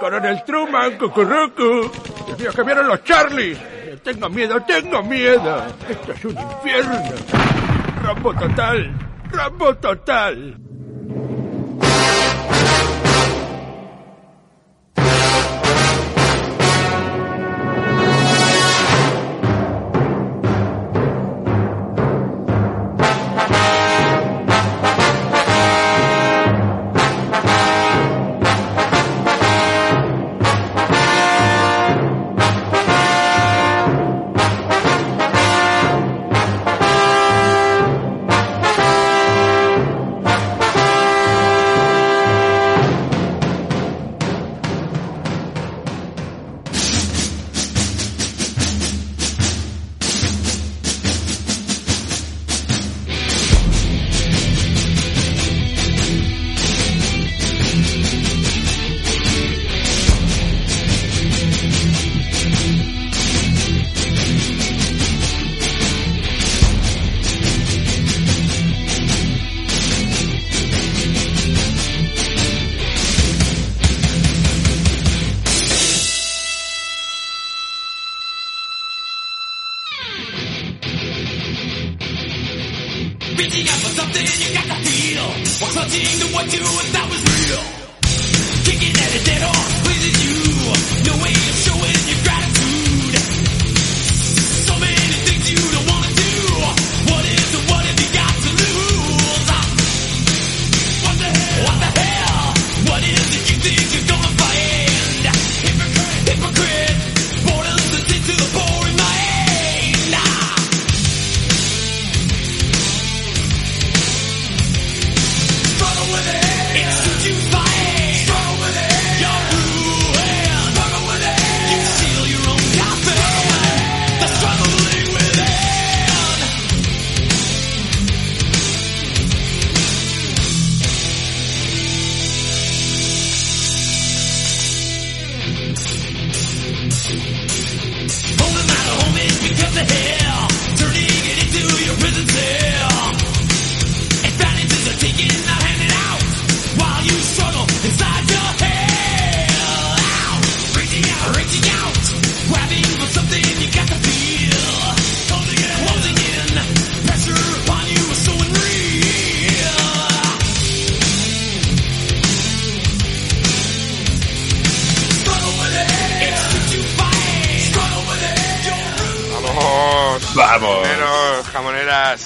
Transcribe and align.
Coronel 0.00 0.44
Truman, 0.44 0.96
cucurrucu. 0.96 1.90
El 2.38 2.54
que 2.54 2.62
vieron 2.62 2.88
los 2.88 3.02
Charlies. 3.04 3.58
Tengo 4.02 4.28
miedo, 4.28 4.62
tengo 4.62 5.02
miedo. 5.02 5.62
Esto 5.88 6.12
es 6.12 6.24
un 6.24 6.38
infierno. 6.38 7.02
Rambo 8.02 8.34
total. 8.34 8.92
Rambo 9.30 9.74
total. 9.76 10.67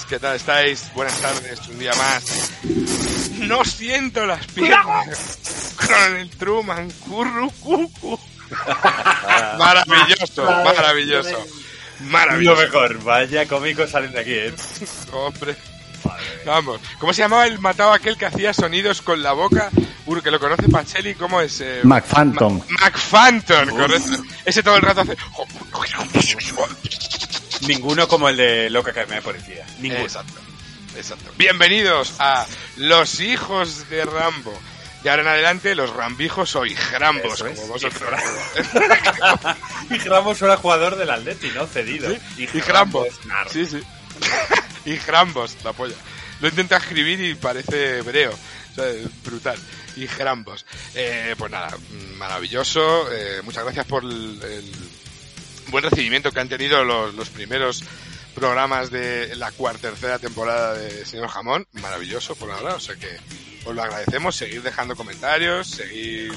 ¿Qué 0.09 0.19
tal 0.19 0.37
estáis? 0.37 0.91
Buenas 0.95 1.19
tardes, 1.21 1.61
un 1.69 1.79
día 1.79 1.93
más. 1.95 2.51
No 3.39 3.65
siento 3.65 4.27
las 4.27 4.47
piernas. 4.49 5.39
Con 5.77 6.17
el 6.17 6.31
Truman, 6.31 6.91
curru, 6.91 7.51
cucu. 7.61 8.19
Maravilloso, 9.59 10.45
maravilloso. 10.45 11.31
Lo 12.01 12.07
Maravilloso. 12.07 12.63
mejor, 12.63 13.03
vaya 13.05 13.47
cómicos 13.47 13.91
salen 13.91 14.13
de 14.13 14.21
aquí, 14.21 14.33
¿eh? 14.33 14.55
Hombre. 15.13 15.57
Vamos. 16.45 16.81
¿Cómo 16.99 17.13
se 17.13 17.23
llamaba 17.23 17.47
el 17.47 17.61
matado 17.61 17.93
aquel 17.93 18.17
que 18.17 18.27
hacía 18.27 18.53
sonidos 18.53 19.03
con 19.03 19.23
la 19.23 19.33
boca? 19.33 19.71
Ur, 20.07 20.21
que 20.21 20.33
lo 20.33 20.41
conoce 20.41 20.69
Pacheli, 20.69 21.15
¿cómo 21.15 21.41
es? 21.41 21.61
Eh, 21.61 21.81
McPhantom. 21.85 22.59
Ma- 22.59 22.87
McPhantom, 22.87 23.69
correcto. 23.71 24.25
Ese 24.45 24.63
todo 24.65 24.77
el 24.77 24.83
rato 24.83 25.03
hace... 25.03 25.17
Ninguno 27.67 28.09
como 28.09 28.29
el 28.29 28.37
de 28.37 28.71
Loca 28.71 28.91
Academia 28.91 29.17
de 29.17 29.23
Policía. 29.23 29.67
Ninguno. 29.79 30.03
Exacto, 30.03 30.41
exacto. 30.97 31.31
Bienvenidos 31.39 32.15
a 32.19 32.47
Los 32.77 33.21
Hijos 33.21 33.89
de 33.89 34.05
Rambo. 34.05 34.53
De 35.05 35.11
ahora 35.11 35.23
en 35.23 35.29
adelante, 35.29 35.75
los 35.75 35.91
rambijos 35.91 36.55
o 36.55 36.65
hijrambos, 36.65 37.35
Eso 37.35 37.47
es. 37.47 37.59
como 37.59 37.73
vosotros. 37.73 38.09
Y 39.91 39.99
Ramos 39.99 40.41
era 40.43 40.57
jugador 40.57 40.97
del 40.97 41.11
Atleti, 41.11 41.49
¿no? 41.55 41.67
Cedido. 41.67 42.09
Sí, 42.37 42.49
Hijrambos. 42.55 43.09
Sí, 43.51 43.67
sí. 43.67 43.83
Hijrambos, 44.91 45.57
la 45.65 45.73
polla. 45.73 45.97
Lo 46.41 46.49
intenta 46.49 46.77
escribir 46.77 47.21
y 47.21 47.35
parece 47.35 47.99
hebreo. 47.99 48.33
O 48.33 48.75
sea, 48.75 48.85
brutal. 49.25 49.59
Hijrambos. 49.97 50.65
Eh, 50.95 51.35
pues 51.37 51.51
nada, 51.51 51.77
maravilloso. 52.17 53.11
Eh, 53.13 53.41
muchas 53.43 53.65
gracias 53.65 53.87
por 53.87 54.05
el, 54.05 54.41
el 54.43 54.73
buen 55.73 55.83
recibimiento 55.83 56.31
que 56.31 56.39
han 56.39 56.49
tenido 56.49 56.85
los, 56.85 57.15
los 57.15 57.29
primeros 57.31 57.83
programas 58.35 58.91
de 58.91 59.35
la 59.37 59.51
cuarta 59.53 59.91
tercera 59.91 60.19
temporada 60.19 60.75
de 60.75 61.05
Señor 61.05 61.29
Jamón. 61.29 61.67
Maravilloso, 61.73 62.37
por 62.37 62.51
ahora. 62.51 62.77
O 62.77 62.81
sea 62.81 62.95
que 62.95 63.09
os 63.65 63.75
lo 63.75 63.83
agradecemos. 63.83 64.37
Seguir 64.37 64.63
dejando 64.63 64.95
comentarios, 64.95 65.69
seguir 65.69 66.33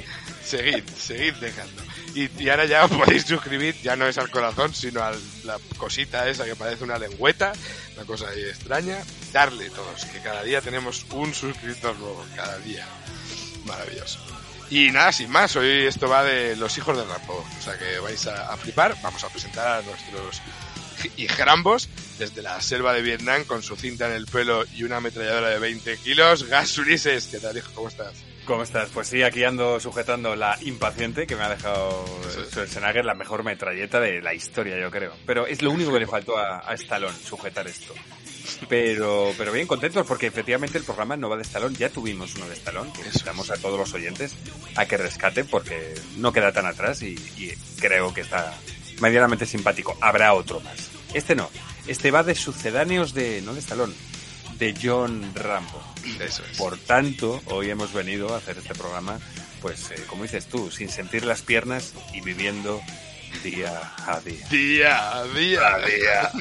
Seguid, 0.43 0.83
seguid 0.97 1.33
dejando. 1.35 1.81
Y, 2.15 2.47
ahora 2.47 2.63
ya 2.63 2.87
podéis 2.87 3.25
suscribir, 3.25 3.75
ya 3.83 3.97
no 3.97 4.07
es 4.07 4.17
al 4.17 4.31
corazón, 4.31 4.73
sino 4.73 5.03
a 5.03 5.11
la 5.43 5.59
cosita 5.77 6.29
esa 6.29 6.45
que 6.45 6.55
parece 6.55 6.85
una 6.85 6.97
lengüeta, 6.97 7.51
una 7.95 8.05
cosa 8.05 8.29
ahí 8.29 8.41
extraña. 8.41 9.03
Darle 9.33 9.69
todos, 9.69 10.05
que 10.05 10.19
cada 10.19 10.41
día 10.43 10.61
tenemos 10.61 11.05
un 11.11 11.33
suscriptor 11.33 11.97
nuevo, 11.99 12.25
cada 12.33 12.57
día. 12.59 12.87
Maravilloso. 13.65 14.19
Y 14.69 14.91
nada, 14.91 15.11
sin 15.11 15.29
más, 15.29 15.57
hoy 15.57 15.85
esto 15.85 16.07
va 16.07 16.23
de 16.23 16.55
los 16.55 16.77
hijos 16.77 16.97
del 16.97 17.07
Rambo. 17.07 17.45
O 17.59 17.61
sea 17.61 17.77
que 17.77 17.99
vais 17.99 18.25
a, 18.27 18.55
flipar. 18.55 18.95
Vamos 19.03 19.23
a 19.25 19.29
presentar 19.29 19.67
a 19.67 19.81
nuestros 19.81 20.41
y 21.17 21.27
Grambos, 21.27 21.89
desde 22.17 22.41
la 22.41 22.61
selva 22.61 22.93
de 22.93 23.01
Vietnam, 23.01 23.43
con 23.43 23.61
su 23.61 23.75
cinta 23.75 24.07
en 24.07 24.13
el 24.13 24.25
pelo 24.25 24.63
y 24.73 24.83
una 24.83 24.97
ametralladora 24.97 25.49
de 25.49 25.59
20 25.59 25.97
kilos. 25.97 26.45
Gas 26.45 26.77
Ulises, 26.77 27.27
¿qué 27.27 27.39
tal, 27.39 27.57
hijo? 27.57 27.71
¿Cómo 27.75 27.89
estás? 27.89 28.13
¿Cómo 28.45 28.61
estás? 28.61 28.89
Pues 28.93 29.07
sí, 29.07 29.23
aquí 29.23 29.43
ando 29.43 29.79
sujetando 29.79 30.35
la 30.35 30.57
impaciente 30.61 31.25
que 31.25 31.35
me 31.35 31.43
ha 31.43 31.49
dejado 31.49 32.05
Schwarzenegger, 32.51 33.03
la 33.03 33.15
mejor 33.15 33.43
metralleta 33.43 33.99
de 33.99 34.21
la 34.21 34.35
historia, 34.35 34.79
yo 34.79 34.91
creo. 34.91 35.13
Pero 35.25 35.47
es 35.47 35.63
lo 35.63 35.71
único 35.71 35.91
que 35.91 35.99
le 35.99 36.07
faltó 36.07 36.37
a, 36.37 36.59
a 36.59 36.73
Stallone, 36.75 37.17
sujetar 37.17 37.67
esto. 37.67 37.95
Pero, 38.69 39.33
pero 39.35 39.51
bien 39.51 39.65
contentos 39.65 40.05
porque 40.05 40.27
efectivamente 40.27 40.77
el 40.77 40.83
programa 40.83 41.17
no 41.17 41.27
va 41.27 41.37
de 41.37 41.41
Stallone. 41.41 41.75
Ya 41.75 41.89
tuvimos 41.89 42.35
uno 42.35 42.47
de 42.47 42.53
Stallone, 42.53 42.93
que 42.93 43.01
invitamos 43.01 43.49
a 43.49 43.57
todos 43.57 43.79
los 43.79 43.91
oyentes 43.95 44.35
a 44.75 44.85
que 44.85 44.97
rescaten 44.97 45.47
porque 45.47 45.95
no 46.17 46.31
queda 46.31 46.51
tan 46.51 46.67
atrás 46.67 47.01
y, 47.01 47.15
y 47.37 47.51
creo 47.79 48.13
que 48.13 48.21
está 48.21 48.53
medianamente 49.01 49.47
simpático. 49.47 49.97
Habrá 50.01 50.33
otro 50.33 50.59
más. 50.59 50.91
Este 51.15 51.35
no. 51.35 51.49
Este 51.87 52.11
va 52.11 52.23
de 52.23 52.35
sucedáneos 52.35 53.13
de, 53.13 53.41
no 53.41 53.53
de 53.53 53.59
Stallone, 53.59 53.93
de 54.57 54.75
John 54.81 55.31
Rambo. 55.33 55.81
Eso 56.19 56.43
es. 56.49 56.57
Por 56.57 56.77
tanto, 56.77 57.41
hoy 57.47 57.69
hemos 57.69 57.93
venido 57.93 58.33
a 58.33 58.37
hacer 58.37 58.57
este 58.57 58.75
programa, 58.75 59.19
pues, 59.61 59.91
eh, 59.91 60.03
como 60.07 60.23
dices 60.23 60.45
tú, 60.47 60.71
sin 60.71 60.89
sentir 60.89 61.25
las 61.25 61.41
piernas 61.41 61.93
y 62.13 62.21
viviendo 62.21 62.81
día 63.43 63.93
a 64.05 64.19
día. 64.21 64.47
Día 64.49 65.17
a 65.17 65.23
día. 65.25 65.77
día. 65.79 66.31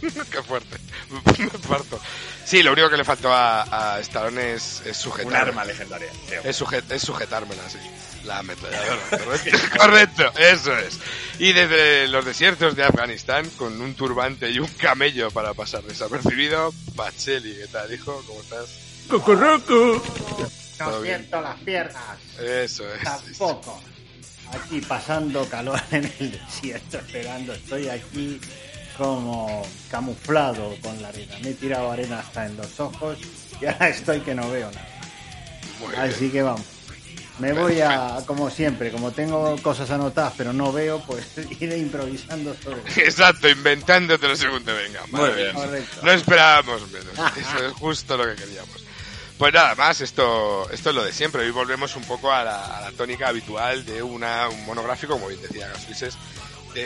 Qué 0.30 0.42
fuerte. 0.42 0.78
Me 1.38 1.58
parto. 1.68 2.00
Sí, 2.48 2.62
lo 2.62 2.72
único 2.72 2.88
que 2.88 2.96
le 2.96 3.04
faltó 3.04 3.30
a, 3.32 3.96
a 3.96 4.00
Stallone 4.00 4.54
es, 4.54 4.80
es 4.86 4.96
Un 5.04 5.12
sujetar. 5.12 5.48
arma 5.48 5.64
legendaria. 5.66 6.08
Es, 6.44 6.56
sujet- 6.60 6.90
es 6.90 7.02
sujetármela, 7.02 7.68
sí. 7.68 7.76
La 8.24 8.38
ametralladora. 8.38 9.00
Correcto. 9.24 9.58
Correcto, 9.76 10.32
eso 10.38 10.76
es. 10.78 10.98
Y 11.38 11.52
desde 11.52 12.08
los 12.08 12.24
desiertos 12.24 12.74
de 12.74 12.84
Afganistán, 12.84 13.48
con 13.58 13.78
un 13.80 13.94
turbante 13.94 14.50
y 14.50 14.58
un 14.60 14.68
camello 14.68 15.30
para 15.30 15.52
pasar 15.52 15.82
desapercibido, 15.82 16.72
Bacheli, 16.94 17.54
¿qué 17.54 17.66
tal, 17.68 17.92
hijo? 17.92 18.22
¿Cómo 18.26 18.40
estás? 18.40 18.66
Todo 20.78 20.90
No 20.92 21.00
bien. 21.02 21.18
siento 21.18 21.40
las 21.42 21.60
piernas. 21.60 22.18
Eso 22.40 22.84
es. 22.94 23.02
Tampoco. 23.02 23.80
Aquí 24.52 24.80
pasando 24.80 25.46
calor 25.50 25.80
en 25.90 26.10
el 26.18 26.30
desierto, 26.32 26.96
esperando. 26.98 27.52
Estoy 27.52 27.88
aquí 27.90 28.40
como 28.98 29.62
camuflado 29.90 30.74
con 30.82 31.00
la 31.00 31.08
arena. 31.08 31.36
Me 31.42 31.50
he 31.50 31.54
tirado 31.54 31.90
arena 31.90 32.18
hasta 32.18 32.44
en 32.46 32.56
los 32.56 32.78
ojos 32.80 33.16
y 33.60 33.66
ahora 33.66 33.88
estoy 33.88 34.20
que 34.20 34.34
no 34.34 34.50
veo 34.50 34.70
nada. 34.70 34.88
Muy 35.80 35.90
bien. 35.90 36.00
Así 36.02 36.28
que 36.28 36.42
vamos. 36.42 36.66
Me 37.38 37.52
voy 37.52 37.80
a, 37.80 38.18
como 38.26 38.50
siempre, 38.50 38.90
como 38.90 39.12
tengo 39.12 39.56
cosas 39.62 39.88
anotadas 39.92 40.34
pero 40.36 40.52
no 40.52 40.72
veo, 40.72 41.00
pues 41.06 41.24
iré 41.60 41.78
improvisando 41.78 42.54
sobre. 42.62 42.80
Exacto, 43.04 43.48
inventándote 43.48 44.26
lo 44.26 44.36
según 44.36 44.64
te 44.64 44.72
venga. 44.72 45.02
Muy 45.12 45.30
bien. 45.30 45.54
Correcto. 45.54 46.00
No 46.02 46.10
esperábamos 46.10 46.90
menos. 46.90 47.14
Eso 47.36 47.66
es 47.66 47.72
justo 47.74 48.16
lo 48.16 48.26
que 48.26 48.34
queríamos. 48.34 48.84
Pues 49.38 49.54
nada 49.54 49.76
más, 49.76 50.00
esto, 50.00 50.68
esto 50.72 50.90
es 50.90 50.96
lo 50.96 51.04
de 51.04 51.12
siempre. 51.12 51.42
Hoy 51.42 51.52
volvemos 51.52 51.94
un 51.94 52.02
poco 52.02 52.32
a 52.32 52.42
la, 52.42 52.78
a 52.78 52.80
la 52.80 52.90
tónica 52.90 53.28
habitual 53.28 53.86
de 53.86 54.02
una, 54.02 54.48
un 54.48 54.66
monográfico, 54.66 55.12
como 55.12 55.28
bien 55.28 55.40
decía 55.40 55.68
Gaslises, 55.68 56.18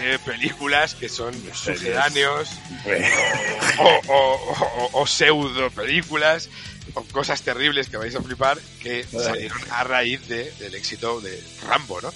de 0.01 0.19
películas 0.21 0.95
que 0.95 1.09
son 1.09 1.35
sucedáneos 1.55 2.49
o, 3.79 4.13
o, 4.13 4.55
o- 4.93 5.01
o 5.03 5.07
pseudo 5.07 5.71
películas 5.71 6.49
o 6.95 7.03
cosas 7.05 7.43
terribles 7.43 7.89
que 7.89 7.97
vais 7.97 8.15
a 8.15 8.23
flipar 8.23 8.59
que 8.83 9.05
salieron 9.05 9.59
a 9.71 9.85
raíz 9.85 10.27
de, 10.29 10.51
del 10.53 10.75
éxito 10.75 11.21
de 11.21 11.43
Rambo, 11.67 12.01
¿no? 12.01 12.13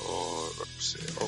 O, 0.00 0.50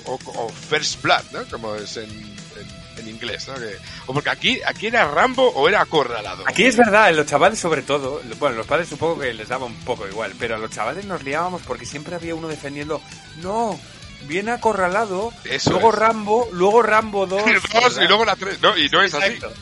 o 0.07 0.49
First 0.49 1.03
Blood, 1.03 1.25
¿no? 1.33 1.45
Como 1.51 1.75
es 1.77 1.97
en, 1.97 2.11
en- 2.11 2.81
en 2.99 3.09
inglés, 3.09 3.47
¿no? 3.49 3.55
Que- 3.55 3.77
o 4.07 4.13
porque 4.13 4.31
aquí, 4.31 4.61
aquí 4.67 4.89
era 4.89 5.07
Rambo 5.11 5.49
o 5.49 5.69
era 5.69 5.81
Acorralado. 5.81 6.45
Aquí 6.47 6.65
es 6.65 6.77
verdad, 6.77 7.15
los 7.15 7.27
chavales 7.27 7.59
sobre 7.59 7.83
todo, 7.83 8.21
bueno, 8.39 8.57
los 8.57 8.67
padres 8.67 8.89
supongo 8.89 9.21
que 9.21 9.33
les 9.33 9.49
daba 9.49 9.65
un 9.67 9.77
poco 9.85 10.07
igual, 10.07 10.35
pero 10.39 10.57
a 10.57 10.59
los 10.59 10.71
chavales 10.71 11.05
nos 11.05 11.23
liábamos 11.23 11.63
porque 11.63 11.87
siempre 11.87 12.15
había 12.17 12.35
uno 12.35 12.49
defendiendo, 12.49 13.01
no, 13.39 13.79
viene 14.23 14.53
acorralado, 14.53 15.33
Eso 15.45 15.71
luego 15.71 15.91
es. 15.91 15.99
Rambo, 15.99 16.49
luego 16.53 16.83
Rambo 16.83 17.27
2. 17.27 17.43
Dos 17.73 17.99
y 17.99 18.07
luego 18.07 18.25
la 18.25 18.37
tres, 18.37 18.61
no, 18.61 18.77
y 18.77 18.89
no 18.89 19.03
es 19.03 19.15
así. 19.15 19.33
Exacto. 19.33 19.53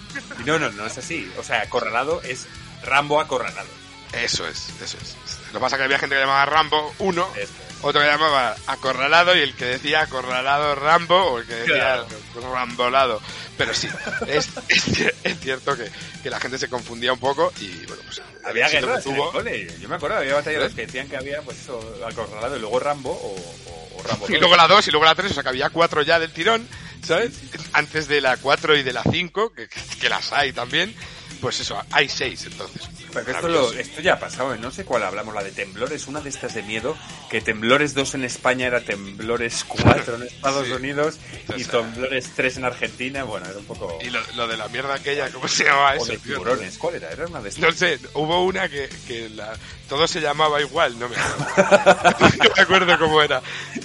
No, 0.45 0.59
no, 0.59 0.71
no 0.71 0.87
es 0.87 0.99
así. 0.99 1.31
O 1.39 1.43
sea, 1.43 1.63
acorralado 1.63 2.23
es 2.23 2.47
Rambo 2.85 3.21
acorralado. 3.21 3.69
Eso 4.13 4.47
es, 4.47 4.71
eso 4.83 4.97
es. 5.01 5.17
Lo 5.53 5.59
que 5.59 5.61
pasa 5.61 5.77
es 5.77 5.81
que 5.81 5.85
había 5.85 5.99
gente 5.99 6.15
que 6.15 6.21
llamaba 6.21 6.47
Rambo 6.47 6.95
1, 6.99 7.29
Esto 7.37 7.68
otro 7.83 8.01
que 8.01 8.07
llamaba 8.07 8.55
Acorralado 8.67 9.37
y 9.37 9.41
el 9.41 9.55
que 9.55 9.65
decía 9.67 10.01
Acorralado 10.03 10.75
Rambo 10.75 11.17
o 11.33 11.39
el 11.39 11.47
que 11.47 11.55
decía 11.55 12.05
Rambolado. 12.53 13.21
Pero 13.57 13.75
sí, 13.75 13.89
es, 14.29 14.49
es, 14.69 14.87
cier- 14.89 15.15
es 15.25 15.41
cierto 15.41 15.77
que, 15.77 15.91
que 16.23 16.31
la 16.31 16.39
gente 16.41 16.59
se 16.59 16.69
confundía 16.69 17.13
un 17.13 17.19
poco 17.19 17.53
y 17.61 17.69
bueno, 17.87 18.03
pues 18.05 18.23
Había 18.45 18.69
guerras 18.69 19.05
en 19.05 19.13
el 19.13 19.17
tuvo. 19.19 19.33
cole. 19.33 19.69
Yo 19.81 19.89
me 19.89 19.97
acuerdo, 19.97 20.17
había 20.19 20.35
batallones 20.35 20.75
que 20.75 20.87
decían 20.87 21.09
que 21.09 21.17
había, 21.17 21.43
pues 21.43 21.59
eso, 21.59 21.81
acorralado 22.07 22.57
y 22.57 22.61
luego 22.61 22.79
Rambo 22.79 23.11
o, 23.11 23.35
o- 23.71 23.99
o 23.99 24.03
Rambo 24.05 24.27
Y 24.29 24.33
2. 24.33 24.41
luego 24.41 24.57
la 24.57 24.69
2 24.69 24.87
y 24.87 24.91
luego 24.93 25.05
la 25.07 25.15
3, 25.17 25.31
o 25.31 25.35
sea 25.35 25.43
que 25.43 25.49
había 25.49 25.71
4 25.71 26.03
ya 26.03 26.21
del 26.21 26.33
tirón, 26.33 26.69
¿sabes? 27.05 27.33
Antes 27.73 28.07
de 28.07 28.21
la 28.21 28.37
4 28.37 28.77
y 28.77 28.83
de 28.85 28.93
la 28.93 29.03
5, 29.03 29.53
que, 29.53 29.69
que 29.69 30.09
las 30.09 30.33
hay 30.33 30.53
también. 30.53 30.95
Pues 31.41 31.61
eso, 31.61 31.81
hay 31.93 32.09
6 32.09 32.47
entonces. 32.47 32.83
Pero 33.13 33.21
esto, 33.21 33.33
Maravilloso. 33.33 33.73
lo- 33.75 33.79
esto 33.81 34.01
ya 34.01 34.15
ha 34.15 34.19
pasado, 34.19 34.55
¿eh? 34.55 34.59
no 34.61 34.71
sé 34.73 34.85
cuál 34.85 35.05
hablamos, 35.05 35.35
la 35.35 35.43
de 35.45 35.53
Temblores, 35.53 36.07
una 36.09 36.21
de 36.21 36.29
estas 36.31 36.55
de 36.55 36.63
miedo, 36.65 36.97
que 37.31 37.41
Temblores 37.41 37.95
2 37.95 38.15
en 38.17 38.25
España 38.25 38.67
era 38.67 38.81
Temblores 38.81 39.65
4 39.69 40.17
en 40.17 40.23
Estados 40.25 40.67
Sí. 40.69 40.73
Unidos 40.73 41.19
y 41.57 41.63
O 41.63 41.65
sea. 41.65 41.81
Temblores 41.83 42.31
3 42.35 42.57
en 42.59 42.65
Argentina, 42.65 43.23
bueno, 43.25 43.47
era 43.49 43.59
un 43.59 43.65
poco... 43.67 43.99
Y 44.03 44.11
lo, 44.11 44.21
lo 44.35 44.49
de 44.49 44.57
la 44.57 44.69
mierda 44.69 44.95
aquella, 44.95 45.31
¿cómo 45.31 45.47
se 45.49 45.65
llamaba 45.65 45.93
O 45.93 45.95
eso? 45.97 46.07
de 46.07 46.19
tío? 46.19 46.33
tiburones, 46.35 46.77
¿cuál 46.77 46.97
era? 46.97 47.11
Era 47.11 47.27
una 47.27 47.41
de 47.41 47.49
estas. 47.51 47.65
No 47.65 47.73
sé, 47.73 47.99
hubo 48.15 48.45
una 48.45 48.69
que, 48.69 48.89
que 49.07 49.29
la, 49.31 49.57
todo 49.89 50.07
se 50.09 50.21
llamaba 50.21 50.61
igual, 50.61 50.99
no 50.99 51.09
me 51.09 51.17
acuerdo. 51.17 52.17
no 52.43 52.51
me 52.57 52.63
acuerdo 52.63 52.99
cómo 52.99 53.23
era. 53.23 53.41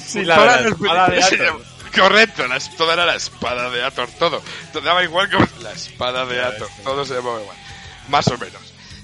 Sí, 0.05 0.23
la 0.25 0.63
de 0.63 0.71
la 0.81 1.07
de 1.09 1.21
Correcto, 1.95 2.47
la, 2.47 2.59
toda 2.77 2.93
era 2.93 3.05
la 3.05 3.15
espada 3.15 3.69
de 3.69 3.83
Ator, 3.83 4.09
todo. 4.19 4.41
Todo 4.71 4.83
Daba 4.83 5.03
igual 5.03 5.29
como 5.31 5.47
la 5.61 5.71
espada 5.71 6.25
de 6.25 6.37
Ya 6.37 6.47
Ator, 6.47 6.69
todo 6.83 7.05
se 7.05 7.13
llamaba 7.15 7.41
igual. 7.41 7.57
Más 8.09 8.27
o 8.27 8.37
menos. 8.37 8.61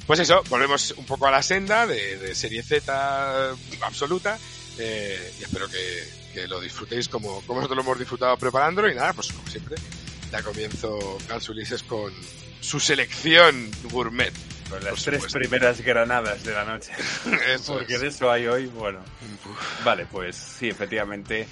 Pues 0.08 0.20
eso, 0.20 0.42
volvemos 0.50 0.92
un 0.98 1.06
poco 1.06 1.28
a 1.28 1.32
la 1.32 1.44
senda 1.44 1.86
de, 1.86 2.18
de 2.18 2.34
serie 2.34 2.64
Z 2.64 3.52
absoluta 3.82 4.40
eh, 4.80 5.34
y 5.40 5.44
espero 5.44 5.70
que, 5.70 6.10
que 6.34 6.48
lo 6.48 6.60
disfrutéis 6.60 7.08
como, 7.10 7.42
como 7.42 7.60
nosotros 7.60 7.78
lo 7.78 7.84
hemos 7.84 8.00
disfrutado 8.00 8.36
preparándolo 8.38 8.90
y 8.92 8.96
nada, 8.96 9.14
pues 9.14 9.32
como 9.32 9.48
siempre, 9.48 9.76
da 10.32 10.42
comienzo 10.42 11.18
Gans 11.28 11.48
Ulises 11.50 11.84
con 11.84 12.12
su 12.60 12.80
selección 12.80 13.70
gourmet. 13.84 14.34
Con 14.70 14.84
las 14.84 15.04
tres 15.04 15.26
primeras 15.34 15.82
granadas 15.82 16.44
de 16.44 16.54
la 16.54 16.64
noche. 16.64 16.92
Eso 17.48 17.74
Porque 17.74 17.96
es. 17.96 18.02
de 18.02 18.08
eso 18.10 18.30
hay 18.32 18.46
hoy, 18.46 18.68
bueno. 18.68 19.00
Vale, 19.84 20.06
pues 20.06 20.36
sí, 20.36 20.70
efectivamente, 20.70 21.48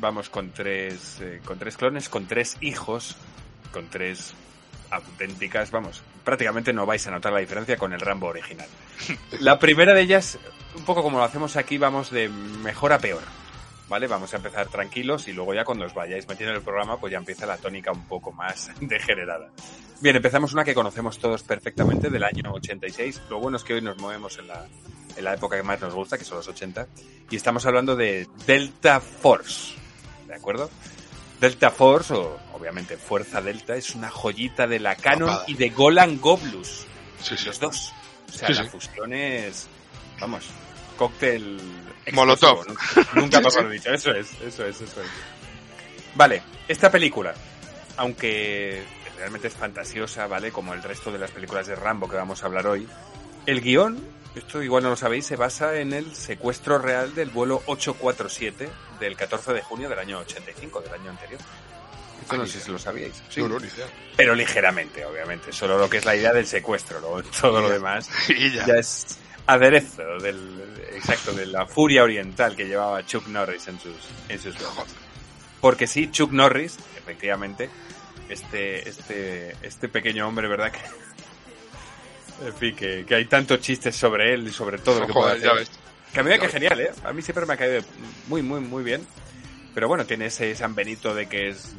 vamos 0.00 0.30
con 0.30 0.50
tres, 0.50 1.18
eh, 1.20 1.40
con 1.44 1.58
tres 1.58 1.76
clones, 1.76 2.08
con 2.08 2.26
tres 2.26 2.56
hijos, 2.60 3.16
con 3.72 3.88
tres 3.88 4.34
auténticas, 4.90 5.70
vamos, 5.70 6.02
prácticamente 6.24 6.72
no 6.72 6.86
vais 6.86 7.06
a 7.06 7.10
notar 7.10 7.32
la 7.32 7.40
diferencia 7.40 7.76
con 7.76 7.92
el 7.92 8.00
Rambo 8.00 8.28
original. 8.28 8.68
La 9.40 9.58
primera 9.58 9.94
de 9.94 10.02
ellas, 10.02 10.38
un 10.76 10.84
poco 10.84 11.02
como 11.02 11.18
lo 11.18 11.24
hacemos 11.24 11.56
aquí, 11.56 11.78
vamos 11.78 12.10
de 12.10 12.28
mejor 12.28 12.92
a 12.92 12.98
peor. 12.98 13.22
¿Vale? 13.88 14.06
Vamos 14.06 14.34
a 14.34 14.36
empezar 14.36 14.68
tranquilos 14.68 15.28
y 15.28 15.32
luego 15.32 15.54
ya 15.54 15.64
cuando 15.64 15.86
os 15.86 15.94
vayáis 15.94 16.28
metiendo 16.28 16.50
en 16.50 16.58
el 16.58 16.62
programa, 16.62 16.98
pues 16.98 17.10
ya 17.10 17.16
empieza 17.16 17.46
la 17.46 17.56
tónica 17.56 17.90
un 17.90 18.06
poco 18.06 18.32
más 18.32 18.70
degenerada. 18.80 19.48
Bien, 20.02 20.14
empezamos 20.14 20.52
una 20.52 20.62
que 20.62 20.74
conocemos 20.74 21.18
todos 21.18 21.42
perfectamente 21.42 22.10
del 22.10 22.22
año 22.22 22.52
86. 22.52 23.22
Lo 23.30 23.40
bueno 23.40 23.56
es 23.56 23.64
que 23.64 23.72
hoy 23.72 23.80
nos 23.80 23.96
movemos 23.96 24.38
en 24.38 24.48
la, 24.48 24.66
en 25.16 25.24
la 25.24 25.32
época 25.32 25.56
que 25.56 25.62
más 25.62 25.80
nos 25.80 25.94
gusta, 25.94 26.18
que 26.18 26.24
son 26.24 26.36
los 26.36 26.48
80. 26.48 26.86
Y 27.30 27.36
estamos 27.36 27.64
hablando 27.64 27.96
de 27.96 28.28
Delta 28.46 29.00
Force. 29.00 29.87
¿De 30.38 30.42
acuerdo? 30.42 30.70
Delta 31.40 31.70
Force, 31.72 32.14
o 32.14 32.38
obviamente 32.52 32.96
Fuerza 32.96 33.42
Delta, 33.42 33.74
es 33.74 33.96
una 33.96 34.08
joyita 34.08 34.68
de 34.68 34.78
la 34.78 34.94
Canon 34.94 35.36
y 35.48 35.54
de 35.54 35.70
Golan 35.70 36.20
Goblus. 36.20 36.86
Sí, 37.20 37.36
sí. 37.36 37.46
Los 37.46 37.58
dos. 37.58 37.92
O 38.28 38.32
sea, 38.32 38.46
Sí, 38.46 38.54
la 38.54 38.64
fusión 38.64 39.12
es. 39.12 39.66
Vamos, 40.20 40.44
cóctel. 40.96 41.60
Molotov. 42.12 42.64
Nunca 43.14 43.40
mejor 43.40 43.68
dicho. 43.70 43.90
Eso 43.92 44.12
es, 44.12 44.32
eso 44.40 44.64
es, 44.64 44.80
eso 44.80 45.02
es. 45.02 45.08
Vale, 46.14 46.42
esta 46.68 46.88
película, 46.88 47.34
aunque 47.96 48.84
realmente 49.16 49.48
es 49.48 49.54
fantasiosa, 49.54 50.28
¿vale? 50.28 50.52
Como 50.52 50.72
el 50.72 50.82
resto 50.84 51.10
de 51.10 51.18
las 51.18 51.32
películas 51.32 51.66
de 51.66 51.74
Rambo 51.74 52.08
que 52.08 52.16
vamos 52.16 52.44
a 52.44 52.46
hablar 52.46 52.68
hoy, 52.68 52.88
el 53.46 53.60
guion, 53.60 54.00
esto 54.38 54.62
igual 54.62 54.82
no 54.82 54.90
lo 54.90 54.96
sabéis, 54.96 55.26
se 55.26 55.36
basa 55.36 55.76
en 55.78 55.92
el 55.92 56.14
secuestro 56.14 56.78
real 56.78 57.14
del 57.14 57.30
vuelo 57.30 57.62
847 57.66 58.68
del 59.00 59.16
14 59.16 59.52
de 59.52 59.62
junio 59.62 59.88
del 59.88 59.98
año 59.98 60.18
85, 60.20 60.80
del 60.80 60.94
año 60.94 61.10
anterior. 61.10 61.40
Esto 62.22 62.36
no 62.36 62.46
sé 62.46 62.60
si 62.60 62.70
lo 62.70 62.78
sabíais. 62.78 63.22
Sí. 63.30 63.40
No, 63.40 63.48
no, 63.48 63.58
ni 63.60 63.66
idea. 63.68 63.86
Pero 64.16 64.34
ligeramente, 64.34 65.04
obviamente. 65.06 65.52
Solo 65.52 65.78
lo 65.78 65.88
que 65.88 65.98
es 65.98 66.04
la 66.04 66.14
idea 66.16 66.32
del 66.32 66.46
secuestro, 66.46 67.00
luego 67.00 67.22
todo 67.40 67.60
lo 67.60 67.68
Ya. 67.68 67.74
demás 67.74 68.10
Y 68.28 68.52
ya. 68.52 68.66
ya 68.66 68.74
es 68.74 69.18
aderezo 69.46 70.02
del 70.20 70.60
exacto 70.94 71.32
de 71.32 71.46
la 71.46 71.66
furia 71.66 72.02
oriental 72.02 72.54
que 72.56 72.66
llevaba 72.66 73.04
Chuck 73.06 73.28
Norris 73.28 73.68
en 73.68 73.78
sus 73.80 73.94
en 74.28 74.40
sus. 74.40 74.54
Porque 75.60 75.86
sí, 75.86 76.10
Chuck 76.10 76.32
Norris, 76.32 76.76
efectivamente, 76.98 77.70
este, 78.28 78.86
este, 78.88 79.56
este 79.62 79.88
pequeño 79.88 80.28
hombre, 80.28 80.48
¿verdad? 80.48 80.70
Que, 80.70 80.80
en 82.44 82.54
fin, 82.54 82.74
que, 82.76 83.04
que 83.06 83.14
hay 83.14 83.24
tantos 83.26 83.60
chistes 83.60 83.94
sobre 83.96 84.34
él 84.34 84.46
y 84.48 84.52
sobre 84.52 84.78
todo 84.78 85.00
lo 85.00 85.06
que 85.06 85.12
puede 85.14 85.34
Joder, 85.36 85.50
hacer. 85.50 85.58
ves. 85.60 85.70
Que 86.12 86.20
a 86.20 86.22
mí 86.22 86.30
me 86.30 86.38
cae 86.38 86.48
genial, 86.48 86.80
¿eh? 86.80 86.90
A 87.04 87.12
mí 87.12 87.20
siempre 87.22 87.44
me 87.46 87.54
ha 87.54 87.56
caído 87.56 87.82
muy, 88.28 88.42
muy, 88.42 88.60
muy 88.60 88.82
bien. 88.82 89.06
Pero 89.74 89.88
bueno, 89.88 90.06
tiene 90.06 90.26
ese 90.26 90.54
San 90.56 90.74
Benito 90.74 91.14
de 91.14 91.28
que 91.28 91.48
es... 91.48 91.74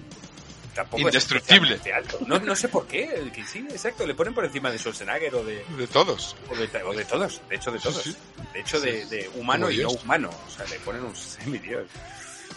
Tampoco 0.76 0.98
es 1.00 1.06
Indestructible. 1.08 1.80
alto. 1.94 2.20
No, 2.28 2.40
no 2.40 2.56
sé 2.56 2.70
por 2.70 2.86
qué, 2.86 3.30
que 3.34 3.44
sí, 3.44 3.66
exacto, 3.70 4.06
le 4.06 4.14
ponen 4.14 4.34
por 4.36 4.46
encima 4.46 4.72
de 4.72 4.78
Schwarzenegger 4.78 5.34
o 5.36 5.44
de, 5.44 5.66
De 5.78 5.88
todos. 5.88 6.36
o 6.50 6.56
de, 6.56 6.70
o 6.84 6.94
de 6.94 7.04
todos, 7.06 7.42
de 7.50 7.56
hecho 7.56 7.72
de 7.72 7.80
todos. 7.80 8.02
Sí, 8.04 8.12
sí. 8.12 8.18
De 8.54 8.60
hecho 8.62 8.80
de, 8.80 9.06
de 9.08 9.30
humano 9.36 9.66
Como 9.66 9.78
y 9.80 9.82
no 9.84 9.90
humano. 9.90 10.30
O 10.48 10.50
sea, 10.52 10.66
le 10.68 10.80
ponen 10.80 11.04
un 11.04 11.16
semidios. 11.16 11.88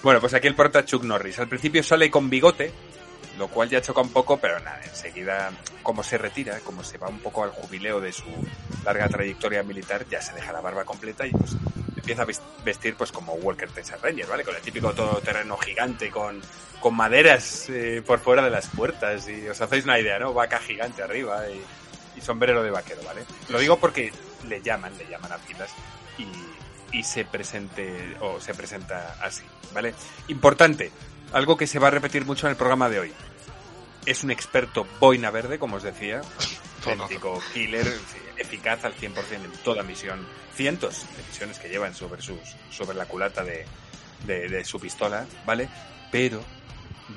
Bueno, 0.03 0.21
pues 0.21 0.35
aquí 0.35 0.47
el 0.47 0.55
prota 0.55 0.85
Chuck 0.85 1.03
Norris. 1.05 1.39
Al 1.39 1.49
principio 1.49 1.83
sale 1.83 2.11
con 2.11 2.29
bigote, 2.29 2.71
lo 3.39 3.49
cual 3.49 3.69
ya 3.69 3.81
choca 3.81 4.01
un 4.01 4.11
poco, 4.11 4.37
pero 4.37 4.61
nada, 4.61 4.81
enseguida, 4.85 5.51
como 5.83 6.03
se 6.03 6.19
retira, 6.19 6.61
como 6.61 6.85
se 6.85 6.99
va 6.99 7.09
un 7.09 7.21
poco 7.21 7.45
al 7.45 7.51
jubileo 7.51 8.01
de 8.01 8.13
su 8.13 8.27
larga 8.85 9.09
trayectoria 9.09 9.63
militar, 9.63 10.07
ya 10.09 10.21
se 10.21 10.35
deja 10.35 10.53
la 10.53 10.61
barba 10.61 10.85
completa 10.85 11.27
y 11.27 11.31
pues 11.31 11.57
empieza 11.97 12.23
a 12.23 12.27
vestir 12.65 12.95
pues 12.97 13.13
como 13.13 13.35
Walker 13.35 13.71
Texas 13.71 14.01
Ranger, 14.01 14.27
¿vale? 14.27 14.45
Con 14.45 14.57
el 14.57 14.61
típico 14.61 14.93
todoterreno 14.93 15.57
gigante, 15.57 16.11
con, 16.11 16.43
con 16.81 16.95
maderas 16.95 17.69
eh, 17.71 18.03
por 18.05 18.19
fuera 18.19 18.43
de 18.43 18.51
las 18.51 18.67
puertas 18.67 19.29
y 19.29 19.49
os 19.49 19.61
hacéis 19.61 19.85
una 19.85 19.99
idea, 19.99 20.19
¿no? 20.19 20.35
Vaca 20.35 20.59
gigante 20.59 21.03
arriba 21.03 21.49
y, 21.49 21.63
sombrero 22.21 22.63
de 22.63 22.71
vaquero, 22.71 23.03
¿vale? 23.05 23.25
Lo 23.49 23.59
digo 23.59 23.81
porque 23.81 24.13
le 24.47 24.63
llaman, 24.63 24.97
le 24.97 25.09
llaman 25.09 25.33
a 25.33 25.39
pilas 25.39 25.71
y, 26.19 26.97
y 26.97 27.03
se 27.03 27.25
presente 27.25 28.17
o 28.21 28.41
se 28.41 28.55
presenta 28.55 29.17
así, 29.21 29.43
¿vale? 29.75 29.93
Importante, 30.29 30.93
algo 31.33 31.57
que 31.57 31.67
se 31.67 31.79
va 31.79 31.89
a 31.89 31.91
repetir 31.91 32.25
mucho 32.25 32.47
en 32.47 32.53
el 32.53 32.57
programa 32.57 32.89
de 32.89 33.01
hoy. 33.01 33.13
Es 34.07 34.25
un 34.25 34.31
experto 34.31 34.87
boina 35.01 35.31
verde, 35.31 35.59
como 35.59 35.77
os 35.77 35.83
decía, 35.83 36.23
auténtico 36.85 37.41
killer, 37.55 37.87
eficaz 38.37 38.85
al 38.85 38.95
100% 38.95 39.15
en 39.33 39.53
toda 39.65 39.83
misión. 39.83 40.27
Cientos 40.55 41.07
de 41.17 41.23
misiones 41.29 41.59
que 41.59 41.69
llevan 41.69 41.95
sobre 41.95 42.21
sus 42.21 42.39
sobre 42.71 42.97
la 42.97 43.07
culata 43.07 43.43
de, 43.43 43.65
de, 44.27 44.49
de 44.49 44.65
su 44.65 44.79
pistola, 44.79 45.27
¿vale? 45.47 45.69
Pero 46.11 46.43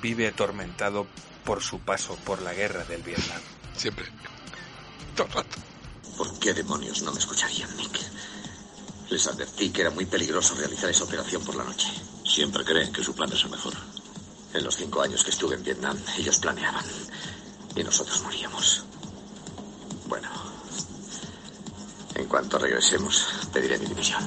vive 0.02 0.28
atormentado 0.28 1.08
por 1.44 1.62
su 1.62 1.80
paso 1.80 2.16
por 2.24 2.42
la 2.42 2.54
guerra 2.54 2.84
del 2.86 3.02
Vietnam. 3.02 3.42
Siempre. 3.76 4.06
Todo 5.16 5.28
el 5.28 5.34
rato. 5.34 5.58
¿Por 6.18 6.40
qué 6.40 6.54
demonios 6.54 7.02
no 7.02 7.12
me 7.12 7.20
escucharían, 7.20 7.76
Nick? 7.76 8.00
Les 9.10 9.28
advertí 9.28 9.70
que 9.70 9.82
era 9.82 9.92
muy 9.92 10.06
peligroso 10.06 10.56
realizar 10.56 10.90
esa 10.90 11.04
operación 11.04 11.44
por 11.44 11.56
la 11.56 11.64
noche. 11.64 11.88
Siempre 12.26 12.64
creen 12.64 12.92
que 12.92 13.04
su 13.04 13.14
plan 13.14 13.32
es 13.32 13.44
el 13.44 13.52
mejor. 13.52 13.74
En 14.56 14.64
los 14.64 14.76
cinco 14.78 15.02
años 15.02 15.24
que 15.24 15.32
estuve 15.32 15.56
en 15.56 15.64
Vietnam, 15.64 15.98
ellos 16.18 16.38
planeaban. 16.40 16.86
Y 17.76 17.84
nosotros 17.84 18.22
moríamos. 18.24 18.86
Bueno. 20.08 20.30
En 22.16 22.26
cuanto 22.28 22.58
regresemos, 22.58 23.28
pediré 23.52 23.78
mi 23.78 23.88
dimisión. 23.88 24.26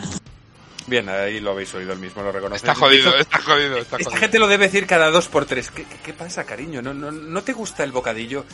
Bien, 0.86 1.08
ahí 1.08 1.40
lo 1.40 1.52
habéis 1.52 1.72
oído, 1.74 1.92
el 1.92 1.98
mismo 1.98 2.22
lo 2.22 2.32
reconoce. 2.32 2.56
Está 2.56 2.74
jodido, 2.74 3.14
está 3.16 3.40
jodido, 3.40 3.78
está 3.78 3.96
Esta 3.96 4.10
jodido. 4.10 4.20
gente 4.20 4.38
lo 4.38 4.48
debe 4.48 4.66
decir 4.66 4.86
cada 4.86 5.10
dos 5.10 5.28
por 5.28 5.46
tres. 5.46 5.70
¿Qué, 5.70 5.84
qué, 5.84 5.96
qué 5.96 6.12
pasa, 6.12 6.44
cariño? 6.44 6.82
¿No, 6.82 6.92
no, 6.92 7.10
¿No 7.10 7.42
te 7.42 7.52
gusta 7.54 7.84
el 7.84 7.92
bocadillo? 7.92 8.44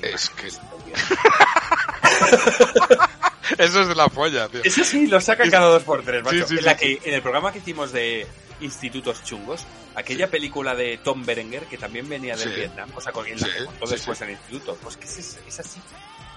Me 0.00 0.10
Es 0.10 0.28
que-. 0.30 0.50
Eso 3.58 3.82
es 3.82 3.88
de 3.88 3.94
la 3.94 4.08
polla, 4.08 4.48
tío. 4.48 4.60
Eso 4.64 4.84
sí, 4.84 5.06
lo 5.06 5.20
saca 5.20 5.48
cada 5.50 5.66
dos 5.66 5.82
por 5.82 6.02
tres, 6.02 6.22
macho. 6.22 6.46
Sí, 6.46 6.54
sí, 6.54 6.58
en, 6.58 6.64
la 6.64 6.76
que, 6.76 7.00
en 7.04 7.14
el 7.14 7.22
programa 7.22 7.52
que 7.52 7.58
hicimos 7.58 7.92
de 7.92 8.26
institutos 8.60 9.22
chungos, 9.24 9.66
aquella 9.94 10.30
película 10.30 10.74
de 10.74 10.98
Tom 10.98 11.24
Berenger, 11.24 11.64
que 11.64 11.78
también 11.78 12.08
venía 12.08 12.36
del. 12.36 12.52
Vietnam, 12.54 12.90
o 12.94 13.00
sea, 13.00 13.12
con 13.12 13.28
la 13.28 13.36
Sí, 13.36 13.44
que 13.44 13.64
montó 13.64 13.86
después 13.86 14.20
en 14.22 14.28
el 14.28 14.34
instituto, 14.34 14.78
pues 14.82 14.96
que 14.96 15.06
es, 15.06 15.38
es 15.46 15.60
así. 15.60 15.80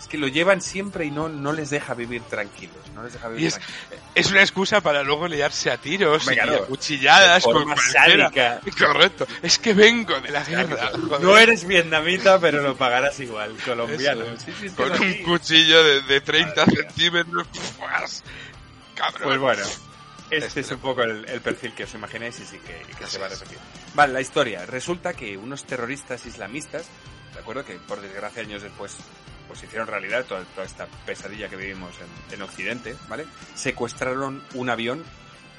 Es 0.05 0.09
que 0.09 0.19
lo 0.19 0.27
llevan 0.27 0.61
siempre 0.61 1.03
y 1.05 1.09
no, 1.09 1.29
no 1.29 1.51
les 1.51 1.71
deja 1.71 1.95
vivir 1.95 2.21
tranquilos. 2.29 2.75
No 2.93 3.01
les 3.01 3.13
deja 3.13 3.27
vivir 3.27 3.43
Y 3.43 3.47
es, 3.47 3.55
tranquilos. 3.55 4.03
es 4.13 4.29
una 4.29 4.41
excusa 4.41 4.81
para 4.81 5.01
luego 5.01 5.27
liarse 5.27 5.71
a 5.71 5.77
tiros 5.79 6.19
Hombre, 6.21 6.35
y 6.35 6.37
claro. 6.37 6.63
a 6.63 6.67
cuchilladas 6.67 7.37
De 7.37 7.51
con 7.51 7.53
forma 7.53 7.73
cualquiera. 7.73 8.29
sádica. 8.61 8.61
Correcto. 8.85 9.27
Es 9.41 9.57
que 9.57 9.73
vengo 9.73 10.19
de 10.21 10.29
la 10.29 10.43
guerra. 10.43 10.91
joder. 10.91 11.21
No 11.21 11.35
eres 11.39 11.65
vietnamita, 11.65 12.39
pero 12.39 12.61
lo 12.61 12.77
pagarás 12.77 13.19
igual, 13.19 13.55
colombiano. 13.65 14.25
Sí, 14.37 14.53
sí, 14.59 14.69
Con 14.69 14.91
un 14.91 14.93
así. 14.93 15.23
cuchillo 15.23 15.83
de, 15.83 16.01
de 16.03 16.21
30 16.21 16.55
Madre 16.55 16.71
mía. 16.71 16.83
centímetros. 16.91 17.47
Pues, 17.79 18.23
Cabrón. 18.93 19.23
Pues 19.23 19.39
bueno, 19.39 19.63
este 20.29 20.45
Este 20.45 20.59
es 20.59 20.69
un 20.71 20.79
poco 20.81 21.01
el, 21.01 21.27
el 21.27 21.41
perfil 21.41 21.73
que 21.73 21.85
os 21.85 21.93
imagináis 21.95 22.39
y 22.41 22.45
sí 22.45 22.59
que, 22.59 22.79
que 22.95 23.07
se 23.07 23.17
va 23.17 23.25
a 23.25 23.29
repetir. 23.29 23.57
Vale, 23.95 24.13
la 24.13 24.21
historia. 24.21 24.67
Resulta 24.67 25.13
que 25.15 25.35
unos 25.35 25.65
terroristas 25.65 26.27
islamistas, 26.27 26.85
¿de 27.33 27.39
acuerdo? 27.39 27.65
Que 27.65 27.73
por 27.79 28.01
desgracia 28.01 28.43
años 28.43 28.61
después 28.61 28.93
pues 29.55 29.63
hicieron 29.63 29.87
realidad 29.87 30.25
toda, 30.25 30.43
toda 30.43 30.65
esta 30.65 30.85
pesadilla 31.05 31.47
que 31.47 31.55
vivimos 31.55 31.91
en, 32.29 32.33
en 32.35 32.41
Occidente, 32.41 32.93
¿vale? 33.07 33.25
Secuestraron 33.55 34.43
un 34.53 34.69
avión, 34.69 35.03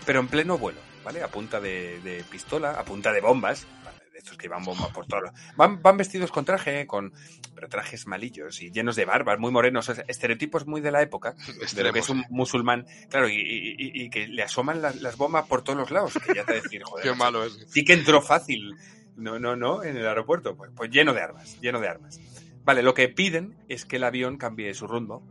pero 0.04 0.20
en 0.20 0.28
pleno 0.28 0.58
vuelo, 0.58 0.80
¿vale? 1.02 1.22
A 1.22 1.28
punta 1.28 1.60
de, 1.60 1.98
de 2.00 2.22
pistola, 2.30 2.72
a 2.72 2.84
punta 2.84 3.10
de 3.10 3.22
bombas, 3.22 3.66
estos 4.14 4.36
que 4.36 4.48
van 4.48 4.64
bombas 4.64 4.90
por 4.92 5.06
todos 5.06 5.24
lados. 5.24 5.40
Van, 5.56 5.80
van 5.82 5.96
vestidos 5.96 6.30
con 6.30 6.44
traje, 6.44 6.86
con 6.86 7.12
pero 7.54 7.68
trajes 7.68 8.06
malillos 8.06 8.60
y 8.60 8.70
llenos 8.70 8.96
de 8.96 9.06
barbas, 9.06 9.38
muy 9.38 9.50
morenos, 9.50 9.88
o 9.88 9.94
sea, 9.94 10.04
estereotipos 10.08 10.66
muy 10.66 10.82
de 10.82 10.90
la 10.90 11.00
época 11.00 11.34
de 11.74 11.82
lo 11.82 11.92
que 11.92 12.00
es 12.00 12.08
un 12.10 12.22
musulmán, 12.28 12.86
claro, 13.08 13.28
y, 13.30 13.34
y- 13.34 13.74
y- 13.78 14.04
y 14.04 14.10
que 14.10 14.26
le 14.28 14.42
asoman 14.42 14.82
las, 14.82 14.96
las 14.96 15.16
bombas 15.16 15.46
por 15.46 15.62
todos 15.62 15.78
los 15.78 15.90
lados, 15.90 16.12
que 16.22 16.34
ya 16.34 16.44
te 16.44 16.54
decir, 16.54 16.82
joder, 16.84 17.04
Qué 17.04 17.14
malo 17.14 17.44
es. 17.44 17.58
sí 17.68 17.82
que 17.84 17.94
entró 17.94 18.20
fácil, 18.20 18.74
no, 19.16 19.38
no, 19.38 19.56
no, 19.56 19.82
en 19.82 19.96
el 19.96 20.06
aeropuerto, 20.06 20.54
pues, 20.54 20.70
pues 20.76 20.90
lleno 20.90 21.14
de 21.14 21.22
armas, 21.22 21.58
lleno 21.60 21.80
de 21.80 21.88
armas. 21.88 22.20
Vale, 22.66 22.82
lo 22.82 22.94
que 22.94 23.08
piden 23.08 23.56
es 23.68 23.86
que 23.86 23.96
el 23.96 24.04
avión 24.04 24.38
cambie 24.38 24.74
su 24.74 24.88
rumbo, 24.88 25.22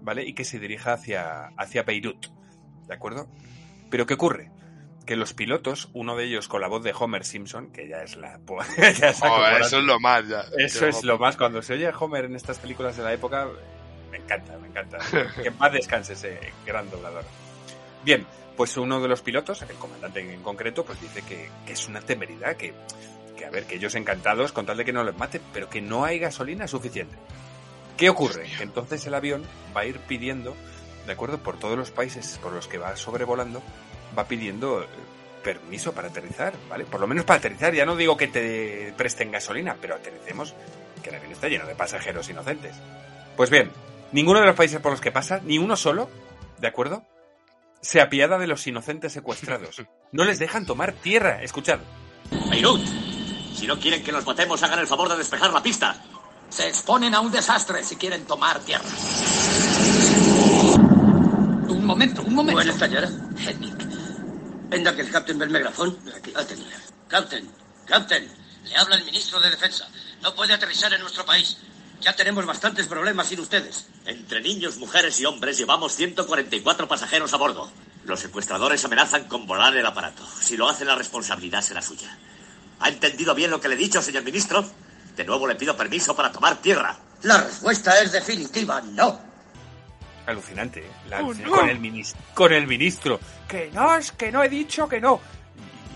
¿vale? 0.00 0.22
Y 0.24 0.32
que 0.32 0.44
se 0.44 0.60
dirija 0.60 0.92
hacia, 0.92 1.48
hacia 1.58 1.82
Beirut, 1.82 2.28
¿de 2.86 2.94
acuerdo? 2.94 3.26
Pero 3.90 4.06
¿qué 4.06 4.14
ocurre? 4.14 4.52
Que 5.04 5.16
los 5.16 5.34
pilotos, 5.34 5.90
uno 5.92 6.14
de 6.14 6.26
ellos 6.26 6.46
con 6.46 6.60
la 6.60 6.68
voz 6.68 6.84
de 6.84 6.94
Homer 6.96 7.24
Simpson, 7.24 7.72
que 7.72 7.88
ya 7.88 8.04
es 8.04 8.16
la... 8.16 8.38
ya 8.96 9.08
es 9.08 9.20
Oh, 9.24 9.44
eso 9.60 9.78
es 9.78 9.84
lo 9.84 9.98
más 9.98 10.28
ya. 10.28 10.44
Eso 10.56 10.86
es 10.86 11.02
lo 11.02 11.18
más. 11.18 11.36
Cuando 11.36 11.62
se 11.62 11.74
oye 11.74 11.88
a 11.88 11.98
Homer 11.98 12.26
en 12.26 12.36
estas 12.36 12.60
películas 12.60 12.96
de 12.96 13.02
la 13.02 13.12
época, 13.12 13.48
me 14.12 14.18
encanta, 14.18 14.56
me 14.58 14.68
encanta. 14.68 14.98
que 15.42 15.50
paz 15.50 15.72
descanse 15.72 16.12
ese 16.12 16.38
gran 16.64 16.88
doblador. 16.90 17.24
Bien, 18.04 18.24
pues 18.56 18.76
uno 18.76 19.00
de 19.00 19.08
los 19.08 19.20
pilotos, 19.20 19.60
el 19.62 19.76
comandante 19.78 20.20
en 20.20 20.44
concreto, 20.44 20.84
pues 20.84 21.00
dice 21.00 21.22
que, 21.22 21.50
que 21.66 21.72
es 21.72 21.88
una 21.88 22.00
temeridad, 22.00 22.54
que, 22.56 22.72
que 23.44 23.48
a 23.48 23.50
ver, 23.50 23.66
que 23.66 23.76
ellos 23.76 23.94
encantados 23.94 24.52
con 24.52 24.64
tal 24.64 24.78
de 24.78 24.84
que 24.84 24.92
no 24.92 25.04
los 25.04 25.16
maten, 25.16 25.42
pero 25.52 25.68
que 25.68 25.82
no 25.82 26.04
hay 26.04 26.18
gasolina 26.18 26.66
suficiente. 26.66 27.14
¿Qué 27.96 28.08
ocurre? 28.08 28.48
Que 28.56 28.62
entonces 28.62 29.06
el 29.06 29.14
avión 29.14 29.44
va 29.76 29.82
a 29.82 29.86
ir 29.86 29.98
pidiendo, 30.00 30.56
¿de 31.06 31.12
acuerdo? 31.12 31.38
Por 31.38 31.58
todos 31.58 31.76
los 31.76 31.90
países 31.90 32.38
por 32.42 32.52
los 32.52 32.66
que 32.66 32.78
va 32.78 32.96
sobrevolando, 32.96 33.62
va 34.16 34.26
pidiendo 34.26 34.82
eh, 34.82 34.86
permiso 35.42 35.92
para 35.92 36.08
aterrizar, 36.08 36.54
¿vale? 36.68 36.84
Por 36.84 37.00
lo 37.00 37.06
menos 37.06 37.24
para 37.24 37.38
aterrizar, 37.38 37.74
ya 37.74 37.84
no 37.84 37.96
digo 37.96 38.16
que 38.16 38.28
te 38.28 38.94
presten 38.96 39.30
gasolina, 39.30 39.76
pero 39.80 39.94
aterricemos 39.94 40.54
que 41.02 41.10
el 41.10 41.16
avión 41.16 41.32
está 41.32 41.48
lleno 41.48 41.66
de 41.66 41.74
pasajeros 41.74 42.28
inocentes. 42.30 42.74
Pues 43.36 43.50
bien, 43.50 43.70
ninguno 44.12 44.40
de 44.40 44.46
los 44.46 44.56
países 44.56 44.80
por 44.80 44.92
los 44.92 45.00
que 45.00 45.12
pasa, 45.12 45.40
ni 45.44 45.58
uno 45.58 45.76
solo, 45.76 46.08
¿de 46.58 46.68
acuerdo? 46.68 47.04
Se 47.82 48.00
apiada 48.00 48.38
de 48.38 48.46
los 48.46 48.66
inocentes 48.66 49.12
secuestrados. 49.12 49.82
No 50.14 50.24
les 50.24 50.38
dejan 50.38 50.64
tomar 50.64 50.92
tierra, 50.92 51.42
escuchad. 51.42 51.80
Beirut, 52.48 52.86
si 53.54 53.66
no 53.66 53.78
quieren 53.78 54.02
que 54.02 54.12
nos 54.12 54.26
matemos, 54.26 54.62
hagan 54.62 54.78
el 54.80 54.86
favor 54.86 55.08
de 55.08 55.16
despejar 55.16 55.52
la 55.52 55.62
pista. 55.62 55.96
Se 56.50 56.68
exponen 56.68 57.14
a 57.14 57.20
un 57.20 57.30
desastre 57.30 57.82
si 57.84 57.96
quieren 57.96 58.26
tomar 58.26 58.60
tierra. 58.60 58.84
Un 61.68 61.84
momento, 61.84 62.22
un 62.22 62.34
momento. 62.34 62.58
Buenas 62.58 62.78
senyora. 62.78 63.08
Hednick, 63.08 63.80
Hem 64.70 64.84
que 64.96 65.02
el 65.02 65.10
captain 65.10 65.38
ve 65.38 65.44
el 65.44 65.50
megaphone. 65.50 65.96
Aquí. 66.16 66.32
Captain, 67.08 67.50
captain. 67.86 68.28
le 68.64 68.76
habla 68.76 68.96
el 68.96 69.04
ministro 69.04 69.40
de 69.40 69.50
Defensa. 69.50 69.88
No 70.22 70.34
puede 70.34 70.54
aterrizar 70.54 70.92
en 70.92 71.00
nuestro 71.00 71.24
país. 71.24 71.58
Ya 72.00 72.14
tenemos 72.14 72.44
bastantes 72.44 72.86
problemas 72.86 73.28
sin 73.28 73.40
ustedes. 73.40 73.86
Entre 74.04 74.40
niños, 74.40 74.76
mujeres 74.76 75.20
y 75.20 75.24
hombres 75.26 75.56
llevamos 75.58 75.94
144 75.94 76.88
pasajeros 76.88 77.32
a 77.32 77.36
bordo. 77.36 77.70
Los 78.04 78.20
secuestradores 78.20 78.84
amenazan 78.84 79.24
con 79.24 79.46
volar 79.46 79.76
el 79.76 79.86
aparato. 79.86 80.26
Si 80.40 80.56
lo 80.56 80.68
hacen, 80.68 80.88
la 80.88 80.96
responsabilidad 80.96 81.62
será 81.62 81.80
suya. 81.80 82.18
¿Ha 82.84 82.88
entendido 82.90 83.34
bien 83.34 83.50
lo 83.50 83.58
que 83.60 83.68
le 83.68 83.76
he 83.76 83.78
dicho, 83.78 84.02
señor 84.02 84.24
ministro? 84.24 84.62
De 85.16 85.24
nuevo 85.24 85.46
le 85.46 85.54
pido 85.54 85.74
permiso 85.74 86.14
para 86.14 86.30
tomar 86.30 86.56
tierra. 86.60 86.94
La 87.22 87.38
respuesta 87.42 87.98
es 88.02 88.12
definitiva, 88.12 88.82
no. 88.82 89.18
Alucinante, 90.26 90.80
¿eh? 90.80 90.90
La- 91.08 91.22
Oh, 91.22 91.32
no. 91.32 91.50
con, 91.50 91.68
el 91.70 91.78
ministro, 91.78 92.20
con 92.34 92.52
el 92.52 92.66
ministro. 92.66 93.18
Que 93.48 93.70
no, 93.72 93.96
es 93.96 94.12
que 94.12 94.30
no 94.30 94.42
he 94.42 94.50
dicho 94.50 94.86
que 94.86 95.00
no. 95.00 95.18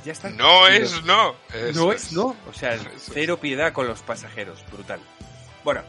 Y 0.03 0.07
ya 0.07 0.13
está. 0.13 0.31
No 0.31 0.67
es 0.67 1.03
no. 1.05 1.35
no 1.75 1.93
es 1.93 2.13
no. 2.13 2.35
O 2.49 2.53
sea, 2.55 2.73
Eso 2.75 2.89
es. 2.89 3.11
cero 3.13 3.39
piedad 3.39 3.73
con 3.75 3.87
los 3.87 4.01
pasajeros. 4.01 4.65
Brutal. 4.73 5.01
Bueno, 5.65 5.83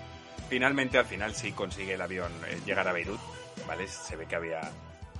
finalmente, 0.49 0.97
al 0.97 1.05
final 1.05 1.33
sí 1.33 1.53
consigue 1.53 1.93
el 1.93 2.01
avión 2.01 2.31
eh, 2.47 2.59
llegar 2.65 2.87
a 2.89 2.91
Beirut. 2.91 3.19
¿Vale? 3.67 3.87
Se 3.87 4.17
ve 4.17 4.25
que 4.25 4.35
había. 4.35 4.59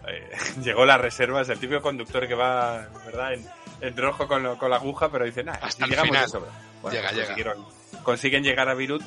Eh, 0.08 0.30
llegó 0.64 0.86
las 0.86 1.00
reservas, 1.02 1.50
el 1.50 1.60
típico 1.60 1.82
conductor 1.82 2.28
que 2.28 2.36
va, 2.36 2.88
¿verdad? 3.06 3.34
En, 3.34 3.46
en 3.82 3.98
rojo 3.98 4.28
con, 4.28 4.44
lo- 4.44 4.58
con 4.58 4.70
la 4.70 4.78
aguja, 4.78 5.10
pero 5.10 5.26
dice, 5.26 5.44
nada, 5.44 5.60
Hasta 5.62 5.86
llegamos 5.86 6.08
final. 6.10 6.24
de 6.26 6.30
sobra. 6.30 6.52
Bueno, 6.82 6.96
Llega, 6.98 7.12
llega. 7.12 7.26
consiguieron, 7.26 7.66
consiguen 8.04 8.44
llegar 8.44 8.70
a 8.70 8.74
Beirut, 8.74 9.02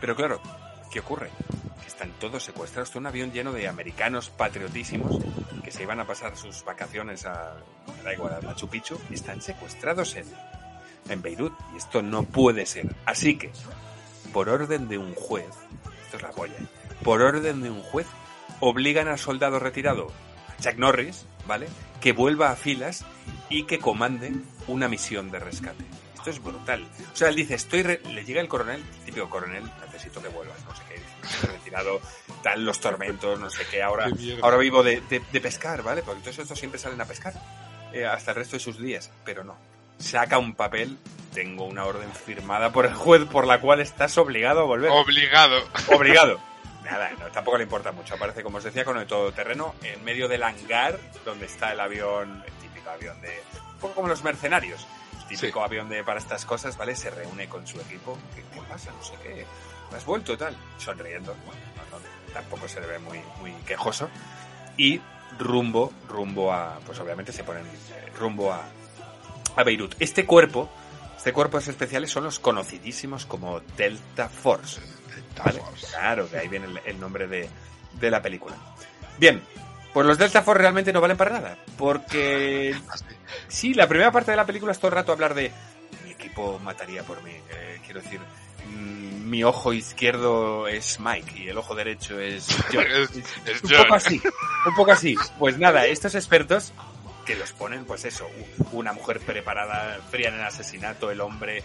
pero 0.00 0.14
claro, 0.14 0.40
¿qué 0.92 1.00
ocurre? 1.00 1.30
Que 1.80 1.86
están 1.88 2.10
todos 2.20 2.42
secuestrados. 2.44 2.94
Un 2.96 3.06
avión 3.06 3.32
lleno 3.32 3.52
de 3.52 3.66
americanos 3.68 4.30
patriotísimos 4.30 5.18
que 5.64 5.70
se 5.72 5.82
iban 5.82 5.98
a 6.00 6.06
pasar 6.06 6.36
sus 6.36 6.64
vacaciones 6.64 7.26
a, 7.26 7.54
da 8.04 8.12
igual, 8.12 8.34
a 8.34 8.40
Machu 8.40 8.68
Picchu, 8.68 8.98
están 9.10 9.42
secuestrados 9.42 10.14
en, 10.16 10.26
en 11.10 11.20
Beirut. 11.22 11.52
Y 11.74 11.78
esto 11.78 12.00
no 12.02 12.22
puede 12.22 12.66
ser. 12.66 12.86
Así 13.04 13.36
que, 13.36 13.50
por 14.32 14.48
orden 14.48 14.88
de 14.88 14.98
un 14.98 15.14
juez, 15.14 15.46
esto 16.04 16.16
es 16.18 16.22
la 16.22 16.30
polla, 16.30 16.54
por 17.02 17.20
orden 17.22 17.60
de 17.62 17.70
un 17.70 17.82
juez, 17.82 18.06
obligan 18.60 19.08
al 19.08 19.18
soldado 19.18 19.58
retirado, 19.58 20.12
Chuck 20.60 20.76
Norris, 20.76 21.26
¿vale? 21.46 21.68
Que 22.00 22.12
vuelva 22.12 22.50
a 22.50 22.56
filas 22.56 23.04
y 23.48 23.64
que 23.64 23.78
comande 23.78 24.32
una 24.66 24.88
misión 24.88 25.30
de 25.30 25.38
rescate. 25.38 25.84
Esto 26.14 26.30
es 26.30 26.42
brutal. 26.42 26.86
O 27.12 27.16
sea, 27.16 27.28
él 27.28 27.36
dice, 27.36 27.54
estoy 27.54 27.82
re- 27.82 28.00
le 28.12 28.24
llega 28.24 28.40
el 28.40 28.48
coronel, 28.48 28.82
típico 29.04 29.30
coronel, 29.30 29.62
necesito 29.86 30.20
que 30.20 30.28
vuelvas, 30.28 30.58
no 30.64 30.74
sé 30.74 30.82
qué, 30.88 31.46
retirado, 31.46 32.00
tal, 32.42 32.64
los 32.64 32.80
tormentos, 32.80 33.38
no 33.38 33.48
sé 33.50 33.62
qué, 33.70 33.82
ahora, 33.82 34.10
Qué 34.16 34.38
ahora 34.42 34.56
vivo 34.58 34.82
de, 34.82 35.00
de- 35.08 35.22
de 35.32 35.40
pescar, 35.40 35.82
¿vale? 35.82 36.02
Porque 36.02 36.20
todos 36.22 36.38
estos 36.40 36.58
siempre 36.58 36.78
salen 36.80 37.00
a 37.00 37.04
pescar 37.04 37.34
eh, 37.92 38.04
hasta 38.04 38.32
el 38.32 38.36
resto 38.38 38.56
de 38.56 38.60
sus 38.60 38.78
días, 38.78 39.10
pero 39.24 39.44
no. 39.44 39.56
Saca 39.98 40.38
un 40.38 40.54
papel, 40.54 40.98
tengo 41.34 41.64
una 41.64 41.84
orden 41.84 42.12
firmada 42.12 42.72
por 42.72 42.84
el 42.86 42.94
juez 42.94 43.24
por 43.24 43.46
la 43.46 43.60
cual 43.60 43.80
estás 43.80 44.16
obligado 44.18 44.60
a 44.60 44.64
volver. 44.64 44.90
Obligado. 44.90 45.60
Obligado. 45.94 46.40
Nada, 46.90 47.10
no, 47.18 47.26
tampoco 47.30 47.58
le 47.58 47.64
importa 47.64 47.92
mucho. 47.92 48.14
Aparece, 48.14 48.42
como 48.42 48.58
os 48.58 48.64
decía, 48.64 48.84
con 48.84 48.96
el 48.96 49.06
todoterreno 49.06 49.74
en 49.82 50.02
medio 50.04 50.26
del 50.26 50.42
hangar 50.42 50.98
donde 51.24 51.46
está 51.46 51.72
el 51.72 51.80
avión, 51.80 52.42
el 52.46 52.52
típico 52.54 52.88
avión 52.88 53.20
de. 53.20 53.42
Un 53.74 53.78
poco 53.80 53.94
como 53.94 54.08
los 54.08 54.24
mercenarios. 54.24 54.86
El 55.20 55.36
típico 55.36 55.62
avión 55.62 55.90
de 55.90 56.02
para 56.02 56.18
estas 56.18 56.46
cosas, 56.46 56.78
¿vale? 56.78 56.96
Se 56.96 57.10
reúne 57.10 57.46
con 57.46 57.66
su 57.66 57.78
equipo. 57.78 58.18
¿Qué, 58.34 58.42
qué 58.54 58.60
pasa? 58.66 58.90
No 58.92 59.02
sé 59.02 59.14
qué. 59.22 59.44
¿Has 59.94 60.04
vuelto 60.04 60.36
tal? 60.38 60.56
Sonriendo. 60.78 61.34
Bueno, 61.44 61.60
no, 61.90 61.98
no, 61.98 62.04
tampoco 62.32 62.66
se 62.68 62.80
le 62.80 62.86
ve 62.86 62.98
muy, 62.98 63.20
muy 63.40 63.52
quejoso. 63.66 64.08
Y 64.78 65.00
rumbo, 65.38 65.92
rumbo 66.08 66.52
a. 66.52 66.78
Pues 66.86 66.98
obviamente 67.00 67.32
se 67.32 67.44
ponen 67.44 67.66
eh, 67.66 68.12
rumbo 68.18 68.50
a, 68.50 68.62
a 69.56 69.62
Beirut. 69.62 69.94
Este 69.98 70.24
cuerpo, 70.24 70.70
este 71.18 71.34
cuerpos 71.34 71.68
especiales 71.68 72.10
son 72.10 72.24
los 72.24 72.38
conocidísimos 72.38 73.26
como 73.26 73.60
Delta 73.76 74.30
Force. 74.30 74.97
¿Vale? 75.44 75.62
Claro, 75.90 76.26
de 76.28 76.38
ahí 76.38 76.48
viene 76.48 76.66
el, 76.66 76.80
el 76.84 77.00
nombre 77.00 77.26
de, 77.26 77.48
de 78.00 78.10
la 78.10 78.20
película. 78.22 78.54
Bien, 79.18 79.42
pues 79.92 80.06
los 80.06 80.18
Delta 80.18 80.42
Force 80.42 80.60
realmente 80.62 80.92
no 80.92 81.00
valen 81.00 81.16
para 81.16 81.30
nada, 81.32 81.58
porque 81.76 82.74
sí, 83.48 83.74
la 83.74 83.88
primera 83.88 84.12
parte 84.12 84.30
de 84.30 84.36
la 84.36 84.46
película 84.46 84.72
es 84.72 84.78
todo 84.78 84.88
el 84.88 84.94
rato 84.94 85.12
hablar 85.12 85.34
de 85.34 85.50
mi 86.04 86.10
equipo 86.12 86.58
mataría 86.60 87.02
por 87.02 87.22
mí, 87.22 87.32
eh, 87.50 87.80
quiero 87.84 88.00
decir, 88.00 88.20
mm, 88.68 89.28
mi 89.28 89.42
ojo 89.44 89.72
izquierdo 89.72 90.68
es 90.68 91.00
Mike 91.00 91.38
y 91.38 91.48
el 91.48 91.58
ojo 91.58 91.74
derecho 91.74 92.18
es 92.20 92.46
John. 92.72 92.84
Es- 92.86 93.10
es 93.46 93.62
un 93.62 93.70
John. 93.70 93.82
poco 93.84 93.94
así, 93.94 94.20
un 94.66 94.74
poco 94.74 94.92
así. 94.92 95.16
Pues 95.38 95.58
nada, 95.58 95.86
estos 95.86 96.14
expertos 96.14 96.72
que 97.26 97.34
los 97.36 97.52
ponen, 97.52 97.84
pues 97.84 98.04
eso, 98.06 98.26
una 98.72 98.92
mujer 98.94 99.20
preparada, 99.20 99.98
fría 100.10 100.28
en 100.28 100.36
el 100.36 100.42
asesinato, 100.44 101.10
el 101.10 101.20
hombre 101.20 101.62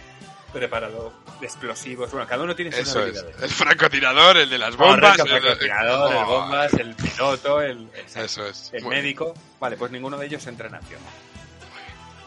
preparado 0.54 1.12
de 1.42 1.46
explosivos, 1.48 2.12
bueno, 2.12 2.28
cada 2.28 2.44
uno 2.44 2.56
tiene 2.56 2.72
sus 2.72 2.82
Eso 2.88 3.06
es. 3.06 3.26
El 3.42 3.50
francotirador, 3.50 4.38
el 4.38 4.50
de 4.50 4.58
las 4.58 4.76
bombas. 4.78 5.18
Correcto, 5.18 5.24
el- 5.36 5.42
francotirador, 5.42 6.12
el 6.12 6.18
Oh, 6.20 6.26
bombas, 6.26 6.74
el 6.74 6.96
piloto, 6.96 7.62
el, 7.62 7.90
Eso 8.16 8.46
es. 8.46 8.70
el 8.74 8.84
Muy 8.84 8.92
bien. 8.92 9.04
médico. 9.04 9.34
Vale, 9.60 9.76
pues 9.78 9.92
ninguno 9.92 10.18
de 10.18 10.26
ellos 10.28 10.46
entra 10.48 10.68
en 10.68 10.76
acción. 10.76 11.02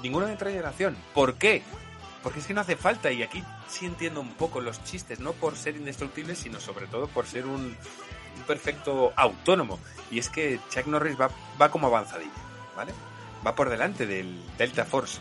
Ninguno 0.02 0.28
entra 0.28 0.50
en 0.50 0.64
acción. 0.64 0.96
¿Por 1.14 1.34
qué? 1.36 1.62
Porque 2.22 2.40
es 2.40 2.46
que 2.46 2.54
no 2.54 2.60
hace 2.60 2.76
falta 2.76 3.10
y 3.10 3.22
aquí 3.22 3.42
sí 3.68 3.86
entiendo 3.86 4.20
un 4.20 4.34
poco 4.34 4.60
los 4.60 4.82
chistes, 4.84 5.20
no 5.20 5.32
por 5.32 5.56
ser 5.56 5.76
indestructibles, 5.76 6.38
sino 6.38 6.60
sobre 6.60 6.86
todo 6.86 7.06
por 7.08 7.26
ser 7.26 7.46
un, 7.46 7.76
un 8.36 8.42
perfecto 8.46 9.12
autónomo. 9.16 9.78
Y 10.10 10.18
es 10.18 10.28
que 10.28 10.60
Chuck 10.70 10.86
Norris 10.86 11.18
va, 11.20 11.30
va 11.60 11.70
como 11.70 11.86
avanzadilla, 11.86 12.30
¿vale? 12.76 12.92
Va 13.46 13.54
por 13.54 13.70
delante 13.70 14.06
del 14.06 14.40
Delta 14.58 14.84
Force. 14.84 15.18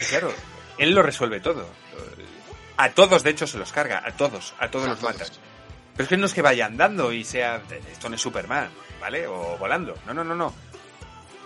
Y 0.00 0.04
claro, 0.04 0.32
él 0.78 0.94
lo 0.94 1.02
resuelve 1.02 1.40
todo. 1.40 1.66
A 2.76 2.90
todos, 2.90 3.22
de 3.22 3.30
hecho, 3.30 3.46
se 3.46 3.58
los 3.58 3.72
carga, 3.72 4.02
a 4.04 4.12
todos, 4.12 4.54
a 4.58 4.68
todos 4.68 4.86
A 4.86 4.90
los 4.90 5.00
todos. 5.00 5.12
mata. 5.18 5.24
Pero 5.92 6.02
es 6.04 6.08
que 6.08 6.16
no 6.16 6.26
es 6.26 6.34
que 6.34 6.42
vaya 6.42 6.66
andando 6.66 7.12
y 7.12 7.24
sea. 7.24 7.62
Esto 7.92 8.08
no 8.08 8.16
es 8.16 8.20
Superman, 8.20 8.68
¿vale? 9.00 9.26
O 9.28 9.56
volando. 9.58 9.96
No, 10.06 10.14
no, 10.14 10.24
no, 10.24 10.34
no. 10.34 10.52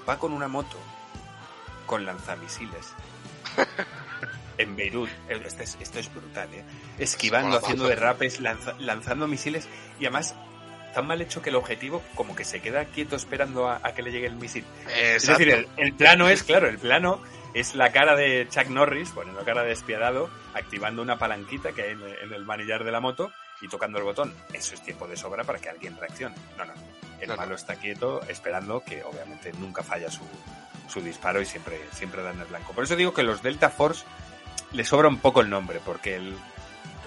Va 0.08 0.18
con 0.18 0.32
una 0.32 0.48
moto 0.48 0.78
con 1.86 2.04
lanzamisiles. 2.06 2.86
en 4.58 4.74
Beirut. 4.76 5.08
Eh, 5.28 5.40
Esto 5.44 5.62
es, 5.62 5.76
esto 5.80 5.98
es 5.98 6.12
brutal, 6.12 6.48
¿eh? 6.52 6.64
Esquivando, 6.98 7.58
haciendo 7.58 7.86
derrapes, 7.86 8.40
lanza- 8.40 8.74
lanzando 8.78 9.26
misiles 9.28 9.68
y 10.00 10.06
además 10.06 10.34
tan 10.94 11.06
mal 11.06 11.20
hecho 11.20 11.42
que 11.42 11.50
el 11.50 11.56
objetivo 11.56 12.02
como 12.14 12.34
que 12.34 12.44
se 12.44 12.60
queda 12.60 12.86
quieto 12.86 13.14
esperando 13.16 13.68
a, 13.68 13.80
a 13.82 13.92
que 13.94 14.02
le 14.02 14.10
llegue 14.10 14.26
el 14.26 14.34
misil. 14.36 14.64
Es 14.96 15.26
decir, 15.26 15.50
el, 15.50 15.68
el 15.76 15.92
plano 15.92 16.28
es, 16.28 16.42
claro, 16.42 16.66
el 16.68 16.78
plano 16.78 17.20
es 17.54 17.74
la 17.74 17.92
cara 17.92 18.14
de 18.14 18.46
Chuck 18.50 18.66
Norris, 18.68 19.10
poniendo 19.10 19.44
cara 19.44 19.62
de 19.62 19.70
despiadado, 19.70 20.28
activando 20.54 21.02
una 21.02 21.18
palanquita 21.18 21.72
que 21.72 21.82
hay 21.82 21.90
en, 21.92 22.02
en 22.22 22.32
el 22.32 22.44
manillar 22.44 22.84
de 22.84 22.92
la 22.92 23.00
moto 23.00 23.32
y 23.60 23.68
tocando 23.68 23.98
el 23.98 24.04
botón. 24.04 24.34
Eso 24.52 24.74
es 24.74 24.82
tiempo 24.82 25.06
de 25.08 25.16
sobra 25.16 25.44
para 25.44 25.58
que 25.58 25.68
alguien 25.68 25.96
reaccione. 25.98 26.34
No, 26.56 26.64
no. 26.64 26.72
El 27.20 27.28
No, 27.28 27.34
no. 27.34 27.40
malo 27.42 27.54
está 27.56 27.74
quieto, 27.76 28.20
esperando 28.28 28.82
que 28.84 29.02
obviamente 29.02 29.52
nunca 29.58 29.82
falla 29.82 30.10
su, 30.10 30.22
su 30.88 31.00
disparo 31.00 31.40
y 31.40 31.44
siempre, 31.46 31.80
siempre 31.92 32.22
dan 32.22 32.38
el 32.40 32.46
blanco. 32.46 32.72
Por 32.72 32.84
eso 32.84 32.94
digo 32.96 33.12
que 33.12 33.22
los 33.24 33.42
Delta 33.42 33.70
Force 33.70 34.04
le 34.72 34.84
sobra 34.84 35.08
un 35.08 35.18
poco 35.18 35.40
el 35.40 35.50
nombre, 35.50 35.80
porque 35.84 36.14
él 36.16 36.36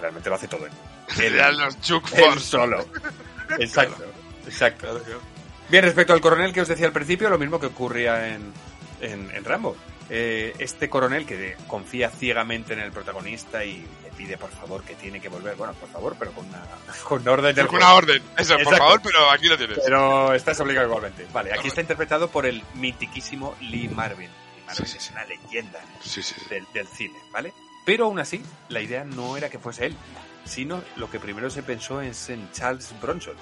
realmente 0.00 0.28
lo 0.28 0.34
hace 0.34 0.48
todo 0.48 0.66
él. 0.66 0.72
Él- 1.18 1.34
Eran 1.36 1.56
los 1.58 1.80
Chuck 1.80 2.06
Force. 2.06 2.40
solo. 2.40 2.84
Exacto, 3.58 4.04
exacto. 4.46 4.98
Claro. 5.02 5.20
Bien, 5.68 5.84
respecto 5.84 6.12
al 6.14 6.20
coronel 6.20 6.52
que 6.52 6.60
os 6.62 6.68
decía 6.68 6.86
al 6.86 6.92
principio, 6.92 7.28
lo 7.30 7.38
mismo 7.38 7.60
que 7.60 7.66
ocurría 7.66 8.28
en, 8.34 8.52
en, 9.00 9.30
en 9.34 9.44
Rambo. 9.44 9.76
Eh, 10.10 10.54
este 10.58 10.90
coronel 10.90 11.24
que 11.24 11.56
confía 11.66 12.10
ciegamente 12.10 12.72
en 12.74 12.80
el 12.80 12.92
protagonista 12.92 13.64
y 13.64 13.76
le 14.02 14.10
pide 14.16 14.36
por 14.36 14.50
favor 14.50 14.82
que 14.82 14.94
tiene 14.94 15.20
que 15.20 15.28
volver. 15.28 15.56
Bueno, 15.56 15.72
por 15.74 15.88
favor, 15.88 16.16
pero 16.18 16.32
con 16.32 16.46
una, 16.48 16.62
con 17.04 17.22
una 17.22 17.32
orden 17.32 17.54
del 17.54 17.66
Con 17.66 17.76
una 17.76 17.94
orden. 17.94 18.22
Eso, 18.36 18.56
por 18.62 18.76
favor, 18.76 19.00
pero 19.02 19.30
aquí 19.30 19.46
lo 19.48 19.56
tienes. 19.56 19.78
Pero 19.84 20.34
estás 20.34 20.58
obligado 20.60 20.88
igualmente. 20.88 21.26
Vale, 21.32 21.52
aquí 21.52 21.68
está 21.68 21.80
interpretado 21.80 22.28
por 22.28 22.44
el 22.46 22.62
mitiquísimo 22.74 23.54
Lee 23.60 23.88
Marvin. 23.88 24.28
Lee 24.28 24.62
Marvin 24.66 24.86
Sí, 24.86 24.96
es 24.96 25.02
sí. 25.04 25.12
una 25.12 25.24
leyenda 25.24 25.80
Sí, 26.02 26.20
del, 26.50 26.66
del 26.74 26.86
cine, 26.88 27.18
¿vale? 27.30 27.52
Pero 27.84 28.04
aún 28.06 28.18
así, 28.20 28.42
la 28.68 28.80
idea 28.80 29.04
no 29.04 29.36
era 29.36 29.50
que 29.50 29.58
fuese 29.58 29.86
él, 29.86 29.96
sino 30.44 30.82
lo 30.96 31.10
que 31.10 31.18
primero 31.18 31.50
se 31.50 31.62
pensó 31.62 32.00
es 32.00 32.28
en 32.30 32.50
Charles 32.52 32.94
Bronson. 33.00 33.34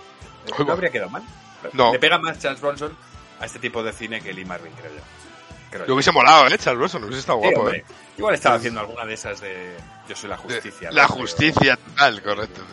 No 0.59 0.73
habría 0.73 0.91
quedado 0.91 1.11
mal. 1.11 1.23
No. 1.73 1.93
Le 1.93 1.99
pega 1.99 2.19
más 2.19 2.39
Charles 2.39 2.61
Bronson 2.61 2.97
a 3.39 3.45
este 3.47 3.59
tipo 3.59 3.83
de 3.83 3.93
cine 3.93 4.21
que 4.23 4.33
Lee 4.33 4.45
Marvin, 4.45 4.73
creo 4.73 4.93
yo. 4.93 5.01
Creo 5.71 5.87
yo. 5.87 5.95
hubiese 5.95 6.13
molado, 6.13 6.47
¿eh? 6.49 6.59
Charles 6.59 6.79
Bronson, 6.79 7.05
hubiese 7.05 7.21
estado 7.21 7.39
guapo, 7.39 7.61
hombre. 7.61 7.79
¿eh? 7.79 7.85
Igual 8.19 8.35
estaba 8.35 8.57
haciendo 8.57 8.81
alguna 8.81 9.07
de 9.07 9.15
esas 9.15 9.41
de 9.41 9.77
Yo 10.09 10.17
soy 10.17 10.29
la 10.29 10.37
justicia. 10.37 10.91
La 10.91 11.07
justicia 11.07 11.77
total, 11.77 12.23
correcto. 12.23 12.61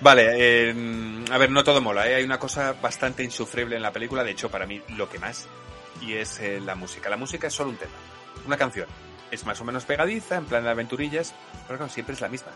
Vale, 0.00 0.30
eh, 0.36 1.24
a 1.30 1.38
ver, 1.38 1.50
no 1.50 1.64
todo 1.64 1.80
mola, 1.80 2.08
¿eh? 2.08 2.14
hay 2.16 2.24
una 2.24 2.38
cosa 2.38 2.72
bastante 2.80 3.24
insufrible 3.24 3.74
en 3.76 3.82
la 3.82 3.92
película, 3.92 4.22
de 4.22 4.30
hecho 4.30 4.48
para 4.48 4.64
mí 4.64 4.80
lo 4.96 5.08
que 5.08 5.18
más, 5.18 5.48
y 6.00 6.14
es 6.14 6.38
eh, 6.38 6.60
la 6.60 6.76
música. 6.76 7.10
La 7.10 7.16
música 7.16 7.48
es 7.48 7.54
solo 7.54 7.70
un 7.70 7.76
tema, 7.76 7.92
una 8.46 8.56
canción. 8.56 8.86
Es 9.32 9.44
más 9.44 9.60
o 9.60 9.64
menos 9.64 9.84
pegadiza, 9.84 10.36
en 10.36 10.46
plan 10.46 10.62
de 10.62 10.70
aventurillas, 10.70 11.34
pero 11.66 11.78
claro, 11.78 11.92
siempre 11.92 12.14
es 12.14 12.20
la 12.20 12.28
misma. 12.28 12.52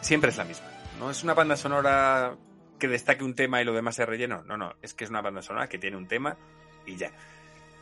Siempre 0.00 0.30
es 0.30 0.36
la 0.38 0.44
misma. 0.44 0.66
No 0.98 1.10
es 1.10 1.22
una 1.22 1.34
banda 1.34 1.56
sonora 1.56 2.34
que 2.78 2.88
destaque 2.88 3.24
un 3.24 3.34
tema 3.34 3.60
y 3.60 3.64
lo 3.64 3.74
demás 3.74 3.96
se 3.96 4.06
relleno. 4.06 4.42
No, 4.44 4.56
no, 4.56 4.74
es 4.80 4.94
que 4.94 5.04
es 5.04 5.10
una 5.10 5.20
banda 5.20 5.42
sonora 5.42 5.68
que 5.68 5.78
tiene 5.78 5.96
un 5.96 6.08
tema 6.08 6.36
y 6.86 6.96
ya. 6.96 7.10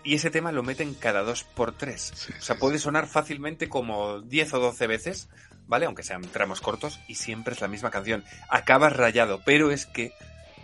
Y 0.05 0.15
ese 0.15 0.31
tema 0.31 0.51
lo 0.51 0.63
meten 0.63 0.95
cada 0.95 1.23
dos 1.23 1.45
por 1.45 1.73
tres. 1.73 2.13
Sí, 2.15 2.33
o 2.37 2.43
sea, 2.43 2.57
sí, 2.57 2.61
puede 2.61 2.79
sonar 2.79 3.07
fácilmente 3.07 3.69
como 3.69 4.21
10 4.21 4.55
o 4.55 4.59
12 4.59 4.87
veces, 4.89 5.29
¿vale? 5.69 5.87
Aunque 5.87 6.03
sean 6.03 6.23
tramos 6.23 6.61
cortos 6.61 6.99
y 7.07 7.15
siempre 7.15 7.55
es 7.55 7.61
la 7.61 7.69
misma 7.69 7.91
canción. 7.91 8.25
Acabas 8.49 8.97
rayado, 8.97 9.43
pero 9.45 9.71
es 9.71 9.87
que 9.87 10.13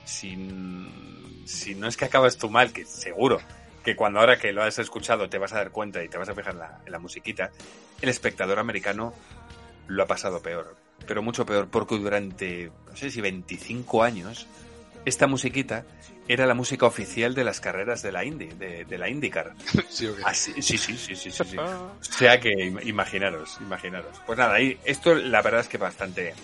si, 0.05 0.37
si 1.45 1.75
no 1.77 1.87
es 1.87 1.97
que 1.97 2.05
acabas 2.07 2.37
tú 2.37 2.51
mal, 2.51 2.73
que 2.73 2.85
seguro 2.85 3.41
que 3.85 3.97
cuando 3.97 4.21
ahora 4.21 4.39
que 4.39 4.53
lo 4.53 4.63
has 4.63 4.79
escuchado 4.79 5.31
te 5.31 5.39
vas 5.39 5.53
a 5.53 5.57
dar 5.57 5.71
cuenta 5.71 6.03
y 6.03 6.09
te 6.09 6.19
vas 6.19 6.29
a 6.29 6.35
fijar 6.35 6.53
en 6.55 6.59
la, 6.59 6.81
en 6.85 6.93
la 6.93 6.99
musiquita, 6.99 7.51
el 8.03 8.09
espectador 8.09 8.59
americano 8.59 9.15
lo 9.87 10.03
ha 10.03 10.07
pasado 10.07 10.43
peor. 10.43 10.77
Pero 11.07 11.23
mucho 11.23 11.47
peor, 11.47 11.69
porque 11.69 11.97
durante, 11.97 12.71
no 12.87 12.97
sé 12.97 13.11
si 13.11 13.21
25 13.21 14.03
años, 14.03 14.47
esta 15.09 15.27
musiquita 15.27 15.85
era 16.29 16.47
la 16.47 16.55
música 16.55 16.85
oficial 16.87 17.35
de 17.35 17.43
las 17.45 17.61
carreras 17.61 18.03
de 18.03 18.13
la 18.13 18.25
Indy, 18.25 18.47
de, 18.47 18.85
de 18.85 18.99
la 18.99 19.09
IndyCar. 19.09 19.55
Sí. 19.89 20.09
Así- 20.25 20.53
sí, 20.63 20.77
sí, 20.79 20.97
sí, 20.97 21.17
sí, 21.17 21.31
sí, 21.31 21.45
sí. 21.45 21.57
O 21.59 21.91
sea 22.03 22.39
que 22.39 22.51
im- 22.51 22.87
imaginaros, 22.87 23.57
imaginaros. 23.61 24.19
Pues 24.27 24.39
nada, 24.39 24.55
ahí, 24.55 24.79
esto 24.85 25.15
la 25.15 25.41
verdad 25.43 25.61
es 25.63 25.69
que 25.69 25.79
bastante... 25.79 26.35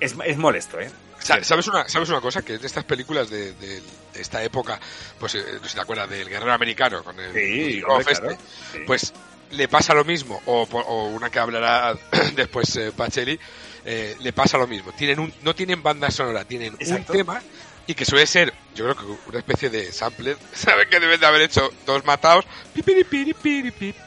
Es, 0.00 0.14
es 0.24 0.36
molesto, 0.38 0.80
¿eh? 0.80 0.90
Sa- 1.18 1.44
¿Sabes 1.44 1.68
una, 1.68 1.86
¿Sabes 1.88 2.08
una 2.08 2.20
cosa? 2.22 2.42
Que 2.42 2.56
de 2.58 2.66
estas 2.66 2.84
películas 2.84 3.28
de, 3.30 3.52
de- 3.52 3.80
de 3.80 4.20
esta 4.20 4.42
época, 4.42 4.80
pues 5.18 5.34
eh, 5.36 5.44
no 5.54 5.62
sé 5.64 5.68
si 5.70 5.74
te 5.76 5.80
acuerdas 5.82 6.08
del 6.10 6.28
guerrero 6.28 6.52
americano 6.52 7.04
con 7.04 7.18
el 7.20 7.32
Sí, 7.32 7.82
hombre, 7.86 8.14
claro. 8.14 8.30
este, 8.30 8.42
Sí. 8.72 8.78
pues 8.86 9.12
le 9.52 9.68
pasa 9.68 9.92
lo 9.94 10.04
mismo, 10.04 10.40
o, 10.46 10.66
po- 10.66 10.80
o 10.80 11.08
una 11.08 11.28
que 11.30 11.38
hablará 11.38 11.94
después 12.34 12.74
eh, 12.76 12.92
Pacelli, 12.96 13.38
eh, 13.84 14.16
le 14.20 14.32
pasa 14.32 14.56
lo 14.58 14.66
mismo. 14.66 14.92
Tienen 14.92 15.18
un, 15.20 15.32
no 15.42 15.54
tienen 15.54 15.82
banda 15.82 16.10
sonora, 16.10 16.44
tienen 16.44 16.74
Exacto. 16.78 17.12
un 17.12 17.18
tema 17.18 17.42
y 17.86 17.94
que 17.94 18.04
suele 18.04 18.26
ser, 18.26 18.52
yo 18.74 18.84
creo 18.84 18.96
que 18.96 19.28
una 19.30 19.38
especie 19.38 19.68
de 19.70 19.92
sampler, 19.92 20.36
¿saben 20.52 20.88
que 20.88 21.00
deben 21.00 21.18
de 21.20 21.26
haber 21.26 21.42
hecho 21.42 21.70
dos 21.86 22.04
matados? 22.04 22.44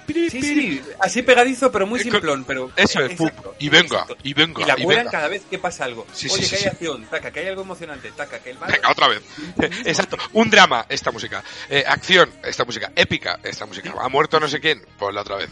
Sí, 0.08 0.30
sí, 0.30 0.82
así 1.00 1.22
pegadizo, 1.22 1.72
pero 1.72 1.86
muy 1.88 2.00
simplón. 2.00 2.44
Pero, 2.46 2.72
Eso 2.76 3.02
es, 3.02 3.12
exacto, 3.12 3.56
y 3.60 3.70
venga, 3.70 4.00
exacto. 4.02 4.18
y 4.24 4.34
venga, 4.34 4.62
Y 4.62 4.66
la 4.66 4.76
cuelan 4.76 5.06
venga. 5.06 5.12
cada 5.12 5.28
vez 5.28 5.44
que 5.50 5.60
pasa 5.60 5.86
algo. 5.86 6.06
Sí, 6.14 6.28
Oye, 6.32 6.44
sí, 6.44 6.50
que 6.50 6.58
sí, 6.58 6.64
hay 6.66 6.72
acción, 6.72 7.06
taca, 7.06 7.32
que 7.32 7.40
hay 7.42 7.48
algo 7.48 7.62
emocionante, 7.62 8.12
taca, 8.12 8.40
que 8.40 8.52
el 8.52 8.60
malo... 8.60 8.74
Venga, 8.74 8.92
otra 8.92 9.08
vez. 9.08 9.22
Exacto. 9.86 10.18
Un 10.34 10.50
drama, 10.50 10.86
esta 10.90 11.12
música. 11.12 11.44
Eh, 11.70 11.84
acción, 11.88 12.30
esta 12.44 12.66
música. 12.66 12.92
Épica, 12.96 13.40
esta 13.44 13.66
música. 13.66 13.94
Ha 14.00 14.10
muerto 14.10 14.40
no 14.40 14.48
sé 14.48 14.60
quién, 14.60 14.86
pues 14.98 15.14
la 15.14 15.22
otra 15.22 15.38
vez. 15.38 15.50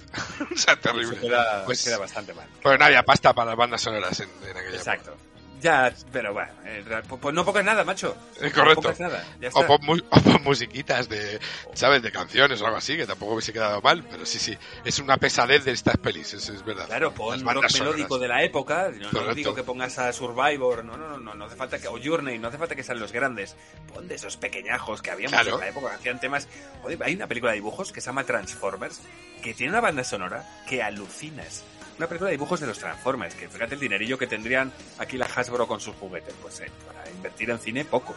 o 0.53 0.57
sea, 0.57 0.75
terrible. 0.75 1.15
Se 1.15 1.21
queda, 1.21 1.65
Pues- 1.65 1.83
queda 1.83 1.97
bastante 1.97 2.33
mal. 2.33 2.47
Pues 2.61 2.77
no 2.79 2.85
había 2.85 3.03
pasta 3.03 3.33
para 3.33 3.51
las 3.51 3.57
bandas 3.57 3.81
sonoras 3.81 4.19
en, 4.19 4.29
en 4.49 4.57
aquella 4.57 4.77
Exacto. 4.77 5.15
Ya, 5.61 5.93
pero 6.11 6.33
bueno, 6.33 6.51
eh, 6.65 6.83
pues 7.21 7.35
no 7.35 7.45
pongas 7.45 7.63
nada, 7.63 7.83
macho. 7.83 8.17
Es 8.41 8.51
correcto. 8.51 8.91
nada, 8.97 9.23
O 9.53 9.65
pon, 9.67 9.77
mu- 9.83 10.01
o 10.09 10.21
pon 10.21 10.41
musiquitas 10.43 11.07
de, 11.07 11.39
¿sabes? 11.75 12.01
De 12.01 12.11
canciones 12.11 12.59
o 12.61 12.65
algo 12.65 12.77
así, 12.77 12.97
que 12.97 13.05
tampoco 13.05 13.33
hubiese 13.33 13.53
quedado 13.53 13.79
mal, 13.81 14.03
pero 14.09 14.25
sí, 14.25 14.39
sí. 14.39 14.57
Es 14.83 14.97
una 14.97 15.17
pesadez 15.17 15.63
de 15.65 15.71
estas 15.73 15.97
pelis, 15.97 16.33
eso 16.33 16.51
es 16.53 16.65
verdad. 16.65 16.87
Claro, 16.87 17.13
pon 17.13 17.39
rock 17.45 17.71
melódico 17.73 18.17
de 18.17 18.27
la 18.27 18.43
época. 18.43 18.89
No, 19.11 19.11
no 19.21 19.35
digo 19.35 19.53
que 19.53 19.61
pongas 19.63 19.99
a 19.99 20.11
Survivor, 20.13 20.83
no, 20.83 20.97
no, 20.97 21.07
no, 21.09 21.17
no, 21.19 21.35
no 21.35 21.45
hace 21.45 21.55
falta 21.55 21.77
que. 21.79 21.87
O 21.87 21.99
Journey, 22.03 22.39
no 22.39 22.47
hace 22.47 22.57
falta 22.57 22.75
que 22.75 22.83
sean 22.83 22.99
los 22.99 23.11
grandes. 23.11 23.55
Pon 23.93 24.07
de 24.07 24.15
esos 24.15 24.37
pequeñajos 24.37 25.01
que 25.03 25.11
habíamos 25.11 25.39
Claro. 25.39 25.55
en 25.55 25.61
la 25.61 25.69
época, 25.69 25.89
que 25.89 25.95
hacían 25.95 26.19
temas. 26.19 26.47
Joder, 26.81 26.97
hay 27.03 27.13
una 27.13 27.27
película 27.27 27.51
de 27.51 27.57
dibujos 27.57 27.91
que 27.91 28.01
se 28.01 28.07
llama 28.07 28.23
Transformers, 28.23 28.99
que 29.43 29.53
tiene 29.53 29.71
una 29.73 29.81
banda 29.81 30.03
sonora 30.03 30.43
que 30.67 30.81
alucinas. 30.81 31.63
Una 31.97 32.07
película 32.07 32.29
de 32.29 32.37
dibujos 32.37 32.59
de 32.59 32.67
los 32.67 32.79
Transformers, 32.79 33.35
que 33.35 33.47
fíjate 33.47 33.75
el 33.75 33.79
dinerillo 33.79 34.17
que 34.17 34.25
tendrían 34.27 34.71
aquí 34.97 35.17
la 35.17 35.25
Hasbro 35.27 35.67
con 35.67 35.79
sus 35.79 35.95
juguetes. 35.95 36.33
Pues 36.41 36.59
eh, 36.61 36.71
para 36.87 37.09
invertir 37.11 37.49
en 37.51 37.59
cine, 37.59 37.85
poco. 37.85 38.15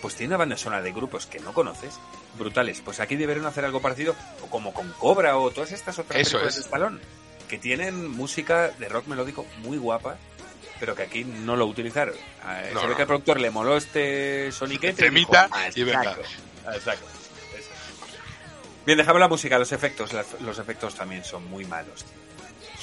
Pues 0.00 0.14
tiene 0.14 0.32
una 0.32 0.36
banda 0.38 0.56
sonora 0.56 0.82
de 0.82 0.92
grupos 0.92 1.26
que 1.26 1.40
no 1.40 1.52
conoces, 1.52 1.94
brutales. 2.38 2.80
Pues 2.84 3.00
aquí 3.00 3.16
deberían 3.16 3.46
hacer 3.46 3.64
algo 3.64 3.80
parecido, 3.80 4.14
o 4.42 4.46
como 4.46 4.72
con 4.74 4.92
Cobra 4.92 5.36
o 5.38 5.50
todas 5.50 5.72
estas 5.72 5.98
otras 5.98 6.20
Eso 6.20 6.32
películas 6.32 6.54
es. 6.56 6.62
de 6.62 6.66
Stallone, 6.66 7.00
que 7.48 7.58
tienen 7.58 8.08
música 8.10 8.68
de 8.78 8.88
rock 8.88 9.06
melódico 9.06 9.46
muy 9.58 9.78
guapa, 9.78 10.16
pero 10.78 10.94
que 10.94 11.02
aquí 11.04 11.24
no 11.24 11.56
lo 11.56 11.64
utilizaron. 11.66 12.14
Eh, 12.14 12.70
No, 12.74 12.80
se 12.80 12.86
ve 12.86 12.90
no. 12.92 12.96
que 12.96 13.02
al 13.02 13.08
productor 13.08 13.40
le 13.40 13.50
moló 13.50 13.76
este 13.78 14.52
soniquete 14.52 15.04
Temita 15.04 15.44
dijo, 15.46 15.56
"Ah, 15.58 15.70
y 15.74 15.82
venga". 15.84 16.16
exacto. 16.74 17.06
Eso. 17.56 17.70
Bien, 18.84 18.98
dejamos 18.98 19.20
la 19.20 19.28
música, 19.28 19.58
los 19.58 19.72
efectos. 19.72 20.10
los 20.40 20.58
efectos 20.58 20.94
también 20.94 21.24
son 21.24 21.48
muy 21.48 21.64
malos. 21.64 22.04
tío. 22.04 22.23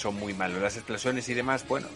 Son 0.02 0.16
muy 0.16 0.34
malos. 0.34 0.62
Las 0.62 0.76
explosiones 0.78 1.28
y 1.30 1.34
demás, 1.34 1.68
bueno, 1.68 1.88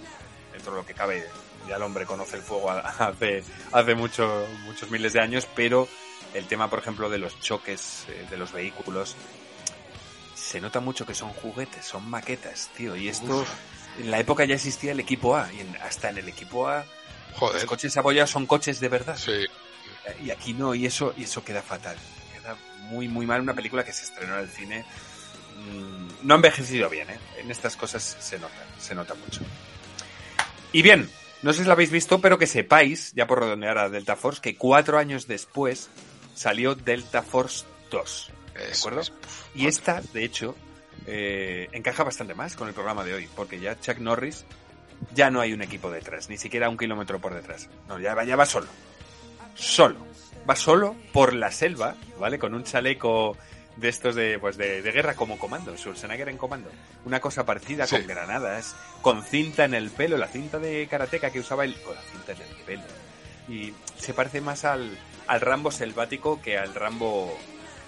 dentro 0.53 0.73
de 0.73 0.77
lo 0.81 0.85
que 0.85 0.93
cabe, 0.93 1.25
ya 1.67 1.77
el 1.77 1.81
hombre 1.81 2.05
conoce 2.05 2.35
el 2.37 2.43
fuego 2.43 2.69
hace, 2.99 3.43
hace 3.71 3.95
mucho, 3.95 4.45
muchos 4.65 4.91
miles 4.91 5.13
de 5.13 5.21
años, 5.21 5.47
pero 5.55 5.87
el 6.33 6.45
tema, 6.47 6.69
por 6.69 6.79
ejemplo, 6.79 7.09
de 7.09 7.17
los 7.17 7.39
choques 7.39 8.05
eh, 8.09 8.27
de 8.29 8.37
los 8.37 8.51
vehículos, 8.51 9.15
se 10.35 10.61
nota 10.61 10.79
mucho 10.79 11.05
que 11.05 11.15
son 11.15 11.29
juguetes, 11.29 11.85
son 11.85 12.07
maquetas, 12.09 12.69
tío. 12.77 12.95
Y 12.95 13.07
esto, 13.09 13.45
en 13.99 14.11
la 14.11 14.19
época 14.19 14.45
ya 14.45 14.55
existía 14.55 14.91
el 14.91 14.99
equipo 14.99 15.35
A, 15.35 15.51
y 15.51 15.61
en- 15.61 15.75
hasta 15.81 16.09
en 16.09 16.17
el 16.19 16.27
equipo 16.29 16.67
A, 16.67 16.85
los 17.31 17.39
Joder. 17.39 17.65
coches 17.65 17.97
apoyados 17.97 18.29
son 18.29 18.45
coches 18.45 18.79
de 18.79 18.87
verdad. 18.89 19.17
Sí. 19.17 19.45
Y 20.23 20.29
aquí 20.29 20.53
no, 20.53 20.75
y 20.75 20.85
eso, 20.85 21.13
y 21.17 21.23
eso 21.23 21.43
queda 21.43 21.61
fatal. 21.63 21.97
Queda 22.33 22.55
muy, 22.81 23.07
muy 23.07 23.25
mal. 23.25 23.41
Una 23.41 23.53
película 23.55 23.83
que 23.83 23.91
se 23.91 24.03
estrenó 24.03 24.35
en 24.35 24.41
el 24.41 24.49
cine. 24.49 24.85
Mm, 25.55 26.27
no 26.27 26.33
ha 26.33 26.37
envejecido 26.37 26.89
bien, 26.89 27.09
¿eh? 27.09 27.19
En 27.37 27.51
estas 27.51 27.75
cosas 27.75 28.17
se 28.19 28.37
nota, 28.39 28.65
se 28.79 28.95
nota 28.95 29.13
mucho. 29.15 29.41
Y 30.71 30.81
bien, 30.81 31.09
no 31.41 31.53
sé 31.53 31.59
si 31.59 31.65
lo 31.65 31.73
habéis 31.73 31.91
visto, 31.91 32.19
pero 32.19 32.37
que 32.37 32.47
sepáis, 32.47 33.13
ya 33.13 33.27
por 33.27 33.39
redondear 33.39 33.77
a 33.77 33.89
Delta 33.89 34.15
Force, 34.15 34.41
que 34.41 34.55
cuatro 34.55 34.97
años 34.97 35.27
después 35.27 35.89
salió 36.33 36.75
Delta 36.75 37.21
Force 37.21 37.65
2. 37.91 38.31
¿De 38.55 38.77
acuerdo? 38.77 39.01
es. 39.01 39.13
Y 39.53 39.67
esta, 39.67 40.01
de 40.13 40.23
hecho, 40.23 40.55
eh, 41.07 41.69
encaja 41.71 42.03
bastante 42.03 42.33
más 42.33 42.55
con 42.55 42.67
el 42.67 42.73
programa 42.73 43.03
de 43.03 43.13
hoy, 43.13 43.29
porque 43.35 43.59
ya 43.59 43.79
Chuck 43.79 43.99
Norris 43.99 44.45
ya 45.13 45.29
no 45.29 45.41
hay 45.41 45.53
un 45.53 45.61
equipo 45.61 45.91
detrás, 45.91 46.29
ni 46.29 46.37
siquiera 46.37 46.69
un 46.69 46.77
kilómetro 46.77 47.19
por 47.19 47.33
detrás. 47.33 47.69
No, 47.87 47.99
ya 47.99 48.15
va, 48.15 48.23
ya 48.23 48.35
va 48.35 48.45
solo. 48.45 48.67
Solo. 49.53 50.05
Va 50.49 50.55
solo 50.55 50.95
por 51.11 51.33
la 51.33 51.51
selva, 51.51 51.95
¿vale? 52.19 52.37
Con 52.37 52.53
un 52.53 52.63
chaleco 52.63 53.37
de 53.77 53.89
estos 53.89 54.15
de, 54.15 54.39
pues 54.39 54.57
de, 54.57 54.81
de 54.81 54.91
guerra 54.91 55.15
como 55.15 55.37
comando, 55.37 55.75
Schwarzenegger 55.77 56.29
en 56.29 56.37
comando. 56.37 56.69
Una 57.05 57.19
cosa 57.19 57.45
parecida 57.45 57.85
Sí. 57.87 57.95
con 57.97 58.07
granadas, 58.07 58.75
con 59.01 59.23
cinta 59.23 59.65
en 59.65 59.73
el 59.73 59.89
pelo, 59.89 60.17
la 60.17 60.27
cinta 60.27 60.59
de 60.59 60.87
karateca 60.87 61.29
que 61.31 61.39
usaba 61.39 61.65
él, 61.65 61.75
con 61.83 61.95
la 61.95 62.01
cinta 62.01 62.31
en 62.31 62.41
el 62.41 62.55
pelo. 62.65 62.83
Y 63.47 63.73
se 63.97 64.13
parece 64.13 64.41
más 64.41 64.65
al, 64.65 64.97
al 65.27 65.41
Rambo 65.41 65.71
selvático 65.71 66.41
que 66.41 66.57
al 66.57 66.73
Rambo 66.73 67.37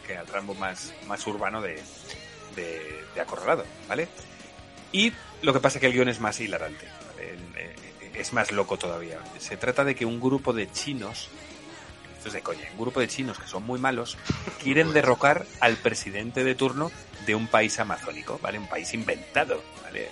que 0.06 0.16
al 0.18 0.28
Rambo 0.28 0.54
más, 0.56 0.94
más 1.08 1.26
urbano 1.28 1.62
de, 1.62 1.82
de, 2.56 3.04
de 3.16 3.22
Acorralado, 3.22 3.66
¿vale? 3.90 4.08
Y 4.94 5.12
lo 5.42 5.52
que 5.54 5.60
pasa 5.60 5.78
es 5.78 5.82
que 5.82 5.88
el 5.88 5.94
guion 5.94 6.08
es 6.10 6.20
más 6.22 6.40
hilarante, 6.40 6.88
¿vale? 7.10 7.34
Eh, 7.58 7.76
es 8.14 8.32
más 8.34 8.52
loco 8.52 8.78
todavía. 8.78 9.20
Se 9.38 9.58
trata 9.58 9.84
de 9.84 9.96
que 9.96 10.06
un 10.06 10.20
grupo 10.22 10.54
de 10.54 10.72
chinos, 10.72 11.30
esto 12.28 12.30
es 12.30 12.34
de 12.34 12.42
coña, 12.42 12.70
un 12.74 12.80
grupo 12.80 13.00
de 13.00 13.08
chinos 13.08 13.40
que 13.40 13.48
son 13.48 13.64
muy 13.64 13.80
malos, 13.80 14.18
quieren 14.62 14.92
derrocar 14.92 15.46
al 15.60 15.78
presidente 15.78 16.44
de 16.44 16.56
turno 16.56 16.92
de 17.26 17.36
un 17.36 17.48
país 17.48 17.80
amazónico, 17.80 18.40
¿vale? 18.42 18.60
Un 18.60 18.68
país 18.68 18.94
inventado, 18.94 19.64
¿vale? 19.84 20.10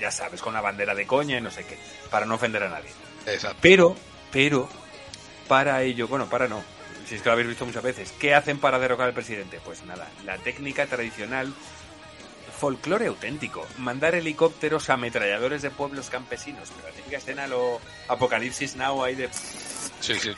Ya 0.00 0.10
sabes, 0.10 0.42
con 0.42 0.52
una 0.52 0.60
bandera 0.60 0.94
de 0.94 1.06
coña 1.06 1.38
y 1.38 1.40
no 1.40 1.50
sé 1.50 1.64
qué, 1.64 1.78
para 2.10 2.26
no 2.26 2.34
ofender 2.34 2.64
a 2.64 2.68
nadie. 2.68 2.90
Exacto. 3.26 3.58
Pero, 3.60 3.96
pero, 4.32 4.68
para 5.46 5.82
ello, 5.82 6.08
bueno, 6.08 6.28
para 6.28 6.48
no, 6.48 6.62
si 7.06 7.14
es 7.14 7.22
que 7.22 7.28
lo 7.28 7.34
habéis 7.34 7.48
visto 7.48 7.64
muchas 7.64 7.84
veces, 7.84 8.12
¿qué 8.18 8.34
hacen 8.34 8.58
para 8.58 8.78
derrocar 8.78 9.06
al 9.06 9.14
presidente? 9.14 9.60
Pues 9.64 9.84
nada, 9.84 10.08
la 10.24 10.38
técnica 10.38 10.86
tradicional, 10.86 11.52
folclore 12.58 13.06
auténtico, 13.06 13.66
mandar 13.78 14.16
helicópteros 14.16 14.90
a 14.90 14.94
ametralladores 14.94 15.62
de 15.62 15.70
pueblos 15.70 16.10
campesinos, 16.10 16.70
pero 16.74 16.88
la 16.88 16.94
típica 16.94 17.18
escena 17.18 17.46
lo 17.46 17.80
Apocalipsis 18.08 18.74
Now 18.74 19.04
ahí 19.04 19.14
de... 19.14 19.28
Sí, 20.00 20.14
sí. 20.18 20.32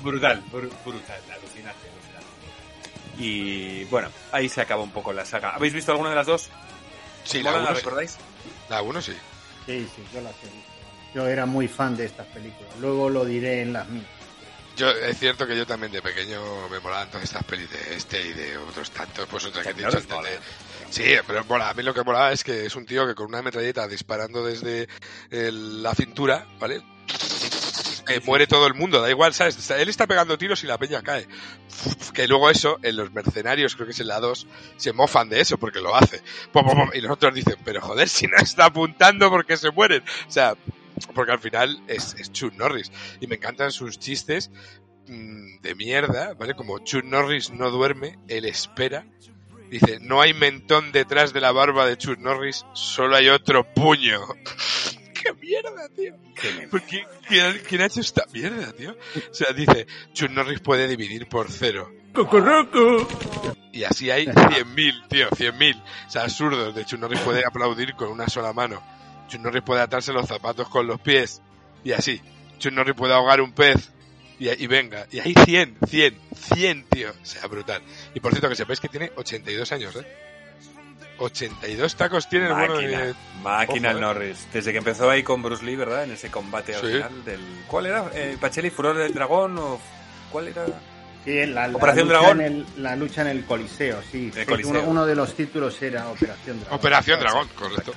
Brutal, 0.00 0.42
brutal, 0.42 0.44
bru- 0.52 0.84
brutal, 0.84 1.20
alucinante, 1.30 1.88
alucinante. 1.88 3.18
Y 3.18 3.84
bueno, 3.84 4.08
ahí 4.32 4.48
se 4.48 4.60
acaba 4.60 4.82
un 4.82 4.90
poco 4.90 5.12
la 5.12 5.24
saga. 5.24 5.50
¿Habéis 5.54 5.72
visto 5.74 5.92
alguna 5.92 6.10
de 6.10 6.16
las 6.16 6.26
dos? 6.26 6.48
Sí, 7.24 7.38
¿Mola, 7.42 7.50
la 7.52 7.56
la 7.58 7.62
uno 7.64 7.74
sí. 7.76 7.84
recordáis? 7.84 8.16
La 8.68 8.82
uno 8.82 9.02
sí. 9.02 9.12
Sí, 9.66 9.88
sí, 9.94 10.02
yo 10.12 10.20
las 10.22 10.32
he 10.42 10.46
visto. 10.46 10.72
Yo 11.14 11.26
era 11.26 11.44
muy 11.46 11.68
fan 11.68 11.96
de 11.96 12.06
estas 12.06 12.26
películas. 12.28 12.72
Luego 12.80 13.10
lo 13.10 13.24
diré 13.24 13.62
en 13.62 13.72
las 13.74 13.86
mías. 13.88 14.06
Yo, 14.76 14.88
es 14.88 15.18
cierto 15.18 15.46
que 15.46 15.54
yo 15.54 15.66
también 15.66 15.92
de 15.92 16.00
pequeño 16.00 16.40
me 16.70 16.80
molaban 16.80 17.08
todas 17.10 17.24
estas 17.24 17.44
pelis 17.44 17.68
de 17.70 17.94
este 17.94 18.26
y 18.26 18.32
de 18.32 18.56
otros 18.56 18.90
tantos, 18.90 19.28
pues 19.30 19.44
otras 19.44 19.62
que 19.66 19.72
he 19.72 19.74
dicho 19.74 19.88
antes 19.88 20.08
de- 20.08 20.38
Sí, 20.88 21.04
pero 21.26 21.44
mola. 21.44 21.68
A 21.68 21.74
mí 21.74 21.82
lo 21.82 21.92
que 21.92 22.02
mola 22.02 22.32
es 22.32 22.42
que 22.42 22.64
es 22.64 22.74
un 22.74 22.86
tío 22.86 23.06
que 23.06 23.14
con 23.14 23.26
una 23.26 23.42
metralleta 23.42 23.86
disparando 23.86 24.42
desde 24.42 24.88
el- 25.30 25.82
la 25.82 25.94
cintura, 25.94 26.46
¿vale? 26.58 26.80
Que 28.06 28.20
muere 28.20 28.46
todo 28.46 28.66
el 28.66 28.74
mundo, 28.74 29.00
da 29.00 29.08
igual, 29.10 29.32
¿sabes? 29.32 29.70
Él 29.70 29.88
está 29.88 30.06
pegando 30.06 30.36
tiros 30.36 30.62
y 30.64 30.66
la 30.66 30.78
peña 30.78 31.02
cae. 31.02 31.26
Que 32.12 32.26
luego 32.26 32.50
eso, 32.50 32.78
en 32.82 32.96
los 32.96 33.12
mercenarios, 33.12 33.74
creo 33.74 33.86
que 33.86 33.92
es 33.92 34.00
en 34.00 34.08
la 34.08 34.20
2, 34.20 34.46
se 34.76 34.92
mofan 34.92 35.28
de 35.28 35.40
eso 35.40 35.58
porque 35.58 35.80
lo 35.80 35.94
hace. 35.94 36.20
Y 36.94 37.00
los 37.00 37.12
otros 37.12 37.34
dicen, 37.34 37.56
pero 37.64 37.80
joder, 37.80 38.08
si 38.08 38.26
no 38.26 38.36
está 38.36 38.66
apuntando 38.66 39.30
porque 39.30 39.56
se 39.56 39.70
mueren. 39.70 40.02
O 40.26 40.30
sea, 40.30 40.56
porque 41.14 41.32
al 41.32 41.38
final 41.38 41.80
es, 41.86 42.14
es 42.18 42.32
Chuck 42.32 42.54
Norris. 42.54 42.90
Y 43.20 43.26
me 43.26 43.36
encantan 43.36 43.70
sus 43.70 43.98
chistes 43.98 44.50
mm, 45.06 45.60
de 45.60 45.74
mierda, 45.74 46.34
¿vale? 46.34 46.54
Como 46.54 46.78
Chuck 46.80 47.04
Norris 47.04 47.50
no 47.50 47.70
duerme, 47.70 48.18
él 48.28 48.44
espera. 48.44 49.06
Dice, 49.70 49.98
no 50.00 50.20
hay 50.20 50.34
mentón 50.34 50.92
detrás 50.92 51.32
de 51.32 51.40
la 51.40 51.50
barba 51.50 51.86
de 51.86 51.96
Chuck 51.96 52.18
Norris, 52.18 52.66
solo 52.74 53.16
hay 53.16 53.28
otro 53.28 53.64
puño. 53.72 54.20
¡Qué 55.22 55.32
mierda, 55.34 55.88
tío! 55.90 56.14
¿Por 56.70 56.82
qué? 56.82 57.04
¿Quién, 57.28 57.60
quién 57.68 57.80
ha 57.80 57.86
hecho 57.86 58.00
esta 58.00 58.24
mierda, 58.32 58.72
tío? 58.72 58.96
O 59.30 59.34
sea, 59.34 59.52
dice, 59.52 59.86
Chuck 60.12 60.30
Norris 60.30 60.60
puede 60.60 60.88
dividir 60.88 61.28
por 61.28 61.50
cero. 61.50 61.92
¡Cocorroco! 62.12 63.06
Y 63.72 63.84
así 63.84 64.10
hay 64.10 64.26
100.000, 64.26 65.08
tío, 65.08 65.30
100.000. 65.30 65.82
O 66.06 66.10
sea, 66.10 66.22
absurdos. 66.24 66.74
De 66.74 66.84
Chuck 66.84 66.98
Norris 66.98 67.20
puede 67.20 67.44
aplaudir 67.46 67.94
con 67.94 68.08
una 68.08 68.28
sola 68.28 68.52
mano. 68.52 68.82
Chuck 69.28 69.40
Norris 69.40 69.62
puede 69.62 69.80
atarse 69.80 70.12
los 70.12 70.26
zapatos 70.26 70.68
con 70.68 70.86
los 70.86 71.00
pies. 71.00 71.40
Y 71.84 71.92
así. 71.92 72.20
Chuck 72.58 72.72
Norris 72.72 72.94
puede 72.94 73.14
ahogar 73.14 73.40
un 73.40 73.52
pez. 73.52 73.90
Y, 74.38 74.48
y 74.48 74.66
venga. 74.66 75.06
Y 75.12 75.20
hay 75.20 75.34
100, 75.34 75.78
100, 75.86 76.18
100, 76.34 76.84
tío. 76.88 77.10
O 77.10 77.24
sea, 77.24 77.46
brutal. 77.46 77.80
Y 78.14 78.20
por 78.20 78.32
cierto, 78.32 78.48
que 78.48 78.56
sepáis 78.56 78.80
que 78.80 78.88
tiene 78.88 79.12
82 79.16 79.70
años, 79.72 79.96
¿eh? 79.96 80.31
82 81.22 81.96
tacos 81.96 82.28
tiene 82.28 82.46
el 82.46 82.52
bueno 82.54 82.74
Máquina, 82.74 83.00
de... 83.04 83.14
máquina 83.42 83.88
Ojo, 83.90 83.98
el 83.98 84.04
eh. 84.04 84.06
Norris. 84.06 84.46
Desde 84.52 84.72
que 84.72 84.78
empezó 84.78 85.08
ahí 85.10 85.22
con 85.22 85.42
Bruce 85.42 85.64
Lee, 85.64 85.76
¿verdad? 85.76 86.04
En 86.04 86.12
ese 86.12 86.30
combate 86.30 86.74
al 86.74 86.80
Sí. 86.80 86.86
final 86.88 87.24
del... 87.24 87.40
¿Cuál 87.66 87.86
era? 87.86 88.04
Eh, 88.14 88.36
¿Pacheli 88.40 88.70
Furor 88.70 88.96
del 88.96 89.12
Dragón 89.14 89.58
o...? 89.58 89.80
¿Cuál 90.30 90.48
era? 90.48 90.64
Sí, 91.24 91.46
la, 91.46 91.68
la 91.68 91.76
Operación 91.76 92.08
lucha 92.08 92.18
Dragón. 92.18 92.40
en 92.40 92.46
el- 92.52 92.66
la 92.82 92.96
lucha 92.96 93.20
en 93.22 93.28
el 93.28 93.44
Coliseo, 93.44 94.02
sí. 94.10 94.32
El 94.34 94.46
Coliseo. 94.46 94.70
Uno, 94.72 94.82
uno 94.90 95.06
de 95.06 95.14
los 95.14 95.34
títulos 95.36 95.80
era 95.80 96.08
Operación 96.08 96.58
Dragón. 96.60 96.78
Operación 96.78 97.20
Dragón, 97.20 97.48
correcto. 97.54 97.92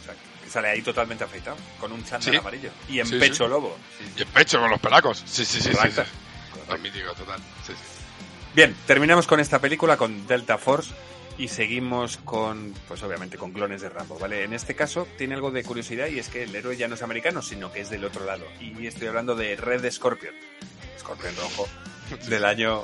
Exacto. 0.00 0.22
Que 0.44 0.50
sale 0.50 0.68
ahí 0.68 0.82
totalmente 0.82 1.24
afeitado, 1.24 1.56
con 1.80 1.92
un 1.92 2.04
chándal 2.04 2.30
Sí. 2.32 2.36
amarillo. 2.36 2.70
Y 2.88 3.00
en 3.00 3.06
Sí, 3.06 3.18
pecho 3.18 3.44
sí. 3.44 3.50
lobo. 3.50 3.76
Sí, 3.98 4.04
sí. 4.04 4.12
Y 4.18 4.20
el 4.20 4.26
pecho 4.28 4.60
con 4.60 4.70
los 4.70 4.80
pelacos. 4.80 5.22
Sí, 5.24 5.44
sí, 5.46 5.60
sí. 5.60 5.70
sí, 5.70 5.74
Correcto. 5.76 6.02
sí. 6.04 6.70
Lo 6.70 6.78
mítico, 6.78 7.12
total. 7.14 7.40
Sí, 7.66 7.72
sí. 7.72 7.78
Bien, 8.54 8.76
terminamos 8.86 9.26
con 9.26 9.40
esta 9.40 9.58
película, 9.60 9.96
con 9.96 10.26
Delta 10.26 10.58
Force, 10.58 10.90
y 11.38 11.48
seguimos 11.48 12.18
con, 12.18 12.74
pues 12.88 13.02
obviamente, 13.04 13.38
con 13.38 13.52
clones 13.52 13.80
de 13.80 13.88
Rambo, 13.88 14.18
¿vale? 14.18 14.42
En 14.42 14.52
este 14.52 14.74
caso 14.74 15.06
tiene 15.16 15.36
algo 15.36 15.52
de 15.52 15.62
curiosidad 15.62 16.08
y 16.08 16.18
es 16.18 16.28
que 16.28 16.42
el 16.42 16.52
héroe 16.54 16.76
ya 16.76 16.88
no 16.88 16.96
es 16.96 17.02
americano, 17.02 17.40
sino 17.42 17.72
que 17.72 17.80
es 17.80 17.90
del 17.90 18.04
otro 18.04 18.24
lado. 18.24 18.44
Y 18.60 18.86
estoy 18.86 19.06
hablando 19.06 19.36
de 19.36 19.54
Red 19.54 19.88
Scorpion, 19.90 20.34
Scorpion 20.98 21.36
rojo, 21.36 21.68
del 22.28 22.44
año 22.44 22.82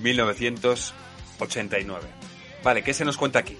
1989. 0.00 2.08
Vale, 2.64 2.82
¿qué 2.82 2.92
se 2.92 3.04
nos 3.04 3.16
cuenta 3.16 3.38
aquí? 3.38 3.56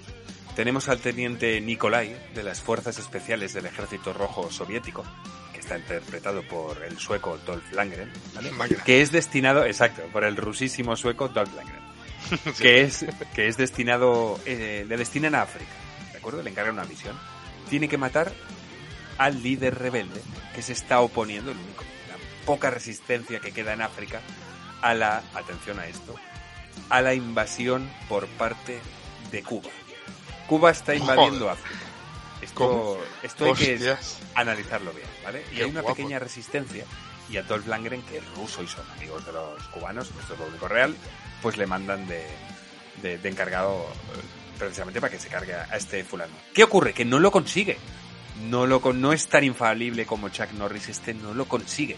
Tenemos 0.57 0.89
al 0.89 0.99
teniente 0.99 1.61
Nikolai 1.61 2.13
de 2.35 2.43
las 2.43 2.59
Fuerzas 2.61 2.99
Especiales 2.99 3.53
del 3.53 3.65
Ejército 3.65 4.11
Rojo 4.13 4.51
Soviético, 4.51 5.05
que 5.53 5.61
está 5.61 5.77
interpretado 5.77 6.43
por 6.43 6.83
el 6.83 6.99
sueco 6.99 7.39
Dolph 7.45 7.71
Lundgren, 7.71 8.11
¿vale? 8.35 8.51
Que 8.85 9.01
es 9.01 9.09
destinado, 9.11 9.65
exacto, 9.65 10.03
por 10.11 10.25
el 10.25 10.35
rusísimo 10.35 10.95
sueco 10.95 11.29
Dolph 11.29 11.55
Lundgren, 11.55 11.82
que 12.59 12.81
es 12.81 13.05
que 13.33 13.47
es 13.47 13.57
destinado, 13.57 14.39
eh, 14.45 14.85
le 14.87 14.97
destinan 14.97 15.35
a 15.35 15.43
África, 15.43 15.71
¿de 16.11 16.17
acuerdo? 16.17 16.41
Le 16.41 16.49
encargan 16.49 16.75
una 16.75 16.85
misión. 16.85 17.17
Tiene 17.69 17.87
que 17.87 17.97
matar 17.97 18.33
al 19.17 19.41
líder 19.41 19.77
rebelde 19.77 20.21
que 20.55 20.61
se 20.61 20.73
está 20.73 21.01
oponiendo, 21.01 21.51
el 21.51 21.57
único, 21.57 21.83
la 22.09 22.45
poca 22.45 22.69
resistencia 22.69 23.39
que 23.39 23.51
queda 23.51 23.73
en 23.73 23.81
África 23.81 24.21
a 24.81 24.93
la, 24.93 25.23
atención 25.33 25.79
a 25.79 25.87
esto, 25.87 26.15
a 26.89 27.01
la 27.01 27.13
invasión 27.13 27.89
por 28.09 28.27
parte 28.27 28.79
de 29.31 29.43
Cuba. 29.43 29.69
Cuba 30.47 30.71
está 30.71 30.93
invadiendo 30.93 31.49
África. 31.49 31.79
Esto, 32.41 33.01
esto 33.21 33.45
hay 33.45 33.53
que 33.53 33.95
analizarlo 34.35 34.91
bien, 34.91 35.07
¿vale? 35.23 35.45
Y 35.51 35.55
Qué 35.55 35.63
hay 35.63 35.69
una 35.69 35.81
guapo. 35.81 35.95
pequeña 35.95 36.19
resistencia 36.19 36.83
y 37.29 37.37
a 37.37 37.43
Dolph 37.43 37.67
Lundgren, 37.67 38.01
que 38.01 38.17
es 38.17 38.33
ruso 38.35 38.61
y 38.61 38.67
son 38.67 38.85
amigos 38.91 39.25
de 39.25 39.31
los 39.31 39.63
cubanos, 39.69 40.11
esto 40.19 40.33
es 40.33 40.39
lo 40.39 40.47
único 40.47 40.67
real, 40.67 40.93
pues 41.43 41.57
le 41.57 41.67
mandan 41.67 42.07
de, 42.07 42.25
de- 43.03 43.29
encargado 43.29 43.85
eh, 44.15 44.19
precisamente 44.57 44.99
para 44.99 45.11
que 45.11 45.19
se 45.19 45.27
cargue 45.27 45.53
a 45.53 45.75
este 45.77 46.03
fulano. 46.03 46.33
¿Qué 46.55 46.63
ocurre? 46.63 46.93
Que 46.93 47.05
no 47.05 47.19
lo 47.19 47.29
consigue. 47.29 47.77
No, 48.49 48.65
lo, 48.65 48.81
no 48.93 49.13
es 49.13 49.27
tan 49.27 49.43
infalible 49.43 50.07
como 50.07 50.29
Chuck 50.29 50.51
Norris, 50.53 50.89
este 50.89 51.13
no 51.13 51.35
lo 51.35 51.45
consigue. 51.45 51.97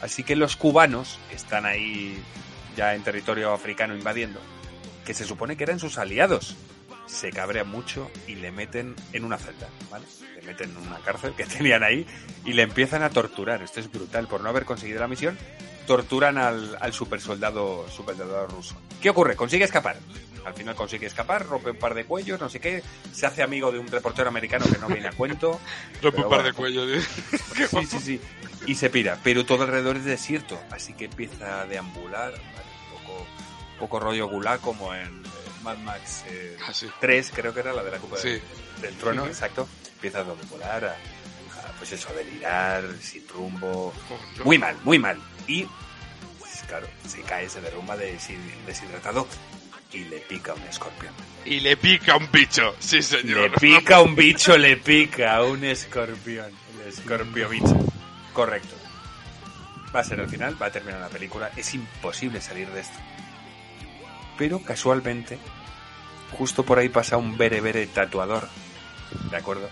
Así 0.00 0.24
que 0.24 0.34
los 0.34 0.56
cubanos, 0.56 1.18
que 1.30 1.36
están 1.36 1.66
ahí 1.66 2.20
ya 2.76 2.94
en 2.94 3.02
territorio 3.02 3.52
africano 3.52 3.94
invadiendo, 3.94 4.40
que 5.04 5.14
se 5.14 5.24
supone 5.24 5.56
que 5.56 5.64
eran 5.64 5.78
sus 5.78 5.98
aliados, 5.98 6.56
se 7.08 7.30
cabrean 7.30 7.68
mucho 7.68 8.10
y 8.26 8.36
le 8.36 8.52
meten 8.52 8.94
en 9.12 9.24
una 9.24 9.38
celda, 9.38 9.68
¿vale? 9.90 10.04
Le 10.36 10.42
meten 10.42 10.70
en 10.70 10.76
una 10.76 10.98
cárcel 10.98 11.32
que 11.34 11.44
tenían 11.46 11.82
ahí 11.82 12.06
y 12.44 12.52
le 12.52 12.62
empiezan 12.62 13.02
a 13.02 13.10
torturar. 13.10 13.62
Esto 13.62 13.80
es 13.80 13.90
brutal. 13.90 14.28
Por 14.28 14.42
no 14.42 14.48
haber 14.48 14.64
conseguido 14.64 15.00
la 15.00 15.08
misión, 15.08 15.36
torturan 15.86 16.38
al, 16.38 16.76
al 16.80 16.92
supersoldado, 16.92 17.88
supersoldado 17.88 18.46
ruso. 18.46 18.80
¿Qué 19.00 19.10
ocurre? 19.10 19.36
Consigue 19.36 19.64
escapar. 19.64 19.96
Al 20.44 20.54
final 20.54 20.74
consigue 20.74 21.06
escapar, 21.06 21.44
rompe 21.46 21.72
un 21.72 21.76
par 21.76 21.94
de 21.94 22.04
cuellos, 22.04 22.40
no 22.40 22.48
sé 22.48 22.58
qué. 22.58 22.82
Se 23.12 23.26
hace 23.26 23.42
amigo 23.42 23.70
de 23.70 23.78
un 23.78 23.88
reportero 23.88 24.28
americano 24.28 24.64
que 24.66 24.78
no 24.78 24.86
viene 24.86 25.08
a 25.08 25.12
cuento. 25.12 25.60
Rompe 26.02 26.22
un 26.22 26.28
par 26.28 26.38
bueno. 26.40 26.44
de 26.44 26.52
cuellos. 26.52 27.04
Sí, 27.68 27.86
sí, 27.86 27.98
sí. 28.00 28.20
Y 28.66 28.74
se 28.74 28.88
pira. 28.88 29.18
Pero 29.22 29.44
todo 29.44 29.64
alrededor 29.64 29.96
es 29.96 30.04
desierto. 30.04 30.58
Así 30.70 30.94
que 30.94 31.06
empieza 31.06 31.60
a 31.60 31.66
deambular. 31.66 32.32
¿vale? 32.32 32.42
Un 32.94 33.02
poco, 33.02 33.26
un 33.72 33.78
poco 33.78 34.00
rollo 34.00 34.28
gulag 34.28 34.60
como 34.60 34.94
en 34.94 35.22
Mad 35.62 35.78
Max 35.78 36.24
eh, 36.28 36.56
Ah, 36.66 36.72
sí. 36.72 36.88
3, 37.00 37.32
creo 37.34 37.52
que 37.54 37.60
era 37.60 37.72
la 37.72 37.82
de 37.82 37.90
la 37.92 37.98
Copa 37.98 38.16
Sí. 38.16 38.28
del, 38.30 38.42
del 38.82 38.94
Trono, 38.96 39.26
exacto. 39.26 39.68
Empieza 39.94 40.20
a 40.20 40.24
deambular, 40.24 40.84
a, 40.84 40.90
a, 40.92 41.72
pues 41.78 41.92
eso, 41.92 42.08
a 42.10 42.12
delirar, 42.12 42.84
sin 43.00 43.26
rumbo. 43.28 43.92
Oh. 44.10 44.44
Muy 44.44 44.58
mal, 44.58 44.76
muy 44.84 44.98
mal. 44.98 45.18
Y, 45.46 45.66
pues, 46.38 46.62
claro, 46.66 46.86
se 47.06 47.22
cae, 47.22 47.48
se 47.48 47.60
derrumba 47.60 47.96
deshi- 47.96 48.36
deshidratado 48.66 49.26
y 49.92 50.00
le 50.04 50.18
pica 50.20 50.54
un 50.54 50.62
escorpión. 50.62 51.12
Y 51.44 51.60
le 51.60 51.76
pica 51.76 52.16
un 52.16 52.30
bicho. 52.30 52.76
Sí, 52.78 53.00
señor. 53.02 53.50
Le 53.50 53.50
pica 53.50 54.00
un 54.00 54.14
bicho, 54.14 54.56
le 54.58 54.76
pica 54.76 55.42
un 55.42 55.64
escorpión. 55.64 56.52
El 56.82 56.88
escorpio 56.88 57.48
bicho. 57.48 57.76
Correcto. 58.32 58.74
Va 59.94 60.00
a 60.00 60.04
ser 60.04 60.20
el 60.20 60.28
final, 60.28 60.60
va 60.60 60.66
a 60.66 60.70
terminar 60.70 61.00
la 61.00 61.08
película. 61.08 61.50
Es 61.56 61.72
imposible 61.74 62.40
salir 62.42 62.68
de 62.68 62.80
esto. 62.82 62.98
Pero 64.38 64.60
casualmente, 64.60 65.38
justo 66.32 66.62
por 66.64 66.78
ahí 66.78 66.88
pasa 66.88 67.16
un 67.16 67.36
bere 67.36 67.60
bere 67.60 67.86
tatuador. 67.88 68.48
¿De 69.30 69.36
acuerdo? 69.36 69.68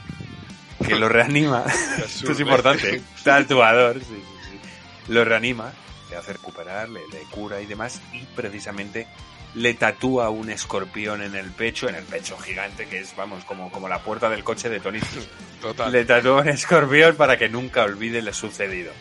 Que 0.84 0.96
lo 0.96 1.08
reanima. 1.08 1.64
Esto 2.04 2.32
es 2.32 2.40
importante. 2.40 3.00
Tatuador, 3.22 4.00
sí, 4.00 4.04
sí, 4.04 4.22
sí. 4.50 5.12
Lo 5.12 5.24
reanima, 5.24 5.72
le 6.10 6.16
hace 6.16 6.32
recuperar, 6.34 6.88
le, 6.88 7.00
le 7.12 7.20
cura 7.30 7.60
y 7.60 7.66
demás. 7.66 8.02
Y 8.12 8.24
precisamente 8.34 9.06
le 9.56 9.72
tatúa 9.74 10.28
un 10.28 10.50
escorpión 10.50 11.22
en 11.22 11.34
el 11.34 11.50
pecho, 11.50 11.88
en 11.88 11.94
el 11.94 12.04
pecho 12.04 12.36
gigante, 12.36 12.86
que 12.86 12.98
es, 12.98 13.16
vamos, 13.16 13.44
como, 13.44 13.70
como 13.70 13.88
la 13.88 14.00
puerta 14.00 14.28
del 14.28 14.44
coche 14.44 14.68
de 14.68 14.80
Tony. 14.80 15.00
Total. 15.62 15.90
Le 15.90 16.04
tatúa 16.04 16.42
un 16.42 16.48
escorpión 16.48 17.16
para 17.16 17.38
que 17.38 17.48
nunca 17.48 17.84
olvide 17.84 18.20
lo 18.20 18.34
sucedido. 18.34 18.92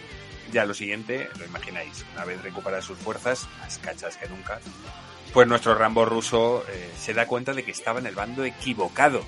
Ya 0.53 0.65
lo 0.65 0.73
siguiente, 0.73 1.29
lo 1.37 1.45
imagináis, 1.45 2.05
una 2.13 2.23
vez 2.23 2.41
recupera 2.41 2.81
sus 2.81 2.97
fuerzas, 2.97 3.47
más 3.59 3.77
cachas 3.79 4.15
que 4.15 4.29
nunca, 4.29 4.59
pues 5.33 5.47
nuestro 5.47 5.75
Rambo 5.75 6.05
ruso 6.05 6.63
eh, 6.69 6.91
se 6.97 7.13
da 7.13 7.27
cuenta 7.27 7.53
de 7.53 7.63
que 7.63 7.71
estaba 7.71 7.99
en 7.99 8.05
el 8.07 8.15
bando 8.15 8.43
equivocado. 8.43 9.21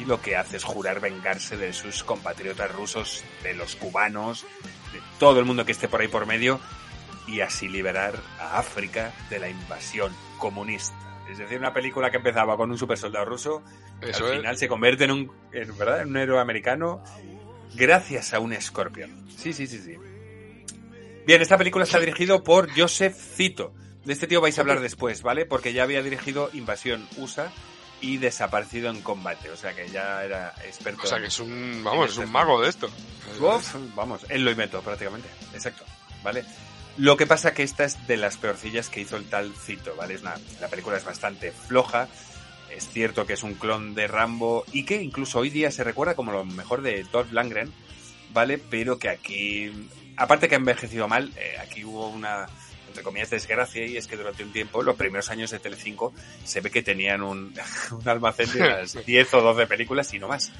Y 0.00 0.04
lo 0.04 0.20
que 0.20 0.36
hace 0.36 0.56
es 0.56 0.64
jurar 0.64 1.00
vengarse 1.00 1.56
de 1.56 1.72
sus 1.72 2.04
compatriotas 2.04 2.70
rusos, 2.72 3.24
de 3.42 3.54
los 3.54 3.74
cubanos, 3.76 4.42
de 4.92 5.00
todo 5.18 5.40
el 5.40 5.44
mundo 5.44 5.64
que 5.66 5.72
esté 5.72 5.88
por 5.88 6.00
ahí 6.00 6.08
por 6.08 6.26
medio, 6.26 6.60
y 7.26 7.40
así 7.40 7.68
liberar 7.68 8.14
a 8.38 8.58
África 8.58 9.12
de 9.30 9.38
la 9.40 9.48
invasión 9.48 10.12
comunista. 10.38 10.96
Es 11.30 11.38
decir, 11.38 11.58
una 11.58 11.72
película 11.74 12.10
que 12.10 12.16
empezaba 12.18 12.56
con 12.56 12.70
un 12.70 12.78
supersoldado 12.78 13.24
ruso, 13.24 13.62
Eso 14.00 14.26
al 14.26 14.32
es. 14.32 14.38
final 14.38 14.56
se 14.58 14.68
convierte 14.68 15.04
en 15.04 15.10
un, 15.12 15.32
en, 15.52 15.76
¿verdad? 15.76 16.02
en 16.02 16.08
un 16.08 16.16
héroe 16.16 16.40
americano 16.40 17.02
gracias 17.74 18.32
a 18.32 18.40
un 18.40 18.52
escorpión. 18.52 19.26
Sí, 19.36 19.52
sí, 19.52 19.66
sí, 19.66 19.78
sí. 19.78 19.96
Bien, 21.26 21.42
esta 21.42 21.58
película 21.58 21.84
está 21.84 21.98
dirigido 22.00 22.42
por 22.42 22.68
Joseph 22.76 23.14
Cito. 23.16 23.72
De 24.04 24.12
este 24.12 24.26
tío 24.26 24.40
vais 24.40 24.56
a 24.56 24.62
hablar 24.62 24.80
después, 24.80 25.22
¿vale? 25.22 25.44
Porque 25.44 25.72
ya 25.72 25.82
había 25.82 26.02
dirigido 26.02 26.50
Invasión 26.52 27.06
USA 27.18 27.52
y 28.00 28.16
Desaparecido 28.16 28.90
en 28.90 29.02
Combate. 29.02 29.50
O 29.50 29.56
sea 29.56 29.74
que 29.74 29.88
ya 29.90 30.24
era 30.24 30.54
experto. 30.64 31.02
O 31.04 31.06
sea 31.06 31.20
que 31.20 31.26
es 31.26 31.38
un, 31.38 31.82
vamos, 31.84 32.10
es 32.10 32.16
un 32.16 32.24
este 32.24 32.32
mago 32.32 32.60
de 32.60 32.70
esto. 32.70 32.90
Uf, 33.40 33.74
vamos, 33.94 34.24
él 34.28 34.44
lo 34.44 34.50
inventó 34.50 34.80
prácticamente. 34.80 35.28
Exacto. 35.52 35.84
¿Vale? 36.22 36.44
Lo 36.96 37.16
que 37.16 37.26
pasa 37.26 37.54
que 37.54 37.62
esta 37.62 37.84
es 37.84 38.06
de 38.06 38.16
las 38.16 38.36
peorcillas 38.36 38.88
que 38.88 39.00
hizo 39.00 39.16
el 39.16 39.28
tal 39.28 39.52
Cito, 39.54 39.94
¿vale? 39.96 40.14
Es 40.14 40.22
una, 40.22 40.34
la 40.60 40.68
película 40.68 40.96
es 40.96 41.04
bastante 41.04 41.52
floja. 41.52 42.08
Es 42.70 42.88
cierto 42.88 43.26
que 43.26 43.34
es 43.34 43.42
un 43.42 43.54
clon 43.54 43.94
de 43.94 44.06
Rambo 44.06 44.64
y 44.72 44.84
que 44.84 45.02
incluso 45.02 45.40
hoy 45.40 45.50
día 45.50 45.70
se 45.70 45.84
recuerda 45.84 46.14
como 46.14 46.32
lo 46.32 46.44
mejor 46.44 46.82
de 46.82 47.04
Dolph 47.10 47.32
Lundgren, 47.32 47.72
¿vale? 48.32 48.58
Pero 48.58 48.98
que 48.98 49.08
aquí, 49.08 49.88
aparte 50.16 50.48
que 50.48 50.54
ha 50.54 50.58
envejecido 50.58 51.08
mal, 51.08 51.32
eh, 51.36 51.56
aquí 51.60 51.84
hubo 51.84 52.08
una, 52.08 52.46
entre 52.90 53.02
comillas, 53.02 53.30
desgracia 53.30 53.86
y 53.86 53.96
es 53.96 54.06
que 54.06 54.16
durante 54.16 54.44
un 54.44 54.52
tiempo, 54.52 54.82
los 54.82 54.96
primeros 54.96 55.30
años 55.30 55.50
de 55.50 55.58
Telecinco, 55.58 56.12
se 56.44 56.60
ve 56.60 56.70
que 56.70 56.82
tenían 56.82 57.22
un, 57.22 57.54
un 57.92 58.08
almacén 58.08 58.52
de 58.52 58.60
unas 58.60 59.04
10 59.06 59.34
o 59.34 59.40
12 59.40 59.66
películas 59.66 60.12
y 60.12 60.18
no 60.18 60.28
más. 60.28 60.50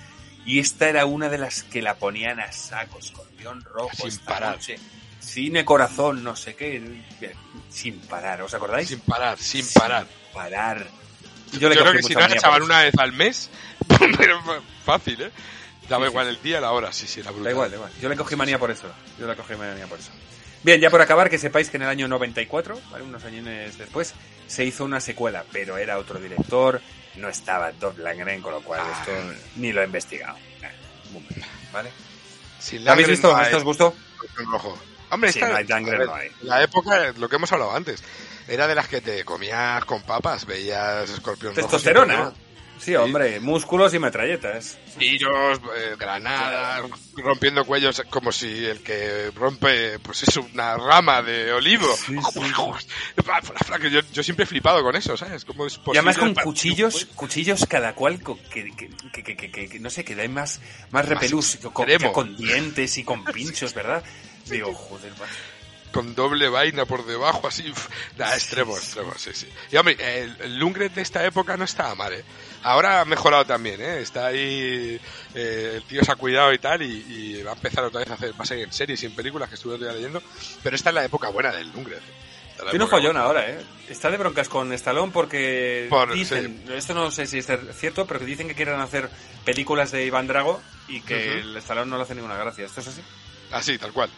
Y 0.46 0.58
esta 0.58 0.88
era 0.88 1.04
una 1.04 1.28
de 1.28 1.36
las 1.38 1.62
que 1.64 1.82
la 1.82 1.96
ponían 1.96 2.40
a 2.40 2.50
saco, 2.50 2.98
escorpión 2.98 3.62
rojo, 3.62 3.90
Sin 3.96 4.08
esta 4.08 4.24
parar. 4.24 4.52
noche, 4.56 4.78
cine 5.20 5.64
corazón, 5.66 6.24
no 6.24 6.34
sé 6.34 6.54
qué, 6.56 7.02
sin 7.68 7.98
parar, 8.00 8.40
¿os 8.42 8.54
acordáis? 8.54 8.88
Sin 8.88 9.00
parar, 9.00 9.38
sin 9.38 9.66
parar. 9.74 10.06
parar. 10.32 10.86
Yo, 11.58 11.68
le 11.68 11.74
creo 11.76 11.92
cogí 11.92 11.96
que 11.98 12.02
si 12.04 12.14
no 12.14 12.20
echaban 12.26 12.60
por 12.60 12.62
una 12.70 12.82
vez 12.82 12.94
al 12.96 13.12
mes, 13.12 13.50
pero 14.18 14.40
fácil, 14.84 15.20
¿eh? 15.20 15.30
Daba 15.88 16.06
Sí, 16.06 16.10
igual 16.10 16.26
sí. 16.26 16.36
el 16.36 16.42
día, 16.42 16.60
la 16.60 16.70
hora, 16.72 16.92
sí, 16.92 17.06
sí, 17.06 17.20
era 17.20 17.30
Da 17.30 17.34
brutal. 17.34 17.52
igual, 17.52 17.70
da 17.70 17.76
igual. 17.76 17.92
Yo 18.00 18.08
le 18.08 18.16
cogí 18.16 18.36
manía 18.36 18.58
por 18.58 18.70
eso. 18.70 18.86
Yo 19.18 19.26
le 19.26 19.34
cogí 19.36 19.54
manía 19.56 19.86
por 19.88 19.98
eso. 19.98 20.10
Bien, 20.62 20.80
ya 20.80 20.90
por 20.90 21.00
acabar, 21.00 21.30
que 21.30 21.38
sepáis 21.38 21.70
que 21.70 21.76
en 21.78 21.84
el 21.84 21.88
año 21.88 22.06
94, 22.08 22.78
¿vale? 22.90 23.04
unos 23.04 23.24
años 23.24 23.78
después, 23.78 24.14
se 24.46 24.64
hizo 24.64 24.84
una 24.84 25.00
secuela, 25.00 25.44
pero 25.52 25.78
era 25.78 25.96
otro 25.98 26.18
director, 26.20 26.80
no 27.16 27.28
estaba 27.28 27.72
Dolph 27.72 27.98
Lundgren, 27.98 28.42
con 28.42 28.52
lo 28.52 28.60
cual 28.62 28.80
Ah. 28.84 28.98
esto 29.00 29.12
ni 29.56 29.72
lo 29.72 29.80
he 29.82 29.86
investigado. 29.86 30.36
¿Vale? 31.72 31.90
Sin 32.58 32.84
¿Lo 32.84 32.92
habéis 32.92 33.08
visto? 33.08 33.34
no 33.34 33.42
¿Esto 33.42 33.56
os 33.56 33.64
gustó? 33.64 33.94
rojo. 34.50 34.78
Hombre, 35.10 35.32
Sí, 35.32 35.38
esta- 35.38 35.50
no 35.50 35.56
hay 35.56 35.64
ver, 35.84 36.06
no 36.06 36.14
hay. 36.14 36.30
La 36.42 36.62
época, 36.62 37.12
lo 37.16 37.28
que 37.28 37.36
hemos 37.36 37.50
hablado 37.52 37.74
antes, 37.74 38.02
era 38.46 38.66
de 38.68 38.74
las 38.74 38.86
que 38.86 39.00
te 39.00 39.24
comías 39.24 39.84
con 39.84 40.02
papas, 40.02 40.44
veías 40.46 41.08
escorpión 41.10 41.54
rojo. 41.54 41.66
Testosterona. 41.68 42.32
Sí, 42.80 42.96
hombre, 42.96 43.40
músculos 43.40 43.92
y 43.92 43.98
metralletas. 43.98 44.78
Tiros, 44.98 45.58
eh, 45.76 45.96
granadas, 45.98 46.82
rompiendo 47.14 47.64
cuellos 47.66 48.02
como 48.08 48.32
si 48.32 48.64
el 48.64 48.80
que 48.82 49.30
rompe, 49.34 49.98
pues 49.98 50.22
es 50.22 50.36
una 50.38 50.76
rama 50.78 51.20
de 51.22 51.52
olivo. 51.52 51.86
yo, 53.90 54.00
yo 54.12 54.22
siempre 54.22 54.44
he 54.44 54.46
flipado 54.46 54.82
con 54.82 54.96
eso, 54.96 55.16
¿sabes? 55.16 55.44
¿Cómo 55.44 55.66
es 55.66 55.74
Y 55.74 55.78
posible 55.78 55.98
además 55.98 56.18
con 56.18 56.34
cuchillos, 56.34 57.04
cuchillos 57.14 57.66
cada 57.66 57.94
cual 57.94 58.18
que, 58.50 58.70
que, 59.12 59.24
que, 59.24 59.68
que- 59.68 59.80
no 59.80 59.90
sé, 59.90 60.04
que 60.04 60.14
da 60.14 60.26
más, 60.28 60.60
más 60.90 61.06
repelús, 61.06 61.58
con, 61.72 61.86
con 62.12 62.36
dientes 62.36 62.96
y 62.98 63.04
con 63.04 63.24
pinchos, 63.32 63.74
¿verdad? 63.74 64.02
Digo, 64.46 64.72
joder. 64.74 65.12
Con 65.92 66.14
doble 66.14 66.48
vaina 66.48 66.84
por 66.84 67.04
debajo, 67.06 67.48
así. 67.48 67.72
Nada, 68.16 68.34
extremo, 68.34 68.76
extremo, 68.76 69.12
sí, 69.16 69.30
sí. 69.34 69.48
Y 69.70 69.76
hombre, 69.76 69.96
el, 70.00 70.58
Lundgren 70.58 70.94
de 70.94 71.02
esta 71.02 71.24
época 71.24 71.56
no 71.56 71.64
estaba 71.64 71.94
mal, 71.94 72.12
¿eh? 72.12 72.24
Ahora 72.62 73.00
ha 73.00 73.04
mejorado 73.04 73.44
también, 73.46 73.80
¿eh? 73.80 74.00
Está 74.00 74.26
ahí, 74.26 75.00
eh, 75.34 75.72
el 75.76 75.82
tío 75.84 76.04
se 76.04 76.12
ha 76.12 76.16
cuidado 76.16 76.52
y 76.52 76.58
tal, 76.58 76.82
y, 76.82 77.38
y 77.38 77.42
va 77.42 77.52
a 77.52 77.54
empezar 77.54 77.84
otra 77.84 78.00
vez 78.00 78.10
a 78.10 78.14
hacer, 78.14 78.32
va 78.32 78.44
a 78.44 78.46
seguir 78.46 78.64
en 78.64 78.72
series 78.72 79.02
y 79.02 79.06
en 79.06 79.14
películas 79.14 79.48
que 79.48 79.54
estuve 79.54 79.78
día 79.78 79.92
leyendo, 79.92 80.22
pero 80.62 80.76
esta 80.76 80.90
es 80.90 80.94
la 80.94 81.04
época 81.04 81.28
buena 81.30 81.50
del 81.52 81.70
Lundgren. 81.72 82.00
Tiene 82.68 82.84
un 82.84 82.90
follón 82.90 83.16
ahora, 83.16 83.48
¿eh? 83.48 83.58
Está 83.88 84.10
de 84.10 84.18
broncas 84.18 84.50
con 84.50 84.70
Stallone 84.74 85.10
porque 85.12 85.86
Por- 85.88 86.12
dicen, 86.12 86.62
esto 86.74 86.92
no 86.92 87.10
sé 87.10 87.24
si 87.26 87.38
es 87.38 87.46
cierto, 87.74 88.06
pero 88.06 88.20
que 88.20 88.26
dicen 88.26 88.48
que 88.48 88.54
quieren 88.54 88.78
hacer 88.80 89.08
películas 89.46 89.90
de 89.92 90.04
Iván 90.04 90.26
Drago 90.26 90.60
y 90.86 91.00
que 91.00 91.38
el 91.38 91.56
Stallone 91.56 91.90
no 91.90 91.96
le 91.96 92.02
hace 92.02 92.14
ninguna 92.14 92.36
gracia. 92.36 92.66
¿Esto 92.66 92.80
es 92.82 92.88
así? 92.88 93.00
Así, 93.50 93.78
tal 93.78 93.92
cual. 93.92 94.10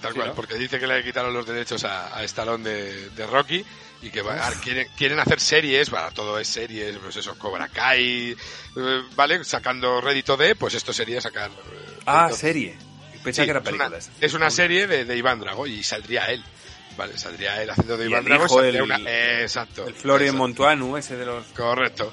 Tal 0.00 0.12
Sí, 0.12 0.18
cual, 0.18 0.28
¿no? 0.30 0.34
porque 0.34 0.54
dice 0.54 0.78
que 0.80 0.86
le 0.86 1.02
quitaron 1.04 1.32
los 1.34 1.46
derechos 1.46 1.84
a, 1.84 2.16
a 2.16 2.24
Stallone 2.24 2.64
de, 2.68 3.10
de 3.10 3.26
Rocky 3.26 3.64
y 4.02 4.10
que 4.10 4.22
va- 4.22 4.50
quieren, 4.62 4.88
quieren 4.96 5.18
hacer 5.18 5.40
series, 5.40 5.90
para 5.90 6.10
todo 6.10 6.38
es 6.38 6.48
series, 6.48 6.96
pues 6.98 7.16
eso, 7.16 7.38
Cobra 7.38 7.68
Kai, 7.68 8.32
eh, 8.76 9.02
¿vale? 9.14 9.44
Sacando 9.44 10.00
rédito 10.00 10.36
de, 10.36 10.56
pues 10.56 10.74
esto 10.74 10.92
sería 10.92 11.20
sacar... 11.20 11.50
eh, 11.50 11.98
Ah, 12.06 12.28
rédito- 12.28 12.36
serie. 12.36 12.76
Sí, 13.24 13.32
que 13.32 13.50
eran 13.50 13.62
es 13.62 13.68
una- 13.72 13.78
películas. 13.78 14.10
Es 14.20 14.34
una 14.34 14.50
serie 14.50 14.86
de, 14.86 15.04
de 15.06 15.16
Iván 15.16 15.40
Drago 15.40 15.66
y 15.66 15.82
saldría 15.82 16.26
él. 16.26 16.42
Vale, 16.96 17.16
saldría 17.18 17.60
él 17.62 17.70
haciendo 17.70 17.96
de 17.96 18.06
Iván 18.06 18.24
Drago. 18.24 18.62
el- 18.62 18.82
una- 18.82 18.98
exacto. 19.40 19.86
El 19.88 19.94
Florian 19.94 20.36
Montuanu, 20.36 20.96
ese 20.96 21.16
de 21.16 21.24
los... 21.26 21.44
Correcto. 21.48 22.12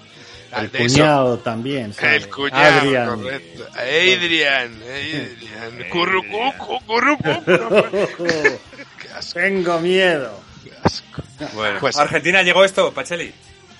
El 0.58 0.72
De 0.72 0.86
eso. 0.86 0.96
cuñado 0.98 1.38
también. 1.40 1.94
¿sabe? 1.94 2.16
El 2.18 2.30
cuñado, 2.30 2.80
Adrian. 2.80 3.16
correcto. 3.22 3.68
Adrian, 3.74 4.82
Adrian. 4.84 5.90
Currucucu, 5.90 6.80
currucucu. 6.86 7.44
Qué 9.02 9.10
asco, 9.16 9.40
Tengo 9.40 9.80
miedo. 9.80 10.40
qué 10.64 10.72
asco. 10.84 11.22
Bueno, 11.54 11.80
Pues- 11.80 11.98
Argentina 11.98 12.42
llegó 12.44 12.64
esto, 12.66 12.92
Pacheli. 12.94 13.34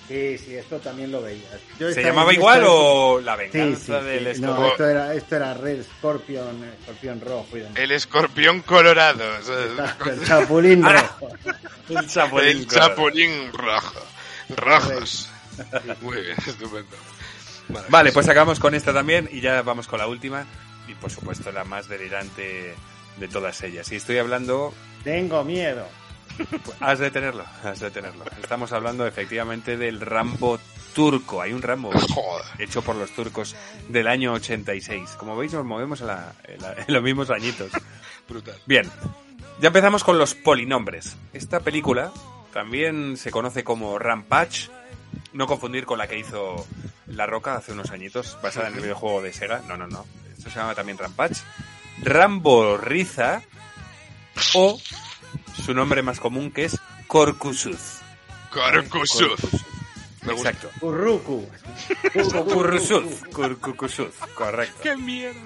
Sí, 0.08 0.38
sí, 0.38 0.56
esto 0.56 0.78
también 0.80 1.10
lo 1.10 1.22
veías. 1.22 1.46
Yo 1.80 1.90
¿Se 1.94 2.04
llamaba 2.04 2.34
igual 2.34 2.64
o 2.68 3.22
la 3.22 3.38
Sí, 3.38 3.42
venganza 3.44 4.00
sí, 4.02 4.06
del 4.06 4.36
sí. 4.36 4.42
No, 4.42 4.68
esto 4.68 4.86
era, 4.90 5.14
esto 5.14 5.36
era 5.38 5.54
Red 5.54 5.84
Scorpion, 5.84 6.64
eh, 6.66 6.70
Escorpión 6.82 7.22
Rojo. 7.22 7.48
y. 7.58 7.64
El 7.80 7.92
escorpión 7.92 8.62
colorado. 8.62 9.24
El 10.06 10.26
Chapulín 10.26 10.84
Ah, 10.86 10.92
Rojo. 11.18 11.30
El 12.02 12.08
chapulín. 12.08 12.48
El 12.48 12.68
chapulín 12.68 13.54
rojo. 13.54 14.02
Rojos. 14.50 15.30
Muy 16.02 16.22
bien, 16.22 16.38
estupendo. 16.46 16.96
Vale, 17.90 18.12
pues 18.12 18.28
acabamos 18.28 18.60
con 18.60 18.76
esta 18.76 18.94
también 18.94 19.30
y 19.32 19.40
ya 19.42 19.62
vamos 19.62 19.88
con 19.88 20.00
la 20.00 20.08
última. 20.08 20.46
Y 20.88 20.96
por 20.96 21.12
supuesto 21.12 21.52
la 21.52 21.64
más 21.64 21.88
delirante 21.88 22.76
de 23.18 23.28
todas 23.28 23.62
ellas. 23.64 23.92
Y 23.92 23.96
estoy 23.96 24.18
hablando... 24.18 24.74
Tengo 25.04 25.44
miedo. 25.44 25.88
Has 26.80 27.00
de 27.00 27.12
tenerlo, 27.12 27.44
has 27.64 27.80
de 27.82 27.92
tenerlo. 27.92 28.24
Estamos 28.42 28.72
hablando 28.72 29.06
efectivamente 29.06 29.78
del 29.78 30.00
Rambo 30.02 30.60
turco. 30.96 31.42
Hay 31.42 31.52
un 31.54 31.62
Rambo 31.62 31.92
Joder. 32.14 32.46
hecho 32.58 32.82
por 32.82 32.96
los 32.96 33.12
turcos 33.12 33.56
del 33.90 34.08
año 34.08 34.34
86. 34.34 35.12
Como 35.18 35.36
veis, 35.36 35.54
nos 35.54 35.66
movemos 35.66 36.02
en, 36.02 36.08
la- 36.08 36.34
en 36.46 36.62
la- 36.62 36.74
en 36.74 36.94
los 36.94 37.04
mismos 37.04 37.30
añitos. 37.30 37.72
Brutal. 38.28 38.56
Bien, 38.66 38.90
ya 39.60 39.68
empezamos 39.68 40.04
con 40.04 40.18
los 40.18 40.34
polinombres. 40.34 41.16
Esta 41.34 41.60
película 41.60 42.12
también 42.54 43.18
se 43.18 43.30
conoce 43.30 43.64
como 43.64 44.00
Rampage, 44.00 44.70
no 45.34 45.48
confundir 45.48 45.86
con 45.86 45.98
la 45.98 46.08
que 46.08 46.20
hizo 46.20 46.66
La 47.08 47.26
Roca 47.26 47.56
hace 47.56 47.72
unos 47.72 47.92
añitos, 47.92 48.38
basada 48.42 48.68
en 48.68 48.76
el 48.76 48.82
videojuego 48.82 49.22
de 49.22 49.34
Sega. 49.34 49.62
No, 49.68 49.78
no, 49.78 49.88
no. 49.88 50.06
Esto 50.38 50.50
se 50.50 50.58
llama 50.58 50.76
también 50.76 50.98
Rampage. 50.98 51.42
Rambo 52.02 52.78
Riza 52.78 53.42
o 54.54 54.80
su 55.64 55.74
nombre 55.74 56.02
más 56.02 56.20
común 56.20 56.52
que 56.52 56.66
es 56.66 56.80
Corcusuz. 57.08 58.00
Corcusuz. 58.52 59.40
Exacto. 60.28 60.70
Urruku. 60.82 61.48
Curcusuz. 62.14 63.24
Curcusuz. 63.32 64.16
Correcto. 64.36 64.80
¡Qué 64.84 64.96
mierda! 64.96 65.40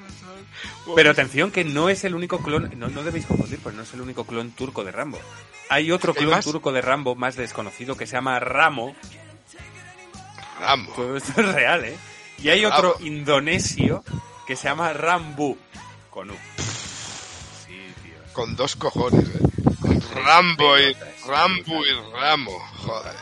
Pero 0.95 1.12
atención 1.12 1.52
que 1.52 1.63
no 1.63 1.89
es 1.89 2.04
el 2.04 2.15
único 2.15 2.39
clon, 2.39 2.71
no, 2.78 2.88
no 2.88 3.04
debéis 3.04 3.26
confundir, 3.26 3.60
pues 3.60 3.76
no 3.76 3.84
es 3.84 3.93
el 3.93 4.02
único 4.02 4.26
clon 4.26 4.52
turco 4.52 4.84
de 4.84 4.91
Rambo. 4.91 5.19
Hay 5.69 5.91
otro 5.91 6.13
¿Hay 6.15 6.24
clon 6.24 6.41
turco 6.41 6.71
de 6.71 6.82
Rambo 6.82 7.15
más 7.15 7.36
desconocido 7.36 7.95
que 7.98 8.08
se 8.08 8.13
llama 8.13 8.39
Ramo. 8.39 8.95
Rambo. 10.60 10.94
Todo 10.94 11.18
esto 11.18 11.41
es 11.41 11.54
real, 11.54 11.86
¿eh? 11.86 11.98
Y 12.41 12.50
hay 12.50 12.65
otro 12.65 12.98
indonesio 13.00 14.04
que 14.46 14.56
se 14.56 14.68
llama 14.68 14.94
Rambu. 14.94 15.58
Con 16.10 16.32
U. 16.32 16.36
Sí, 17.65 17.94
tío. 18.04 18.34
Con 18.34 18.56
dos 18.56 18.76
cojones, 18.76 19.28
eh. 19.28 19.39
Rambo 20.24 20.78
y 20.80 20.96
Rambo 21.28 21.86
y 21.86 22.12
Ramo. 22.13 22.60
Joder. 22.78 23.15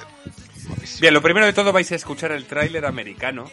Bien, 1.00 1.14
lo 1.14 1.22
primero 1.22 1.46
de 1.46 1.54
todo 1.54 1.74
vais 1.74 1.92
a 1.92 1.96
escuchar 1.96 2.32
el 2.32 2.46
tráiler 2.46 2.86
americano, 2.86 3.50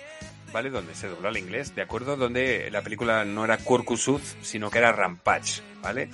¿vale? 0.52 0.70
Donde 0.70 0.94
se 0.94 1.08
dobló 1.08 1.28
al 1.28 1.36
inglés, 1.36 1.74
¿de 1.74 1.82
acuerdo? 1.82 2.16
Donde 2.16 2.70
la 2.70 2.82
película 2.82 3.24
no 3.24 3.44
era 3.44 3.58
Kurkusuz, 3.58 4.36
sino 4.42 4.70
que 4.70 4.78
era 4.78 4.92
Rampage, 4.92 5.62
¿vale? 5.82 6.10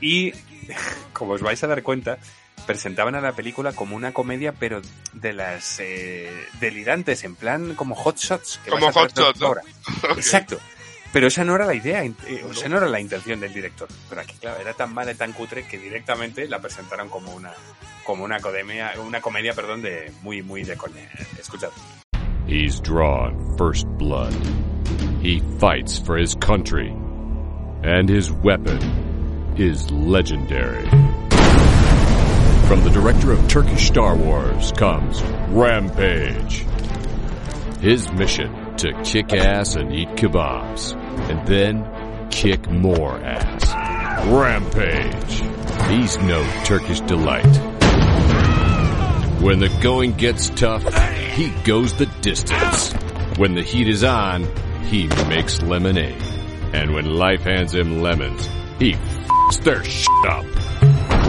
Y, 0.00 0.32
como 1.12 1.32
os 1.32 1.42
vais 1.42 1.62
a 1.62 1.66
dar 1.66 1.82
cuenta, 1.82 2.18
presentaban 2.68 3.14
a 3.14 3.22
la 3.22 3.32
película 3.32 3.72
como 3.72 3.96
una 3.96 4.12
comedia, 4.12 4.52
pero 4.52 4.82
de 5.14 5.32
las 5.32 5.80
eh, 5.80 6.30
delirantes, 6.60 7.24
en 7.24 7.34
plan 7.34 7.74
como 7.74 7.94
Hot 7.94 8.18
Shots. 8.18 8.60
que 8.62 8.70
Como 8.70 8.92
Hot 8.92 9.16
Shots, 9.16 9.40
¿no? 9.40 9.46
ahora. 9.46 9.62
Exacto. 10.14 10.58
Pero 11.10 11.28
esa 11.28 11.44
no 11.44 11.54
era 11.54 11.64
la 11.64 11.74
idea, 11.74 12.04
eh, 12.04 12.12
o 12.46 12.52
sea, 12.52 12.68
no 12.68 12.76
era 12.76 12.86
la 12.86 13.00
intención 13.00 13.40
del 13.40 13.54
director. 13.54 13.88
Pero 14.10 14.20
aquí, 14.20 14.34
claro, 14.38 14.60
era 14.60 14.74
tan 14.74 14.92
mala 14.92 15.12
y 15.12 15.14
tan 15.14 15.32
cutre 15.32 15.66
que 15.66 15.78
directamente 15.78 16.46
la 16.46 16.60
presentaron 16.60 17.08
como 17.08 17.34
una, 17.34 17.54
como 18.04 18.22
una 18.24 18.38
comedia, 18.38 18.92
una 19.02 19.22
comedia, 19.22 19.54
perdón, 19.54 19.80
de 19.80 20.12
muy, 20.20 20.42
muy 20.42 20.62
de 20.62 20.76
coña. 20.76 21.08
Escuchad. 21.38 21.70
He's 22.46 22.82
drawn 22.82 23.56
first 23.56 23.86
blood. 23.96 24.34
He 25.22 25.40
fights 25.58 25.98
for 25.98 26.18
his 26.18 26.34
country. 26.34 26.94
And 27.82 28.10
his 28.10 28.30
weapon 28.30 28.78
is 29.56 29.90
legendary. 29.90 30.86
From 32.68 32.84
the 32.84 32.90
director 32.90 33.32
of 33.32 33.48
Turkish 33.48 33.86
Star 33.86 34.14
Wars 34.14 34.72
comes 34.72 35.22
Rampage. 35.48 36.66
His 37.80 38.12
mission 38.12 38.76
to 38.76 38.92
kick 39.04 39.32
ass 39.32 39.74
and 39.74 39.90
eat 39.90 40.08
kebabs. 40.08 40.94
And 41.30 41.48
then 41.48 42.28
kick 42.30 42.70
more 42.70 43.18
ass. 43.20 44.26
Rampage. 44.26 45.42
He's 45.88 46.18
no 46.18 46.46
Turkish 46.64 47.00
delight. 47.00 47.46
When 49.40 49.60
the 49.60 49.74
going 49.80 50.12
gets 50.12 50.50
tough, 50.50 50.84
he 51.32 51.48
goes 51.64 51.94
the 51.94 52.04
distance. 52.20 52.92
When 53.38 53.54
the 53.54 53.62
heat 53.62 53.88
is 53.88 54.04
on, 54.04 54.46
he 54.84 55.06
makes 55.26 55.62
lemonade. 55.62 56.20
And 56.74 56.92
when 56.92 57.14
life 57.14 57.44
hands 57.44 57.72
him 57.72 58.02
lemons, 58.02 58.46
he 58.78 58.92
f***s 58.92 59.58
their 59.60 59.82
shit 59.82 60.26
up. 60.28 60.44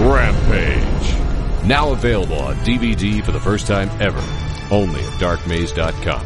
Rampage. 0.02 1.19
Now 1.66 1.92
available 1.92 2.40
on 2.40 2.56
DVD 2.64 3.22
for 3.24 3.32
the 3.32 3.40
first 3.40 3.68
time 3.68 3.90
ever. 4.00 4.22
Only 4.72 5.02
at 5.02 5.20
darkmaze.com. 5.20 6.22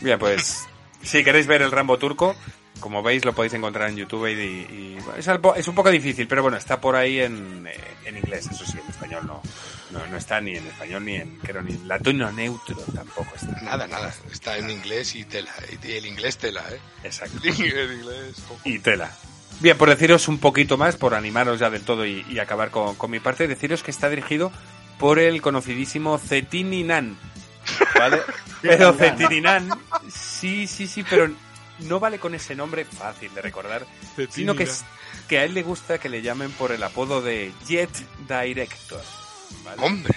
Bien, 0.00 0.18
pues 0.18 0.66
si 1.02 1.22
queréis 1.24 1.46
ver 1.46 1.60
el 1.62 1.70
Rambo 1.70 1.98
turco, 1.98 2.34
como 2.80 3.02
veis 3.02 3.24
lo 3.26 3.34
podéis 3.34 3.52
encontrar 3.54 3.90
en 3.90 3.96
YouTube 3.96 4.26
y, 4.28 4.32
y- 4.40 4.98
es, 5.18 5.28
algo- 5.28 5.54
es 5.54 5.68
un 5.68 5.74
poco 5.74 5.90
difícil, 5.90 6.26
pero 6.26 6.40
bueno, 6.42 6.56
está 6.56 6.80
por 6.80 6.96
ahí 6.96 7.20
en, 7.20 7.68
en 8.06 8.16
inglés, 8.16 8.46
eso 8.50 8.64
sí, 8.64 8.78
en 8.82 8.88
español 8.90 9.26
no, 9.26 9.42
no, 9.90 10.06
no 10.06 10.16
está 10.16 10.40
ni 10.40 10.56
en 10.56 10.66
español 10.66 11.04
ni 11.04 11.16
en, 11.16 11.36
creo, 11.40 11.60
ni 11.60 11.72
en 11.74 11.86
latino 11.88 12.32
neutro 12.32 12.76
tampoco 12.94 13.28
está. 13.34 13.60
Nada, 13.60 13.86
nada. 13.86 14.14
Está 14.32 14.56
en 14.56 14.70
inglés 14.70 15.14
y 15.14 15.24
tela. 15.24 15.52
Y 15.82 15.92
el 15.92 16.06
inglés 16.06 16.38
tela, 16.38 16.64
¿eh? 16.70 16.80
Exacto. 17.04 17.38
El 17.44 17.92
inglés. 17.92 18.36
Y 18.64 18.78
tela. 18.78 19.10
Bien, 19.60 19.76
por 19.76 19.88
deciros 19.90 20.26
un 20.28 20.38
poquito 20.38 20.76
más, 20.78 20.96
por 20.96 21.14
animaros 21.14 21.60
ya 21.60 21.68
del 21.70 21.82
todo 21.82 22.06
y, 22.06 22.24
y 22.30 22.38
acabar 22.38 22.70
con, 22.70 22.94
con 22.96 23.10
mi 23.10 23.20
parte, 23.20 23.46
deciros 23.46 23.82
que 23.82 23.90
está 23.90 24.08
dirigido 24.08 24.50
por 24.98 25.18
el 25.18 25.40
conocidísimo 25.42 26.18
Cetininan. 26.18 27.16
¿Vale? 27.98 28.20
pero 28.62 28.92
Cetininan, 28.94 29.68
sí, 30.10 30.66
sí, 30.66 30.86
sí, 30.86 31.04
pero 31.08 31.30
no 31.80 32.00
vale 32.00 32.18
con 32.18 32.34
ese 32.34 32.54
nombre 32.54 32.84
fácil 32.84 33.32
de 33.34 33.42
recordar, 33.42 33.86
sino 34.30 34.54
que, 34.54 34.64
es- 34.64 34.84
que 35.28 35.38
a 35.38 35.44
él 35.44 35.54
le 35.54 35.62
gusta 35.62 35.98
que 35.98 36.08
le 36.08 36.22
llamen 36.22 36.50
por 36.52 36.72
el 36.72 36.82
apodo 36.82 37.20
de 37.22 37.52
Jet 37.66 37.90
Director. 38.28 39.02
¿vale? 39.64 39.82
Hombre. 39.82 40.14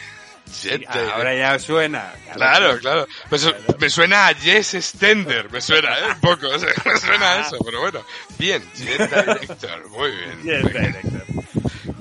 Jet 0.61 0.85
ahora 0.89 1.35
ya 1.35 1.57
suena. 1.59 2.13
Claro, 2.33 2.77
claro. 2.79 3.07
Pues 3.29 3.47
me 3.79 3.89
suena 3.89 4.27
a 4.27 4.31
Yes 4.33 4.77
Stender, 4.79 5.49
me 5.51 5.59
suena, 5.61 5.97
¿eh? 5.99 6.03
Un 6.13 6.19
poco, 6.21 6.47
o 6.53 6.59
sea, 6.59 6.69
me 6.85 6.97
suena 6.99 7.31
a 7.33 7.41
eso, 7.41 7.57
pero 7.65 7.81
bueno. 7.81 8.03
Bien, 8.37 8.63
Jet 8.75 9.09
Director, 9.09 9.89
muy 9.89 10.11
bien. 10.11 10.43
Jet 10.43 10.63
Director. 10.71 11.23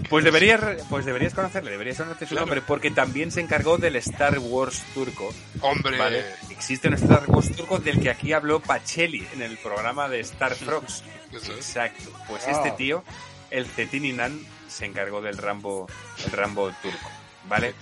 Pues 0.09 0.25
deberías, 0.25 0.61
pues 0.91 1.07
deberías 1.07 1.33
conocerle, 1.33 1.71
deberías 1.71 1.97
conocer 1.97 2.29
su 2.29 2.35
Claro. 2.35 2.47
nombre, 2.47 2.61
porque 2.61 2.91
también 2.91 3.31
se 3.33 3.41
encargó 3.41 3.79
del 3.79 3.97
Star 3.97 4.39
Wars 4.39 4.83
turco. 4.93 5.33
Hombre, 5.63 5.97
¿vale? 5.97 6.23
Existe 6.51 6.89
un 6.89 6.95
Star 6.95 7.23
Wars 7.29 7.51
turco 7.57 7.79
del 7.79 7.99
que 7.99 8.11
aquí 8.11 8.35
habló 8.35 8.61
Pacelli 8.61 9.27
en 9.33 9.41
el 9.41 9.57
programa 9.57 10.11
de 10.11 10.21
Star 10.21 10.55
Frogs. 10.55 11.03
Eso 11.33 11.53
es. 11.53 11.59
Exacto. 11.59 12.13
Pues 12.29 12.43
Ah. 12.47 12.51
este 12.51 12.73
tío, 12.73 13.03
el 13.51 13.65
Cetininan, 13.67 14.39
se 14.69 14.85
encargó 14.85 15.23
del 15.23 15.39
Rambo, 15.39 15.89
el 16.27 16.33
Rambo 16.33 16.71
turco. 16.83 17.11
¿Vale? 17.49 17.74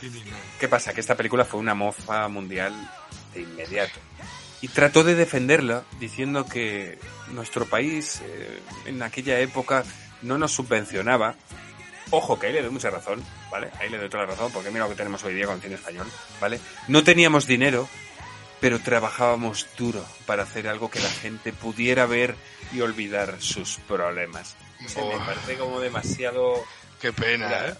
¿Qué 0.58 0.68
pasa? 0.68 0.92
Que 0.92 1.00
esta 1.00 1.16
película 1.16 1.44
fue 1.44 1.60
una 1.60 1.74
mofa 1.74 2.26
mundial 2.28 2.72
de 3.34 3.42
inmediato. 3.42 3.98
Y 4.62 4.68
trató 4.68 5.04
de 5.04 5.14
defenderla 5.14 5.84
diciendo 5.98 6.44
que 6.46 6.98
nuestro 7.28 7.66
país 7.66 8.20
eh, 8.24 8.60
en 8.86 9.02
aquella 9.02 9.38
época 9.40 9.84
no 10.22 10.38
nos 10.38 10.52
subvencionaba. 10.52 11.34
Ojo, 12.10 12.38
que 12.38 12.48
ahí 12.48 12.52
le 12.52 12.62
doy 12.62 12.70
mucha 12.70 12.90
razón, 12.90 13.22
¿vale? 13.50 13.70
Ahí 13.78 13.88
le 13.88 13.96
doy 13.98 14.08
toda 14.08 14.24
la 14.24 14.30
razón, 14.32 14.50
porque 14.52 14.70
mira 14.70 14.84
lo 14.84 14.90
que 14.90 14.96
tenemos 14.96 15.22
hoy 15.24 15.34
día 15.34 15.46
con 15.46 15.60
cine 15.60 15.76
español, 15.76 16.06
¿vale? 16.40 16.60
No 16.88 17.04
teníamos 17.04 17.46
dinero, 17.46 17.88
pero 18.60 18.80
trabajábamos 18.80 19.66
duro 19.78 20.04
para 20.26 20.42
hacer 20.42 20.66
algo 20.68 20.90
que 20.90 20.98
la 21.00 21.08
gente 21.10 21.52
pudiera 21.52 22.06
ver 22.06 22.34
y 22.72 22.80
olvidar 22.80 23.36
sus 23.40 23.76
problemas. 23.86 24.56
Se 24.86 25.00
me 25.00 25.14
Oh. 25.14 25.18
parece 25.24 25.56
como 25.56 25.78
demasiado... 25.80 26.64
qué 27.00 27.12
pena, 27.12 27.46
Mira. 27.46 27.68
¿eh? 27.68 27.74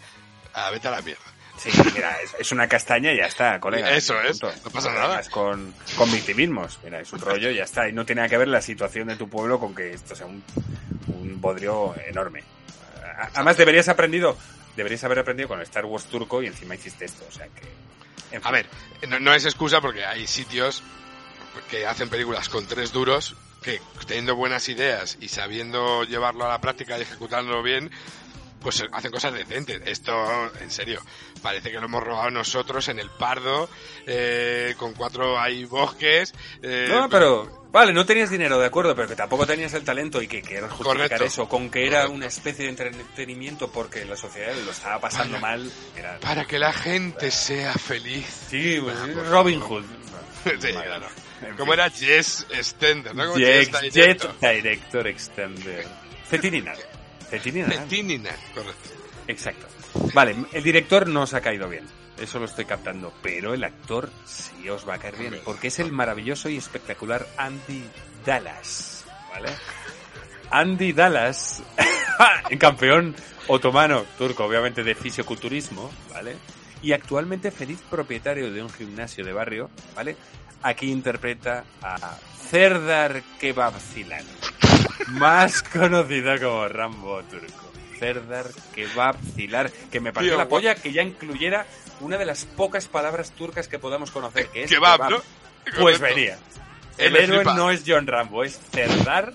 Ah, 0.55 0.71
vete 0.71 0.87
a 0.89 0.93
la 0.93 1.03
mierda. 1.03 1.23
Sí, 1.61 1.71
mira, 1.95 2.17
es, 2.23 2.35
es 2.39 2.53
una 2.53 2.67
castaña 2.67 3.13
y 3.13 3.19
ya 3.19 3.27
está, 3.27 3.61
colega. 3.61 3.91
Eso 3.91 4.19
es, 4.23 4.43
no 4.43 4.71
pasa 4.73 4.93
nada. 4.95 5.21
Con, 5.31 5.75
con 5.97 6.11
victimismos, 6.11 6.79
mira, 6.83 7.01
es 7.01 7.13
un 7.13 7.21
rollo 7.21 7.51
y 7.51 7.57
ya 7.57 7.65
está. 7.65 7.87
Y 7.87 7.93
no 7.93 8.07
tiene 8.07 8.21
nada 8.21 8.31
que 8.31 8.39
ver 8.39 8.49
la 8.49 8.63
situación 8.63 9.09
de 9.09 9.17
tu 9.17 9.29
pueblo 9.29 9.61
con 9.61 9.75
que 9.75 9.93
esto 9.93 10.17
sea 10.17 10.27
un, 10.27 10.43
un 11.09 11.41
bodrio 11.41 11.95
enorme. 12.07 12.43
Además, 13.35 13.59
deberías 13.59 13.89
aprendido, 13.89 14.39
deberías 14.75 15.05
haber 15.05 15.19
aprendido 15.19 15.49
con 15.49 15.59
el 15.59 15.65
Star 15.65 15.85
Wars 15.85 16.07
turco 16.07 16.43
y 16.43 16.47
encima 16.47 16.75
hiciste 16.75 17.05
esto, 17.05 17.27
o 17.29 17.33
sea 17.33 17.47
que... 17.49 18.35
en 18.35 18.41
A 18.43 18.51
ver, 18.51 18.67
no, 19.09 19.21
no 19.21 19.35
es 19.35 19.45
excusa 19.45 19.83
porque 19.83 20.07
hay 20.07 20.27
sitios 20.27 20.83
que 21.69 21.87
hacen 21.87 22.09
películas 22.09 22.49
con 22.49 22.67
tres 22.67 22.93
duros 22.93 23.37
que 23.63 23.81
teniendo 24.07 24.37
buenas 24.37 24.69
ideas 24.71 25.19
y 25.21 25.29
sabiendo 25.29 26.05
llevarlo 26.05 26.47
a 26.47 26.49
la 26.49 26.61
práctica 26.61 26.99
y 26.99 27.03
ejecutándolo 27.03 27.63
bien, 27.63 27.91
pues 28.61 28.85
hacen 28.93 29.11
cosas 29.11 29.33
decentes. 29.35 29.81
Esto, 29.85 30.15
en 30.61 30.71
serio, 30.71 31.01
parece 31.43 31.71
que 31.71 31.79
lo 31.79 31.87
hemos 31.87 32.03
robado 32.03 32.31
nosotros 32.31 32.89
en 32.89 32.99
el 32.99 33.11
Pardo, 33.11 33.69
eh, 34.07 34.75
con 34.77 34.95
cuatro 34.95 35.39
hay 35.41 35.65
bosques. 35.65 36.33
eh, 36.63 36.87
No, 36.91 37.09
pero... 37.09 37.59
Vale, 37.73 37.93
no 37.93 38.05
tenías 38.05 38.31
dinero, 38.31 38.59
de 38.59 38.67
acuerdo, 38.67 38.97
pero 38.97 39.07
que 39.07 39.15
tampoco 39.15 39.47
tenías 39.47 39.73
el 39.75 39.85
talento 39.85 40.21
y 40.21 40.27
que 40.27 40.43
quieras 40.43 40.73
justificar 40.73 41.07
Correcto. 41.09 41.25
eso 41.25 41.49
con 41.49 41.71
que 41.71 41.87
era 41.87 41.99
Correcto. 41.99 42.15
una 42.17 42.27
especie 42.27 42.65
de 42.65 42.71
entretenimiento 42.71 43.71
porque 43.71 44.05
la 44.05 44.17
sociedad 44.17 44.53
lo 44.65 44.73
estaba 44.73 44.99
pasando 45.01 45.41
Para- 45.41 45.57
mal. 45.57 45.73
Era... 45.97 46.19
Para 46.19 46.45
que 46.47 46.59
la 46.59 46.73
gente 46.73 47.31
sea 47.31 47.73
feliz. 47.75 48.27
Sí, 48.51 48.81
pues, 48.83 48.97
Ah, 48.99 49.07
Robin. 49.31 49.61
Hood. 49.61 49.85
Sí, 50.45 50.73
claro. 50.73 51.07
En 51.43 51.57
fin. 51.57 51.73
era 51.73 51.91
Jess 51.91 52.47
Stender, 52.61 53.15
¿no? 53.15 53.27
Como 53.27 53.39
Jess 53.39 53.71
Director. 53.81 54.35
Director 54.41 55.07
Extender. 55.07 55.87
Cetinina. 56.29 56.73
Cetinina. 57.31 57.73
Cetinina, 57.73 58.31
correcto. 58.55 58.91
Exacto. 59.27 59.67
Vale, 60.15 60.37
el 60.53 60.63
director 60.63 61.09
no 61.09 61.23
os 61.23 61.35
ha 61.35 61.41
caído 61.41 61.69
bien. 61.69 61.87
Eso 62.21 62.39
lo 62.39 62.45
estoy 62.45 62.65
captando. 62.65 63.13
Pero 63.23 63.55
el 63.55 63.65
actor 63.65 64.11
sí 64.25 64.69
os 64.69 64.89
va 64.89 64.95
a 64.95 64.99
caer 64.99 65.17
bien. 65.17 65.41
Porque 65.45 65.69
es 65.69 65.79
el 65.79 65.93
maravilloso 65.93 66.49
y 66.49 66.57
espectacular 66.57 67.27
Andy 67.37 67.85
Dallas. 68.25 69.05
¿Vale? 69.31 69.49
Andy 70.51 70.93
Dallas, 70.93 71.63
campeón 72.59 73.15
otomano 73.47 74.05
turco, 74.19 74.45
obviamente 74.45 74.83
de 74.83 74.95
fisioculturismo, 74.95 75.91
¿vale? 76.13 76.37
Y 76.83 76.93
actualmente 76.93 77.51
feliz 77.51 77.81
propietario 77.89 78.51
de 78.51 78.63
un 78.63 78.69
gimnasio 78.69 79.25
de 79.25 79.33
barrio, 79.33 79.71
¿vale? 79.95 80.17
Aquí 80.63 80.91
interpreta 80.91 81.65
a 81.83 82.19
Serdar 82.51 83.23
Kebabzilan, 83.39 84.25
más 85.09 85.63
conocido 85.63 86.39
como 86.39 86.69
Rambo 86.69 87.23
turco. 87.25 87.71
Serdar 87.99 88.47
Kebabzilar, 88.75 89.71
que 89.71 90.01
me 90.01 90.13
pareció 90.13 90.39
la 90.39 90.49
polla 90.49 90.75
que 90.75 90.93
ya 90.93 91.03
incluyera 91.03 91.67
una 92.01 92.17
de 92.17 92.25
las 92.25 92.47
pocas 92.47 92.87
palabras 92.89 93.33
turcas 93.33 93.69
que 93.69 93.79
podamos 93.79 94.11
conocer, 94.11 94.49
que 94.49 94.65
es 94.65 94.71
Kebab, 94.71 95.11
¿no? 95.11 95.23
Pues 95.79 95.99
Correcto. 95.99 96.03
venía. 96.03 96.39
El 96.97 97.17
héroe 97.17 97.39
flipa. 97.39 97.55
no 97.55 97.71
es 97.71 97.83
John 97.87 98.07
Rambo, 98.07 98.43
es 98.45 98.59
Serdar 98.73 99.35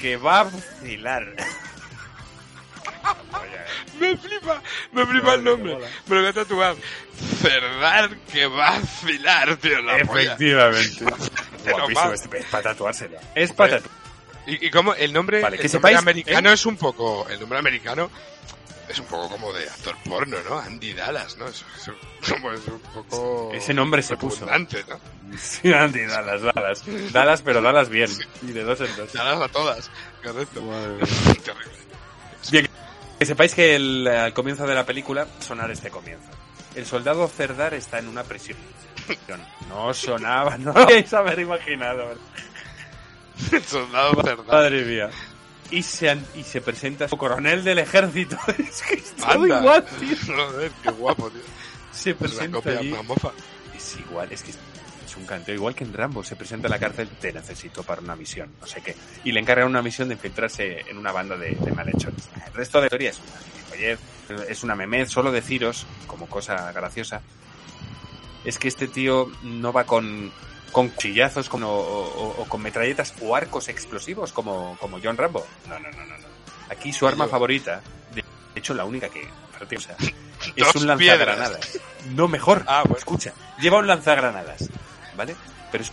Kebabzilar. 0.00 1.34
Me 3.98 4.16
flipa, 4.16 4.62
me 4.92 5.06
flipa 5.06 5.34
el 5.34 5.44
nombre. 5.44 5.76
Me 6.06 6.14
lo 6.16 6.20
voy 6.22 6.30
a 6.30 6.32
tatuar. 6.32 6.76
Cerdar 7.42 8.16
que 8.32 8.46
va 8.46 8.68
a 8.68 8.76
afilar, 8.76 9.56
tío, 9.56 9.80
la. 9.82 9.98
Efectivamente. 9.98 11.04
Guapísimo, 11.70 12.12
es, 12.12 12.28
es 12.32 12.44
para 12.46 12.62
tatuárselo. 12.62 13.18
Es 13.34 13.52
para 13.52 13.78
Pues, 13.80 13.90
¿Y, 14.46 14.66
y 14.66 14.70
cómo 14.70 14.94
el 14.94 15.12
nombre, 15.12 15.40
Vale, 15.40 15.58
que 15.58 15.66
el 15.66 15.72
nombre 15.72 15.90
sepáis, 15.92 15.98
americano 15.98 16.50
¿eh? 16.50 16.54
es 16.54 16.66
un 16.66 16.76
poco, 16.76 17.28
el 17.28 17.38
nombre 17.40 17.58
americano 17.58 18.10
es 18.88 18.98
un 18.98 19.06
poco 19.06 19.28
como 19.28 19.52
de 19.52 19.68
actor 19.68 19.94
porno, 20.04 20.36
¿no? 20.48 20.58
Andy 20.58 20.92
Dallas, 20.94 21.36
¿no? 21.36 21.46
Es, 21.46 21.64
es- 21.78 22.28
como 22.28 22.50
es 22.52 22.66
un 22.66 22.80
poco 22.80 23.50
Ese 23.54 23.72
nombre 23.72 24.02
se 24.02 24.16
puso. 24.16 24.44
¿no? 24.46 24.52
Sí, 25.38 25.72
Andy, 25.72 26.00
Dallas, 26.06 26.42
Dallas. 26.42 26.82
Dallas, 27.12 27.42
pero 27.42 27.62
Dallas 27.62 27.88
bien. 27.88 28.10
Y 28.42 28.52
de 28.52 28.64
dos 28.64 28.80
en 28.80 28.96
dos. 28.96 29.12
Dallas 29.12 29.40
a 29.40 29.48
todas, 29.48 29.90
correcto. 30.24 30.60
Terrible. 31.44 31.72
Bien, 32.50 32.68
que 33.18 33.26
sepáis 33.26 33.54
que 33.54 33.76
el, 33.76 34.06
al 34.08 34.32
comienzo 34.32 34.66
de 34.66 34.74
la 34.74 34.84
película 34.84 35.26
sonar 35.38 35.70
este 35.70 35.90
comienzo. 35.90 36.28
El 36.74 36.86
soldado 36.86 37.28
Cerdar 37.28 37.74
está 37.74 37.98
en 37.98 38.08
una 38.08 38.24
prisión. 38.24 38.58
No 39.68 39.94
sonaba, 39.94 40.58
no 40.58 40.72
lo 40.72 40.84
podéis 40.86 41.12
haber 41.14 41.38
imaginado. 41.38 42.16
Soldado 43.66 44.22
Cerdar. 44.22 44.46
Madre 44.46 44.84
mía. 44.84 45.10
Y 45.70 45.82
se, 45.82 46.18
y 46.34 46.42
se 46.42 46.60
presenta 46.60 47.08
su 47.08 47.16
coronel 47.16 47.62
del 47.62 47.78
ejército. 47.78 48.36
Es 48.58 48.82
que 48.82 48.94
es 48.94 49.12
todo 49.16 49.30
Anda. 49.44 49.60
igual, 49.60 49.86
tío. 50.00 50.16
Joder, 50.36 50.72
qué 50.82 50.90
guapo, 50.90 51.30
tío. 51.30 51.42
Se 51.92 52.14
presenta 52.14 52.58
copia, 52.58 52.78
allí. 52.78 52.94
Es 53.76 53.96
igual, 53.96 54.32
es 54.32 54.42
que 54.42 54.50
es 54.50 55.16
un 55.16 55.26
canteo 55.26 55.54
igual 55.54 55.74
que 55.74 55.84
en 55.84 55.92
Rambo. 55.92 56.24
Se 56.24 56.36
presenta 56.36 56.68
a 56.68 56.70
la 56.70 56.78
cárcel, 56.78 57.08
te 57.20 57.32
necesito 57.32 57.82
para 57.82 58.00
una 58.00 58.16
misión, 58.16 58.50
no 58.60 58.66
sé 58.66 58.80
qué. 58.80 58.96
Y 59.24 59.32
le 59.32 59.40
encargan 59.40 59.68
una 59.68 59.82
misión 59.82 60.08
de 60.08 60.14
infiltrarse 60.14 60.80
en 60.88 60.98
una 60.98 61.12
banda 61.12 61.36
de, 61.36 61.50
de 61.50 61.72
malhechores. 61.72 62.28
El 62.46 62.52
resto 62.52 62.78
de 62.78 62.82
la 62.82 62.86
historia 62.86 63.10
es 63.10 63.18
una 63.18 63.38
gilipollez, 63.38 63.98
es 64.48 64.62
una 64.64 64.74
memez, 64.74 65.10
solo 65.10 65.32
deciros, 65.32 65.86
como 66.06 66.26
cosa 66.26 66.70
graciosa, 66.72 67.22
es 68.44 68.58
que 68.58 68.68
este 68.68 68.88
tío 68.88 69.30
no 69.42 69.72
va 69.72 69.84
con, 69.84 70.32
con 70.72 70.88
cuchillazos 70.88 71.48
con- 71.48 71.62
o, 71.64 71.70
o- 71.70 72.42
o 72.42 72.44
con 72.48 72.62
metralletas 72.62 73.14
o 73.22 73.34
arcos 73.34 73.68
explosivos 73.68 74.32
como, 74.32 74.76
como 74.80 74.98
John 75.02 75.16
Rambo. 75.16 75.46
No, 75.68 75.78
no, 75.78 75.90
no, 75.90 76.04
no. 76.06 76.18
no. 76.18 76.26
Aquí 76.70 76.92
su 76.92 77.06
arma 77.08 77.26
favorita, 77.26 77.80
de 78.14 78.22
hecho 78.54 78.74
la 78.74 78.84
única 78.84 79.08
que... 79.08 79.26
o 79.26 79.80
sea, 79.80 79.96
es 80.56 80.74
un 80.76 80.86
lanzagranadas. 80.86 81.78
No, 82.10 82.28
mejor. 82.28 82.64
Ah, 82.66 82.82
bueno. 82.84 82.98
Escucha, 82.98 83.32
lleva 83.60 83.78
un 83.78 83.86
lanzagranadas, 83.86 84.68
¿vale? 85.16 85.34
Pero 85.72 85.84
es 85.84 85.92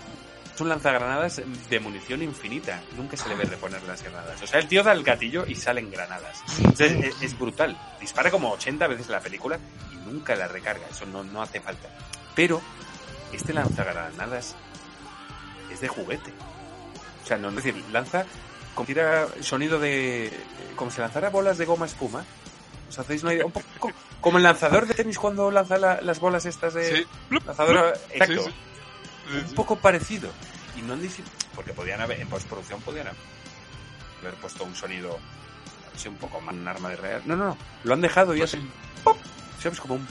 un 0.59 0.69
lanzagranadas 0.69 1.41
de 1.69 1.79
munición 1.79 2.21
infinita. 2.23 2.81
Nunca 2.95 3.17
se 3.17 3.27
le 3.29 3.35
ve 3.35 3.43
reponer 3.45 3.81
las 3.83 4.01
granadas. 4.03 4.41
O 4.41 4.47
sea, 4.47 4.59
el 4.59 4.67
tío 4.67 4.83
da 4.83 4.91
el 4.91 5.03
gatillo 5.03 5.45
y 5.47 5.55
salen 5.55 5.89
granadas. 5.91 6.41
Es, 6.79 7.21
es 7.21 7.37
brutal. 7.37 7.77
Dispara 7.99 8.31
como 8.31 8.51
80 8.53 8.87
veces 8.87 9.09
la 9.09 9.19
película 9.19 9.59
y 9.91 9.95
nunca 10.09 10.35
la 10.35 10.47
recarga. 10.47 10.85
Eso 10.89 11.05
no, 11.07 11.23
no 11.23 11.41
hace 11.41 11.59
falta. 11.59 11.89
Pero 12.35 12.61
este 13.33 13.53
lanzagranadas 13.53 14.55
es 15.77 15.81
de 15.81 15.87
juguete. 15.87 16.33
O 17.23 17.27
sea, 17.27 17.37
no, 17.37 17.49
es 17.49 17.55
decir, 17.55 17.75
lanza 17.91 18.25
como 18.73 18.85
tira 18.85 19.27
sonido 19.41 19.79
de... 19.79 20.31
como 20.75 20.91
si 20.91 20.99
lanzara 21.01 21.29
bolas 21.29 21.57
de 21.57 21.65
goma 21.65 21.85
espuma. 21.85 22.23
¿Os 22.89 22.99
hacéis 22.99 23.23
una 23.23 23.33
idea? 23.33 23.45
Un 23.45 23.51
poco 23.51 23.91
como 24.21 24.37
el 24.37 24.43
lanzador 24.43 24.87
de 24.87 24.93
tenis 24.93 25.17
cuando 25.19 25.51
lanza 25.51 25.77
la- 25.77 26.01
las 26.01 26.19
bolas 26.19 26.45
estas 26.45 26.73
de... 26.73 26.97
Sí. 26.97 27.05
Blup. 27.29 27.47
exacto. 28.11 28.43
Sí, 28.43 28.49
sí. 28.49 28.55
Sí, 29.31 29.45
Un 29.49 29.55
poco 29.55 29.75
parecido. 29.77 30.29
Y 30.77 30.81
no 30.83 30.93
han 30.93 31.01
Porque 31.55 31.73
podían 31.73 32.01
haber, 32.01 32.21
en 32.21 32.27
postproducción 32.29 32.79
podían 32.81 33.07
haber 33.07 34.33
puesto 34.35 34.63
un 34.63 34.75
sonido 34.75 35.17
así 35.95 36.07
un 36.07 36.15
poco 36.15 36.39
más 36.39 36.53
un 36.55 36.67
arma 36.67 36.89
de 36.89 36.95
real. 36.97 37.21
No, 37.25 37.35
no, 37.35 37.45
no. 37.45 37.57
Lo 37.83 37.93
han 37.93 38.01
dejado 38.01 38.33
y 38.35 38.39
Pues 38.39 38.53
hacen 38.53 38.71
pop. 39.03 39.17
¿Sabes? 39.61 39.79
Como 39.81 39.95
un. 39.95 40.07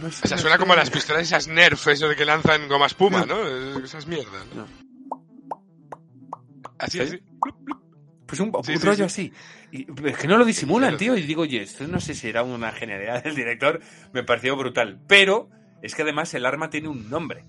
No 0.00 0.08
es 0.08 0.24
O 0.24 0.26
sea, 0.28 0.38
suena 0.38 0.58
como 0.58 0.74
las 0.74 0.90
pistolas 0.90 1.22
esas 1.22 1.46
Nerf, 1.48 1.86
eso 1.88 2.08
de 2.08 2.16
que 2.16 2.24
lanzan 2.24 2.68
goma 2.68 2.86
espuma, 2.86 3.24
No. 3.24 3.44
¿no? 3.44 3.84
Esas 3.84 4.06
mierdas. 4.06 4.44
Así, 6.78 6.98
¿Sí? 6.98 7.04
así. 7.04 7.20
Pues 8.26 8.40
un, 8.40 8.50
un 8.54 8.64
Sí, 8.64 8.76
sí, 8.76 8.84
rollo 8.84 9.08
sí. 9.08 9.32
así. 9.70 9.86
Y, 9.86 10.08
es 10.08 10.16
que 10.18 10.26
no 10.28 10.36
lo 10.38 10.44
disimulan, 10.44 10.96
tío. 10.96 11.16
Y 11.16 11.22
digo, 11.22 11.42
oye, 11.42 11.62
esto 11.62 11.86
no 11.86 12.00
sé 12.00 12.14
si 12.14 12.28
era 12.28 12.42
una 12.42 12.72
genialidad 12.72 13.22
del 13.22 13.34
director. 13.36 13.80
Me 14.12 14.22
pareció 14.24 14.56
brutal. 14.56 15.00
Pero 15.06 15.48
es 15.82 15.94
que 15.94 16.02
además 16.02 16.32
el 16.34 16.46
arma 16.46 16.70
tiene 16.70 16.88
un 16.88 17.08
nombre. 17.10 17.44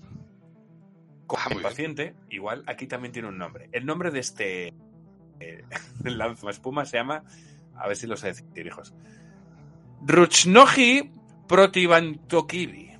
Como 1.26 1.42
Ah, 1.42 1.46
el 1.48 1.54
bien. 1.56 1.62
paciente, 1.62 2.14
igual, 2.30 2.62
aquí 2.68 2.86
también 2.86 3.12
tiene 3.12 3.28
un 3.28 3.38
nombre. 3.38 3.68
El 3.72 3.84
nombre 3.84 4.10
de 4.12 4.20
este 4.20 4.74
eh, 5.40 5.64
lanzaespuma 6.04 6.84
se 6.84 6.98
llama, 6.98 7.24
a 7.74 7.88
ver 7.88 7.96
si 7.96 8.06
lo 8.06 8.16
sé 8.16 8.28
decir, 8.28 8.66
hijos. 8.66 8.94
Ruchnoji 10.02 11.10
Protivantokivi. 11.48 12.92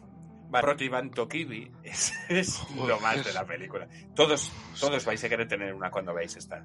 Protivantokivi 0.50 1.70
es, 1.84 2.12
es 2.28 2.62
lo 2.74 2.98
más 3.00 3.24
de 3.24 3.32
la 3.32 3.44
película. 3.44 3.88
Todos, 4.14 4.52
todos 4.78 5.04
vais 5.04 5.22
a 5.22 5.28
querer 5.28 5.48
tener 5.48 5.74
una 5.74 5.90
cuando 5.90 6.14
veáis 6.14 6.36
esta, 6.36 6.64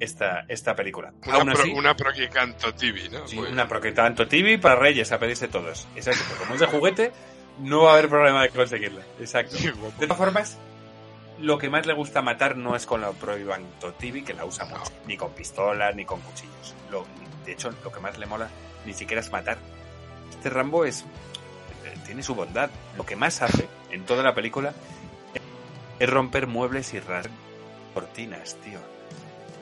esta, 0.00 0.44
esta 0.48 0.74
película. 0.74 1.12
Una, 1.26 1.36
Aún 1.36 1.52
pro, 1.52 1.62
así, 1.62 1.70
una 1.70 1.94
¿no? 1.94 3.28
sí, 3.28 3.36
bien. 3.36 3.52
una 3.52 3.68
TV 4.28 4.58
para 4.58 4.76
Reyes 4.76 5.12
a 5.12 5.18
pedirse 5.18 5.48
todos. 5.48 5.86
Exacto. 5.94 6.22
porque 6.28 6.42
Como 6.42 6.54
es 6.54 6.60
de 6.60 6.66
juguete, 6.66 7.12
no 7.60 7.82
va 7.82 7.90
a 7.90 7.92
haber 7.94 8.08
problema 8.08 8.42
de 8.42 8.48
conseguirla. 8.48 9.02
Exacto. 9.20 9.56
De 9.56 10.06
todas 10.06 10.18
formas, 10.18 10.58
lo 11.38 11.58
que 11.58 11.70
más 11.70 11.86
le 11.86 11.92
gusta 11.92 12.22
matar 12.22 12.56
no 12.56 12.74
es 12.74 12.86
con 12.86 13.00
la 13.00 13.12
Proibanto 13.12 13.92
TV, 13.94 14.24
que 14.24 14.34
la 14.34 14.44
usa 14.44 14.64
mucho, 14.64 14.90
ni 15.06 15.16
con 15.16 15.32
pistolas, 15.32 15.94
ni 15.94 16.04
con 16.04 16.20
cuchillos. 16.20 16.74
Lo, 16.90 17.06
de 17.44 17.52
hecho, 17.52 17.70
lo 17.84 17.92
que 17.92 18.00
más 18.00 18.18
le 18.18 18.26
mola 18.26 18.48
ni 18.86 18.94
siquiera 18.94 19.20
es 19.20 19.30
matar. 19.30 19.58
Este 20.40 20.48
Rambo 20.48 20.86
es 20.86 21.02
eh, 21.84 21.94
tiene 22.06 22.22
su 22.22 22.34
bondad. 22.34 22.70
Lo 22.96 23.04
que 23.04 23.14
más 23.14 23.42
hace 23.42 23.68
en 23.90 24.06
toda 24.06 24.22
la 24.22 24.34
película 24.34 24.72
es 25.98 26.08
romper 26.08 26.46
muebles 26.46 26.94
y 26.94 26.98
rasgar 27.00 27.30
cortinas, 27.92 28.54
tío. 28.64 28.78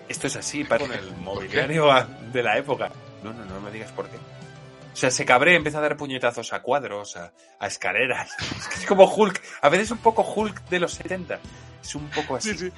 Esto 0.09 0.29
es 0.29 0.37
así, 0.37 0.63
para 0.63 0.83
con 0.87 0.93
el 0.93 1.17
mobiliario 1.17 1.91
a- 1.91 2.05
de 2.05 2.43
la 2.45 2.57
época. 2.59 2.93
No, 3.25 3.33
no, 3.33 3.45
no 3.45 3.61
me 3.61 3.73
digas 3.73 3.91
por 3.91 4.09
qué. 4.09 4.17
O 4.17 4.97
sea, 4.97 5.11
se 5.11 5.25
cabrea, 5.25 5.57
empieza 5.57 5.79
a 5.79 5.81
dar 5.83 5.97
puñetazos 5.97 6.53
a 6.53 6.63
cuadros, 6.63 7.17
a, 7.17 7.33
a 7.59 7.67
escaleras. 7.67 8.31
Es, 8.57 8.69
que 8.69 8.75
es 8.77 8.87
como 8.87 9.05
Hulk. 9.13 9.43
A 9.63 9.69
veces 9.69 9.91
un 9.91 9.99
poco 9.99 10.23
Hulk 10.23 10.63
de 10.69 10.79
los 10.79 10.93
70. 10.95 11.41
Es 11.83 11.95
un 11.97 12.09
poco 12.11 12.37
así. 12.37 12.53
Sí, 12.53 12.59
sí. 12.69 12.73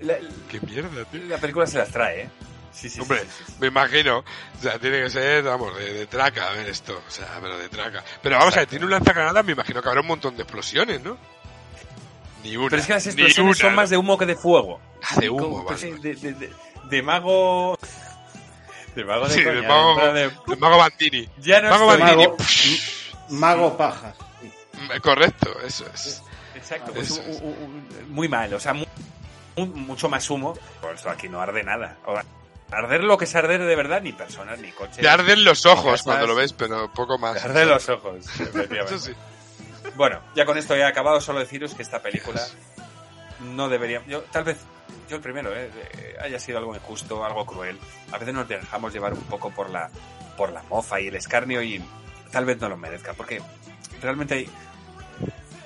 La, 0.00 0.14
Qué 0.48 0.60
mierda, 0.60 1.04
tío. 1.06 1.24
la 1.24 1.38
película 1.38 1.66
se 1.66 1.78
las 1.78 1.88
trae, 1.90 2.22
¿eh? 2.22 2.28
Sí, 2.72 2.88
sí, 2.88 2.90
sí, 2.90 3.00
Hombre, 3.00 3.20
sí, 3.20 3.26
sí, 3.38 3.44
sí. 3.48 3.54
me 3.60 3.66
imagino. 3.66 4.18
O 4.18 4.62
sea, 4.62 4.78
tiene 4.78 5.02
que 5.02 5.10
ser, 5.10 5.42
vamos, 5.42 5.76
de, 5.76 5.92
de 5.92 6.06
traca, 6.06 6.48
a 6.48 6.52
ver 6.52 6.68
esto. 6.68 7.02
O 7.06 7.10
sea, 7.10 7.38
pero 7.40 7.58
de 7.58 7.68
traca. 7.68 8.02
Pero 8.22 8.38
vamos 8.38 8.54
a 8.56 8.60
ver, 8.60 8.68
tiene 8.68 8.84
un 8.84 8.90
lanzagranadas, 8.92 9.44
me 9.44 9.52
imagino 9.52 9.82
que 9.82 9.88
habrá 9.88 10.00
un 10.00 10.06
montón 10.06 10.36
de 10.36 10.42
explosiones, 10.44 11.02
¿no? 11.02 11.18
Ni 12.44 12.56
una. 12.56 12.70
Pero 12.70 12.80
es 12.80 12.86
que 12.86 12.92
las 12.94 13.06
explosiones 13.06 13.56
una, 13.58 13.68
son 13.68 13.74
más 13.74 13.90
de 13.90 13.96
humo 13.96 14.16
que 14.16 14.26
de 14.26 14.36
fuego. 14.36 14.80
Ah, 15.02 15.16
de 15.20 15.28
humo, 15.28 15.42
Como- 15.42 15.64
vale, 15.64 15.94
de, 15.98 16.14
de- 16.14 16.32
de- 16.34 16.52
de 16.84 17.02
mago... 17.02 17.78
De 18.94 19.04
mago 19.04 19.28
de 19.28 19.34
Sí, 19.34 19.44
coña, 19.44 19.60
de 19.60 19.66
mago, 19.68 20.12
de- 20.12 20.30
de 20.46 20.56
mago 20.56 20.78
Bandini. 20.78 21.28
Ya 21.38 21.60
no 21.60 21.70
Mago 21.70 21.86
Bandini. 21.86 22.26
Mago, 22.26 22.36
mago 23.28 23.76
pajas. 23.76 24.14
Mm, 24.72 25.00
Correcto, 25.00 25.56
eso 25.64 25.84
es. 25.94 26.22
Exacto, 26.56 26.92
pues 26.92 27.10
Eso 27.10 27.20
un- 27.22 27.30
es. 27.30 27.40
un- 27.40 27.48
un- 28.02 28.12
muy 28.12 28.28
mal, 28.28 28.52
o 28.54 28.58
sea, 28.60 28.72
mu- 28.74 28.86
mu- 29.56 29.66
mucho 29.66 30.08
más 30.08 30.28
humo. 30.30 30.54
Por 30.80 30.94
eso 30.94 31.08
aquí 31.10 31.28
no 31.28 31.40
arde 31.40 31.62
nada. 31.62 31.96
Arder 32.72 33.04
lo 33.04 33.18
que 33.18 33.24
es 33.24 33.34
arder 33.34 33.62
de 33.62 33.76
verdad, 33.76 34.02
ni 34.02 34.12
personas, 34.12 34.58
ni 34.58 34.70
coches. 34.72 34.98
Te 34.98 35.08
arden 35.08 35.44
los 35.44 35.66
ojos 35.66 36.02
cuando 36.02 36.26
lo 36.26 36.34
ves, 36.34 36.52
pero 36.52 36.92
poco 36.92 37.18
más. 37.18 37.34
Te 37.34 37.48
arde 37.48 37.66
los 37.66 37.88
ojos, 37.88 38.26
efectivamente. 38.40 38.94
Eso 38.94 38.98
sí. 38.98 39.12
Bueno, 39.96 40.20
ya 40.34 40.44
con 40.44 40.58
esto 40.58 40.76
ya 40.76 40.84
he 40.84 40.88
acabado, 40.88 41.20
solo 41.20 41.40
deciros 41.40 41.74
que 41.74 41.82
esta 41.82 42.00
película 42.00 42.40
no 43.54 43.68
debería... 43.68 44.02
Yo, 44.06 44.22
tal 44.24 44.44
vez, 44.44 44.58
yo 45.08 45.16
el 45.16 45.22
primero, 45.22 45.54
eh, 45.54 45.70
eh, 45.74 46.16
haya 46.22 46.38
sido 46.38 46.58
algo 46.58 46.74
injusto, 46.74 47.24
algo 47.24 47.46
cruel. 47.46 47.78
A 48.12 48.18
veces 48.18 48.34
nos 48.34 48.48
dejamos 48.48 48.92
llevar 48.92 49.14
un 49.14 49.22
poco 49.22 49.50
por 49.50 49.70
la, 49.70 49.90
por 50.36 50.52
la 50.52 50.62
mofa 50.64 51.00
y 51.00 51.08
el 51.08 51.16
escarnio 51.16 51.62
y 51.62 51.82
tal 52.30 52.44
vez 52.44 52.60
no 52.60 52.68
lo 52.68 52.76
merezca, 52.76 53.14
porque 53.14 53.40
realmente 54.02 54.34
hay... 54.34 54.50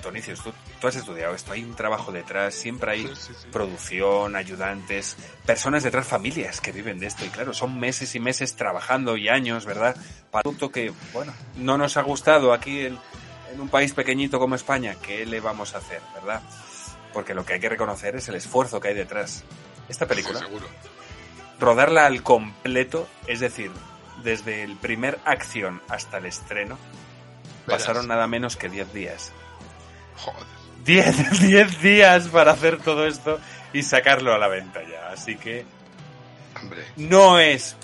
Tonicios, 0.05 0.41
tú, 0.41 0.53
tú 0.79 0.87
has 0.87 0.95
estudiado 0.95 1.33
esto, 1.33 1.51
hay 1.51 1.63
un 1.63 1.75
trabajo 1.75 2.11
detrás, 2.11 2.53
siempre 2.53 2.91
hay 2.91 3.07
Sí, 3.07 3.13
sí, 3.15 3.33
sí. 3.41 3.47
producción, 3.51 4.35
ayudantes, 4.35 5.17
personas 5.45 5.83
detrás, 5.83 6.05
familias 6.07 6.61
que 6.61 6.71
viven 6.71 6.99
de 6.99 7.07
esto. 7.07 7.25
Y 7.25 7.29
claro, 7.29 7.53
son 7.53 7.79
meses 7.79 8.13
y 8.15 8.19
meses 8.19 8.55
trabajando 8.55 9.17
y 9.17 9.29
años, 9.29 9.65
¿verdad? 9.65 9.95
Para 10.31 10.47
un 10.47 10.55
producto 10.55 10.71
que, 10.71 10.93
bueno, 11.11 11.33
no 11.57 11.77
nos 11.77 11.97
ha 11.97 12.01
gustado 12.03 12.53
aquí 12.53 12.85
en, 12.85 12.99
en 13.53 13.59
un 13.61 13.67
país 13.69 13.93
pequeñito 13.93 14.37
como 14.39 14.53
España. 14.55 14.95
¿Qué 15.01 15.25
le 15.25 15.39
vamos 15.39 15.73
a 15.73 15.79
hacer, 15.79 16.01
verdad? 16.13 16.41
Porque 17.13 17.33
lo 17.33 17.43
que 17.45 17.53
hay 17.53 17.59
que 17.59 17.69
reconocer 17.69 18.15
es 18.15 18.27
el 18.29 18.35
esfuerzo 18.35 18.79
que 18.79 18.89
hay 18.89 18.93
detrás. 18.95 19.43
Esta 19.89 20.05
película, 20.05 20.39
seguro. 20.39 20.67
rodarla 21.59 22.05
al 22.05 22.21
completo, 22.23 23.07
es 23.27 23.39
decir, 23.39 23.71
desde 24.23 24.63
el 24.63 24.75
primer 24.77 25.19
acción 25.25 25.81
hasta 25.89 26.17
el 26.19 26.25
estreno, 26.27 26.77
Verás. 27.65 27.81
pasaron 27.81 28.07
nada 28.07 28.27
menos 28.27 28.55
que 28.57 28.69
10 28.69 28.93
días. 28.93 29.31
Joder. 30.17 30.43
10, 30.85 31.39
10 31.41 31.81
días 31.81 32.27
para 32.27 32.51
hacer 32.51 32.77
todo 32.79 33.05
esto 33.07 33.39
y 33.73 33.83
sacarlo 33.83 34.33
a 34.33 34.37
la 34.37 34.47
venta 34.47 34.81
ya. 34.89 35.09
Así 35.09 35.35
que 35.35 35.65
Hombre. 36.61 36.83
no 36.97 37.39
es, 37.39 37.75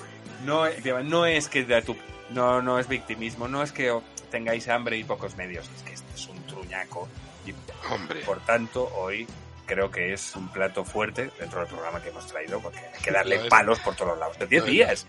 no, 0.46 0.66
es- 0.66 0.84
no 1.06 1.26
es 1.26 1.48
que 1.50 1.64
de 1.66 1.82
tu- 1.82 1.98
no, 2.30 2.62
no 2.62 2.80
es 2.80 2.88
victimismo, 2.88 3.48
no 3.48 3.62
es 3.64 3.72
que 3.72 3.94
tengáis 4.30 4.68
hambre 4.70 4.98
y 4.98 5.04
pocos 5.04 5.36
medios, 5.36 5.70
es 5.76 5.84
que 5.84 5.94
esto 5.94 6.08
es 6.16 6.28
un 6.28 6.42
truñaco 6.46 7.10
y 7.46 7.54
Hombre. 7.92 8.22
por 8.22 8.40
tanto 8.46 8.90
hoy 8.96 9.28
creo 9.66 9.90
que 9.92 10.14
es 10.14 10.36
un 10.36 10.48
plato 10.50 10.86
fuerte 10.86 11.32
dentro 11.40 11.60
del 11.60 11.68
programa 11.70 12.02
que 12.02 12.10
hemos 12.10 12.28
traído 12.28 12.60
porque 12.62 12.80
hay 12.80 13.02
que 13.02 13.12
darle 13.12 13.40
palos 13.50 13.80
por 13.80 13.96
todos 13.96 14.18
lados. 14.18 14.38
De 14.38 14.46
10 14.48 14.62
Lo 14.62 14.68
es. 14.68 14.72
días. 14.74 15.08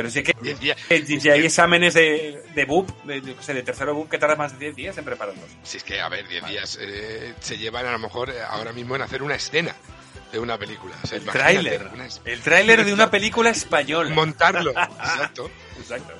Pero 0.00 0.10
sí 0.10 0.22
que 0.22 1.20
si 1.20 1.28
hay 1.28 1.44
exámenes 1.44 1.92
de, 1.92 2.42
de 2.54 2.64
BUP, 2.64 2.88
de, 3.04 3.20
de 3.20 3.62
tercero 3.62 3.94
BUP 3.94 4.08
que 4.10 4.16
tarda 4.16 4.34
más 4.34 4.52
de 4.52 4.58
10 4.66 4.76
días 4.76 4.96
en 4.98 5.04
prepararlos. 5.04 5.44
Si 5.62 5.76
es 5.76 5.84
que, 5.84 6.00
a 6.00 6.08
ver, 6.08 6.26
10 6.26 6.46
días 6.46 6.78
eh, 6.80 7.34
se 7.40 7.58
llevan 7.58 7.84
a 7.84 7.92
lo 7.92 7.98
mejor 7.98 8.30
eh, 8.30 8.40
ahora 8.48 8.72
mismo 8.72 8.96
en 8.96 9.02
hacer 9.02 9.22
una 9.22 9.34
escena 9.34 9.74
de 10.32 10.38
una 10.38 10.56
película. 10.56 10.94
O 11.02 11.06
sea, 11.06 11.18
El 11.18 11.24
tráiler. 11.26 11.90
una 11.92 12.08
El 12.24 12.40
tráiler 12.40 12.82
de 12.86 12.94
una 12.94 13.10
película 13.10 13.50
española. 13.50 14.08
Montarlo. 14.14 14.70
Exacto. 14.70 15.50
Exacto. 15.78 16.14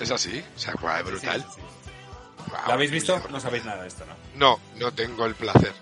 Es 0.00 0.10
así. 0.10 0.42
O 0.56 0.58
sea, 0.58 0.74
guau, 0.74 0.98
es 0.98 1.04
brutal. 1.04 1.40
Sí, 1.42 1.46
sí, 1.54 1.60
sí. 1.60 2.50
Guau, 2.50 2.66
¿La 2.66 2.74
habéis 2.74 2.90
visto? 2.90 3.22
No 3.30 3.38
sabéis 3.38 3.64
nada 3.64 3.82
de 3.82 3.88
esto, 3.88 4.04
¿no? 4.04 4.14
No, 4.34 4.60
no 4.80 4.92
tengo 4.92 5.26
el 5.26 5.36
placer. 5.36 5.72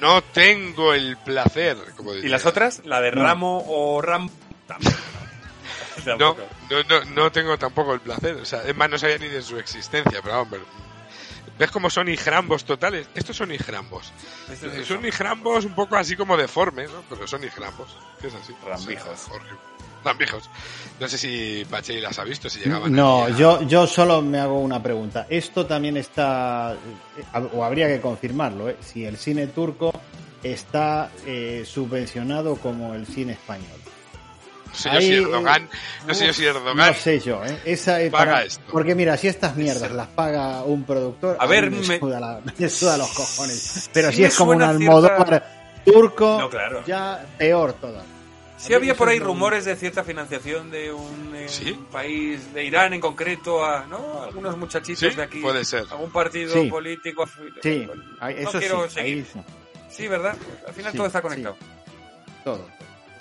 No 0.00 0.22
tengo 0.22 0.92
el 0.92 1.16
placer. 1.18 1.76
Como 1.96 2.14
¿Y 2.16 2.26
las 2.26 2.46
otras? 2.46 2.82
¿La 2.84 3.00
de 3.00 3.12
Ramo 3.12 3.64
o 3.68 4.02
Ram? 4.02 4.28
Tampoco, 4.66 4.96
no. 6.18 6.36
No, 6.88 7.04
no, 7.14 7.32
tengo 7.32 7.56
tampoco 7.58 7.94
el 7.94 8.00
placer. 8.00 8.36
O 8.36 8.44
sea, 8.44 8.62
es 8.64 8.74
más, 8.76 8.88
no 8.90 8.98
sabía 8.98 9.18
ni 9.18 9.28
de 9.28 9.42
su 9.42 9.58
existencia, 9.58 10.20
pero 10.22 10.42
hombre. 10.42 10.60
¿Ves 11.58 11.70
cómo 11.70 11.88
son 11.88 12.08
hijrambos 12.08 12.64
totales? 12.64 13.06
Estos 13.14 13.36
son 13.36 13.52
hijrambos. 13.52 14.12
Esto 14.50 14.66
es 14.72 14.88
Son 14.88 15.04
hijrambos 15.06 15.64
un 15.64 15.74
poco 15.74 15.94
así 15.96 16.16
como 16.16 16.36
deformes, 16.36 16.90
¿no? 16.90 17.02
Pero 17.08 17.28
son 17.28 17.44
hijrambos. 17.44 17.96
¿Qué 18.20 18.26
es 18.26 18.34
así? 18.34 18.52
Rambijos. 18.66 19.08
O 19.08 19.16
sea, 19.16 19.34
horrible. 19.34 19.58
Rambijos. 20.04 20.50
No 20.98 21.08
sé 21.08 21.16
si 21.16 21.64
Pachei 21.70 22.00
las 22.00 22.18
ha 22.18 22.24
visto, 22.24 22.50
si 22.50 22.58
llegaban 22.60 22.92
No, 22.92 23.24
a- 23.24 23.30
yo, 23.30 23.62
yo 23.62 23.86
solo 23.86 24.20
me 24.20 24.38
hago 24.40 24.58
una 24.60 24.82
pregunta. 24.82 25.26
Esto 25.30 25.64
también 25.64 25.96
está, 25.96 26.74
eh, 27.16 27.48
o 27.52 27.64
habría 27.64 27.86
que 27.86 28.00
confirmarlo, 28.00 28.68
¿eh? 28.68 28.76
si 28.80 29.04
el 29.04 29.16
cine 29.16 29.46
turco 29.46 29.92
está 30.42 31.10
eh, 31.24 31.64
subvencionado 31.64 32.56
como 32.56 32.94
el 32.94 33.06
cine 33.06 33.32
español. 33.34 33.80
No 34.74 34.80
sé 34.80 34.90
yo 34.92 35.00
si 35.00 35.06
Ahí, 35.06 35.14
Erdogan, 35.22 35.68
no 36.06 36.14
sé 36.14 36.26
yo 36.26 36.32
si 36.32 36.44
Erdogan 36.46 36.76
No 36.76 36.94
sé 36.94 37.20
yo, 37.20 37.44
¿eh? 37.44 37.60
Esa 37.64 37.92
paga 37.98 38.10
para- 38.10 38.44
esto. 38.44 38.62
Porque 38.72 38.94
mira, 38.94 39.16
si 39.16 39.28
estas 39.28 39.54
mierdas 39.56 39.90
las 39.92 40.08
paga 40.08 40.62
un 40.64 40.84
productor, 40.84 41.36
A 41.38 41.46
ver, 41.46 41.70
me, 41.70 41.78
me- 41.86 41.98
suda 41.98 42.18
la- 42.20 42.40
me 42.58 42.68
suda 42.68 42.96
los 42.96 43.10
cojones. 43.12 43.88
Pero 43.92 44.10
Sí 44.10 44.16
si 44.16 44.24
es 44.24 44.34
como 44.36 44.50
un 44.52 44.62
Almodóvar 44.62 45.44
turco, 45.84 46.38
No, 46.40 46.50
claro. 46.50 46.82
ya 46.86 47.24
peor 47.38 47.74
todavía. 47.74 48.02
Sí 48.56 48.72
había 48.72 48.94
por 48.94 49.08
ahí 49.10 49.18
rumores 49.18 49.64
de 49.66 49.76
cierta 49.76 50.02
financiación 50.04 50.70
de 50.70 50.90
un, 50.90 51.32
eh, 51.36 51.48
¿Sí? 51.48 51.72
un 51.72 51.84
país, 51.86 52.54
de 52.54 52.64
Irán 52.64 52.94
en 52.94 53.00
concreto, 53.00 53.62
a 53.64 53.84
¿no? 53.84 54.22
algunos 54.22 54.56
muchachitos 54.56 55.00
Sí, 55.00 55.14
de 55.14 55.22
aquí. 55.22 55.40
puede 55.40 55.64
ser. 55.66 55.84
Algún 55.90 56.10
partido 56.10 56.52
Sí. 56.54 56.68
político. 56.70 57.28
Sí, 57.62 57.86
No 58.20 58.28
eso 58.28 58.58
quiero 58.58 58.88
sí, 58.88 58.94
seguir. 58.94 59.16
ahí 59.18 59.26
sí, 59.30 59.40
Sí, 59.90 60.08
¿verdad? 60.08 60.34
Al 60.66 60.72
final 60.74 60.92
Sí, 60.92 60.96
todo 60.96 61.06
está 61.06 61.18
sí. 61.18 61.22
conectado. 61.22 61.56
todo. 62.42 62.66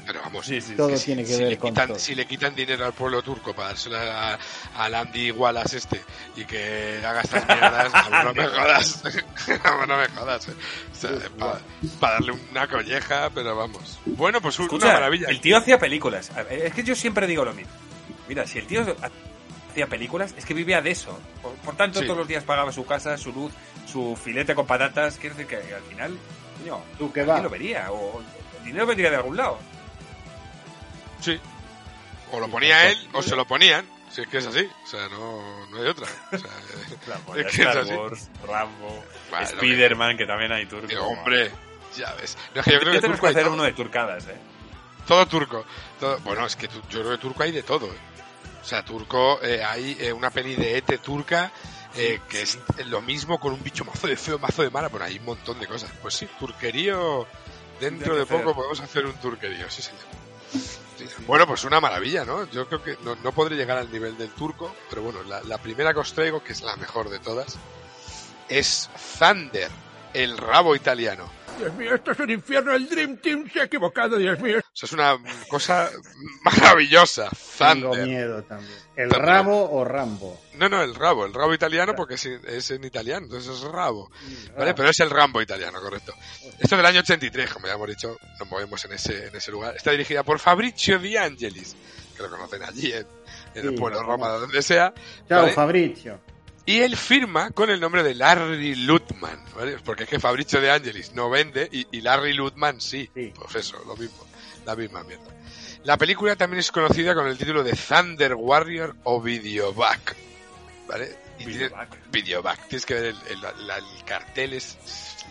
Pero 0.06 0.22
vamos, 0.22 0.46
Sí, 0.46 0.60
sí, 0.60 0.76
Todo 0.76 0.90
que 0.90 0.98
si- 0.98 1.06
tiene 1.06 1.24
que 1.24 1.34
si 1.34 1.40
ver 1.40 1.50
le 1.52 1.58
con 1.58 1.70
quitan, 1.72 1.88
todo. 1.88 2.00
Si 2.00 2.14
le 2.16 2.26
quitan 2.26 2.54
dinero 2.56 2.86
al 2.86 2.94
pueblo 2.94 3.22
turco 3.22 3.54
para 3.54 3.70
dárselo 3.70 3.98
a- 3.98 4.38
al 4.78 4.96
Andy 4.96 5.32
Wallace 5.32 5.78
este 5.78 6.04
y 6.36 6.44
que 6.46 7.02
haga 7.06 7.22
estas 7.22 7.48
mierdas, 7.48 7.94
no 8.26 8.34
me 8.34 8.48
jodas. 8.48 9.04
No 9.88 9.98
me 9.98 10.08
jodas. 10.10 10.48
eh. 10.50 10.54
para 12.00 12.14
darle 12.16 12.32
una 12.52 12.68
colleja, 12.68 13.30
pero 13.34 13.56
vamos. 13.56 14.00
Bueno, 14.06 14.42
pues 14.42 14.58
un- 14.60 14.66
Escucha, 14.66 14.86
una 14.88 14.94
maravilla. 14.96 15.28
el 15.30 15.40
tío 15.42 15.58
hacía 15.58 15.78
películas. 15.80 16.32
Es 16.50 16.74
que 16.74 16.84
yo 16.84 16.96
siempre 16.96 17.28
digo 17.28 17.44
lo 17.46 17.54
mismo. 17.54 17.72
Mira, 18.28 18.46
si 18.48 18.60
el 18.60 18.68
tío 18.68 18.82
hacía 19.72 19.88
películas, 19.88 20.34
es 20.38 20.46
que 20.46 20.54
vivía 20.54 20.82
de 20.82 20.92
eso. 20.92 21.18
Por, 21.42 21.54
por 21.56 21.76
tanto, 21.76 22.00
Sí. 22.00 22.06
todos 22.06 22.18
los 22.20 22.28
días 22.28 22.44
pagaba 22.44 22.72
su 22.72 22.86
casa, 22.86 23.18
su 23.18 23.32
luz, 23.34 23.52
su 23.86 24.18
filete 24.22 24.56
con 24.56 24.66
patatas. 24.66 25.18
Quiere 25.18 25.36
decir 25.36 25.48
que 25.48 25.74
al 25.74 25.82
final, 25.84 26.18
coño, 26.60 26.82
Tú 26.98 27.06
alguien 27.08 27.30
va. 27.30 27.40
lo 27.42 27.50
vería. 27.50 27.92
O 27.92 28.22
el 28.60 28.66
dinero 28.66 28.86
vendría 28.86 29.10
de 29.10 29.16
algún 29.18 29.36
lado. 29.38 29.60
Sí. 31.24 31.40
o 32.32 32.40
lo 32.40 32.48
ponía 32.50 32.90
él 32.90 33.10
o 33.14 33.22
se 33.22 33.36
lo 33.36 33.46
ponían. 33.46 33.88
Si 34.12 34.22
es 34.22 34.28
que 34.28 34.38
es 34.38 34.46
así, 34.46 34.70
o 34.84 34.88
sea, 34.88 35.08
no, 35.10 35.66
no 35.72 35.78
hay 35.82 35.88
otra. 35.88 36.06
O 36.32 36.38
sea, 36.38 36.50
es 37.38 37.56
que 37.56 37.62
es 37.64 37.68
así. 37.68 37.94
Wars, 37.94 38.30
Rambo, 38.48 39.04
Vale, 39.32 39.48
Spiderman, 39.48 40.18
que 40.18 40.26
también 40.28 40.52
hay 40.52 40.68
turco. 40.68 40.92
Eh, 40.92 40.98
hombre, 40.98 41.52
ya 41.98 42.14
ves. 42.14 42.38
No, 42.54 42.62
es 42.62 42.66
que 42.68 42.74
yo 42.74 42.80
creo 42.80 42.92
que 42.94 43.00
tenemos 43.00 43.18
turco 43.20 43.22
que 43.28 43.32
hacer 43.32 43.44
todo. 43.46 43.54
uno 43.56 43.64
de 43.64 43.74
turcadas, 43.74 44.28
¿eh? 44.28 44.38
Todo 45.08 45.26
turco. 45.26 45.66
Todo- 46.00 46.20
bueno, 46.20 46.46
es 46.46 46.56
que 46.56 46.68
tu- 46.68 46.82
yo 46.90 47.00
creo 47.02 47.12
que 47.12 47.18
turco 47.18 47.42
hay 47.42 47.52
de 47.52 47.64
todo. 47.64 47.88
¿eh? 47.88 47.98
O 48.62 48.66
sea, 48.66 48.86
turco, 48.86 49.40
eh, 49.42 49.64
hay 49.64 49.98
eh, 50.00 50.14
una 50.14 50.30
peli 50.30 50.56
de 50.56 50.78
Ete 50.78 51.00
turca 51.00 51.52
eh, 51.96 52.22
que 52.30 52.42
es 52.44 52.58
lo 52.86 53.02
mismo 53.02 53.40
con 53.40 53.54
un 53.54 53.64
bicho 53.64 53.84
mazo 53.84 54.06
de 54.08 54.16
feo, 54.16 54.38
mazo 54.38 54.62
de 54.64 54.70
mala. 54.70 54.90
Bueno, 54.90 55.06
hay 55.08 55.18
un 55.18 55.26
montón 55.26 55.60
de 55.60 55.66
cosas. 55.66 55.92
Pues 56.04 56.14
sí, 56.14 56.28
turquerío. 56.40 57.26
Dentro 57.80 58.16
de 58.16 58.22
hacer. 58.24 58.38
poco 58.38 58.54
podemos 58.56 58.80
hacer 58.80 59.06
un 59.08 59.14
turquerío, 59.14 59.70
sí, 59.72 59.82
señor. 59.82 60.02
Bueno, 61.28 61.48
pues 61.48 61.64
una 61.64 61.80
maravilla, 61.80 62.26
¿no? 62.26 62.50
Yo 62.50 62.68
creo 62.68 62.84
que 62.84 62.98
no, 63.04 63.16
no 63.16 63.32
podré 63.32 63.56
llegar 63.56 63.78
al 63.78 63.92
nivel 63.92 64.18
del 64.18 64.30
turco, 64.32 64.74
pero 64.90 65.02
bueno, 65.02 65.24
la, 65.24 65.42
la 65.44 65.58
primera 65.58 65.94
que 65.94 66.00
os 66.00 66.14
traigo, 66.14 66.44
que 66.44 66.54
es 66.54 66.62
la 66.62 66.76
mejor 66.76 67.10
de 67.10 67.20
todas, 67.20 67.58
es 68.50 68.90
Thunder, 69.20 69.72
el 70.14 70.38
rabo 70.38 70.76
italiano. 70.76 71.30
Dios 71.58 71.74
mío, 71.76 71.96
esto 71.96 72.12
es 72.12 72.20
un 72.20 72.30
infierno. 72.30 72.74
El 72.74 72.88
Dream 72.90 73.18
Team 73.18 73.50
se 73.52 73.62
ha 73.62 73.64
equivocado, 73.66 74.18
Dios 74.18 74.40
mío. 74.40 74.60
O 74.60 74.76
sea, 74.76 74.88
es 74.88 74.94
una 74.94 75.18
cosa 75.48 75.90
maravillosa. 76.44 77.30
Tengo 77.58 77.92
Thunder. 77.92 78.08
miedo 78.08 78.44
también. 78.44 78.78
¿El 78.96 79.10
Thunder. 79.10 79.28
rabo 79.28 79.72
o 79.72 79.84
Rambo? 79.84 80.40
No, 80.56 80.70
no, 80.70 80.82
el 80.82 80.96
rabo, 80.96 81.26
el 81.26 81.34
rabo 81.34 81.54
italiano 81.54 81.94
porque 81.96 82.16
es, 82.16 82.26
es 82.26 82.72
en 82.72 82.84
italiano, 82.84 83.26
entonces 83.26 83.56
es 83.56 83.62
rabo. 83.64 84.12
¿Vale? 84.58 84.74
Pero 84.74 84.90
es 84.90 85.00
el 85.00 85.10
Rambo 85.10 85.42
italiano, 85.42 85.80
correcto. 85.82 86.14
Esto 86.60 86.64
es 86.64 86.70
del 86.72 86.86
año 86.86 87.00
83, 87.00 87.52
como 87.52 87.68
ya 87.68 87.74
hemos 87.74 87.88
dicho, 87.88 88.18
nos 88.40 88.50
movemos 88.50 88.84
en 88.86 88.94
ese, 88.94 89.28
en 89.28 89.36
ese 89.36 89.52
lugar. 89.52 89.76
Está 89.76 89.92
dirigida 89.92 90.24
por 90.24 90.40
Fabrizio 90.40 91.00
Di 91.00 91.18
Angelis, 91.18 91.76
que 92.16 92.24
lo 92.24 92.30
conocen 92.30 92.64
allí 92.64 92.92
en, 92.94 93.08
en 93.56 93.68
el 93.68 93.76
pueblo 93.76 94.00
de 94.00 94.04
Roma, 94.06 94.30
donde 94.30 94.62
sea. 94.62 94.94
Chao, 95.28 95.42
¿vale? 95.42 95.54
Fabrizio. 95.54 96.20
Y 96.66 96.80
él 96.80 96.96
firma 96.96 97.52
con 97.52 97.70
el 97.70 97.80
nombre 97.80 98.04
de 98.04 98.16
Larry 98.16 98.76
Lutman, 98.76 99.44
¿vale? 99.56 99.78
Porque 99.84 100.04
es 100.04 100.10
que 100.10 100.20
Fabrizio 100.20 100.62
de 100.62 100.72
Angelis 100.72 101.14
no 101.14 101.30
vende 101.30 101.68
y, 101.72 101.86
y 101.92 102.02
Larry 102.02 102.34
Lutman 102.34 102.80
sí. 102.80 103.10
Pues 103.36 103.56
eso, 103.56 103.84
lo 103.86 103.96
mismo, 103.98 104.26
la 104.66 104.76
misma 104.76 105.04
mierda. 105.04 105.26
La 105.84 105.98
película 105.98 106.38
también 106.38 106.60
es 106.62 106.72
conocida 106.72 107.14
con 107.14 107.28
el 107.28 107.38
título 107.38 107.64
de 107.64 107.74
Thunder 107.74 108.36
Warrior 108.36 108.96
o 109.04 109.22
Videoback, 109.22 110.16
¿vale? 110.88 111.18
Y 111.40 111.46
Videoback. 112.12 112.68
Tienes 112.70 112.86
que 112.86 112.94
ver 112.94 113.06
el, 113.06 113.18
el- 113.30 113.68
la- 113.68 113.78
el 113.80 114.06
cartel, 114.06 114.54
es 114.54 114.78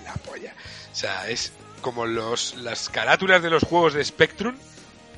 la 0.05 0.13
polla. 0.15 0.55
O 0.93 0.95
sea, 0.95 1.31
es 1.31 1.53
como 1.81 2.05
los, 2.05 2.57
las 2.57 2.91
carátulas 2.91 3.43
de 3.43 3.49
los 3.49 3.63
juegos 3.63 3.95
de 3.95 4.05
Spectrum, 4.05 4.55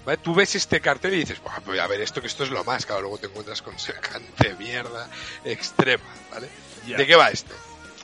¿vale? 0.04 0.18
Tú 0.18 0.34
ves 0.34 0.54
este 0.54 0.80
cartel 0.80 1.14
y 1.14 1.18
dices, 1.18 1.42
"Buah, 1.42 1.60
voy 1.66 1.78
a 1.78 1.86
ver 1.86 2.00
esto, 2.00 2.20
que 2.20 2.26
esto 2.26 2.44
es 2.44 2.50
lo 2.50 2.64
más. 2.64 2.86
Claro, 2.86 3.02
luego 3.02 3.18
te 3.18 3.26
encuentras 3.26 3.62
con 3.62 3.78
semejante 3.78 4.54
mierda 4.54 5.08
extrema, 5.44 6.04
¿vale? 6.30 6.48
¿De 6.86 7.06
qué 7.06 7.16
va 7.16 7.30
esto? 7.30 7.54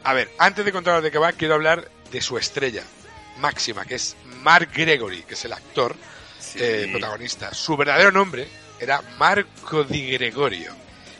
A 0.04 0.14
ver, 0.14 0.30
antes 0.38 0.64
de 0.64 0.72
contaros 0.72 1.02
de 1.02 1.10
qué 1.10 1.18
va, 1.18 1.32
quiero 1.32 1.54
hablar 1.54 1.88
de 2.10 2.20
su 2.20 2.38
estrella 2.38 2.82
máxima, 3.38 3.84
que 3.84 3.96
es 3.96 4.16
Mark 4.42 4.70
Gregory, 4.74 5.22
que 5.22 5.34
es 5.34 5.44
el 5.44 5.52
actor 5.52 5.94
eh, 6.56 6.88
protagonista. 6.90 7.52
Su 7.52 7.76
verdadero 7.76 8.10
nombre 8.10 8.48
era 8.78 9.02
Marco 9.18 9.84
Di 9.84 10.12
Gregorio. 10.12 10.74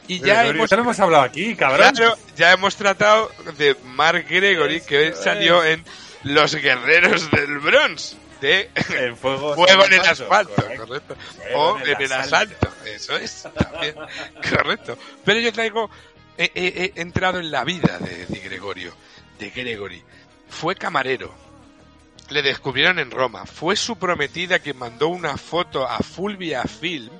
Y 0.09 0.19
ya 0.19 0.41
Gregorio, 0.41 0.51
hemos, 0.53 0.71
ya 0.71 0.77
lo 0.77 0.83
hemos 0.83 1.01
hablado 1.01 1.25
aquí, 1.25 1.55
cabrón. 1.55 1.95
Claro, 1.95 2.19
ya 2.37 2.53
hemos 2.53 2.75
tratado 2.75 3.31
de 3.59 3.77
Mark 3.85 4.27
Gregory, 4.29 4.81
que 4.81 5.13
salió 5.15 5.63
en 5.63 5.85
Los 6.25 6.55
Guerreros 6.55 7.31
del 7.31 7.59
Bronze. 7.59 8.17
De 8.41 8.71
En 8.99 9.17
fuego, 9.17 9.55
Fuego 9.55 9.85
en 9.85 9.93
el 9.93 10.01
asfalto, 10.01 10.55
correcto. 10.55 10.87
correcto. 10.87 11.17
O 11.55 11.77
en 11.79 11.83
el 11.83 12.03
el 12.03 12.13
asalto. 12.13 12.57
asalto, 12.69 12.87
eso 12.87 13.17
es, 13.17 13.49
también, 13.55 13.95
correcto. 14.51 14.97
Pero 15.25 15.41
yo 15.41 15.53
traigo, 15.53 15.91
he, 16.39 16.51
he- 16.55 16.93
he 16.97 17.01
entrado 17.03 17.39
en 17.39 17.51
la 17.51 17.65
vida 17.65 17.99
de, 17.99 18.27
de 18.27 18.41
Gregorio, 18.41 18.95
de 19.39 19.51
Gregory. 19.51 20.03
Fue 20.49 20.75
camarero, 20.75 21.35
le 22.31 22.43
descubrieron 22.43 22.99
en 22.99 23.11
Roma, 23.11 23.45
fue 23.47 23.77
su 23.77 23.97
prometida 23.99 24.59
quien 24.59 24.79
mandó 24.79 25.09
una 25.09 25.37
foto 25.37 25.87
a 25.87 25.99
Fulvia 25.99 26.63
Film, 26.65 27.11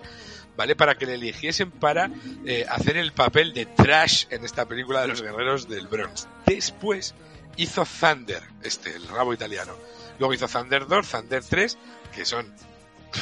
¿vale? 0.57 0.75
Para 0.77 0.95
que 0.97 1.07
le 1.07 1.15
eligiesen 1.15 1.71
para 1.71 2.11
eh, 2.47 2.65
hacer 2.69 2.97
el 2.97 3.13
papel 3.13 3.53
de 3.53 3.67
Trash 3.67 4.25
en 4.31 4.45
esta 4.45 4.67
película 4.67 5.03
de 5.03 5.09
los 5.09 5.21
guerreros 5.23 5.69
del 5.69 5.87
Bronx. 5.87 6.27
Después 6.47 7.15
hizo 7.57 7.85
Thunder, 7.85 8.43
este, 8.63 8.95
el 8.95 9.07
rabo 9.09 9.35
italiano. 9.35 9.75
Luego 10.21 10.35
hizo 10.35 10.47
Thunder 10.47 10.87
2, 10.87 11.09
Thunder 11.09 11.43
3, 11.43 11.79
que 12.15 12.27
son 12.27 12.47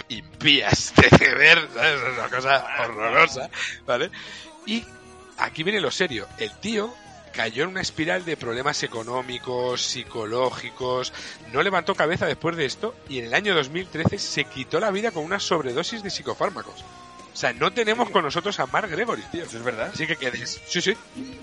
impías 0.09 0.93
de 0.97 1.35
ver. 1.35 1.59
Es 1.59 2.19
una 2.19 2.29
cosa 2.29 2.67
horrorosa, 2.81 3.49
¿vale? 3.87 4.11
Y 4.67 4.85
aquí 5.39 5.63
viene 5.63 5.81
lo 5.81 5.93
serio. 5.93 6.27
El 6.39 6.51
tío 6.59 6.93
cayó 7.33 7.63
en 7.63 7.71
una 7.71 7.83
espiral 7.83 8.25
de 8.25 8.37
problemas 8.37 8.83
económicos, 8.83 9.81
psicológicos, 9.81 11.13
no 11.53 11.63
levantó 11.63 11.95
cabeza 11.95 12.27
después 12.27 12.57
de 12.57 12.65
esto 12.67 12.97
y 13.09 13.21
en 13.21 13.27
el 13.27 13.35
año 13.35 13.55
2013 13.55 14.19
se 14.19 14.45
quitó 14.47 14.81
la 14.81 14.91
vida 14.91 15.13
con 15.13 15.25
una 15.25 15.39
sobredosis 15.39 16.03
de 16.03 16.11
psicofármacos. 16.11 16.85
O 17.39 17.41
sea, 17.41 17.53
no 17.53 17.73
tenemos 17.73 18.11
con 18.11 18.25
nosotros 18.25 18.59
a 18.59 18.67
Mark 18.67 18.91
Gregory, 18.91 19.23
tío. 19.31 19.45
Eso 19.45 19.59
es 19.59 19.63
verdad. 19.63 19.93
Así 19.95 20.09
que 20.09 20.17
que, 20.17 20.33
des- 20.33 20.61
sí, 20.67 20.81
sí, 20.83 20.97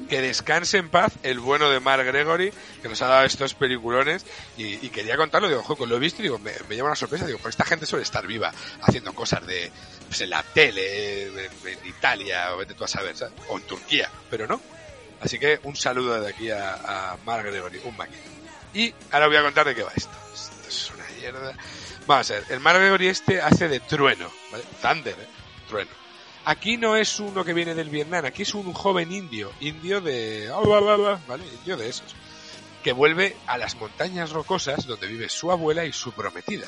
que 0.10 0.20
descanse 0.20 0.78
en 0.78 0.90
paz 0.90 1.14
el 1.24 1.40
bueno 1.40 1.70
de 1.70 1.80
Mark 1.80 2.04
Gregory, 2.06 2.52
que 2.82 2.90
nos 2.90 3.02
ha 3.02 3.08
dado 3.08 3.24
estos 3.26 3.54
peliculones. 3.54 4.26
Y, 4.58 4.86
y 4.86 4.90
quería 4.90 5.16
contarlo, 5.16 5.48
digo, 5.48 5.62
ojo, 5.62 5.86
lo 5.86 5.96
he 5.96 6.00
visto 6.00 6.22
y 6.22 6.24
digo, 6.24 6.38
me, 6.38 6.52
me 6.68 6.76
lleva 6.76 6.90
una 6.90 6.98
sorpresa. 6.98 7.26
Digo, 7.26 7.40
pues 7.42 7.54
esta 7.54 7.64
gente 7.64 7.86
suele 7.86 8.04
estar 8.04 8.28
viva, 8.28 8.52
haciendo 8.82 9.14
cosas 9.14 9.48
de 9.48 9.72
pues, 10.10 10.20
en 10.20 10.32
la 10.32 10.44
tele, 10.44 11.28
en, 11.28 11.40
en 11.40 11.88
Italia, 11.88 12.54
o 12.54 12.58
vete 12.58 12.74
tú 12.74 12.84
a 12.84 12.90
saber, 12.90 13.16
¿sabes? 13.16 13.34
o 13.48 13.58
en 13.58 13.64
Turquía, 13.64 14.12
pero 14.30 14.48
no. 14.48 14.60
Así 15.22 15.40
que 15.40 15.62
un 15.64 15.78
saludo 15.78 16.20
de 16.20 16.28
aquí 16.30 16.52
a, 16.52 17.14
a 17.14 17.18
Mark 17.26 17.46
Gregory, 17.46 17.80
un 17.86 17.96
máquina. 17.96 18.18
Y 18.74 18.94
ahora 19.12 19.28
voy 19.28 19.38
a 19.38 19.44
contar 19.44 19.66
de 19.66 19.74
qué 19.74 19.84
va 19.84 19.94
esto. 19.96 20.12
Esto 20.34 20.68
es 20.68 20.92
una 20.94 21.06
mierda. 21.18 21.54
Vamos 22.06 22.30
a 22.32 22.34
ver, 22.34 22.44
el 22.50 22.60
Mark 22.60 22.80
Gregory 22.80 23.08
este 23.08 23.40
hace 23.42 23.70
de 23.70 23.80
trueno, 23.80 24.30
¿vale? 24.52 24.66
Thunder, 24.82 25.14
¿eh? 25.18 25.28
Trueno. 25.66 25.92
Aquí 26.46 26.78
no 26.78 26.96
es 26.96 27.20
uno 27.20 27.44
que 27.44 27.54
viene 27.54 27.74
del 27.74 27.90
Vietnam, 27.90 28.26
aquí 28.26 28.44
es 28.44 28.54
un 28.54 28.72
joven 28.72 29.12
indio, 29.12 29.52
indio 29.62 30.00
de... 30.00 30.50
¿vale? 31.28 31.44
Indio 31.60 31.76
de 31.76 31.90
esos. 31.90 32.16
Que 32.84 32.92
vuelve 32.92 33.36
a 33.48 33.58
las 33.58 33.76
montañas 33.76 34.30
rocosas 34.30 34.86
donde 34.86 35.08
vive 35.08 35.28
su 35.28 35.52
abuela 35.52 35.86
y 35.86 35.92
su 35.92 36.12
prometida. 36.12 36.68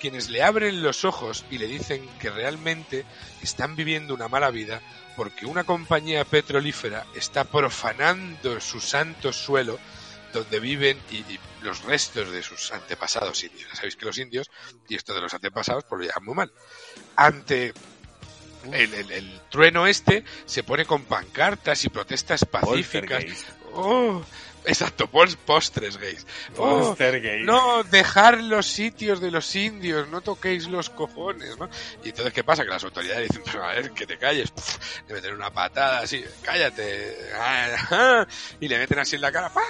Quienes 0.00 0.30
le 0.30 0.42
abren 0.42 0.82
los 0.82 1.04
ojos 1.04 1.44
y 1.50 1.58
le 1.58 1.66
dicen 1.66 2.08
que 2.18 2.30
realmente 2.30 3.04
están 3.42 3.76
viviendo 3.76 4.14
una 4.14 4.28
mala 4.28 4.50
vida 4.50 4.80
porque 5.14 5.44
una 5.44 5.64
compañía 5.64 6.24
petrolífera 6.24 7.04
está 7.14 7.44
profanando 7.44 8.60
su 8.60 8.80
santo 8.80 9.32
suelo 9.32 9.78
donde 10.32 10.60
viven 10.60 10.98
y, 11.10 11.24
los 11.62 11.82
restos 11.82 12.30
de 12.30 12.42
sus 12.42 12.72
antepasados 12.72 13.42
indios. 13.42 13.68
Sabéis 13.74 13.96
que 13.96 14.06
los 14.06 14.16
indios, 14.18 14.48
y 14.88 14.94
esto 14.94 15.12
de 15.12 15.20
los 15.20 15.34
antepasados, 15.34 15.84
pues 15.84 15.98
lo 15.98 16.06
llevan 16.06 16.24
muy 16.24 16.34
mal. 16.34 16.52
Ante 17.16 17.74
el, 18.74 18.94
el- 18.94 19.10
el 19.10 19.40
trueno 19.50 19.86
este 19.86 20.24
se 20.46 20.62
pone 20.62 20.84
con 20.84 21.04
pancartas 21.04 21.84
y 21.84 21.88
protestas 21.88 22.44
pacíficas. 22.44 23.24
Oh, 23.74 24.22
exacto, 24.64 25.06
pos- 25.08 25.36
postres 25.36 25.96
gays. 25.98 26.26
Oh, 26.56 26.94
no, 27.44 27.82
dejar 27.84 28.40
los 28.42 28.66
sitios 28.66 29.20
de 29.20 29.30
los 29.30 29.54
indios, 29.56 30.08
no 30.08 30.20
toquéis 30.20 30.66
los 30.68 30.90
cojones, 30.90 31.56
¿no? 31.58 31.68
Y 32.04 32.08
entonces, 32.10 32.32
¿qué 32.32 32.42
pasa? 32.44 32.64
Que 32.64 32.70
las 32.70 32.84
autoridades 32.84 33.28
dicen, 33.28 33.42
pero 33.44 33.64
a 33.64 33.72
ver, 33.74 33.90
que 33.92 34.06
te 34.06 34.18
calles, 34.18 34.50
Puf, 34.50 34.76
le 35.06 35.14
meten 35.14 35.34
una 35.34 35.50
patada 35.52 36.00
así, 36.00 36.24
cállate, 36.42 37.16
ah, 37.38 38.26
y 38.60 38.68
le 38.68 38.78
meten 38.78 38.98
así 38.98 39.16
en 39.16 39.22
la 39.22 39.32
cara, 39.32 39.50
¡pa! 39.52 39.62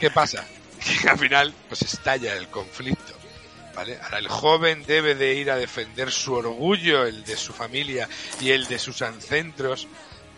¿Qué 0.00 0.10
pasa? 0.10 0.44
Que 1.02 1.08
al 1.08 1.18
final, 1.18 1.52
pues 1.68 1.82
estalla 1.82 2.34
el 2.36 2.48
conflicto. 2.48 3.17
¿Vale? 3.78 3.96
Ahora 4.02 4.18
el 4.18 4.26
joven 4.26 4.82
debe 4.88 5.14
de 5.14 5.34
ir 5.34 5.52
a 5.52 5.56
defender 5.56 6.10
su 6.10 6.34
orgullo, 6.34 7.06
el 7.06 7.22
de 7.22 7.36
su 7.36 7.52
familia 7.52 8.08
y 8.40 8.50
el 8.50 8.66
de 8.66 8.76
sus 8.76 9.02
ancestros, 9.02 9.86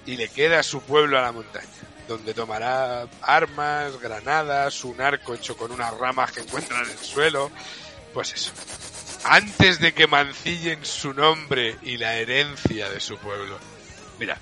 y 0.05 0.19
le 0.19 0.29
queda 0.29 0.63
su 0.63 0.83
pueblo 0.83 1.19
a 1.19 1.23
la 1.23 1.33
montaña, 1.33 1.67
donde 2.07 2.35
tomará 2.35 3.09
armas, 3.23 3.99
granadas, 3.99 4.85
un 4.85 5.01
arco 5.01 5.33
hecho 5.33 5.57
con 5.57 5.73
unas 5.73 5.97
ramas 5.97 6.33
que 6.33 6.41
encuentra 6.41 6.83
en 6.83 6.91
el 6.91 6.99
suelo, 6.99 7.51
pues 8.13 8.35
eso. 8.35 8.53
Antes 9.25 9.81
de 9.81 9.95
que 9.95 10.07
mancillen 10.07 10.85
su 10.85 11.15
nombre 11.15 11.79
y 11.81 11.97
la 11.97 12.17
herencia 12.17 12.91
de 12.91 13.01
su 13.01 13.17
pueblo. 13.17 13.59
Mira, 14.19 14.37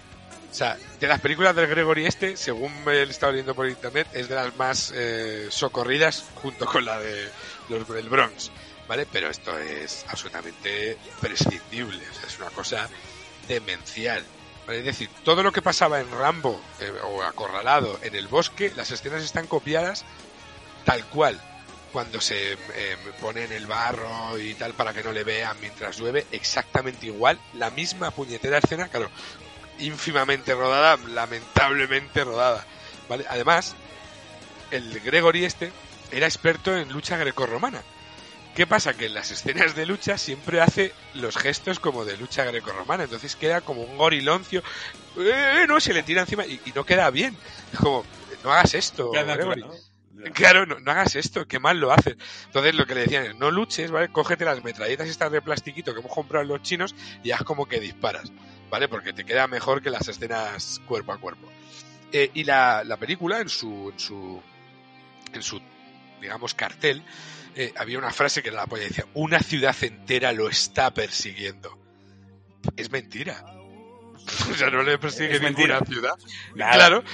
o 0.50 0.54
sea, 0.54 0.76
de 0.98 1.06
las 1.06 1.20
películas 1.20 1.54
del 1.54 1.68
Gregory 1.68 2.06
este, 2.06 2.36
según 2.36 2.72
me 2.84 2.94
he 2.94 3.02
estado 3.04 3.30
leyendo 3.30 3.54
por 3.54 3.68
internet, 3.68 4.08
es 4.12 4.28
de 4.28 4.34
las 4.34 4.56
más 4.56 4.92
eh, 4.92 5.46
socorridas 5.50 6.24
junto 6.34 6.66
con 6.66 6.84
la 6.84 6.98
de 6.98 7.28
los 7.68 7.86
del 7.88 8.08
Bronx, 8.08 8.50
¿vale? 8.88 9.06
Pero 9.10 9.28
esto 9.30 9.56
es 9.58 10.04
absolutamente 10.08 10.96
prescindible, 11.20 12.02
o 12.10 12.14
sea, 12.14 12.26
es 12.26 12.38
una 12.38 12.50
cosa 12.50 12.88
demencial. 13.46 14.24
¿vale? 14.66 14.80
Es 14.80 14.84
decir, 14.86 15.10
todo 15.24 15.42
lo 15.42 15.52
que 15.52 15.62
pasaba 15.62 16.00
en 16.00 16.10
Rambo 16.10 16.60
eh, 16.80 16.90
o 17.04 17.22
acorralado 17.22 17.98
en 18.02 18.14
el 18.16 18.26
bosque, 18.28 18.72
las 18.74 18.90
escenas 18.90 19.22
están 19.22 19.46
copiadas 19.46 20.04
tal 20.84 21.04
cual. 21.06 21.40
cuando 21.92 22.20
se 22.20 22.52
eh, 22.52 22.96
pone 23.20 23.44
en 23.44 23.52
el 23.52 23.66
barro 23.66 24.38
y 24.38 24.54
tal 24.54 24.74
para 24.74 24.92
que 24.92 25.02
no 25.02 25.12
le 25.12 25.24
vean 25.24 25.56
mientras 25.60 25.98
llueve, 25.98 26.26
exactamente 26.32 27.06
igual, 27.06 27.40
la 27.54 27.70
misma 27.70 28.10
puñetera 28.10 28.58
escena, 28.58 28.88
claro, 28.88 29.10
ínfimamente 29.78 30.54
rodada, 30.54 30.98
lamentablemente 31.08 32.24
rodada, 32.24 32.66
¿vale? 33.08 33.24
Además, 33.28 33.74
el 34.70 35.00
Gregory 35.00 35.44
este 35.46 35.72
era 36.10 36.26
experto 36.26 36.76
en 36.76 36.90
lucha 36.92 37.16
grecorromana. 37.16 37.82
¿Qué 38.58 38.66
pasa? 38.66 38.92
Que 38.94 39.06
en 39.06 39.14
las 39.14 39.30
escenas 39.30 39.76
de 39.76 39.86
lucha 39.86 40.18
siempre 40.18 40.60
hace 40.60 40.92
los 41.14 41.36
gestos 41.36 41.78
como 41.78 42.04
de 42.04 42.16
lucha 42.16 42.42
grecorromana, 42.42 43.04
entonces 43.04 43.36
queda 43.36 43.60
como 43.60 43.82
un 43.82 43.96
goriloncio, 43.96 44.64
¡eh! 45.16 45.64
no, 45.68 45.78
se 45.78 45.94
le 45.94 46.02
tira 46.02 46.22
encima 46.22 46.44
y, 46.44 46.60
y 46.66 46.72
no 46.74 46.84
queda 46.84 47.08
bien. 47.10 47.36
Es 47.72 47.78
como, 47.78 48.04
no 48.42 48.50
hagas 48.50 48.74
esto. 48.74 49.12
Claro, 50.34 50.66
no, 50.66 50.80
no 50.80 50.90
hagas 50.90 51.14
esto, 51.14 51.46
qué 51.46 51.60
mal 51.60 51.78
lo 51.78 51.92
haces. 51.92 52.16
Entonces 52.46 52.74
lo 52.74 52.84
que 52.84 52.96
le 52.96 53.02
decían 53.02 53.26
es, 53.26 53.36
no 53.36 53.52
luches, 53.52 53.92
¿vale? 53.92 54.08
Cógete 54.08 54.44
las 54.44 54.64
metralletas 54.64 55.06
estas 55.06 55.30
de 55.30 55.40
plastiquito 55.40 55.94
que 55.94 56.00
hemos 56.00 56.12
comprado 56.12 56.44
los 56.44 56.60
chinos 56.60 56.96
y 57.22 57.30
haz 57.30 57.44
como 57.44 57.66
que 57.66 57.78
disparas, 57.78 58.32
¿vale? 58.70 58.88
Porque 58.88 59.12
te 59.12 59.24
queda 59.24 59.46
mejor 59.46 59.82
que 59.82 59.90
las 59.90 60.08
escenas 60.08 60.80
cuerpo 60.84 61.12
a 61.12 61.18
cuerpo. 61.18 61.48
Eh, 62.10 62.32
y 62.34 62.42
la, 62.42 62.82
la 62.82 62.96
película, 62.96 63.38
en 63.38 63.50
su, 63.50 63.90
en 63.92 64.00
su, 64.00 64.42
en 65.32 65.42
su, 65.42 65.62
digamos, 66.20 66.54
cartel, 66.54 67.04
eh, 67.56 67.72
había 67.76 67.98
una 67.98 68.10
frase 68.12 68.42
que 68.42 68.48
era 68.48 68.58
la 68.58 68.66
polla, 68.66 68.84
decía, 68.84 69.06
una 69.14 69.40
ciudad 69.40 69.76
entera 69.82 70.32
lo 70.32 70.48
está 70.48 70.92
persiguiendo. 70.94 71.78
Es 72.76 72.90
mentira. 72.90 73.44
O 74.50 74.54
sea, 74.54 74.68
no 74.68 74.82
le 74.82 74.98
persigue 74.98 75.36
Es 75.36 75.40
ninguna 75.40 75.76
mentira. 75.76 75.86
ciudad. 75.86 76.14
Nada. 76.54 76.74
Claro. 76.74 77.04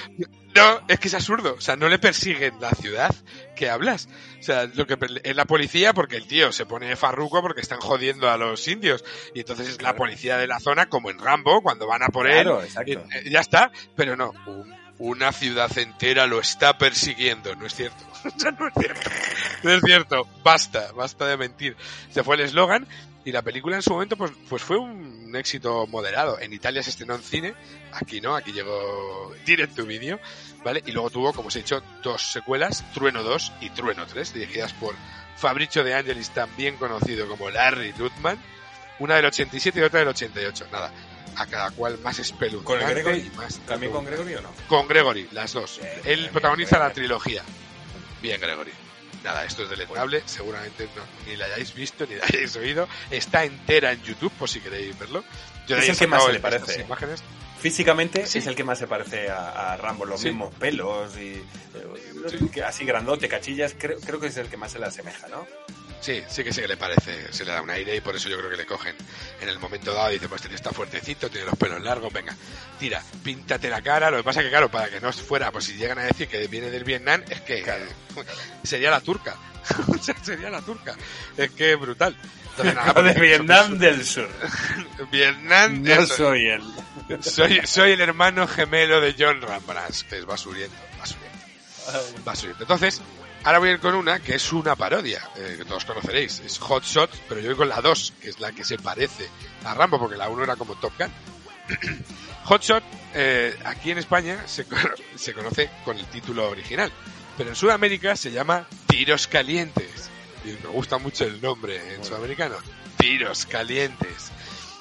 No, 0.57 0.81
es 0.89 0.99
que 0.99 1.07
es 1.07 1.15
absurdo. 1.15 1.55
O 1.57 1.61
sea, 1.61 1.77
no 1.77 1.89
le 1.89 2.01
persiguen 2.01 2.61
la 2.61 2.71
ciudad 2.73 3.15
que 3.55 3.71
hablas. 3.71 4.09
O 4.41 4.43
sea, 4.43 4.65
lo 4.67 4.85
que 4.87 4.97
es 5.23 5.37
la 5.37 5.45
policía 5.45 5.93
porque 5.95 6.17
el 6.17 6.27
tío 6.27 6.51
se 6.51 6.67
pone 6.67 6.97
farruco 6.97 7.41
porque 7.41 7.61
están 7.61 7.79
jodiendo 7.81 8.29
a 8.31 8.37
los 8.37 8.67
indios. 8.67 9.05
Y 9.33 9.41
entonces 9.41 9.69
es 9.69 9.83
la 9.83 9.95
policía 9.95 10.39
de 10.39 10.49
la 10.49 10.59
zona, 10.59 10.87
como 10.87 11.09
en 11.11 11.21
Rambo, 11.21 11.63
cuando 11.63 11.87
van 11.87 12.03
a 12.03 12.09
por 12.09 12.27
Claro, 12.27 12.61
él. 12.61 12.67
exacto. 12.67 12.91
y, 12.93 12.95
eh, 12.95 13.31
ya 13.31 13.39
está. 13.41 13.71
Pero 13.95 14.17
no, 14.17 14.33
un- 14.47 14.75
una 14.99 15.31
ciudad 15.33 15.77
entera 15.79 16.27
lo 16.27 16.41
está 16.41 16.79
persiguiendo. 16.79 17.55
No 17.55 17.67
es 17.67 17.75
cierto. 17.77 18.05
O 18.25 18.39
sea, 18.41 18.51
no 18.53 18.67
es 18.67 18.73
cierto. 18.77 19.11
No 19.65 19.73
es 19.73 19.83
cierto. 19.83 20.29
Basta, 20.43 20.93
basta 20.93 21.27
de 21.27 21.37
mentir. 21.37 21.77
Se 22.11 22.23
fue 22.23 22.37
el 22.37 22.43
eslogan 22.43 22.87
y 23.25 23.33
la 23.33 23.43
película 23.43 23.77
en 23.77 23.83
su 23.83 23.91
momento 23.91 24.17
pues, 24.17 24.31
pues 24.49 24.63
fue 24.63 24.77
un 24.77 25.35
éxito 25.35 25.87
moderado. 25.87 26.39
En 26.39 26.53
Italia 26.53 26.83
se 26.83 26.91
estrenó 26.91 27.15
en 27.15 27.23
cine, 27.23 27.55
aquí 27.93 28.21
no, 28.21 28.37
aquí 28.37 28.53
llegó 28.53 29.35
direct 29.47 29.75
to 29.75 29.87
video, 29.87 30.21
¿vale? 30.63 30.83
Y 30.87 30.93
luego 30.93 31.11
tuvo, 31.11 31.33
como 31.33 31.49
os 31.49 31.57
he 31.57 31.61
dicho, 31.61 31.83
dos 32.03 32.23
secuelas, 32.23 32.85
Trueno 32.93 33.23
2 33.23 33.53
y 33.63 33.71
Trueno 33.71 34.07
3, 34.07 34.35
dirigidas 34.35 34.73
por 34.75 34.95
Fabricio 35.37 35.83
de 35.83 35.95
Angelis, 35.95 36.31
también 36.31 36.77
conocido 36.77 37.27
como 37.27 37.51
Larry 37.51 37.95
Ludman, 37.99 38.39
una 38.99 39.17
del 39.17 39.25
87 39.27 39.81
y 39.81 39.83
otra 39.83 40.01
del 40.01 40.09
88. 40.09 40.67
Nada, 40.71 40.93
a 41.37 41.47
cada 41.47 41.71
cual 41.71 41.99
más 42.01 42.19
espeluznante 42.19 42.85
¿Con 42.85 42.95
Gregory? 42.95 43.31
y 43.33 43.37
más... 43.37 43.59
¿También 43.61 43.91
con 43.91 44.05
Gregory 44.05 44.35
o 44.35 44.43
no? 44.43 44.51
Con 44.69 44.87
Gregory, 44.87 45.29
las 45.33 45.53
dos. 45.55 45.81
Bien, 45.81 45.93
Él 46.05 46.21
bien, 46.21 46.33
protagoniza 46.33 46.77
bien, 46.77 46.89
la 46.89 46.95
trilogía. 46.95 47.43
Bien, 48.23 48.41
Gregory. 48.41 48.71
Nada, 49.25 49.45
esto 49.47 49.63
es 49.65 49.71
deleznable, 49.71 50.23
seguramente 50.27 50.87
no, 50.95 51.03
ni 51.27 51.35
la 51.37 51.47
hayáis 51.47 51.75
visto 51.75 52.05
ni 52.07 52.15
la 52.17 52.25
hayáis 52.27 52.55
oído. 52.57 52.87
Está 53.11 53.45
entera 53.45 53.91
en 53.93 54.03
YouTube, 54.03 54.31
por 54.39 54.49
si 54.51 54.61
queréis 54.61 54.97
verlo. 54.99 55.25
Yo 55.67 55.77
Es 55.79 55.89
el 55.89 55.97
que 55.97 56.07
más 56.07 56.25
se 56.25 56.33
le 56.35 56.41
parece. 56.41 56.83
imágenes. 56.83 57.23
Físicamente 57.59 58.27
Sí. 58.27 58.39
es 58.41 58.47
el 58.47 58.55
que 58.55 58.65
más 58.65 58.79
se 58.79 58.87
parece 58.87 59.31
a, 59.31 59.73
a 59.73 59.77
Rambo, 59.79 60.05
los 60.05 60.21
Sí. 60.21 60.27
mismos 60.29 60.53
pelos 60.57 61.17
y 61.17 61.43
eh, 61.75 62.63
así 62.63 62.85
grandote, 62.85 63.27
cachillas, 63.27 63.75
creo, 63.79 63.99
creo 64.01 64.21
que 64.21 64.27
es 64.27 64.37
el 64.37 64.49
que 64.49 64.59
más 64.59 64.73
se 64.73 64.79
le 64.79 64.85
asemeja, 64.87 65.27
¿no? 65.29 65.47
Sí, 66.05 66.23
sí 66.29 66.45
que 66.45 66.53
sí 66.53 66.61
que 66.61 66.69
le 66.69 66.77
parece, 66.77 67.33
se 67.33 67.47
le 67.47 67.53
da 67.53 67.63
un 67.63 67.71
aire 67.71 67.97
y 67.97 68.03
por 68.03 68.15
eso 68.15 68.29
yo 68.29 68.37
creo 68.37 68.51
que 68.51 68.59
le 68.59 68.67
cogen 68.67 68.95
en 69.41 69.49
el 69.49 69.59
momento 69.59 69.95
dado 69.95 70.11
y 70.11 70.15
dice, 70.15 70.29
pues 70.29 70.43
tiene 70.43 70.55
está 70.55 70.71
fuertecito, 70.71 71.31
tiene 71.31 71.47
los 71.47 71.57
pelos 71.57 71.81
largos, 71.83 72.13
venga, 72.13 72.37
tira, 72.79 73.03
píntate 73.23 73.71
la 73.71 73.81
cara, 73.81 74.11
lo 74.11 74.19
que 74.19 74.23
pasa 74.23 74.43
que 74.43 74.51
claro, 74.51 74.71
para 74.71 74.91
que 74.91 75.01
no 75.01 75.11
fuera, 75.15 75.51
pues 75.51 75.65
si 75.65 75.79
llegan 75.79 75.99
a 75.99 76.03
decir 76.03 76.29
que 76.29 76.47
viene 76.47 76.69
del 76.69 76.85
Vietnam, 76.85 77.23
es 77.31 77.41
que 77.41 77.61
eh, 77.61 77.89
sería 78.65 78.91
la 78.91 79.01
turca, 79.01 79.35
sería 80.23 80.51
la 80.51 80.61
turca, 80.61 80.95
es 81.39 81.51
que 81.53 81.73
es 81.73 81.81
brutal. 81.81 82.15
Entonces, 82.51 82.75
nada, 82.75 83.03
de 83.15 83.15
Vietnam 83.15 83.79
del 83.79 84.05
Sur. 84.05 84.29
Vietnam, 85.11 85.83
No 85.85 85.91
eso, 85.91 86.17
soy 86.17 86.49
él. 86.49 86.63
soy, 87.23 87.63
soy 87.65 87.93
el 87.93 88.03
hermano 88.03 88.47
gemelo 88.47 89.01
de 89.01 89.15
John 89.19 89.41
Rembrandt, 89.41 90.03
que 90.07 90.19
es 90.19 90.27
basuriento, 90.27 90.77
basuriento, 90.99 92.21
basuriento. 92.23 92.63
Entonces, 92.65 93.01
ahora 93.45 93.59
voy 93.59 93.69
a 93.69 93.73
ir 93.73 93.81
con 93.81 93.95
una 93.95 94.21
que 94.21 94.35
es 94.35 94.53
una 94.53 94.75
parodia, 94.75 95.23
eh, 95.37 95.57
que 95.59 95.65
todos 95.65 95.85
conoceréis. 95.85 96.41
Es 96.41 96.59
Hot 96.59 96.83
Shot, 96.83 97.11
pero 97.29 97.41
yo 97.41 97.49
voy 97.49 97.57
con 97.57 97.69
la 97.69 97.81
2, 97.81 98.15
que 98.21 98.31
es 98.31 98.41
la 98.41 98.53
que 98.53 98.65
se 98.65 98.79
parece 98.79 99.29
a 99.65 99.75
Rambo, 99.75 99.99
porque 99.99 100.17
la 100.17 100.29
1 100.29 100.45
era 100.45 100.57
como 100.57 100.75
Top 100.77 100.93
Gun. 100.99 101.13
Hot 102.45 102.63
Shot, 102.63 102.83
eh, 103.15 103.57
aquí 103.65 103.91
en 103.91 103.99
España 103.99 104.43
se, 104.47 104.67
se 105.17 105.33
conoce 105.35 105.71
con 105.85 105.99
el 105.99 106.07
título 106.07 106.49
original, 106.49 106.91
pero 107.37 107.51
en 107.51 107.57
Sudamérica 107.57 108.17
se 108.17 108.33
llama 108.33 108.67
Tiros 108.87 109.27
Calientes. 109.27 110.11
Y 110.45 110.49
me 110.63 110.71
gusta 110.71 110.99
mucho 110.99 111.25
el 111.25 111.41
nombre 111.41 111.95
en 111.95 112.05
sudamericano. 112.05 112.57
Tiros 112.99 113.47
Calientes. 113.47 114.31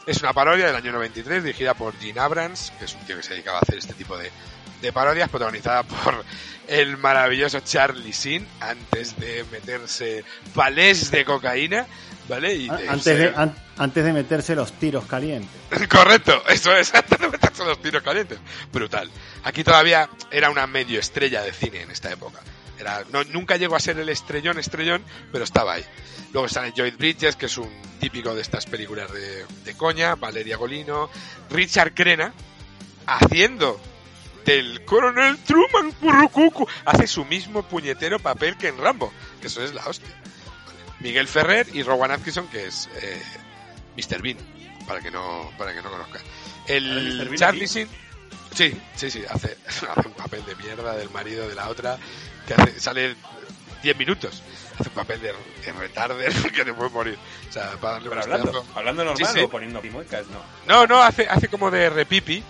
Es 0.05 0.21
una 0.21 0.33
parodia 0.33 0.67
del 0.67 0.75
año 0.75 0.91
93 0.91 1.43
dirigida 1.43 1.73
por 1.73 1.97
Gene 1.97 2.19
Abrams, 2.19 2.73
que 2.77 2.85
es 2.85 2.93
un 2.93 3.05
tío 3.05 3.15
que 3.15 3.23
se 3.23 3.33
dedicaba 3.33 3.59
a 3.59 3.61
hacer 3.61 3.77
este 3.77 3.93
tipo 3.93 4.17
de, 4.17 4.29
de 4.83 4.93
parodias, 4.93 5.29
protagonizada 5.29 5.81
por 5.83 6.23
el 6.67 6.97
maravilloso 6.97 7.59
Charlie 7.61 8.11
Sheen, 8.11 8.47
antes 8.59 9.19
de 9.19 9.43
meterse 9.51 10.23
palés 10.53 11.09
de 11.11 11.25
cocaína, 11.25 11.87
¿vale? 12.29 12.53
Y 12.53 12.69
de 12.69 12.87
Antes 12.89 13.17
de, 13.17 13.33
an- 13.35 13.55
antes 13.77 14.03
de 14.05 14.13
meterse 14.13 14.55
los 14.55 14.73
tiros 14.73 15.05
calientes. 15.05 15.49
Correcto, 15.89 16.43
eso 16.49 16.75
es, 16.75 16.93
antes 16.95 17.17
de 17.19 17.27
meterse 17.29 17.65
los 17.65 17.81
tiros 17.81 18.03
calientes. 18.03 18.37
Brutal. 18.71 19.09
Aquí 19.43 19.63
todavía 19.63 20.09
era 20.31 20.49
una 20.49 20.67
medio 20.67 20.99
estrella 20.99 21.41
de 21.41 21.51
cine 21.53 21.81
en 21.81 21.91
esta 21.91 22.11
época. 22.11 22.39
Era, 22.79 23.03
no, 23.11 23.23
nunca 23.25 23.55
llegó 23.55 23.75
a 23.75 23.79
ser 23.79 23.97
el 23.99 24.09
estrellón, 24.09 24.57
estrellón, 24.59 25.03
pero 25.31 25.43
estaba 25.43 25.73
ahí. 25.73 25.85
Luego 26.33 26.47
sale 26.49 26.73
Lloyd 26.75 26.95
Bridges, 26.97 27.35
que 27.35 27.45
es 27.45 27.57
un 27.57 27.69
típico 27.99 28.33
de 28.33 28.41
estas 28.41 28.65
películas 28.65 29.11
de, 29.11 29.45
de 29.63 29.77
coña, 29.77 30.15
Valeria 30.15 30.57
Golino, 30.57 31.09
Richard 31.51 31.93
Crenna, 31.93 32.33
haciendo 33.05 33.79
del 34.45 34.83
coronel 34.85 35.37
Truman 35.39 35.91
Currucucu, 35.93 36.67
hace 36.85 37.07
su 37.07 37.25
mismo 37.25 37.63
puñetero 37.63 38.19
papel 38.19 38.57
que 38.57 38.67
en 38.67 38.77
Rambo, 38.77 39.11
que 39.41 39.47
eso 39.47 39.63
es 39.63 39.73
la 39.73 39.85
hostia. 39.85 40.09
Miguel 40.99 41.27
Ferrer 41.27 41.67
y 41.73 41.83
Rowan 41.83 42.11
Atkinson, 42.11 42.47
que 42.47 42.67
es 42.67 42.89
eh, 43.01 43.21
Mr. 43.97 44.21
Bean, 44.21 44.37
para 44.87 45.01
que 45.01 45.11
no, 45.11 45.51
para 45.57 45.73
que 45.73 45.81
no 45.81 45.89
conozca. 45.89 46.19
¿Mr. 46.19 46.71
El 46.71 47.35
Charlie? 47.35 47.65
Sheen, 47.67 47.89
sí, 48.53 48.79
sí, 48.95 49.11
sí, 49.11 49.23
hace, 49.29 49.57
hace 49.67 50.07
un 50.07 50.13
papel 50.13 50.45
de 50.45 50.55
mierda 50.55 50.95
del 50.95 51.09
marido 51.09 51.47
de 51.47 51.55
la 51.55 51.69
otra, 51.69 51.97
que 52.47 52.53
hace, 52.53 52.79
sale 52.79 53.15
10 53.81 53.97
minutos. 53.97 54.41
Hace 54.79 54.89
un 54.89 54.95
papel 54.95 55.21
de, 55.21 55.27
de 55.27 55.71
retarder 55.73 56.33
que 56.51 56.65
te 56.65 56.73
puede 56.73 56.89
morir. 56.89 57.17
O 57.49 57.51
sea, 57.51 57.71
para 57.79 57.93
darle 57.93 58.09
Pero 58.09 58.21
un 58.21 58.31
hablando, 58.31 58.65
hablando 58.75 59.03
normal 59.05 59.27
Sí, 59.27 59.39
sí. 59.39 59.45
o 59.45 59.49
poniendo 59.49 59.81
pimuecas, 59.81 60.25
no. 60.27 60.41
No, 60.67 60.87
no, 60.87 61.01
hace, 61.03 61.27
hace 61.27 61.47
como 61.47 61.69
de 61.69 61.89
repipi. 61.89 62.43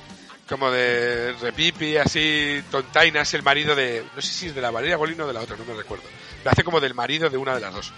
Como 0.48 0.70
de 0.70 1.34
repipi, 1.40 1.98
así, 1.98 2.62
tontainas, 2.70 3.34
el 3.34 3.44
marido 3.44 3.76
de. 3.76 4.06
No 4.16 4.22
sé 4.22 4.34
si 4.34 4.48
es 4.48 4.56
de 4.56 4.62
la 4.62 4.72
Valeria 4.72 4.98
Golino 4.98 5.24
o 5.24 5.28
de 5.28 5.34
la 5.34 5.42
otra, 5.42 5.56
no 5.56 5.66
me 5.66 5.74
recuerdo. 5.74 6.04
Lo 6.44 6.52
hace 6.52 6.64
como 6.64 6.82
del 6.82 6.94
marido 6.94 7.30
de 7.30 7.38
una 7.38 7.56
de 7.56 7.62
las 7.62 7.74
dos. 7.74 7.94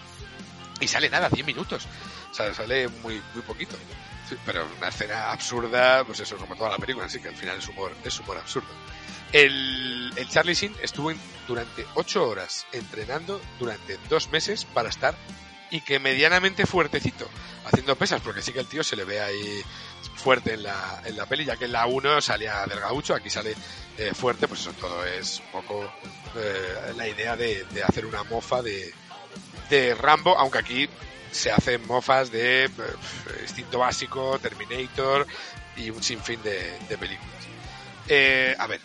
Y 0.80 0.88
sale 0.88 1.10
nada, 1.10 1.30
10 1.30 1.46
minutos. 1.46 1.88
O 2.32 2.34
sea, 2.34 2.54
sale 2.54 2.88
muy, 2.88 3.22
muy 3.34 3.44
poquito. 3.44 3.76
Pero 4.46 4.68
una 4.78 4.90
escena 4.90 5.32
absurda, 5.32 6.04
pues 6.04 6.20
eso, 6.20 6.38
como 6.38 6.56
toda 6.56 6.72
la 6.72 6.78
película, 6.78 7.06
así 7.06 7.20
que 7.20 7.30
al 7.30 7.36
final 7.36 7.58
es 7.58 7.68
humor, 7.68 7.92
es 8.04 8.20
humor 8.20 8.38
absurdo. 8.38 8.68
El, 9.32 10.12
el 10.16 10.30
Charlie 10.30 10.54
Sheen 10.54 10.76
estuvo 10.82 11.12
durante 11.48 11.86
8 11.96 12.28
horas 12.28 12.66
entrenando 12.72 13.42
durante 13.60 13.98
dos 14.10 14.30
meses 14.32 14.66
para 14.66 14.90
estar 14.90 15.16
y 15.72 15.82
que 15.82 16.00
medianamente 16.00 16.66
fuertecito 16.66 17.28
haciendo 17.66 17.96
pesas, 17.96 18.22
porque 18.22 18.42
sí 18.42 18.54
que 18.54 18.60
el 18.60 18.68
tío 18.68 18.84
se 18.84 18.96
le 18.96 19.04
ve 19.04 19.20
ahí 19.22 19.64
fuerte 20.16 20.54
en 20.54 20.64
la, 20.64 21.02
en 21.06 21.18
la 21.18 21.26
peli, 21.26 21.46
ya 21.46 21.58
que 21.58 21.66
en 21.66 21.72
la 21.72 21.86
1 21.88 22.22
salía 22.22 22.66
delgaducho, 22.68 23.16
aquí 23.16 23.30
sale 23.30 23.56
eh, 23.98 24.12
fuerte, 24.14 24.48
pues 24.48 24.62
eso 24.62 24.74
todo 24.74 25.04
es 25.06 25.40
un 25.40 25.52
poco 25.62 25.92
eh, 26.36 26.94
la 26.96 27.08
idea 27.08 27.36
de, 27.36 27.64
de 27.66 27.84
hacer 27.84 28.06
una 28.06 28.24
mofa 28.24 28.62
de, 28.62 28.94
de 29.70 29.96
Rambo, 29.96 30.38
aunque 30.38 30.60
aquí 30.60 30.90
se 31.32 31.52
hacen 31.52 31.86
mofas 31.88 32.32
de 32.32 32.66
eh, 32.66 32.70
Instinto 33.42 33.80
Básico, 33.80 34.40
Terminator 34.40 35.28
y 35.76 35.90
un 35.90 36.02
sinfín 36.02 36.42
de, 36.44 36.78
de 36.88 36.98
películas. 36.98 37.32
Eh, 38.08 38.56
a 38.58 38.68
ver, 38.68 38.80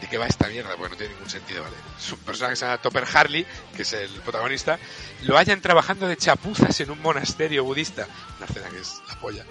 ¿de 0.00 0.08
qué 0.08 0.18
va 0.18 0.26
esta 0.26 0.48
mierda? 0.48 0.76
Porque 0.76 0.90
no 0.90 0.96
tiene 0.96 1.14
ningún 1.14 1.30
sentido, 1.30 1.62
¿vale? 1.62 1.76
Es 1.98 2.12
un 2.12 2.18
personaje 2.20 2.52
que 2.52 2.56
se 2.56 2.64
llama 2.64 2.78
Topper 2.78 3.04
Harley, 3.12 3.46
que 3.74 3.82
es 3.82 3.92
el 3.92 4.10
protagonista, 4.20 4.78
lo 5.22 5.38
hayan 5.38 5.60
trabajando 5.60 6.06
de 6.08 6.16
chapuzas 6.16 6.78
en 6.80 6.90
un 6.90 7.00
monasterio 7.00 7.64
budista, 7.64 8.06
una 8.36 8.46
escena 8.46 8.68
que 8.68 8.80
es 8.80 9.00
la 9.08 9.14
polla, 9.20 9.44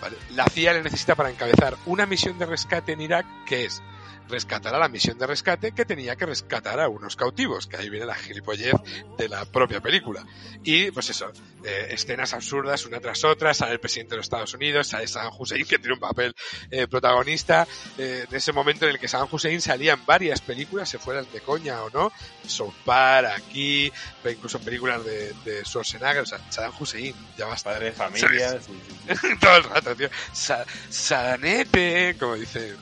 ¿vale? 0.00 0.16
La 0.30 0.46
CIA 0.46 0.74
le 0.74 0.82
necesita 0.82 1.14
para 1.14 1.30
encabezar 1.30 1.76
una 1.86 2.06
misión 2.06 2.38
de 2.38 2.46
rescate 2.46 2.92
en 2.92 3.00
Irak 3.00 3.26
que 3.46 3.64
es 3.66 3.82
rescatará 4.28 4.78
la 4.78 4.88
misión 4.88 5.18
de 5.18 5.26
rescate 5.26 5.72
que 5.72 5.84
tenía 5.84 6.16
que 6.16 6.26
rescatar 6.26 6.80
a 6.80 6.88
unos 6.88 7.16
cautivos, 7.16 7.66
que 7.66 7.76
ahí 7.76 7.90
viene 7.90 8.06
la 8.06 8.14
gilipollez 8.14 8.74
de 9.18 9.28
la 9.28 9.44
propia 9.44 9.80
película. 9.80 10.24
Y 10.62 10.90
pues 10.90 11.10
eso, 11.10 11.30
eh, 11.64 11.88
escenas 11.90 12.32
absurdas 12.32 12.86
una 12.86 13.00
tras 13.00 13.24
otra, 13.24 13.54
sale 13.54 13.72
el 13.72 13.80
presidente 13.80 14.12
de 14.12 14.18
los 14.18 14.26
Estados 14.26 14.54
Unidos, 14.54 14.88
sale 14.88 15.06
Saddam 15.06 15.32
Hussein 15.38 15.66
que 15.66 15.78
tiene 15.78 15.94
un 15.94 16.00
papel 16.00 16.34
eh, 16.70 16.86
protagonista, 16.86 17.66
eh, 17.98 18.26
en 18.28 18.36
ese 18.36 18.52
momento 18.52 18.86
en 18.86 18.92
el 18.92 18.98
que 18.98 19.08
Saddam 19.08 19.28
Hussein 19.30 19.60
salía 19.60 19.94
en 19.94 20.06
varias 20.06 20.40
películas, 20.40 20.88
se 20.88 20.98
fueran 20.98 21.26
de 21.32 21.40
coña 21.40 21.82
o 21.82 21.90
no, 21.90 22.12
South 22.46 22.74
Park, 22.84 23.28
aquí, 23.36 23.92
incluso 24.24 24.58
en 24.58 24.64
películas 24.64 25.04
de, 25.04 25.32
de 25.44 25.64
Schwarzenegger, 25.64 26.22
o 26.22 26.26
sea, 26.26 26.38
Saddam 26.50 26.72
Hussein, 26.78 27.14
ya 27.36 27.46
basta. 27.46 27.72
Padre 27.72 27.86
de 27.86 27.92
familia. 27.92 28.50
sí, 28.60 28.72
sí. 29.06 29.28
Todo 29.40 29.56
el 29.56 29.64
rato, 29.64 29.96
tío. 29.96 30.10
Sa 30.32 30.64
Sadanete, 30.90 32.16
como 32.18 32.34
dice 32.34 32.76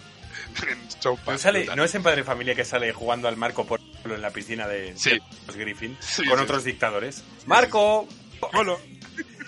en 0.68 0.78
No, 1.26 1.38
sale, 1.38 1.68
es 1.84 1.94
en 1.94 2.02
Padre 2.02 2.18
de 2.18 2.24
Familia 2.24 2.54
que 2.54 2.64
sale 2.64 2.92
jugando 2.92 3.28
al 3.28 3.36
Marco 3.36 3.66
Polo 3.66 3.82
en 4.04 4.20
la 4.22 4.30
piscina 4.30 4.66
de, 4.68 4.96
Sí. 4.96 5.10
de 5.10 5.22
los 5.46 5.56
Griffin 5.56 5.96
Sí, 6.00 6.24
con 6.26 6.38
sí. 6.38 6.44
otros 6.44 6.64
dictadores. 6.64 7.22
¡Marco! 7.46 8.06
Polo. 8.52 8.80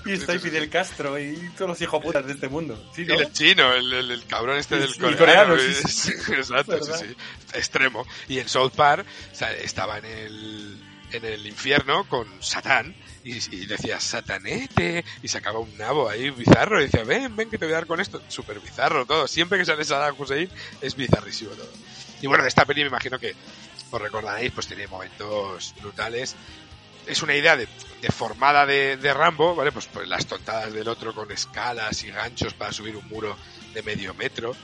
Y 0.05 0.15
está 0.15 0.37
Fidel 0.37 0.69
Castro 0.69 1.17
y 1.17 1.37
todos 1.57 1.69
los 1.69 1.81
hijoputas 1.81 2.27
de 2.27 2.33
este 2.33 2.49
mundo. 2.49 2.91
¿Sí, 2.93 3.03
Y 3.03 3.07
no? 3.07 3.15
el 3.21 3.33
chino, 3.33 3.73
el, 3.73 3.93
el- 3.93 4.11
el 4.11 4.27
cabrón 4.27 4.59
este 4.59 4.75
del 4.75 4.89
El 4.91 4.97
coreano. 5.17 5.17
coreano, 5.55 5.57
sí, 5.59 5.67
es- 5.85 5.93
sí. 5.95 6.13
Exacto, 6.33 6.73
¿Verdad? 6.73 6.99
sí, 6.99 7.07
sí. 7.07 7.17
Extremo. 7.57 8.05
Y 8.27 8.41
en 8.41 8.49
South 8.49 8.73
Park 8.75 9.07
o 9.31 9.35
sea, 9.37 9.53
estaba 9.53 9.99
en 9.99 10.05
el, 10.07 10.83
en 11.13 11.25
el 11.25 11.47
infierno 11.47 12.03
con 12.09 12.27
Satán 12.43 12.97
y, 13.25 13.67
decía 13.67 14.01
Satanete 14.01 15.05
y 15.23 15.29
sacaba 15.29 15.61
un 15.61 15.77
nabo 15.79 16.09
ahí 16.09 16.31
bizarro 16.31 16.81
y 16.81 16.85
decía 16.85 17.05
ven, 17.05 17.37
ven 17.37 17.51
que 17.51 17.59
te 17.59 17.67
voy 17.67 17.73
a 17.75 17.77
dar 17.77 17.87
con 17.87 18.01
esto. 18.01 18.21
Súper 18.29 18.61
bizarro 18.61 19.07
todo. 19.07 19.29
Siempre 19.29 19.59
que 19.59 19.65
sale 19.65 19.85
Saddam 19.85 20.15
Hussein 20.19 20.49
es 20.81 20.97
bizarrísimo 20.97 21.53
todo. 21.53 21.71
Y 22.21 22.27
bueno, 22.27 22.43
de 22.43 22.49
esta 22.49 22.65
peli 22.65 22.83
me 22.83 22.89
imagino 22.89 23.19
que 23.19 23.35
os 23.91 24.01
recordaréis, 24.01 24.53
pues 24.53 24.67
tiene 24.67 24.87
momentos 24.87 25.75
brutales. 25.81 26.35
Es 27.07 27.23
una 27.23 27.35
idea 27.35 27.57
de, 27.57 27.67
de, 28.01 28.97
de 28.97 29.15
Rambo, 29.15 29.55
¿vale? 29.57 29.73
Pues, 29.73 29.87
pues 29.87 30.09
las 30.09 30.27
tontadas 30.27 30.73
del 30.73 30.89
otro 30.89 31.15
con 31.15 31.31
escalas 31.33 32.03
y 32.05 32.11
ganchos 32.11 32.55
para 32.55 32.73
subir 32.73 32.97
un 32.97 33.07
muro 33.09 33.37
de 33.75 33.83
medio 33.83 34.15
metro, 34.15 34.55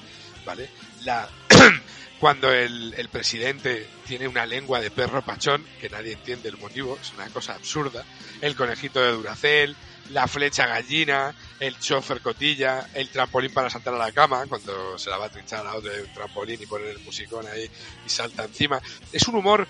¿vale? 0.44 0.70
La, 1.04 1.28
cuando 2.20 2.52
el, 2.52 2.94
el 2.96 3.08
presidente 3.08 3.86
tiene 4.06 4.26
una 4.26 4.46
lengua 4.46 4.80
de 4.80 4.90
perro 4.90 5.22
pachón, 5.22 5.64
que 5.80 5.88
nadie 5.88 6.12
entiende 6.12 6.48
el 6.48 6.58
motivo, 6.58 6.98
es 7.00 7.12
una 7.12 7.28
cosa 7.28 7.54
absurda, 7.54 8.04
el 8.40 8.56
conejito 8.56 9.00
de 9.00 9.12
Duracel, 9.12 9.76
la 10.10 10.26
flecha 10.26 10.66
gallina, 10.66 11.34
el 11.60 11.78
chofer 11.78 12.20
cotilla, 12.20 12.88
el 12.94 13.10
trampolín 13.10 13.52
para 13.52 13.70
saltar 13.70 13.94
a 13.94 13.98
la 13.98 14.12
cama, 14.12 14.46
cuando 14.46 14.98
se 14.98 15.10
la 15.10 15.18
va 15.18 15.26
a 15.26 15.30
trinchar 15.30 15.66
a 15.66 15.74
la 15.74 15.80
de 15.80 16.02
un 16.02 16.12
trampolín 16.12 16.62
y 16.62 16.66
poner 16.66 16.88
el 16.88 16.98
musicón 17.00 17.46
ahí 17.46 17.70
y 18.06 18.08
salta 18.08 18.44
encima. 18.44 18.80
Es 19.12 19.28
un 19.28 19.36
humor 19.36 19.66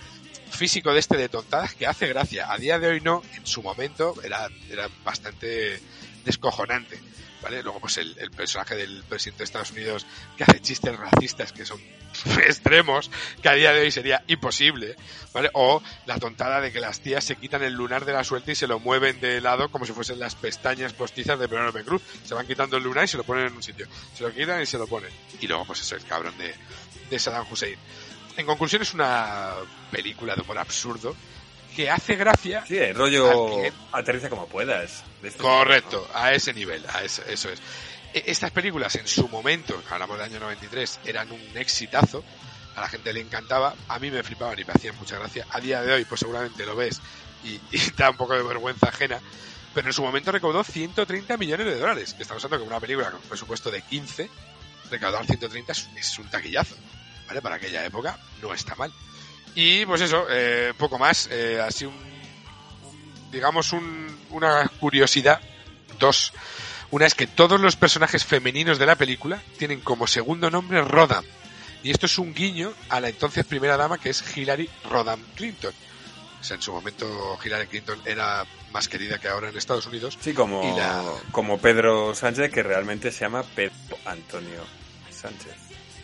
físico 0.50 0.92
de 0.92 1.00
este 1.00 1.16
de 1.16 1.28
tontadas 1.28 1.74
que 1.74 1.86
hace 1.86 2.06
gracia. 2.06 2.52
A 2.52 2.56
día 2.56 2.78
de 2.78 2.88
hoy 2.88 3.00
no, 3.00 3.22
en 3.34 3.46
su 3.46 3.62
momento 3.62 4.14
era, 4.22 4.48
era 4.70 4.88
bastante 5.04 5.80
descojonante. 6.24 6.98
Luego, 7.50 7.80
pues 7.80 7.96
el, 7.98 8.14
personaje 8.30 8.76
del 8.76 9.02
presidente 9.04 9.38
de 9.38 9.44
Estados 9.44 9.70
Unidos 9.72 10.06
que 10.36 10.44
hace 10.44 10.60
chistes 10.60 10.96
racistas 10.96 11.52
que 11.52 11.64
son 11.64 11.80
extremos, 12.46 13.10
que 13.42 13.48
a 13.48 13.54
día 13.54 13.72
de 13.72 13.80
hoy 13.80 13.90
sería 13.90 14.22
imposible, 14.26 14.96
¿vale? 15.32 15.50
O 15.54 15.82
la 16.06 16.18
tontada 16.18 16.60
de 16.60 16.72
que 16.72 16.80
las 16.80 17.00
tías 17.00 17.24
se 17.24 17.36
quitan 17.36 17.62
el 17.62 17.72
lunar 17.72 18.04
de 18.04 18.12
la 18.12 18.24
suerte 18.24 18.52
y 18.52 18.54
se 18.54 18.66
lo 18.66 18.78
mueven 18.78 19.20
de 19.20 19.40
lado 19.40 19.70
como 19.70 19.86
si 19.86 19.92
fuesen 19.92 20.18
las 20.18 20.34
pestañas 20.34 20.92
postizas 20.92 21.38
de 21.38 21.48
Penélope 21.48 21.84
Cruz. 21.84 22.02
Se 22.24 22.34
van 22.34 22.46
quitando 22.46 22.76
el 22.76 22.82
lunar 22.82 23.04
y 23.04 23.08
se 23.08 23.16
lo 23.16 23.24
ponen 23.24 23.46
en 23.46 23.56
un 23.56 23.62
sitio. 23.62 23.86
Se 24.14 24.22
lo 24.22 24.32
quitan 24.32 24.62
y 24.62 24.66
se 24.66 24.78
lo 24.78 24.86
ponen. 24.86 25.10
Y 25.40 25.46
luego, 25.46 25.64
pues 25.64 25.80
eso, 25.80 25.96
el 25.96 26.04
cabrón 26.04 26.36
de, 26.38 26.54
de 27.10 27.18
Saddam 27.18 27.46
Hussein. 27.50 27.78
En 28.36 28.46
conclusión, 28.46 28.82
es 28.82 28.94
una 28.94 29.54
película 29.90 30.36
de 30.36 30.42
humor 30.42 30.58
absurdo 30.58 31.16
que 31.76 31.90
hace 31.90 32.16
gracia. 32.16 32.64
Sí, 32.66 32.76
el 32.76 32.94
rollo 32.94 33.62
que- 33.62 33.72
aterriza 33.92 34.28
como 34.30 34.46
puedas. 34.48 35.04
de 35.22 35.28
este 35.28 35.40
Correcto, 35.40 36.06
a 36.14 36.32
ese 36.32 36.52
nivel, 36.54 36.84
a 36.92 37.02
ese- 37.02 37.32
eso 37.32 37.50
es. 37.50 37.60
E- 38.14 38.24
Estas 38.26 38.50
películas 38.50 38.94
en 38.96 39.06
su 39.06 39.28
momento, 39.28 39.80
hablamos 39.90 40.18
del 40.18 40.26
año 40.26 40.40
93, 40.40 41.00
eran 41.04 41.30
un 41.30 41.40
exitazo, 41.56 42.24
a 42.74 42.80
la 42.80 42.88
gente 42.88 43.12
le 43.12 43.20
encantaba, 43.20 43.74
a 43.88 43.98
mí 43.98 44.10
me 44.10 44.22
flipaban 44.22 44.58
y 44.58 44.64
me 44.64 44.72
hacían 44.72 44.96
mucha 44.96 45.18
gracia. 45.18 45.46
A 45.50 45.60
día 45.60 45.82
de 45.82 45.92
hoy, 45.92 46.04
pues 46.04 46.20
seguramente 46.20 46.64
lo 46.64 46.74
ves 46.76 47.00
y, 47.44 47.60
y 47.72 47.90
da 47.96 48.10
un 48.10 48.16
poco 48.16 48.34
de 48.34 48.42
vergüenza 48.42 48.88
ajena, 48.88 49.20
pero 49.74 49.88
en 49.88 49.92
su 49.92 50.02
momento 50.02 50.32
recaudó 50.32 50.64
130 50.64 51.36
millones 51.36 51.66
de 51.66 51.78
dólares, 51.78 52.14
que 52.14 52.22
estamos 52.22 52.44
hablando 52.44 52.64
que 52.64 52.70
una 52.70 52.80
película 52.80 53.10
con 53.10 53.20
un 53.20 53.28
presupuesto 53.28 53.70
de 53.70 53.82
15, 53.82 54.30
recaudar 54.90 55.26
130 55.26 55.72
es, 55.72 55.88
es 55.96 56.18
un 56.18 56.28
taquillazo, 56.30 56.74
¿vale? 57.26 57.42
Para 57.42 57.56
aquella 57.56 57.84
época 57.84 58.18
no 58.40 58.54
está 58.54 58.74
mal. 58.74 58.92
Y 59.54 59.84
pues 59.86 60.00
eso, 60.00 60.26
eh, 60.30 60.72
poco 60.76 60.98
más, 60.98 61.28
eh, 61.32 61.60
así 61.60 61.84
un, 61.84 61.94
un- 61.94 63.30
digamos 63.32 63.72
un- 63.72 64.16
una 64.30 64.68
curiosidad, 64.80 65.40
dos. 65.98 66.32
Una 66.90 67.06
es 67.06 67.14
que 67.14 67.26
todos 67.26 67.60
los 67.60 67.76
personajes 67.76 68.24
femeninos 68.24 68.78
de 68.78 68.86
la 68.86 68.96
película 68.96 69.42
tienen 69.58 69.80
como 69.80 70.06
segundo 70.06 70.50
nombre 70.50 70.80
Rodham. 70.82 71.24
Y 71.82 71.90
esto 71.90 72.06
es 72.06 72.18
un 72.18 72.32
guiño 72.34 72.72
a 72.88 72.98
la 73.00 73.08
entonces 73.08 73.44
primera 73.44 73.76
dama 73.76 73.98
que 73.98 74.10
es 74.10 74.36
Hillary 74.36 74.68
Rodham 74.88 75.20
Clinton. 75.34 75.72
O 76.40 76.44
sea, 76.44 76.56
en 76.56 76.62
su 76.62 76.72
momento 76.72 77.38
Hillary 77.44 77.66
Clinton 77.66 78.00
era 78.04 78.46
más 78.72 78.88
querida 78.88 79.18
que 79.18 79.28
ahora 79.28 79.48
en 79.50 79.56
Estados 79.58 79.86
Unidos. 79.86 80.16
Sí, 80.20 80.32
como, 80.32 80.76
la- 80.78 81.04
como 81.32 81.58
Pedro 81.58 82.14
Sánchez, 82.14 82.50
que 82.52 82.62
realmente 82.62 83.10
se 83.12 83.20
llama 83.20 83.42
Pedro 83.42 83.74
Antonio 84.06 84.64
Sánchez. 85.10 85.52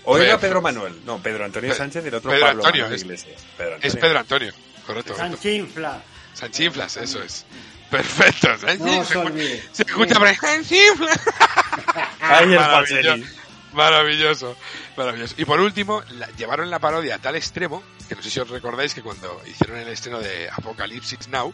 O 0.05 0.19
era 0.19 0.39
Pedro 0.39 0.61
Manuel. 0.63 1.01
No, 1.05 1.19
Pedro 1.23 1.45
Antonio 1.45 1.71
Pe- 1.71 1.77
Sánchez 1.77 2.05
y 2.05 2.09
el 2.09 2.15
otro 2.15 2.31
Pedro 2.31 2.47
Pablo 2.47 2.65
Antonio, 2.65 2.83
Manuel 2.85 2.97
es- 2.97 3.03
Iglesias. 3.05 3.43
Pedro 3.57 3.77
Es 3.77 3.85
Antonio. 3.85 4.01
Pedro 4.01 4.19
Antonio, 4.19 4.53
correcto. 4.87 5.17
Sanchinfla. 5.17 6.03
Sanchinflas, 6.35 6.97
eso 6.99 7.23
es. 7.23 7.47
Perfecto, 7.91 8.49
Sanchinflas. 8.59 8.81
No 8.99 9.05
se 9.05 9.17
olvide. 9.19 9.65
Se 9.73 9.83
escucha 9.85 10.15
por 10.19 10.27
ahí, 10.29 10.37
Sanchinflas. 10.37 11.21
Ahí 12.21 12.45
el 12.45 12.59
Maravilloso. 12.59 13.25
Maravilloso, 13.73 14.57
maravilloso. 14.97 15.35
Y 15.37 15.45
por 15.45 15.61
último, 15.61 16.03
la- 16.11 16.29
llevaron 16.37 16.71
la 16.71 16.79
parodia 16.79 17.17
a 17.17 17.19
tal 17.19 17.35
extremo, 17.35 17.83
que 18.09 18.15
no 18.15 18.23
sé 18.23 18.31
si 18.31 18.39
os 18.41 18.49
recordáis 18.49 18.95
que 18.95 19.03
cuando 19.03 19.41
hicieron 19.47 19.79
el 19.79 19.89
estreno 19.89 20.21
de 20.21 20.49
Apocalypse 20.49 21.17
Now, 21.31 21.53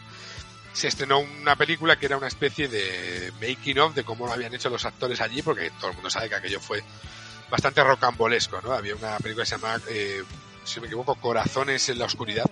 se 0.71 0.87
estrenó 0.87 1.19
una 1.19 1.55
película 1.55 1.97
que 1.97 2.05
era 2.05 2.17
una 2.17 2.27
especie 2.27 2.67
de 2.67 3.31
making 3.41 3.79
of 3.79 3.95
de 3.95 4.03
cómo 4.03 4.27
lo 4.27 4.33
habían 4.33 4.53
hecho 4.53 4.69
los 4.69 4.85
actores 4.85 5.19
allí, 5.19 5.41
porque 5.41 5.71
todo 5.79 5.89
el 5.89 5.95
mundo 5.95 6.09
sabe 6.11 6.29
que 6.29 6.35
aquello 6.35 6.59
fue 6.59 6.83
bastante 7.51 7.83
rocambolesco, 7.83 8.61
¿no? 8.61 8.71
Había 8.71 8.95
una 8.95 9.17
película 9.17 9.43
que 9.43 9.49
se 9.49 9.57
llamaba, 9.57 9.79
eh, 9.89 10.23
si 10.63 10.79
me 10.79 10.87
equivoco, 10.87 11.15
Corazones 11.15 11.89
en 11.89 11.99
la 11.99 12.05
Oscuridad, 12.05 12.49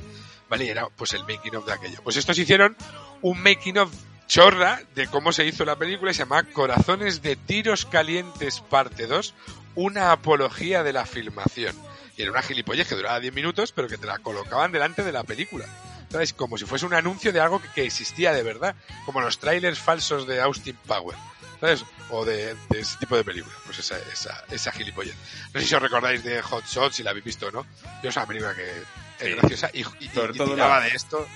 ¿vale? 0.50 0.66
Y 0.66 0.70
era 0.70 0.88
pues 0.90 1.14
el 1.14 1.22
making 1.22 1.56
of 1.56 1.66
de 1.66 1.74
aquello. 1.74 2.02
Pues 2.04 2.18
estos 2.18 2.38
hicieron 2.38 2.76
un 3.22 3.42
making 3.42 3.80
of 3.80 3.92
chorra 4.28 4.80
de 4.94 5.08
cómo 5.08 5.32
se 5.32 5.46
hizo 5.46 5.66
la 5.66 5.78
película 5.78 6.14
se 6.14 6.20
llama 6.20 6.44
Corazones 6.44 7.24
de 7.24 7.36
Tiros 7.36 7.88
Calientes 7.88 8.60
parte 8.60 9.08
2, 9.08 9.34
una 9.74 10.12
apología 10.12 10.84
de 10.84 10.94
la 10.94 11.06
filmación. 11.06 11.76
Y 12.16 12.22
era 12.22 12.32
una 12.32 12.42
gilipollez 12.42 12.88
que 12.88 12.96
duraba 12.96 13.20
10 13.20 13.34
minutos, 13.34 13.72
pero 13.72 13.88
que 13.88 13.98
te 13.98 14.06
la 14.06 14.20
colocaban 14.20 14.72
delante 14.72 15.04
de 15.04 15.14
la 15.14 15.24
película. 15.24 15.66
¿Sabes? 16.12 16.34
Como 16.34 16.58
si 16.58 16.66
fuese 16.66 16.86
un 16.86 16.94
anuncio 16.94 17.32
de 17.32 17.40
algo 17.40 17.62
que, 17.62 17.70
que 17.70 17.86
existía 17.86 18.34
de 18.34 18.44
verdad, 18.44 18.76
como 19.06 19.22
los 19.22 19.40
trailers 19.40 19.80
falsos 19.80 20.28
de 20.28 20.42
Austin 20.42 20.78
Power. 20.86 21.16
¿Sabes? 21.60 21.84
O 22.10 22.24
de, 22.26 22.56
de 22.70 22.80
ese 22.80 22.98
tipo 22.98 23.16
de 23.18 23.24
películas. 23.24 23.58
Pues 23.66 23.80
esa, 23.80 23.98
esa, 24.14 24.44
esa 24.50 24.72
gilipollez. 24.72 25.16
No 25.54 25.60
sé 25.60 25.68
si 25.68 25.76
os 25.76 25.82
recordáis 25.82 26.24
de 26.24 26.42
Hot 26.42 26.66
Shots, 26.66 26.96
si 26.96 27.04
la 27.04 27.10
habéis 27.12 27.26
visto 27.26 27.48
o 27.48 27.52
no. 27.52 27.66
Yo 28.02 28.10
es 28.10 28.16
una 28.16 28.26
película 28.26 28.56
que 28.56 28.84
es 29.20 29.36
graciosa 29.36 29.70
y, 29.74 29.80
y, 29.82 29.84
Sobre 30.10 30.34
y 30.34 30.38
todo 30.38 30.54
tiraba 30.54 30.80
la- 30.80 30.86
de 30.86 30.92
esto. 30.96 31.28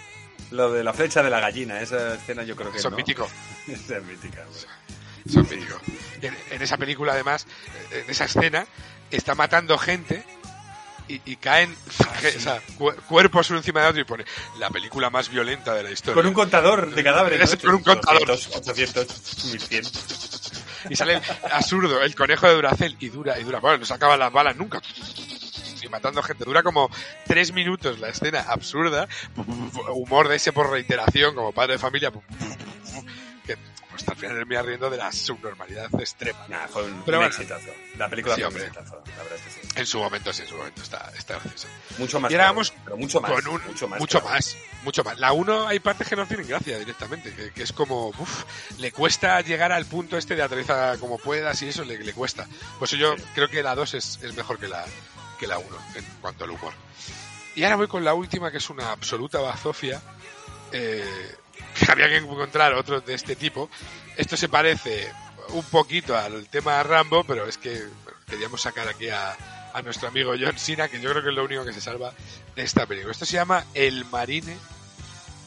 Lo 0.52 0.72
de 0.72 0.84
la 0.84 0.94
flecha 0.94 1.24
de 1.24 1.30
la 1.30 1.40
gallina, 1.40 1.82
esa 1.82 2.14
escena 2.16 2.44
yo 2.44 2.56
creo 2.56 2.72
que 2.72 2.78
es 2.78 2.84
no. 2.84 2.92
mítico. 2.96 3.28
Esa 3.68 3.98
es 3.98 4.04
mítica. 4.04 4.46
mítico. 5.26 5.80
En 6.22 6.62
esa 6.62 6.78
película, 6.78 7.14
además, 7.14 7.48
en 7.92 8.10
esa 8.10 8.26
escena, 8.26 8.68
está 9.10 9.36
matando 9.36 9.78
gente 9.78 10.24
y, 11.08 11.22
y 11.26 11.36
caen 11.38 11.76
o 12.38 12.40
sea, 12.40 12.62
cu- 12.78 12.94
cuerpos 13.08 13.50
uno 13.50 13.60
encima 13.60 13.82
de 13.82 13.88
otro 13.88 14.02
y 14.02 14.06
pone 14.06 14.26
la 14.60 14.70
película 14.70 15.10
más 15.10 15.30
violenta 15.30 15.74
de 15.74 15.84
la 15.84 15.92
historia. 15.92 16.16
Con 16.16 16.26
un 16.28 16.34
contador 16.34 16.94
de 16.94 17.04
cadáveres. 17.04 17.52
¿no? 17.64 17.70
con 17.70 17.76
un 17.76 17.84
contador. 17.84 18.32
800, 18.32 18.56
800, 18.56 19.46
1100. 19.52 19.84
Y 20.90 20.96
sale 20.96 21.14
el 21.16 21.22
absurdo, 21.52 22.02
el 22.02 22.14
conejo 22.16 22.48
de 22.48 22.56
Duracel 22.56 22.98
y 23.00 23.10
dura 23.10 23.40
y 23.40 23.44
dura. 23.44 23.60
Bueno, 23.60 23.78
no 23.80 23.86
se 23.86 23.94
acaban 23.94 24.20
las 24.20 24.32
balas 24.34 24.56
nunca. 24.58 24.82
Y 25.82 25.88
matando 25.90 26.22
gente. 26.24 26.46
Dura 26.46 26.62
como 26.64 26.90
tres 27.26 27.52
minutos 27.54 28.00
la 28.00 28.10
escena 28.10 28.42
absurda. 28.42 29.08
Humor 29.94 30.28
de 30.28 30.36
ese 30.38 30.52
por 30.54 30.70
reiteración, 30.70 31.36
como 31.36 31.52
padre 31.52 31.74
de 31.74 31.80
familia. 31.80 32.12
Que 33.46 33.58
pues, 33.92 34.08
al 34.08 34.16
final 34.16 34.36
termina 34.38 34.62
riendo 34.62 34.90
de 34.90 34.98
la 34.98 35.12
subnormalidad 35.12 35.88
extrema. 36.00 36.40
Nah, 36.50 36.68
fue 36.68 36.84
un, 36.84 37.04
Pero 37.06 37.18
un 37.20 37.24
bueno. 37.24 37.26
exitazo. 37.28 37.70
La 37.98 38.10
película 38.10 38.36
Sí, 38.36 38.42
fue 38.42 38.52
un 38.52 38.58
exitazo, 38.58 39.04
la 39.06 39.24
verdad 39.24 39.38
es 39.38 39.42
que 39.42 39.62
sí. 39.62 39.63
En 39.76 39.86
su 39.88 39.98
momento, 40.00 40.32
sí, 40.32 40.44
en 40.44 40.48
su 40.50 40.56
momento 40.56 40.82
está, 40.84 41.12
está 41.18 41.34
graciosa. 41.40 41.68
Mucho 41.98 42.20
más. 42.20 42.32
Y 42.32 42.36
ahora 42.36 42.46
vamos 42.48 42.74
pero 42.84 42.98
mucho 42.98 43.20
más. 43.22 43.32
con 43.32 43.48
un 43.48 43.62
mucho 43.66 43.88
más. 43.88 44.00
mucho 44.00 44.20
claro. 44.20 44.36
más, 44.36 44.58
mucho 44.84 45.04
más. 45.04 45.18
La 45.20 45.32
1 45.32 45.68
hay 45.68 45.80
partes 45.80 46.08
que 46.08 46.16
no 46.16 46.28
tienen 46.28 46.48
gracia 46.48 46.78
directamente, 46.78 47.34
que, 47.34 47.52
que 47.52 47.64
es 47.64 47.74
como, 47.74 48.10
uf, 48.10 48.44
le 48.78 48.92
cuesta 48.92 49.42
llegar 49.42 49.72
al 49.72 49.86
punto 49.86 50.18
este 50.18 50.36
de 50.36 50.44
aterrizar 50.44 51.00
como 51.00 51.18
puedas 51.18 51.60
y 51.64 51.70
eso 51.70 51.84
le, 51.84 51.98
le 51.98 52.14
cuesta. 52.14 52.48
Pues 52.78 52.92
yo 52.92 53.18
Sí. 53.18 53.24
creo 53.34 53.50
que 53.50 53.64
la 53.64 53.74
2 53.74 53.94
es, 53.96 54.20
es 54.22 54.36
mejor 54.36 54.60
que 54.60 54.68
la, 54.68 54.86
que 55.40 55.48
la 55.48 55.58
1 55.58 55.68
en 55.96 56.06
cuanto 56.22 56.44
al 56.44 56.52
humor. 56.52 56.74
Y 57.56 57.64
ahora 57.64 57.76
voy 57.78 57.88
con 57.88 58.04
la 58.04 58.14
última, 58.14 58.52
que 58.52 58.58
es 58.58 58.70
una 58.70 58.92
absoluta 58.92 59.40
bazofia. 59.40 60.02
Eh, 60.72 61.36
que 61.80 61.92
había 61.92 62.10
que 62.10 62.18
encontrar 62.18 62.74
otros 62.76 63.06
de 63.06 63.14
este 63.16 63.36
tipo. 63.36 63.70
Esto 64.18 64.38
se 64.38 64.50
parece 64.50 65.12
un 65.50 65.64
poquito 65.66 66.16
al 66.18 66.48
tema 66.48 66.82
Rambo, 66.84 67.24
pero 67.24 67.46
es 67.48 67.58
que 67.58 67.72
bueno, 68.04 68.20
queríamos 68.28 68.62
sacar 68.62 68.88
aquí 68.88 69.10
a, 69.10 69.36
a 69.74 69.82
nuestro 69.82 70.08
amigo 70.08 70.34
John 70.40 70.58
Cena, 70.58 70.88
que 70.88 71.02
yo 71.02 71.10
creo 71.10 71.24
que 71.24 71.30
es 71.30 71.36
lo 71.36 71.44
único 71.44 71.66
que 71.66 71.74
se 71.74 71.82
salva 71.82 72.14
de 72.56 72.64
esta 72.64 72.86
película. 72.86 73.12
Esto 73.12 73.26
se 73.26 73.34
llama 73.34 73.66
El 73.74 74.06
Marine. 74.06 74.56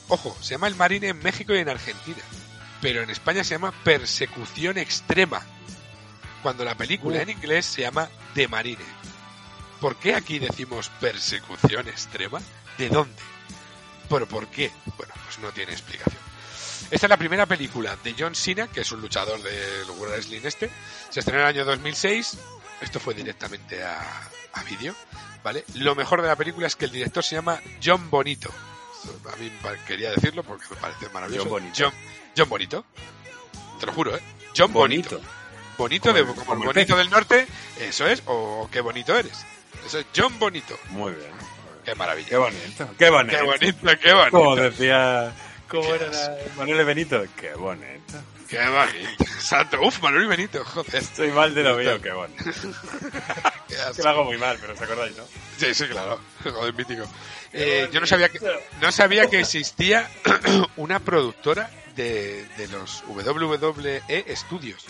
Ojo, 0.08 0.36
se 0.40 0.54
llama 0.54 0.68
El 0.68 0.74
Marine 0.74 1.08
en 1.08 1.22
México 1.22 1.54
y 1.54 1.58
en 1.58 1.68
Argentina. 1.68 2.22
Pero 2.80 3.02
en 3.02 3.10
España 3.10 3.44
se 3.44 3.54
llama 3.54 3.72
Persecución 3.84 4.78
Extrema. 4.78 5.42
Cuando 6.42 6.64
la 6.64 6.76
película 6.76 7.22
en 7.22 7.30
inglés 7.30 7.66
se 7.66 7.82
llama 7.82 8.08
The 8.34 8.48
Marine. 8.48 8.84
¿Por 9.80 9.96
qué 9.96 10.14
aquí 10.14 10.38
decimos 10.38 10.90
persecución 11.00 11.88
extrema? 11.88 12.40
¿De 12.78 12.88
dónde? 12.88 13.22
¿Pero 14.08 14.26
por 14.26 14.46
qué? 14.48 14.70
Bueno, 14.96 15.14
pues 15.24 15.38
no 15.38 15.50
tiene 15.52 15.72
explicación. 15.72 16.22
Esta 16.90 17.06
es 17.06 17.10
la 17.10 17.16
primera 17.16 17.46
película 17.46 17.96
de 18.02 18.14
John 18.16 18.34
Cena, 18.34 18.68
que 18.68 18.82
es 18.82 18.92
un 18.92 19.00
luchador 19.00 19.42
del 19.42 19.90
wrestling 19.98 20.40
este. 20.44 20.70
Se 21.10 21.20
estrenó 21.20 21.40
en 21.40 21.48
el 21.48 21.56
año 21.56 21.64
2006. 21.64 22.38
Esto 22.80 23.00
fue 23.00 23.14
directamente 23.14 23.82
a, 23.82 24.00
a 24.52 24.62
vídeo, 24.64 24.94
¿vale? 25.42 25.64
Lo 25.74 25.94
mejor 25.94 26.22
de 26.22 26.28
la 26.28 26.36
película 26.36 26.66
es 26.66 26.76
que 26.76 26.84
el 26.86 26.92
director 26.92 27.24
se 27.24 27.36
llama 27.36 27.60
John 27.82 28.10
Bonito. 28.10 28.50
A 29.32 29.36
mí 29.36 29.50
quería 29.86 30.10
decirlo 30.10 30.42
porque 30.42 30.64
me 30.70 30.76
parece 30.76 31.08
maravilloso. 31.10 31.44
John 31.44 31.50
Bonito. 31.60 31.74
John, 31.84 31.92
John 32.36 32.48
Bonito. 32.48 32.84
Te 33.80 33.86
lo 33.86 33.92
juro, 33.92 34.16
¿eh? 34.16 34.20
John 34.56 34.72
Bonito. 34.72 35.20
Bonito, 35.78 36.12
de, 36.12 36.20
Como 36.24 36.32
el- 36.32 36.34
como 36.38 36.46
como 36.46 36.52
el 36.54 36.60
el 36.62 36.66
bonito 36.74 36.94
pez. 36.94 36.98
del 37.04 37.10
norte, 37.10 37.46
eso 37.80 38.06
es, 38.06 38.22
o 38.26 38.68
qué 38.72 38.80
bonito 38.80 39.16
eres. 39.16 39.44
Eso 39.86 39.98
es 39.98 40.06
John 40.16 40.38
Bonito. 40.38 40.78
Muy 40.90 41.12
bien. 41.12 41.30
Qué 41.84 41.94
maravilla. 41.94 42.28
Qué 42.28 42.36
bonito. 42.36 42.88
Qué 42.98 43.10
bonito. 43.10 43.36
Qué 43.38 43.44
bonito, 43.44 43.98
qué 44.00 44.12
bonito. 44.12 44.30
Como 44.30 44.56
decía. 44.56 45.32
¿Cómo 45.68 45.94
era 45.94 46.10
Manuel 46.56 46.84
Benito? 46.84 47.22
Qué 47.36 47.52
bonito. 47.54 48.14
Qué 48.48 48.58
bonito. 48.68 49.24
Exacto. 49.24 49.80
Uf, 49.82 50.00
Manuel 50.02 50.24
y 50.24 50.28
Benito, 50.28 50.64
joder. 50.64 50.94
Estoy 50.96 51.30
mal 51.30 51.54
de 51.54 51.62
lo 51.62 51.76
mío, 51.76 52.00
qué 52.00 52.10
asco. 52.10 52.28
Que 53.96 54.02
lo 54.02 54.08
hago 54.08 54.24
muy 54.24 54.38
mal, 54.38 54.56
pero 54.60 54.72
os 54.74 54.80
acordáis, 54.80 55.16
¿no? 55.16 55.24
Sí, 55.58 55.74
sí, 55.74 55.86
claro. 55.86 56.20
Joder, 56.44 56.72
mítico. 56.74 57.04
Eh, 57.52 57.88
yo 57.92 58.00
no 58.00 58.06
sabía 58.06 58.28
que 58.28 58.38
no 58.80 58.92
sabía 58.92 59.26
que 59.28 59.40
existía 59.40 60.08
una 60.76 61.00
productora 61.00 61.70
de, 61.94 62.46
de 62.56 62.68
los 62.68 63.02
WWE 63.08 64.02
Studios. 64.36 64.84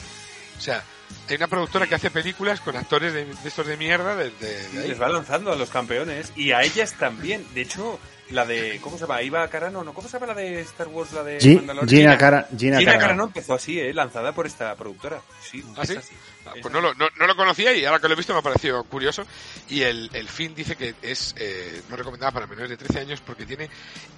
O 0.58 0.60
sea, 0.60 0.82
hay 1.28 1.36
una 1.36 1.46
productora 1.48 1.86
que 1.86 1.94
hace 1.94 2.10
películas 2.10 2.60
con 2.60 2.76
actores 2.76 3.12
de, 3.12 3.24
de 3.26 3.48
estos 3.48 3.66
de 3.66 3.76
mierda 3.76 4.14
de, 4.16 4.30
de- 4.30 4.68
de 4.68 4.82
ahí. 4.82 4.88
Les 4.88 5.00
va 5.00 5.08
lanzando 5.08 5.52
a 5.52 5.56
los 5.56 5.70
campeones 5.70 6.32
y 6.36 6.52
a 6.52 6.62
ellas 6.62 6.94
también. 6.98 7.46
De 7.54 7.62
hecho, 7.62 7.98
la 8.30 8.44
de. 8.44 8.80
¿Cómo 8.82 8.96
se 8.96 9.02
llama? 9.02 9.22
Iva 9.22 9.46
Carano, 9.48 9.84
¿no? 9.84 9.94
¿Cómo 9.94 10.08
se 10.08 10.14
llama 10.18 10.26
la 10.32 10.34
de 10.40 10.60
Star 10.62 10.88
Wars? 10.88 11.12
La 11.12 11.22
de 11.22 11.38
Gi- 11.40 11.56
Mandalorian? 11.56 11.88
Gina 11.88 12.18
Cara- 12.18 12.48
Gina 12.56 12.78
Gina 12.78 12.92
Carano. 12.92 13.00
Carano 13.00 13.24
empezó 13.24 13.54
así, 13.54 13.78
¿eh? 13.80 13.92
Lanzada 13.94 14.32
por 14.32 14.46
esta 14.46 14.74
productora. 14.74 15.20
Sí, 15.40 15.64
¿Ah, 15.76 15.82
es 15.82 15.88
sí? 15.88 15.96
así. 15.96 16.14
Ah, 16.46 16.52
Es 16.56 16.62
Pues 16.62 16.72
no 16.72 16.80
lo, 16.80 16.94
no, 16.94 17.06
no 17.18 17.26
lo 17.26 17.36
conocía 17.36 17.72
y 17.74 17.84
ahora 17.84 18.00
que 18.00 18.08
lo 18.08 18.14
he 18.14 18.16
visto 18.16 18.32
me 18.32 18.38
ha 18.40 18.42
parecido 18.42 18.82
curioso. 18.84 19.24
Y 19.68 19.82
el, 19.82 20.10
el 20.12 20.28
film 20.28 20.54
dice 20.54 20.76
que 20.76 20.94
es 21.02 21.34
eh, 21.38 21.82
no 21.88 21.96
recomendada 21.96 22.32
para 22.32 22.46
menores 22.46 22.70
de 22.70 22.76
13 22.76 23.00
años 23.00 23.20
porque 23.20 23.46
tiene 23.46 23.68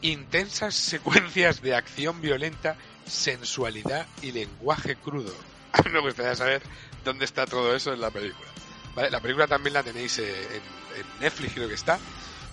intensas 0.03 0.75
secuencias 0.75 1.61
de 1.63 1.75
acción 1.75 2.21
violenta, 2.21 2.77
sensualidad 3.07 4.07
y 4.23 4.33
lenguaje 4.33 4.97
crudo. 4.97 5.35
A 5.73 5.83
mí 5.83 5.91
me 5.91 6.01
gustaría 6.01 6.35
saber 6.35 6.63
dónde 7.05 7.25
está 7.25 7.47
todo 7.47 7.75
eso 7.75 7.93
en 7.93 8.01
la 8.01 8.11
película. 8.11 8.49
¿Vale? 8.95 9.11
La 9.11 9.21
película 9.21 9.47
también 9.47 9.75
la 9.75 9.83
tenéis 9.83 10.19
eh, 10.19 10.33
en, 10.51 11.01
en 11.01 11.21
Netflix, 11.21 11.53
creo 11.55 11.69
que 11.69 11.75
está. 11.75 11.99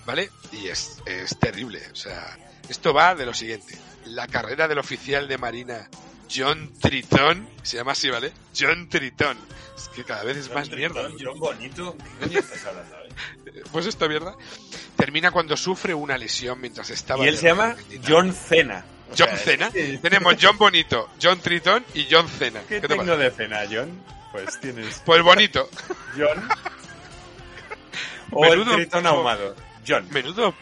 ¿Vale? 0.06 0.30
Y 0.52 0.68
es, 0.68 1.02
es 1.06 1.38
terrible. 1.40 1.82
O 1.92 1.96
sea, 1.96 2.38
esto 2.70 2.94
va 2.94 3.16
de 3.16 3.26
lo 3.26 3.34
siguiente. 3.34 3.78
La 4.06 4.28
carrera 4.28 4.68
del 4.68 4.78
oficial 4.78 5.28
de 5.28 5.38
Marina 5.38 5.90
John 6.34 6.72
Triton, 6.80 7.48
se 7.64 7.78
llama 7.78 7.94
así, 7.94 8.10
¿vale? 8.10 8.32
John 8.58 8.88
Triton. 8.90 9.38
Es 9.76 9.90
que 9.90 10.04
cada 10.04 10.24
vez 10.24 10.38
es 10.38 10.54
más 10.54 10.70
mierda. 10.70 11.10
John 11.20 11.40
Bonito. 11.40 11.96
¿Qué 12.30 12.40
estás 12.40 12.66
hablando, 12.66 12.96
eh? 12.98 13.64
Pues 13.72 13.86
esta 13.86 14.08
mierda 14.08 14.36
termina 14.98 15.32
cuando 15.32 15.56
sufre 15.58 15.94
una 15.94 16.18
lesión 16.18 16.60
mientras 16.60 16.90
estaba... 16.90 17.24
Y 17.26 17.30
él 17.30 17.38
se 17.38 17.48
llama. 17.48 17.76
John 18.08 18.34
Cena. 18.34 18.84
O 19.10 19.16
John 19.18 19.30
sea, 19.30 19.38
Cena. 19.38 19.72
¿qué- 19.72 19.98
Tenemos 20.02 20.36
John 20.42 20.58
Bonito, 20.58 21.10
John 21.22 21.40
Triton 21.40 21.84
y 21.94 22.08
John 22.10 22.28
Cena. 22.28 22.62
¿Qué 22.62 22.76
¿Qué 22.76 22.82
te 22.82 22.88
tengo 22.90 23.06
parece? 23.06 23.24
de 23.24 23.32
cena, 23.32 23.62
John? 23.72 24.04
Pues 24.32 24.60
tienes 24.60 25.02
Pues 25.06 25.22
bonito. 25.24 25.70
John. 26.18 26.48
O 28.32 28.46
el 28.46 28.66
tritón 28.66 29.06
ahumado. 29.08 29.56
John. 29.88 30.08
Menudo. 30.12 30.54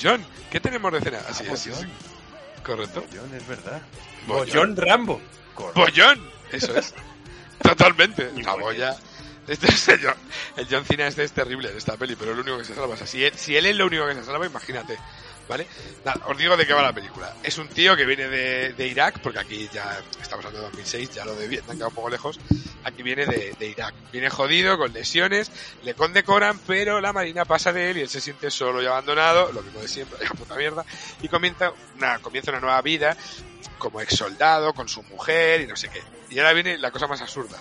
John, 0.00 0.24
¿qué 0.50 0.60
tenemos 0.60 0.92
de 0.92 1.00
cena? 1.00 1.20
Así, 1.28 1.44
Ah, 1.48 1.52
así. 1.54 1.70
Correcto. 2.62 3.04
John, 3.14 3.34
es 3.34 3.46
verdad. 3.46 3.82
Bollón. 4.26 4.76
Rambo. 4.76 5.20
Correcto. 5.54 5.80
Bollón, 5.80 6.30
eso 6.50 6.76
es. 6.76 6.94
Totalmente. 7.62 8.24
La 8.42 8.52
bollón. 8.52 8.60
boya. 8.60 8.96
Este 9.48 9.66
es 9.68 9.88
el, 9.88 10.00
John, 10.00 10.14
el 10.56 10.66
John 10.70 10.84
Cena 10.84 11.08
este 11.08 11.24
es 11.24 11.32
terrible 11.32 11.68
en 11.70 11.76
esta 11.76 11.96
peli, 11.96 12.14
pero 12.14 12.30
es 12.30 12.36
lo 12.36 12.42
único 12.44 12.58
que 12.58 12.64
se 12.64 12.74
salva. 12.76 12.94
O 12.94 12.96
sea, 12.96 13.08
si 13.08 13.24
él, 13.24 13.32
si 13.36 13.56
él 13.56 13.66
es 13.66 13.74
lo 13.76 13.86
único 13.86 14.06
que 14.06 14.14
se 14.14 14.24
salva, 14.24 14.46
imagínate. 14.46 14.96
¿Vale? 15.48 15.66
Nada, 16.04 16.20
os 16.26 16.38
digo 16.38 16.56
de 16.56 16.66
qué 16.66 16.72
va 16.72 16.82
la 16.82 16.92
película. 16.92 17.34
Es 17.42 17.58
un 17.58 17.68
tío 17.68 17.96
que 17.96 18.04
viene 18.04 18.28
de, 18.28 18.86
Irak, 18.86 19.20
porque 19.20 19.40
aquí 19.40 19.68
ya 19.72 20.00
estamos 20.20 20.44
hablando 20.44 20.60
de 20.60 20.70
2006, 20.70 21.10
ya 21.10 21.24
lo 21.24 21.34
de 21.34 21.48
Vietnam 21.48 21.76
queda 21.76 21.88
un 21.88 21.94
poco 21.94 22.10
lejos. 22.10 22.40
Aquí 22.84 23.02
viene 23.02 23.26
de, 23.26 23.66
Irak. 23.66 23.94
Viene 24.12 24.30
jodido, 24.30 24.78
con 24.78 24.92
lesiones, 24.92 25.50
le 25.82 25.94
condecoran, 25.94 26.58
pero 26.66 27.00
la 27.00 27.12
marina 27.12 27.44
pasa 27.44 27.72
de 27.72 27.90
él 27.90 27.98
y 27.98 28.00
él 28.02 28.08
se 28.08 28.20
siente 28.20 28.50
solo 28.50 28.82
y 28.82 28.86
abandonado, 28.86 29.52
lo 29.52 29.62
mismo 29.62 29.80
de 29.80 29.88
siempre, 29.88 30.26
puta 30.38 30.54
mierda, 30.54 30.84
y 31.20 31.28
comienza 31.28 31.72
una, 31.96 32.18
comienza 32.20 32.50
una 32.50 32.60
nueva 32.60 32.80
vida 32.82 33.16
como 33.78 34.00
ex 34.00 34.16
soldado, 34.16 34.72
con 34.74 34.88
su 34.88 35.02
mujer 35.02 35.62
y 35.62 35.66
no 35.66 35.76
sé 35.76 35.88
qué. 35.88 36.02
Y 36.30 36.38
ahora 36.38 36.52
viene 36.52 36.78
la 36.78 36.90
cosa 36.90 37.08
más 37.08 37.20
absurda. 37.20 37.58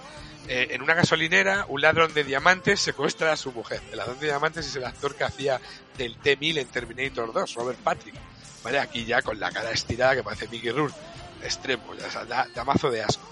Eh, 0.53 0.75
en 0.75 0.81
una 0.81 0.95
gasolinera, 0.95 1.65
un 1.69 1.79
ladrón 1.79 2.13
de 2.13 2.25
diamantes 2.25 2.81
secuestra 2.81 3.31
a 3.31 3.37
su 3.37 3.53
mujer. 3.53 3.79
El 3.89 3.99
ladrón 3.99 4.19
de 4.19 4.25
diamantes 4.25 4.67
es 4.67 4.75
el 4.75 4.83
actor 4.83 5.15
que 5.15 5.23
hacía 5.23 5.61
del 5.97 6.17
T-1000 6.17 6.57
en 6.57 6.67
Terminator 6.67 7.31
2, 7.31 7.53
Robert 7.53 7.79
Patrick. 7.79 8.15
¿Vale? 8.61 8.79
Aquí 8.79 9.05
ya 9.05 9.21
con 9.21 9.39
la 9.39 9.49
cara 9.49 9.71
estirada 9.71 10.13
que 10.13 10.23
parece 10.23 10.49
Mickey 10.49 10.71
Rourke. 10.71 10.97
Extremo, 11.41 11.95
ya, 11.95 12.05
o 12.05 12.11
sea, 12.11 12.25
da, 12.25 12.47
da 12.53 12.89
de 12.89 13.01
asco. 13.01 13.23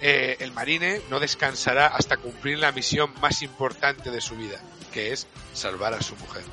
Eh, 0.00 0.38
el 0.40 0.52
marine 0.52 1.02
no 1.10 1.20
descansará 1.20 1.88
hasta 1.88 2.16
cumplir 2.16 2.58
la 2.58 2.72
misión 2.72 3.12
más 3.20 3.42
importante 3.42 4.10
de 4.10 4.22
su 4.22 4.34
vida, 4.34 4.58
que 4.94 5.12
es 5.12 5.26
salvar 5.52 5.92
a 5.92 6.00
su 6.00 6.16
mujer. 6.16 6.44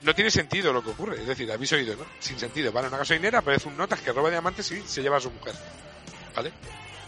No 0.00 0.16
tiene 0.16 0.32
sentido 0.32 0.72
lo 0.72 0.82
que 0.82 0.90
ocurre, 0.90 1.20
es 1.20 1.28
decir, 1.28 1.50
habéis 1.52 1.72
oído, 1.72 1.94
¿no? 1.94 2.06
Sin 2.18 2.40
sentido. 2.40 2.72
Van 2.72 2.86
a 2.86 2.88
una 2.88 2.98
gasolinera, 2.98 3.38
aparece 3.38 3.68
un 3.68 3.76
notas 3.76 4.00
que 4.00 4.10
roba 4.10 4.30
diamantes 4.30 4.68
y 4.72 4.82
se 4.82 5.00
lleva 5.00 5.18
a 5.18 5.20
su 5.20 5.30
mujer. 5.30 5.54
¿Vale? 6.34 6.52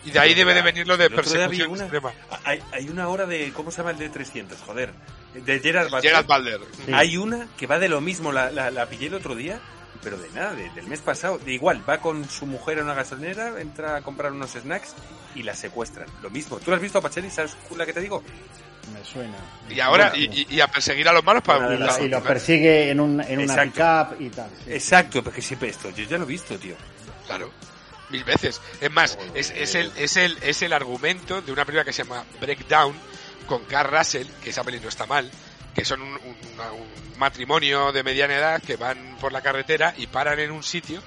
Y 0.05 0.11
de 0.11 0.19
ahí 0.19 0.35
debe 0.35 0.53
de 0.55 0.63
venir 0.63 0.87
lo 0.87 0.97
de 0.97 1.09
persecución 1.11 1.71
una- 1.71 1.83
extrema. 1.85 2.13
Hay, 2.45 2.63
hay 2.73 2.89
una 2.89 3.09
hora 3.09 3.27
de. 3.27 3.53
¿Cómo 3.53 3.71
se 3.71 3.79
llama 3.79 3.91
el 3.93 3.99
de 3.99 4.09
300? 4.11 4.59
Joder. 4.61 4.93
De 5.35 5.59
Gerard 5.61 5.91
Butler. 5.91 6.03
Gerard 6.03 6.27
Butler. 6.27 6.61
Hay 6.95 7.17
una 7.17 7.49
que 7.57 7.67
va 7.67 7.79
de 7.79 7.89
lo 7.89 8.01
mismo. 8.01 8.31
La, 8.33 8.51
la, 8.51 8.71
la 8.71 8.87
pillé 8.87 9.07
el 9.07 9.15
otro 9.15 9.35
día. 9.35 9.61
Pero 10.03 10.19
de 10.19 10.29
nada, 10.33 10.53
de- 10.53 10.69
del 10.71 10.87
mes 10.87 11.01
pasado. 11.01 11.39
De 11.39 11.53
igual, 11.55 11.83
va 11.89 11.99
con 11.99 12.29
su 12.29 12.45
mujer 12.45 12.79
a 12.81 12.83
una 12.83 12.93
gasolinera, 12.93 13.59
entra 13.61 13.97
a 13.97 14.03
comprar 14.03 14.33
unos 14.33 14.51
snacks 14.51 14.95
y 15.35 15.43
la 15.43 15.55
secuestran. 15.55 16.07
Lo 16.23 16.29
mismo. 16.29 16.59
¿Tú 16.59 16.71
la 16.71 16.77
has 16.77 16.83
visto, 16.83 17.01
Pacheli? 17.01 17.31
¿Sabes 17.31 17.57
la 17.75 17.87
que 17.87 17.95
te 17.95 18.01
digo? 18.01 18.23
Me 18.93 19.03
suena. 19.03 19.37
Y 19.71 19.81
ahora, 19.81 20.11
Bueno, 20.11 20.35
y, 20.51 20.61
a 20.61 20.69
perseguir 20.69 21.09
a 21.09 21.13
los 21.13 21.25
malos 21.25 21.43
para 21.43 21.59
y, 21.61 21.63
buscar 21.79 21.83
a 21.89 21.93
lo, 21.93 21.99
su 21.99 22.05
y 22.05 22.09
lo 22.11 22.19
mujer. 22.19 22.33
persigue 22.35 22.91
en, 22.91 23.01
un, 23.01 23.21
en 23.23 23.39
una 23.41 23.63
Exacto. 23.65 24.17
pickup 24.19 24.21
y 24.21 24.31
tal. 24.37 24.51
sí. 24.63 24.73
Exacto, 24.75 25.25
porque 25.25 25.41
siempre 25.41 25.71
esto. 25.71 25.89
Yo 25.89 26.05
ya 26.05 26.19
lo 26.19 26.25
he 26.25 26.29
visto, 26.29 26.59
tío. 26.59 26.75
Claro. 27.27 27.51
Mil 28.15 28.25
veces. 28.25 28.61
Es 28.81 28.91
más, 28.91 29.19
es, 29.35 29.51
es, 29.51 29.75
el, 29.75 29.93
es, 29.97 30.17
el, 30.17 30.39
es 30.43 30.63
el 30.63 30.73
argumento 30.73 31.43
de 31.43 31.53
una 31.53 31.65
película 31.65 31.85
que 31.85 31.93
se 31.93 32.05
llama 32.05 32.25
Breakdown 32.41 32.95
con 33.47 33.65
Carl 33.65 33.91
Russell, 33.97 34.27
que 34.43 34.51
esa 34.51 34.65
peli 34.65 34.81
no 34.81 34.89
está 34.89 35.07
mal, 35.07 35.31
que 35.75 35.85
son 35.85 36.01
un, 36.03 36.09
un- 36.15 36.37
una- 36.55 36.73
un 36.73 36.89
matrimonio 37.19 37.93
de 37.93 38.03
mediana 38.03 38.37
edad 38.37 38.63
que 38.63 38.77
van 38.77 39.17
por 39.21 39.33
la 39.33 39.41
carretera 39.43 39.95
y 39.97 40.07
paran 40.07 40.39
en 40.41 40.51
un 40.51 40.63
sitio 40.63 41.03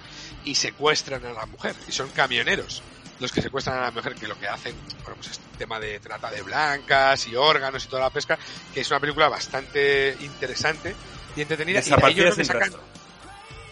y 0.46 0.56
secuestran 0.56 1.26
a 1.26 1.34
la 1.34 1.46
mujer. 1.46 1.76
Y 1.88 1.92
son 1.92 2.10
camioneros 2.10 2.82
los 3.20 3.32
que 3.32 3.42
secuestran 3.42 3.80
a 3.80 3.82
la 3.82 3.92
mujer, 3.92 4.14
que 4.14 4.28
lo 4.28 4.38
que 4.40 4.48
hacen, 4.48 4.76
bueno, 5.04 5.16
pues 5.16 5.32
es 5.32 5.40
tema 5.58 5.80
de 5.80 6.00
trata 6.00 6.30
de 6.30 6.44
blancas 6.44 7.28
y 7.28 7.36
órganos 7.36 7.84
y 7.84 7.88
toda 7.88 8.04
la 8.04 8.10
pesca, 8.12 8.38
que 8.74 8.82
es 8.82 8.92
una 8.92 9.00
película 9.00 9.28
bastante 9.28 10.16
interesante 10.22 10.96
y 11.36 11.42
entretenida. 11.42 11.80
Y 11.88 11.90
de 11.90 11.96
ahí 11.96 12.14
yo 12.14 12.24
creo 12.24 12.36
que 12.36 12.46
sacan 12.46 12.62
rastro. 12.80 12.97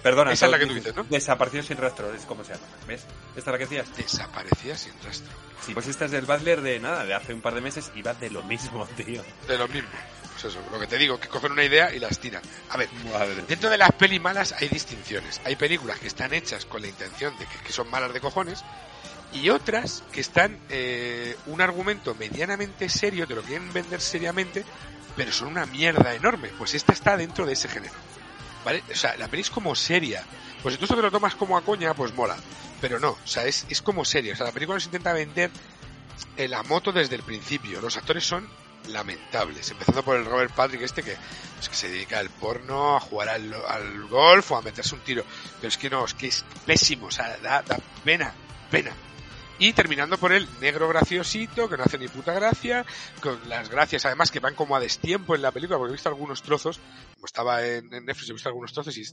Perdona. 0.05 0.33
Esa 0.33 0.45
es 0.45 0.51
la 0.51 0.59
que 0.59 0.67
tú 0.67 0.75
dices, 0.75 0.95
¿no? 0.95 1.03
Desapareció 1.05 1.63
sin 1.63 1.77
rastro, 1.77 2.13
es 2.13 2.25
como 2.25 2.43
se 2.43 2.53
llama. 2.53 2.67
¿Ves? 2.85 3.01
¿Esta 3.35 3.39
es 3.39 3.53
la 3.53 3.57
que 3.57 3.65
decías? 3.65 3.97
desaparecida 3.97 4.77
sin 4.77 4.93
rastro. 5.03 5.33
Sí, 5.65 5.73
pues 5.73 5.87
esta 5.87 6.05
es 6.05 6.11
del 6.11 6.27
Butler 6.27 6.61
de 6.61 6.79
nada, 6.79 7.05
de 7.05 7.15
hace 7.15 7.33
un 7.33 7.41
par 7.41 7.55
de 7.55 7.61
meses 7.61 7.91
y 7.95 8.03
va 8.03 8.13
de 8.13 8.29
lo 8.29 8.43
mismo, 8.43 8.85
tío. 9.03 9.23
de 9.47 9.57
lo 9.57 9.67
mismo. 9.67 9.89
Pues 10.33 10.45
eso, 10.45 10.59
lo 10.71 10.79
que 10.79 10.85
te 10.85 10.99
digo, 10.99 11.19
que 11.19 11.27
cogen 11.27 11.53
una 11.53 11.63
idea 11.63 11.91
y 11.91 11.97
las 11.97 12.19
tiran. 12.19 12.43
A 12.69 12.77
ver, 12.77 12.87
Madre. 13.11 13.45
dentro 13.47 13.67
de 13.67 13.79
las 13.79 13.93
peli 13.93 14.19
malas 14.19 14.51
hay 14.51 14.67
distinciones. 14.67 15.41
Hay 15.43 15.55
películas 15.55 15.97
que 15.97 16.05
están 16.05 16.35
hechas 16.35 16.67
con 16.67 16.83
la 16.83 16.87
intención 16.87 17.35
de 17.39 17.47
que, 17.47 17.57
que 17.65 17.73
son 17.73 17.89
malas 17.89 18.13
de 18.13 18.21
cojones 18.21 18.63
y 19.33 19.49
otras 19.49 20.03
que 20.11 20.21
están 20.21 20.59
eh, 20.69 21.35
un 21.47 21.61
argumento 21.61 22.13
medianamente 22.13 22.89
serio, 22.89 23.25
te 23.25 23.33
lo 23.33 23.41
quieren 23.41 23.73
vender 23.73 23.99
seriamente, 23.99 24.63
pero 25.15 25.31
son 25.31 25.47
una 25.47 25.65
mierda 25.65 26.13
enorme. 26.13 26.49
Pues 26.59 26.75
esta 26.75 26.93
está 26.93 27.17
dentro 27.17 27.47
de 27.47 27.53
ese 27.53 27.67
género. 27.69 27.95
¿Vale? 28.65 28.83
O 28.91 28.95
sea, 28.95 29.15
la 29.15 29.27
peli 29.27 29.43
es 29.43 29.51
como 29.51 29.75
seria. 29.75 30.23
Pues 30.63 30.73
si 30.73 30.79
tú 30.79 30.87
te 30.87 30.99
lo 30.99 31.11
tomas 31.11 31.35
como 31.35 31.55
a 31.57 31.61
coña, 31.61 31.93
pues 31.93 32.13
mola. 32.15 32.35
Pero 32.81 32.99
no, 32.99 33.11
o 33.11 33.27
sea, 33.27 33.45
es, 33.45 33.65
es 33.69 33.81
como 33.81 34.03
seria. 34.03 34.33
O 34.33 34.35
sea, 34.35 34.47
la 34.47 34.51
película 34.51 34.75
nos 34.75 34.85
intenta 34.85 35.13
vender 35.13 35.51
eh, 36.35 36.47
la 36.47 36.63
moto 36.63 36.91
desde 36.91 37.15
el 37.15 37.21
principio. 37.21 37.79
Los 37.79 37.95
actores 37.95 38.25
son 38.25 38.49
lamentables, 38.89 39.69
empezando 39.71 40.03
por 40.03 40.17
el 40.17 40.25
Robert 40.25 40.53
Patrick 40.53 40.81
este 40.81 41.03
que, 41.03 41.15
pues, 41.55 41.69
que 41.69 41.75
se 41.75 41.89
dedica 41.89 42.19
al 42.19 42.29
porno, 42.29 42.97
a 42.97 42.99
jugar 42.99 43.29
al, 43.29 43.53
al 43.67 44.07
golf 44.07 44.51
o 44.51 44.57
a 44.57 44.61
meterse 44.61 44.95
un 44.95 45.01
tiro. 45.01 45.23
Pero 45.57 45.67
es 45.67 45.77
que 45.77 45.89
no, 45.89 46.03
es 46.03 46.15
que 46.15 46.27
es 46.27 46.43
pésimo, 46.65 47.07
o 47.07 47.11
sea, 47.11 47.37
da, 47.37 47.61
da 47.61 47.77
pena, 48.03 48.33
pena. 48.71 48.91
Y 49.57 49.71
terminando 49.71 50.17
por 50.17 50.33
el 50.33 50.47
negro 50.59 50.89
graciosito, 50.89 51.69
que 51.69 51.77
no 51.77 51.83
hace 51.83 51.97
ni 51.97 52.09
puta 52.09 52.33
gracia, 52.33 52.85
con 53.21 53.39
las 53.47 53.69
gracias 53.69 54.05
además 54.05 54.29
que 54.29 54.41
van 54.41 54.53
como 54.53 54.75
a 54.75 54.81
destiempo 54.81 55.33
en 55.33 55.41
la 55.41 55.51
película, 55.51 55.77
porque 55.77 55.91
he 55.91 55.93
visto 55.93 56.09
algunos 56.09 56.43
trozos, 56.43 56.81
como 57.13 57.25
estaba 57.25 57.65
en, 57.65 57.89
Netflix, 57.89 58.29
he 58.29 58.33
visto 58.33 58.49
algunos 58.49 58.73
trozos 58.73 58.97
y 58.97 59.03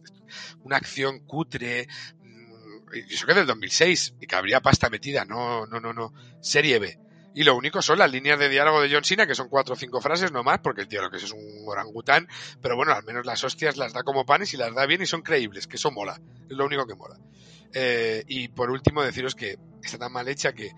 una 0.64 0.78
acción 0.78 1.20
cutre, 1.20 1.86
mm, 2.20 2.94
y 3.08 3.14
eso 3.14 3.24
que 3.24 3.32
es 3.32 3.36
del 3.36 3.46
2006, 3.46 4.14
y 4.20 4.26
que 4.26 4.34
habría 4.34 4.60
pasta 4.60 4.90
metida, 4.90 5.24
no, 5.24 5.64
no, 5.66 5.78
no, 5.78 5.92
no, 5.92 6.12
serie 6.40 6.80
B. 6.80 6.98
Y 7.34 7.44
lo 7.44 7.54
único 7.54 7.80
son 7.80 7.98
las 7.98 8.10
líneas 8.10 8.38
de 8.38 8.48
diálogo 8.48 8.80
de 8.80 8.92
John 8.92 9.04
Cena, 9.04 9.28
que 9.28 9.36
son 9.36 9.48
cuatro 9.48 9.74
o 9.74 9.76
cinco 9.76 10.00
frases 10.00 10.32
no 10.32 10.42
más, 10.42 10.58
porque 10.58 10.82
el 10.82 10.88
tío 10.88 11.02
lo 11.02 11.10
que 11.10 11.18
es 11.18 11.22
es 11.22 11.32
un 11.32 11.64
orangután, 11.66 12.26
pero 12.60 12.74
bueno, 12.74 12.92
al 12.92 13.04
menos 13.04 13.24
las 13.24 13.44
hostias 13.44 13.76
las 13.76 13.92
da 13.92 14.02
como 14.02 14.26
panes 14.26 14.52
y 14.54 14.56
las 14.56 14.74
da 14.74 14.86
bien 14.86 15.02
y 15.02 15.06
son 15.06 15.22
creíbles, 15.22 15.68
que 15.68 15.76
eso 15.76 15.92
mola, 15.92 16.20
es 16.50 16.56
lo 16.56 16.66
único 16.66 16.84
que 16.84 16.96
mola. 16.96 17.16
Eh, 17.74 18.24
y 18.26 18.48
por 18.48 18.70
último 18.70 19.02
deciros 19.02 19.34
que 19.34 19.58
está 19.82 19.98
tan 19.98 20.12
mal 20.12 20.28
hecha 20.28 20.52
que 20.52 20.72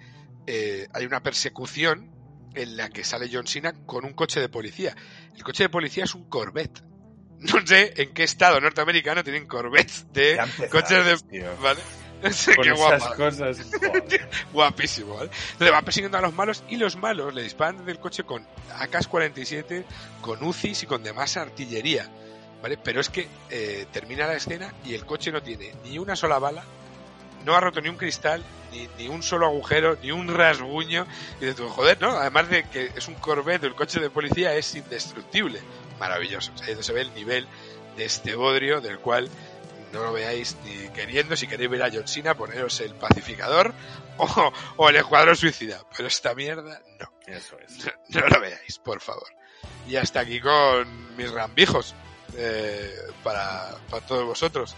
eh, 0.46 0.86
hay 0.92 1.06
una 1.06 1.22
persecución 1.22 2.10
en 2.54 2.76
la 2.76 2.88
que 2.88 3.04
sale 3.04 3.28
John 3.32 3.46
Cena 3.46 3.72
con 3.86 4.04
un 4.04 4.12
coche 4.12 4.40
de 4.40 4.48
policía. 4.48 4.96
El 5.34 5.42
coche 5.42 5.64
de 5.64 5.68
policía 5.68 6.04
es 6.04 6.14
un 6.14 6.28
Corvette. 6.28 6.82
No 7.40 7.66
sé 7.66 7.92
en 7.96 8.14
qué 8.14 8.22
estado 8.22 8.58
norteamericano 8.60 9.22
tienen 9.22 9.46
Corvettes 9.46 10.06
de 10.12 10.38
coches 10.70 11.04
de... 11.04 11.18
tío. 11.28 11.56
¿Vale? 11.60 11.80
Con 12.56 12.64
qué 12.64 12.70
esas 12.70 12.78
guapa. 12.78 13.16
cosas. 13.16 13.58
joder. 13.78 14.28
Guapísimo, 14.52 15.16
¿vale? 15.16 15.30
Entonces 15.52 15.74
va 15.74 15.82
persiguiendo 15.82 16.16
a 16.16 16.22
los 16.22 16.32
malos 16.32 16.64
y 16.70 16.76
los 16.76 16.96
malos 16.96 17.34
le 17.34 17.42
disparan 17.42 17.78
desde 17.78 17.90
el 17.90 17.98
coche 17.98 18.22
con 18.24 18.46
AK-47, 18.78 19.84
con 20.22 20.42
UCIs 20.42 20.84
y 20.84 20.86
con 20.86 21.02
demás 21.02 21.36
artillería, 21.36 22.08
¿vale? 22.62 22.78
Pero 22.78 23.00
es 23.02 23.10
que 23.10 23.28
eh, 23.50 23.86
termina 23.92 24.26
la 24.26 24.34
escena 24.34 24.72
y 24.86 24.94
el 24.94 25.04
coche 25.04 25.32
no 25.32 25.42
tiene 25.42 25.72
ni 25.84 25.98
una 25.98 26.16
sola 26.16 26.38
bala, 26.38 26.64
no 27.44 27.54
ha 27.54 27.60
roto 27.60 27.80
ni 27.80 27.88
un 27.88 27.96
cristal, 27.96 28.42
ni, 28.72 28.88
ni 28.98 29.08
un 29.08 29.22
solo 29.22 29.46
agujero, 29.46 29.96
ni 30.02 30.10
un 30.10 30.28
rasguño. 30.28 31.06
Y 31.40 31.46
de 31.46 31.54
tu 31.54 31.68
joder, 31.68 32.00
¿no? 32.00 32.10
Además 32.10 32.48
de 32.48 32.64
que 32.64 32.92
es 32.94 33.08
un 33.08 33.14
Corvette, 33.14 33.64
el 33.64 33.74
coche 33.74 34.00
de 34.00 34.10
policía 34.10 34.54
es 34.54 34.74
indestructible. 34.74 35.60
Maravilloso. 35.98 36.52
O 36.54 36.58
sea, 36.58 36.68
ahí 36.68 36.76
se 36.82 36.92
ve 36.92 37.02
el 37.02 37.14
nivel 37.14 37.46
de 37.96 38.04
este 38.04 38.34
bodrio 38.34 38.80
del 38.80 38.98
cual 38.98 39.28
no 39.92 40.02
lo 40.02 40.12
veáis 40.12 40.56
ni 40.64 40.88
queriendo. 40.88 41.36
Si 41.36 41.46
queréis 41.46 41.70
ver 41.70 41.82
a 41.82 41.90
John 41.92 42.08
Cena, 42.08 42.34
poneros 42.34 42.80
el 42.80 42.94
pacificador 42.94 43.72
o, 44.18 44.52
o 44.76 44.88
el 44.88 44.96
escuadrón 44.96 45.36
suicida. 45.36 45.80
Pero 45.96 46.08
esta 46.08 46.34
mierda, 46.34 46.82
no. 46.98 47.12
Eso 47.26 47.56
es. 47.60 47.84
No, 47.84 47.92
no 48.20 48.28
lo 48.28 48.40
veáis, 48.40 48.78
por 48.78 49.00
favor. 49.00 49.28
Y 49.88 49.96
hasta 49.96 50.20
aquí 50.20 50.40
con 50.40 51.16
mis 51.16 51.30
rambijos 51.30 51.94
eh, 52.36 52.94
para, 53.22 53.76
para 53.90 54.06
todos 54.06 54.24
vosotros. 54.24 54.74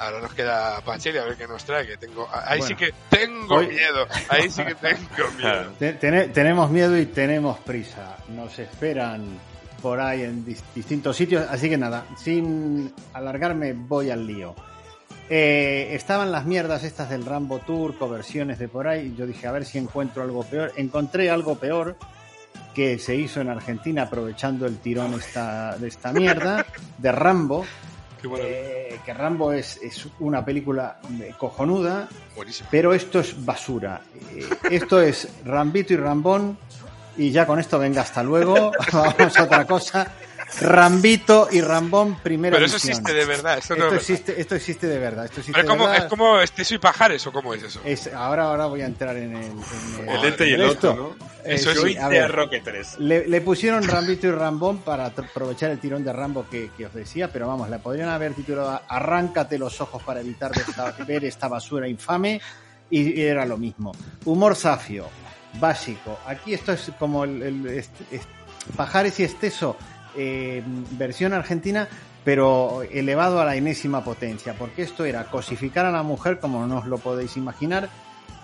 Ahora 0.00 0.20
nos 0.20 0.32
queda 0.34 0.80
Pacheli 0.80 1.18
a 1.18 1.24
ver 1.24 1.36
qué 1.36 1.46
nos 1.46 1.62
trae, 1.64 1.86
que 1.86 1.96
tengo... 1.98 2.26
Ahí 2.32 2.62
sí 2.62 2.74
que 2.74 2.92
tengo 3.10 3.56
Hoy- 3.56 3.68
miedo, 3.68 4.06
ahí 4.30 4.50
sí 4.50 4.64
que 4.64 4.74
tengo 4.74 5.30
miedo. 5.38 5.72
Te- 5.78 5.92
tene- 5.94 6.28
tenemos 6.28 6.70
miedo 6.70 6.96
y 6.98 7.06
tenemos 7.06 7.58
prisa. 7.58 8.16
Nos 8.28 8.58
esperan 8.58 9.38
por 9.82 10.00
ahí 10.00 10.22
en 10.22 10.44
dis- 10.46 10.62
distintos 10.74 11.16
sitios. 11.16 11.46
Así 11.50 11.68
que 11.68 11.76
nada, 11.76 12.04
sin 12.16 12.92
alargarme, 13.12 13.74
voy 13.74 14.10
al 14.10 14.26
lío. 14.26 14.54
Eh, 15.28 15.90
estaban 15.94 16.32
las 16.32 16.44
mierdas 16.46 16.82
estas 16.82 17.08
del 17.10 17.24
Rambo 17.24 17.58
Turco, 17.58 18.08
versiones 18.08 18.58
de 18.58 18.68
por 18.68 18.88
ahí. 18.88 19.12
y 19.14 19.16
Yo 19.18 19.26
dije, 19.26 19.46
a 19.46 19.52
ver 19.52 19.64
si 19.64 19.78
encuentro 19.78 20.22
algo 20.22 20.42
peor. 20.44 20.72
Encontré 20.76 21.30
algo 21.30 21.56
peor 21.56 21.96
que 22.74 22.98
se 22.98 23.14
hizo 23.16 23.40
en 23.40 23.48
Argentina 23.50 24.02
aprovechando 24.04 24.64
el 24.66 24.78
tirón 24.78 25.14
esta, 25.14 25.76
de 25.76 25.88
esta 25.88 26.12
mierda, 26.12 26.64
de 26.98 27.12
Rambo. 27.12 27.64
Eh, 28.38 28.98
que 29.04 29.14
Rambo 29.14 29.52
es, 29.52 29.78
es 29.82 30.06
una 30.18 30.44
película 30.44 31.00
eh, 31.20 31.32
cojonuda, 31.38 32.08
Buenísimo. 32.36 32.68
pero 32.70 32.92
esto 32.92 33.20
es 33.20 33.44
basura. 33.44 34.02
Eh, 34.34 34.48
esto 34.70 35.00
es 35.00 35.28
Rambito 35.44 35.94
y 35.94 35.96
Rambón. 35.96 36.58
Y 37.16 37.30
ya 37.32 37.44
con 37.46 37.58
esto 37.58 37.78
venga 37.78 38.02
hasta 38.02 38.22
luego. 38.22 38.72
Vamos 38.92 39.36
a 39.36 39.44
otra 39.44 39.66
cosa. 39.66 40.06
Rambito 40.60 41.48
y 41.50 41.60
Rambón, 41.60 42.16
primera 42.20 42.54
Pero 42.56 42.66
eso 42.66 42.76
edición. 42.76 42.90
existe 42.98 43.14
de 43.14 43.24
verdad, 43.24 43.58
esto 43.58 43.76
no 43.76 43.84
esto, 43.84 43.86
es 43.86 43.90
verdad. 44.08 44.10
existe, 44.10 44.40
esto 44.40 44.54
existe 44.56 44.86
de 44.88 44.98
verdad. 44.98 45.24
Esto 45.26 45.40
existe 45.40 45.52
Pero 45.52 45.62
es 45.62 45.64
de 45.72 45.78
como, 45.78 45.90
verdad. 45.90 46.04
es 46.04 46.10
como 46.10 46.40
Esteso 46.40 46.74
y 46.74 46.78
Pajares, 46.78 47.26
¿o 47.26 47.32
cómo 47.32 47.54
es 47.54 47.62
eso? 47.62 47.80
Es- 47.84 48.12
ahora, 48.12 48.44
ahora 48.44 48.66
voy 48.66 48.82
a 48.82 48.86
entrar 48.86 49.16
en 49.16 49.36
el. 49.36 49.44
en 49.44 50.08
El 50.08 50.24
ente 50.24 50.48
y 50.48 50.52
el 50.54 50.60
en 50.62 50.68
otro, 50.70 50.90
esto. 50.90 51.16
¿no? 51.18 51.30
Eh, 51.44 51.54
Eso 51.54 51.70
es 51.70 51.80
sí, 51.80 51.96
ver. 52.08 52.30
Roque 52.32 52.60
3. 52.62 52.98
Le, 52.98 53.26
le 53.28 53.40
pusieron 53.40 53.82
Rambito 53.86 54.26
y 54.26 54.30
Rambón 54.32 54.78
para 54.78 55.06
aprovechar 55.06 55.70
el 55.70 55.78
tirón 55.78 56.04
de 56.04 56.12
Rambo 56.12 56.46
que, 56.50 56.70
que 56.76 56.86
os 56.86 56.92
decía, 56.94 57.32
pero 57.32 57.46
vamos, 57.46 57.70
la 57.70 57.78
podrían 57.78 58.10
haber 58.10 58.34
titulado 58.34 58.82
Arráncate 58.88 59.56
los 59.58 59.80
ojos 59.80 60.02
para 60.02 60.20
evitar 60.20 60.50
de 60.52 60.60
esta- 60.62 60.92
ver 61.06 61.24
esta 61.24 61.48
basura 61.48 61.88
infame 61.88 62.40
y, 62.90 63.18
y 63.20 63.22
era 63.22 63.46
lo 63.46 63.56
mismo. 63.56 63.92
Humor 64.26 64.54
safio, 64.56 65.06
básico. 65.58 66.18
Aquí 66.26 66.52
esto 66.52 66.72
es 66.72 66.90
como 66.98 67.24
el, 67.24 67.42
el- 67.42 67.66
est- 67.68 68.26
Pajares 68.76 69.18
y 69.20 69.24
Esteso, 69.24 69.76
eh, 70.16 70.62
versión 70.92 71.32
argentina, 71.32 71.88
pero 72.24 72.82
elevado 72.82 73.40
a 73.40 73.44
la 73.44 73.56
enésima 73.56 74.04
potencia, 74.04 74.54
porque 74.58 74.82
esto 74.82 75.04
era 75.04 75.24
cosificar 75.24 75.86
a 75.86 75.90
la 75.90 76.02
mujer 76.02 76.38
como 76.40 76.66
no 76.66 76.78
os 76.78 76.86
lo 76.86 76.98
podéis 76.98 77.36
imaginar, 77.36 77.88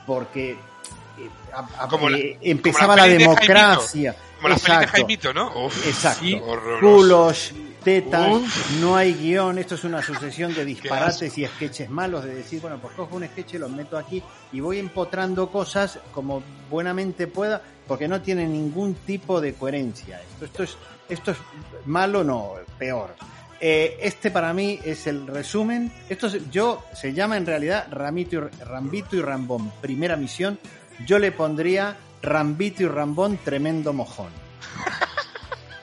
porque 0.07 0.53
eh, 0.53 1.29
a- 1.53 1.85
a- 1.85 1.89
Como 1.89 2.09
la- 2.09 2.19
eh, 2.19 2.39
empezaba 2.43 2.95
como 2.95 2.97
la 2.97 3.03
la, 3.03 3.03
peli 3.05 3.19
de 3.19 3.25
Jaimito. 3.25 3.43
democracia. 3.53 4.13
Como 4.41 4.49
pelis 4.55 4.81
de. 4.81 4.87
Jaimito, 4.87 5.35
¿no? 5.35 5.67
Uf, 5.67 5.87
Exacto. 5.87 6.21
sí. 6.25 6.41
Culos, 6.81 7.53
tetas, 7.87 8.33
Uf. 8.33 8.81
no 8.81 8.97
hay 8.97 9.15
guion. 9.15 9.59
Esto 9.59 9.77
es 9.77 9.85
una 9.85 10.03
sucesión 10.03 10.53
de 10.53 10.65
disparates 10.65 11.39
y 11.39 11.47
sketches 11.47 11.89
malos. 11.89 12.25
De 12.25 12.35
decir, 12.35 12.61
bueno, 12.61 12.79
pues 12.83 12.95
cojo 12.97 13.15
un 13.15 13.25
sketch 13.25 13.55
y 13.55 13.59
lo 13.59 13.69
meto 13.69 13.97
aquí 13.97 14.21
y 14.53 14.59
voy 14.59 14.81
empotrando 14.81 15.53
cosas 15.53 16.01
como 16.13 16.43
buenamente 16.69 17.29
pueda, 17.29 17.63
porque 17.87 18.09
no 18.09 18.21
tiene 18.21 18.45
ningún 18.49 18.95
tipo 18.95 19.41
de 19.41 19.55
coherencia. 19.55 20.21
Esto, 20.21 20.45
esto, 20.47 20.63
es, 20.65 20.77
esto 21.09 21.31
es 21.31 21.37
malo, 21.85 22.25
no, 22.25 22.55
peor. 22.77 23.15
Eh, 23.61 23.99
este 24.03 24.33
para 24.33 24.53
mí 24.53 24.81
es 24.85 25.07
el 25.07 25.25
resumen. 25.29 25.93
Esto 26.09 26.27
es- 26.27 26.51
yo 26.51 26.85
se 26.93 27.13
llama 27.13 27.37
en 27.37 27.47
realidad 27.47 27.87
Ramito 27.91 28.35
y, 28.37 28.65
Rambito 28.65 29.15
y 29.15 29.21
Rambón, 29.23 29.71
primera 29.81 30.17
misión. 30.17 30.59
Yo 31.07 31.21
le 31.21 31.31
pondría 31.31 31.97
Rambito 32.21 32.83
y 32.83 32.87
Rambón, 32.89 33.39
tremendo 33.45 33.93
mojón. 33.93 34.31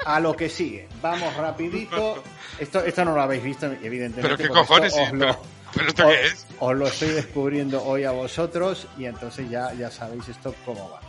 A 0.05 0.19
lo 0.19 0.35
que 0.35 0.49
sigue. 0.49 0.87
Vamos 1.01 1.35
rapidito. 1.35 2.21
Esto, 2.59 2.83
esto 2.83 3.05
no 3.05 3.13
lo 3.15 3.21
habéis 3.21 3.43
visto, 3.43 3.65
evidentemente. 3.65 4.21
Pero 4.21 4.37
qué 4.37 4.47
cojones, 4.49 4.93
esto 4.93 5.03
os 5.03 5.09
pero, 5.11 5.25
lo- 5.27 5.39
pero 5.73 5.87
¿esto 5.89 6.07
os- 6.07 6.13
qué 6.13 6.25
es? 6.27 6.45
os 6.59 6.75
lo 6.75 6.87
estoy 6.87 7.09
descubriendo 7.09 7.83
hoy 7.83 8.03
a 8.03 8.11
vosotros 8.11 8.87
y 8.97 9.05
entonces 9.05 9.49
ya, 9.49 9.73
ya 9.73 9.89
sabéis 9.89 10.27
esto 10.29 10.53
cómo 10.65 10.89
va. 10.91 10.99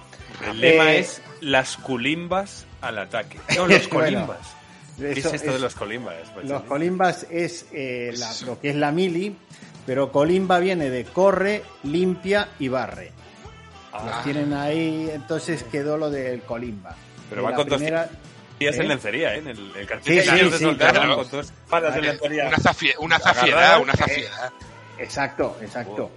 El 0.51 0.61
lema 0.61 0.92
Eh, 0.95 0.99
es 1.01 1.22
las 1.40 1.76
culimbas 1.76 2.66
al 2.80 2.98
ataque. 2.98 3.39
No, 3.56 3.66
los 3.66 3.89
Bueno, 3.89 4.05
colimbas. 4.27 4.39
¿Qué 4.98 5.10
es 5.12 5.24
esto 5.24 5.52
de 5.52 5.59
los 5.59 5.74
colimbas? 5.74 6.14
Pues, 6.32 6.47
Los 6.48 6.62
colimbas 6.62 7.27
es 7.31 7.66
eh, 7.73 8.12
la- 8.16 8.32
lo 8.47 8.60
que 8.60 8.70
es 8.70 8.77
la 8.77 8.90
mili, 8.93 9.36
pero 9.86 10.10
colimba 10.12 10.59
viene 10.60 10.89
de 10.89 11.05
corre, 11.05 11.62
limpia 11.82 12.48
y 12.59 12.69
barre. 12.69 13.10
Los 13.93 14.02
Ah, 14.02 14.20
tienen 14.24 14.52
ahí, 14.55 15.09
entonces 15.12 15.62
quedó 15.64 15.97
lo 15.97 16.10
del 16.10 16.40
colimba. 16.43 16.97
Pero 17.31 17.43
va 17.44 17.55
con 17.55 17.69
dos 17.69 17.78
primera- 17.78 18.05
días 18.06 18.19
¿eh? 18.60 18.82
en 18.82 18.89
lencería, 18.89 19.35
¿eh? 19.35 19.39
En 19.39 19.48
el, 19.48 19.72
el 19.76 19.86
cartel 19.86 20.05
Sí, 20.05 20.14
de 20.31 20.39
sí, 20.39 20.51
de 20.51 20.59
sí, 20.59 20.74
claro. 20.76 21.16
con 21.16 21.31
dos 21.31 21.52
palas 21.68 21.94
de 21.94 22.01
lencería. 22.02 22.47
Una, 22.48 22.56
zafie- 22.59 22.94
una 22.98 23.18
zafiedad, 23.18 23.81
una 23.81 23.93
eh, 23.93 23.97
zafiedad. 23.97 24.52
Exacto, 24.98 25.56
exacto. 25.60 26.10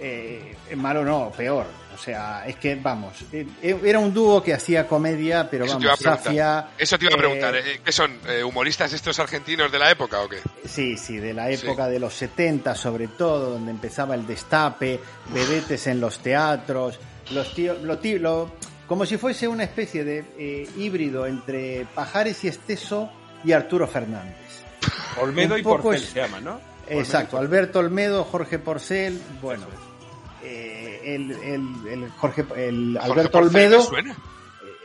Eh, 0.00 0.56
malo 0.76 1.04
no, 1.04 1.30
peor. 1.36 1.66
O 1.94 1.98
sea, 1.98 2.44
es 2.46 2.56
que, 2.56 2.74
vamos, 2.76 3.12
eh, 3.32 3.46
era 3.84 3.98
un 3.98 4.12
dúo 4.14 4.42
que 4.42 4.54
hacía 4.54 4.88
comedia, 4.88 5.48
pero 5.48 5.66
Eso 5.66 5.78
vamos. 5.78 5.98
Safia... 6.00 6.68
Eso 6.78 6.98
te 6.98 7.04
iba 7.04 7.14
a 7.14 7.16
eh, 7.16 7.20
preguntar, 7.20 7.54
¿eh? 7.54 7.80
¿qué 7.84 7.92
son? 7.92 8.18
eh, 8.26 8.42
¿Humoristas 8.42 8.92
estos 8.94 9.18
argentinos 9.18 9.70
de 9.70 9.78
la 9.78 9.90
época 9.90 10.20
o 10.22 10.28
qué? 10.28 10.38
Sí, 10.66 10.96
sí, 10.96 11.18
de 11.18 11.34
la 11.34 11.50
época 11.50 11.86
de 11.88 11.98
los 12.00 12.14
70 12.14 12.74
sobre 12.74 13.08
todo, 13.08 13.50
donde 13.50 13.70
empezaba 13.70 14.14
el 14.14 14.26
destape, 14.26 14.98
vedetes 15.28 15.86
en 15.86 16.00
los 16.00 16.18
teatros, 16.20 16.98
los 17.30 17.54
tíos, 17.54 17.80
lo 17.82 17.98
tí- 17.98 18.18
lo- 18.18 18.50
como 18.92 19.06
si 19.06 19.16
fuese 19.16 19.48
una 19.48 19.64
especie 19.64 20.04
de 20.04 20.22
eh, 20.38 20.68
híbrido 20.76 21.26
entre 21.26 21.86
Pajares 21.94 22.44
y 22.44 22.48
Esteso 22.48 23.10
y 23.42 23.52
Arturo 23.52 23.86
Fernández. 23.88 24.36
Olmedo 25.18 25.56
y 25.56 25.62
Porcel 25.62 25.94
es- 25.94 26.10
se 26.10 26.20
llama, 26.20 26.40
¿no? 26.42 26.60
Exacto, 26.90 27.38
Alberto 27.38 27.78
Olmedo, 27.78 28.22
Jorge 28.24 28.58
Porcel, 28.58 29.18
bueno, 29.40 29.64
eh, 30.44 31.00
el, 31.06 31.30
el- 31.30 31.88
el 32.02 32.10
Jorge, 32.10 32.44
el 32.54 32.98
Jorge 33.00 33.10
Alberto 33.12 33.40
me 33.40 33.46
Olmedo 33.46 33.82
suena. 33.82 34.14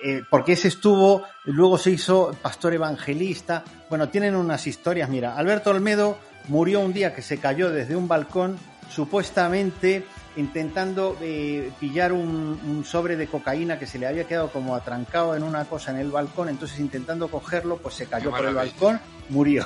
eh, 0.06 0.22
porque 0.30 0.54
ese 0.54 0.70
estuvo, 0.70 1.24
luego 1.44 1.78
se 1.78 1.92
hizo 1.92 2.34
pastor 2.42 2.76
evangelista. 2.76 3.66
Bueno, 3.90 4.08
tienen 4.08 4.38
unas 4.38 4.68
historias. 4.68 5.10
Mira, 5.10 5.36
Alberto 5.36 5.72
Olmedo 5.72 6.18
murió 6.48 6.80
un 6.80 6.94
día 6.94 7.14
que 7.14 7.22
se 7.22 7.40
cayó 7.40 7.72
desde 7.72 7.98
un 7.98 8.08
balcón, 8.08 8.58
supuestamente 8.90 10.06
intentando 10.38 11.18
eh, 11.22 11.72
pillar 11.80 12.14
un, 12.14 12.60
un 12.66 12.86
sobre 12.86 13.18
de 13.18 13.28
cocaína 13.28 13.78
que 13.78 13.88
se 13.88 14.00
le 14.00 14.08
había 14.08 14.26
quedado 14.26 14.52
como 14.52 14.76
atrancado 14.76 15.36
en 15.36 15.44
una 15.44 15.66
cosa 15.66 15.92
en 15.92 15.98
el 15.98 16.12
balcón, 16.12 16.48
entonces 16.48 16.80
intentando 16.80 17.28
cogerlo, 17.28 17.78
pues 17.78 17.96
se 17.96 18.06
cayó 18.06 18.30
por 18.30 18.46
el 18.46 18.56
balcón, 18.56 19.00
murió. 19.30 19.66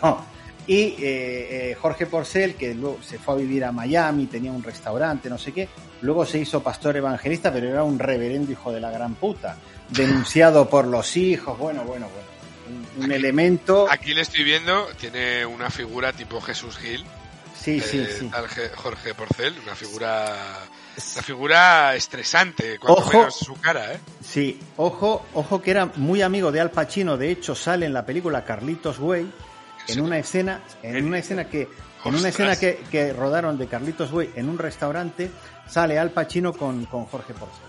Y 0.68 0.76
eh, 0.76 0.98
eh, 1.02 1.78
Jorge 1.80 2.06
Porcel, 2.06 2.56
que 2.56 2.74
luego 2.74 3.00
se 3.02 3.18
fue 3.18 3.34
a 3.34 3.38
vivir 3.38 3.66
a 3.66 3.72
Miami, 3.72 4.28
tenía 4.28 4.52
un 4.52 4.64
restaurante, 4.64 5.30
no 5.30 5.38
sé 5.38 5.52
qué, 5.52 5.68
luego 6.02 6.26
se 6.26 6.40
hizo 6.40 6.64
pastor 6.64 6.96
evangelista, 6.96 7.52
pero 7.52 7.68
era 7.68 7.84
un 7.84 8.00
reverendo 8.00 8.52
hijo 8.52 8.72
de 8.72 8.80
la 8.80 8.92
gran 8.92 9.16
puta, 9.16 9.58
denunciado 9.90 10.70
por 10.70 10.88
los 10.88 11.18
hijos, 11.18 11.58
bueno, 11.58 11.84
bueno, 11.84 12.08
bueno, 12.10 12.86
un, 12.98 13.06
un 13.06 13.12
elemento... 13.12 13.88
Aquí 13.90 14.14
le 14.14 14.22
estoy 14.22 14.44
viendo, 14.44 14.88
tiene 15.00 15.46
una 15.46 15.70
figura 15.70 16.14
tipo 16.14 16.40
Jesús 16.40 16.78
Gil. 16.78 17.04
Sí, 17.62 17.80
sí, 17.80 18.00
eh, 18.00 18.18
sí. 18.20 18.32
Jorge 18.76 19.14
Porcel, 19.14 19.54
una 19.64 19.76
figura, 19.76 20.36
una 21.14 21.24
figura 21.24 21.96
estresante, 21.96 22.80
cuanto 22.80 23.02
Ojo. 23.02 23.18
menos 23.20 23.36
su 23.36 23.54
cara, 23.54 23.94
¿eh? 23.94 24.00
Sí, 24.20 24.60
ojo, 24.78 25.28
ojo 25.36 25.62
que 25.62 25.70
era 25.70 25.86
muy 25.98 26.24
amigo 26.24 26.52
de 26.52 26.60
Al 26.60 26.72
Pacino, 26.72 27.18
de 27.18 27.30
hecho 27.30 27.54
sale 27.54 27.86
en 27.86 27.94
la 27.94 28.04
película 28.04 28.44
Carlitos 28.44 28.98
Way 28.98 29.32
en 29.90 30.02
una 30.02 30.18
escena, 30.18 30.62
en 30.82 31.06
una 31.06 31.20
escena 31.20 31.46
que 31.46 31.68
en 32.04 32.16
una 32.16 32.30
escena 32.30 32.56
que, 32.56 32.84
que 32.90 33.14
rodaron 33.14 33.60
de 33.60 33.68
Carlitos 33.68 34.12
Way 34.12 34.32
en 34.36 34.50
un 34.50 34.58
restaurante, 34.58 35.30
sale 35.68 36.00
Al 36.00 36.10
Pacino 36.10 36.54
con, 36.54 36.86
con 36.86 37.06
Jorge 37.06 37.36
Porcel. 37.36 37.62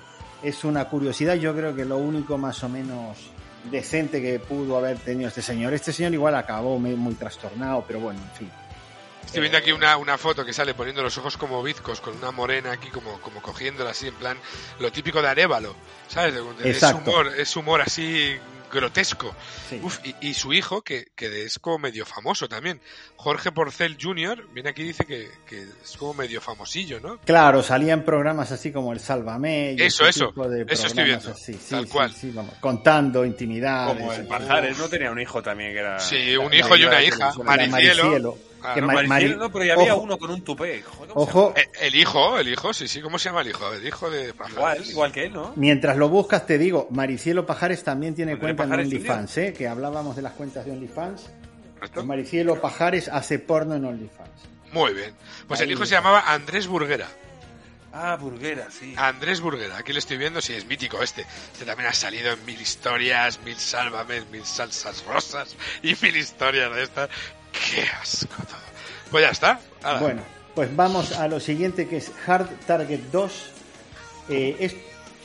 Es 0.42 0.64
una 0.64 0.88
curiosidad, 0.88 1.34
yo 1.34 1.54
creo 1.54 1.76
que 1.76 1.84
lo 1.84 1.98
único 1.98 2.38
más 2.38 2.64
o 2.64 2.68
menos 2.70 3.18
decente 3.70 4.22
que 4.22 4.38
pudo 4.40 4.78
haber 4.78 4.98
tenido 4.98 5.28
este 5.28 5.42
señor. 5.42 5.74
Este 5.74 5.92
señor 5.92 6.14
igual 6.14 6.34
acabó 6.34 6.78
muy, 6.78 6.96
muy 6.96 7.14
trastornado, 7.14 7.84
pero 7.86 8.00
bueno, 8.00 8.20
en 8.20 8.38
fin. 8.38 8.50
Estoy 9.24 9.40
viendo 9.40 9.58
aquí 9.58 9.72
una, 9.72 9.96
una 9.96 10.18
foto 10.18 10.44
que 10.44 10.52
sale 10.52 10.74
poniendo 10.74 11.02
los 11.02 11.16
ojos 11.18 11.36
como 11.36 11.62
bizcos, 11.62 12.00
con 12.00 12.16
una 12.16 12.30
morena 12.32 12.72
aquí 12.72 12.88
como, 12.88 13.20
como 13.20 13.40
cogiéndola 13.40 13.90
así, 13.90 14.08
en 14.08 14.14
plan, 14.14 14.36
lo 14.78 14.92
típico 14.92 15.22
de 15.22 15.28
Arevalo, 15.28 15.74
¿sabes? 16.08 16.34
Es 16.64 16.82
humor, 16.82 17.32
es 17.36 17.56
humor 17.56 17.80
así 17.80 18.36
grotesco. 18.70 19.34
Sí. 19.68 19.80
Uf, 19.82 19.98
y, 20.04 20.14
y 20.28 20.34
su 20.34 20.52
hijo, 20.52 20.80
que, 20.82 21.08
que 21.14 21.44
es 21.44 21.58
como 21.58 21.78
medio 21.78 22.04
famoso 22.06 22.48
también, 22.48 22.80
Jorge 23.16 23.52
Porcel 23.52 23.96
Jr., 24.00 24.46
viene 24.52 24.70
aquí 24.70 24.82
y 24.82 24.86
dice 24.86 25.04
que, 25.04 25.30
que 25.46 25.62
es 25.82 25.96
como 25.98 26.14
medio 26.14 26.40
famosillo, 26.40 26.98
¿no? 27.00 27.18
Claro, 27.18 27.62
salía 27.62 27.92
en 27.92 28.02
programas 28.04 28.50
así 28.50 28.72
como 28.72 28.92
el 28.94 29.00
Sálvame. 29.00 29.76
y 29.78 29.82
Eso, 29.82 30.06
eso. 30.06 30.28
tipo 30.28 30.48
de 30.48 30.64
Eso 30.68 30.86
estoy 30.86 31.04
viendo. 31.04 31.30
así. 31.32 31.52
Sí, 31.54 31.66
Tal 31.70 31.84
sí, 31.86 31.90
cual. 31.90 32.12
sí, 32.14 32.30
vamos, 32.32 32.54
contando 32.60 33.24
intimidades. 33.26 33.94
Como 33.96 34.12
el 34.12 34.26
Pajares, 34.26 34.78
¿no? 34.78 34.88
Tenía 34.88 35.10
un 35.10 35.20
hijo 35.20 35.42
también 35.42 35.72
que 35.72 35.78
era... 35.78 36.00
Sí, 36.00 36.36
un 36.38 36.50
la- 36.50 36.56
hijo 36.56 36.76
y 36.76 36.84
una 36.84 37.02
hija, 37.02 37.32
Maricielo. 37.44 37.70
Maricielo. 38.04 38.38
Claro, 38.62 38.74
Que 39.18 39.28
no, 39.36 39.52
pero 39.52 39.64
ya 39.64 39.74
había 39.74 39.94
Ojo. 39.94 40.02
uno 40.04 40.18
con 40.18 40.30
un 40.30 40.42
tupé. 40.42 40.82
Joder, 40.82 41.10
¿cómo 41.12 41.24
se 41.26 41.30
Ojo, 41.30 41.54
Eh, 41.56 41.68
El 41.80 41.94
hijo, 41.96 42.38
el 42.38 42.48
hijo, 42.48 42.72
sí, 42.72 42.88
sí, 42.88 43.00
¿cómo 43.02 43.18
se 43.18 43.28
llama 43.28 43.42
el 43.42 43.48
hijo? 43.48 43.72
El 43.72 43.86
hijo 43.86 44.08
de? 44.08 44.28
Igual, 44.30 44.36
Pajares. 44.54 44.90
igual 44.90 45.12
que 45.12 45.26
él, 45.26 45.32
¿no? 45.32 45.52
mientras 45.56 45.96
lo 45.96 46.08
buscas 46.08 46.46
te 46.46 46.56
digo, 46.58 46.86
Maricielo 46.90 47.44
Pajares 47.44 47.82
también 47.84 48.14
tiene 48.14 48.38
cuenta 48.38 48.64
en 48.64 48.72
OnlyFans, 48.72 49.36
¿eh? 49.38 49.52
que 49.52 49.68
hablábamos 49.68 50.16
de 50.16 50.22
las 50.22 50.32
cuentas 50.32 50.64
de 50.64 50.72
OnlyFans. 50.72 51.28
Maricielo 52.04 52.60
Pajares 52.60 53.08
hace 53.08 53.38
porno 53.40 53.74
en 53.74 53.84
OnlyFans. 53.84 54.30
Muy 54.72 54.94
bien. 54.94 55.12
Pues 55.48 55.60
el 55.60 55.70
hijo 55.70 55.82
está. 55.82 55.96
se 55.96 56.00
llamaba 56.00 56.32
Andrés 56.32 56.66
Burguera. 56.66 57.08
Ah, 57.92 58.16
Burguera, 58.16 58.68
sí. 58.70 58.94
Andrés 58.96 59.40
Burguera, 59.40 59.76
aquí 59.76 59.92
le 59.92 59.98
estoy 59.98 60.16
viendo, 60.16 60.40
sí, 60.40 60.54
es 60.54 60.64
mítico 60.64 61.02
este. 61.02 61.26
Este 61.52 61.64
también 61.66 61.88
ha 61.90 61.92
salido 61.92 62.32
en 62.32 62.44
mil 62.46 62.60
historias, 62.60 63.38
mil 63.44 63.56
sálvames, 63.58 64.28
mil 64.30 64.44
salsas 64.46 65.04
rosas 65.04 65.54
y 65.82 65.94
mil 66.00 66.16
historias 66.16 66.74
de 66.74 66.82
estas. 66.84 67.10
¡Qué 67.52 67.82
asco 68.00 68.34
todo! 68.44 68.58
Pues 69.10 69.24
ya 69.24 69.30
está. 69.30 69.60
Bueno, 70.00 70.22
pues 70.54 70.74
vamos 70.74 71.12
a 71.12 71.28
lo 71.28 71.38
siguiente 71.38 71.86
que 71.86 71.98
es 71.98 72.10
Hard 72.26 72.48
Target 72.66 73.00
2. 73.12 73.32
Eh, 74.30 74.56
es- 74.60 74.74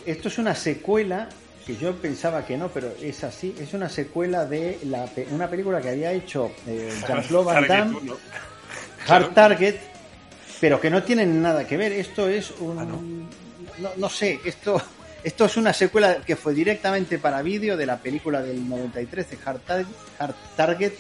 esto 0.06 0.28
es 0.28 0.38
una 0.38 0.54
secuela 0.56 1.30
que 1.66 1.78
yo 1.78 1.96
pensaba 1.96 2.46
que 2.46 2.58
no, 2.58 2.68
pero 2.70 2.94
es 3.02 3.24
así. 3.24 3.56
Es 3.60 3.74
una 3.74 3.88
secuela 3.90 4.46
de 4.46 4.80
la, 4.84 5.06
pe- 5.06 5.28
una 5.32 5.50
película 5.50 5.82
que 5.82 5.90
había 5.90 6.12
hecho 6.12 6.52
eh, 6.66 6.94
Jean-Claude 7.08 7.46
Van 7.46 7.68
Target 7.68 7.70
Damme. 7.94 8.12
Hard 9.08 9.34
Target, 9.34 9.76
pero 10.60 10.80
que 10.80 10.90
no 10.90 11.04
tienen 11.04 11.42
nada 11.42 11.66
que 11.68 11.78
ver. 11.78 11.92
Esto 11.92 12.28
es 12.28 12.52
un. 12.60 12.80
Ah, 12.80 12.86
¿no? 12.86 13.02
no, 13.80 13.90
no 13.98 14.10
sé, 14.10 14.40
esto. 14.46 14.82
Esto 15.24 15.46
es 15.46 15.58
una 15.58 15.74
secuela 15.74 16.18
que 16.26 16.36
fue 16.36 16.54
directamente 16.54 17.18
para 17.18 17.42
vídeo 17.42 17.76
de 17.76 17.86
la 17.86 17.98
película 17.98 18.42
del 18.42 18.70
93 18.70 19.30
de 19.32 19.38
Hard 19.44 19.60
Target, 19.62 19.88
Hard 20.20 20.36
Target 20.56 20.94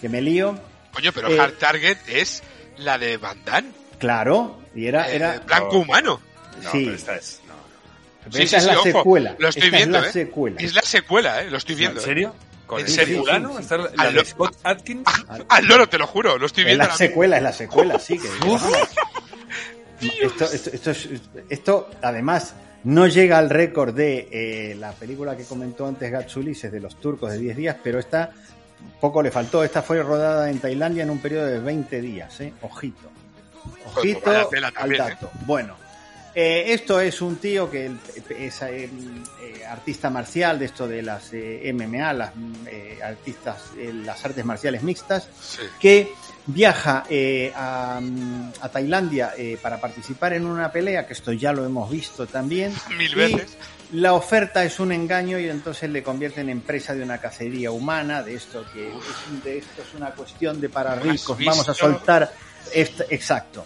que 0.00 0.08
me 0.08 0.20
lío. 0.20 0.56
Coño, 0.92 1.10
pero 1.12 1.28
eh, 1.28 1.40
Hard 1.40 1.54
Target 1.54 1.98
es 2.08 2.42
la 2.76 2.98
de 2.98 3.16
Van 3.16 3.42
Damme. 3.44 3.70
Claro, 3.98 4.60
y 4.74 4.86
era, 4.86 5.10
eh, 5.10 5.16
era 5.16 5.38
Blanco 5.40 5.78
Humano. 5.78 6.20
No, 6.62 6.70
Sí. 6.70 6.82
pero 6.84 6.96
esta 6.96 7.16
es... 7.16 7.40
No, 7.48 7.54
no. 7.54 7.60
Pero 8.24 8.36
Sí, 8.36 8.42
esta 8.42 8.48
sí, 8.48 8.56
es 8.56 8.62
sí, 8.62 8.68
la 8.68 8.78
ojo, 8.80 8.98
secuela. 8.98 9.36
Lo 9.38 9.48
estoy 9.48 9.64
Esta 9.64 9.76
viendo, 9.76 9.98
es 9.98 10.02
la 10.04 10.08
¿eh? 10.10 10.12
secuela. 10.12 10.60
Es 10.60 10.74
la 10.74 10.82
secuela, 10.82 11.42
¿eh? 11.42 11.50
Lo 11.50 11.56
estoy 11.56 11.74
viendo. 11.74 12.00
¿En 12.00 12.04
¿eh? 12.04 12.06
serio? 12.08 12.34
¿Con 12.70 12.80
¿En 12.80 12.86
el 12.86 12.92
serio? 12.92 13.18
fulano? 13.20 13.48
Sí, 13.50 13.54
sí, 13.56 13.62
¿Está 13.62 13.76
la 13.78 13.90
Al 13.98 14.14
de 14.14 14.24
Scott 14.24 14.56
Atkins? 14.62 15.08
Al 15.48 15.66
loro, 15.66 15.88
te 15.88 15.98
lo 15.98 16.06
juro, 16.06 16.38
lo 16.38 16.46
estoy 16.46 16.62
Es 16.62 16.66
viendo. 16.66 16.84
la 16.84 16.84
ahora 16.92 16.94
mismo. 16.94 17.06
secuela, 17.10 17.36
es 17.36 17.42
la 17.42 17.52
secuela, 17.52 17.98
sí. 17.98 18.18
Que, 18.18 18.28
esto, 20.26 20.44
esto, 20.50 20.70
esto, 20.72 20.90
es- 20.92 21.08
esto, 21.48 21.90
además, 22.02 22.54
no 22.84 23.06
llega 23.06 23.38
al 23.38 23.50
récord 23.50 23.94
de 23.94 24.28
eh, 24.30 24.74
la 24.76 24.92
película 24.92 25.36
que 25.36 25.44
comentó 25.44 25.86
antes 25.86 26.10
Gatsulises 26.10 26.72
de 26.72 26.80
los 26.80 26.98
turcos 27.00 27.30
de 27.32 27.38
10 27.38 27.56
días, 27.56 27.76
pero 27.82 27.98
esta 27.98 28.30
poco 29.00 29.22
le 29.22 29.30
faltó. 29.30 29.62
Esta 29.62 29.82
fue 29.82 30.02
rodada 30.02 30.48
en 30.48 30.58
Tailandia 30.58 31.02
en 31.02 31.10
un 31.10 31.18
periodo 31.18 31.46
de 31.46 31.58
20 31.60 32.00
días, 32.00 32.40
¿eh? 32.40 32.52
Ojito. 32.62 33.10
Ojito 33.96 34.20
pues 34.48 34.62
al 34.64 34.72
también, 34.72 35.02
¿eh? 35.02 35.04
dato. 35.10 35.30
Bueno, 35.44 35.76
eh, 36.34 36.64
esto 36.68 37.00
es 37.00 37.20
un 37.20 37.36
tío 37.36 37.70
que 37.70 37.90
es 38.38 38.62
eh, 38.62 38.88
eh, 39.42 39.64
artista 39.68 40.10
marcial 40.10 40.58
de 40.58 40.64
esto 40.66 40.86
de 40.88 41.02
las 41.02 41.32
eh, 41.32 41.70
MMA, 41.74 42.12
las 42.12 42.32
eh, 42.66 42.98
artistas, 43.02 43.58
eh, 43.78 43.92
las 43.92 44.24
artes 44.24 44.44
marciales 44.44 44.82
mixtas, 44.82 45.28
Sí. 45.40 45.62
que 45.80 46.12
viaja 46.46 47.04
eh, 47.08 47.52
a, 47.54 48.00
a 48.60 48.68
Tailandia 48.70 49.34
eh, 49.36 49.58
para 49.60 49.80
participar 49.80 50.32
en 50.32 50.46
una 50.46 50.72
pelea, 50.72 51.06
que 51.06 51.12
esto 51.12 51.32
ya 51.32 51.52
lo 51.52 51.64
hemos 51.64 51.90
visto 51.90 52.26
también. 52.26 52.72
Mil 52.96 53.14
veces. 53.14 53.56
La 53.92 54.14
oferta 54.14 54.64
es 54.64 54.78
un 54.78 54.92
engaño 54.92 55.38
y 55.38 55.48
entonces 55.48 55.90
le 55.90 56.02
convierten 56.02 56.48
en 56.48 56.60
presa 56.60 56.94
de 56.94 57.02
una 57.02 57.18
cacería 57.18 57.72
humana, 57.72 58.22
de 58.22 58.34
esto 58.34 58.64
que 58.72 58.88
es, 58.88 59.44
de 59.44 59.58
esto 59.58 59.82
es 59.82 59.94
una 59.94 60.10
cuestión 60.12 60.60
de 60.60 60.68
para 60.68 60.92
¿Has 60.92 61.02
ricos, 61.02 61.36
vamos 61.44 61.68
a 61.68 61.74
soltar 61.74 62.32
esto, 62.72 63.04
exacto. 63.10 63.64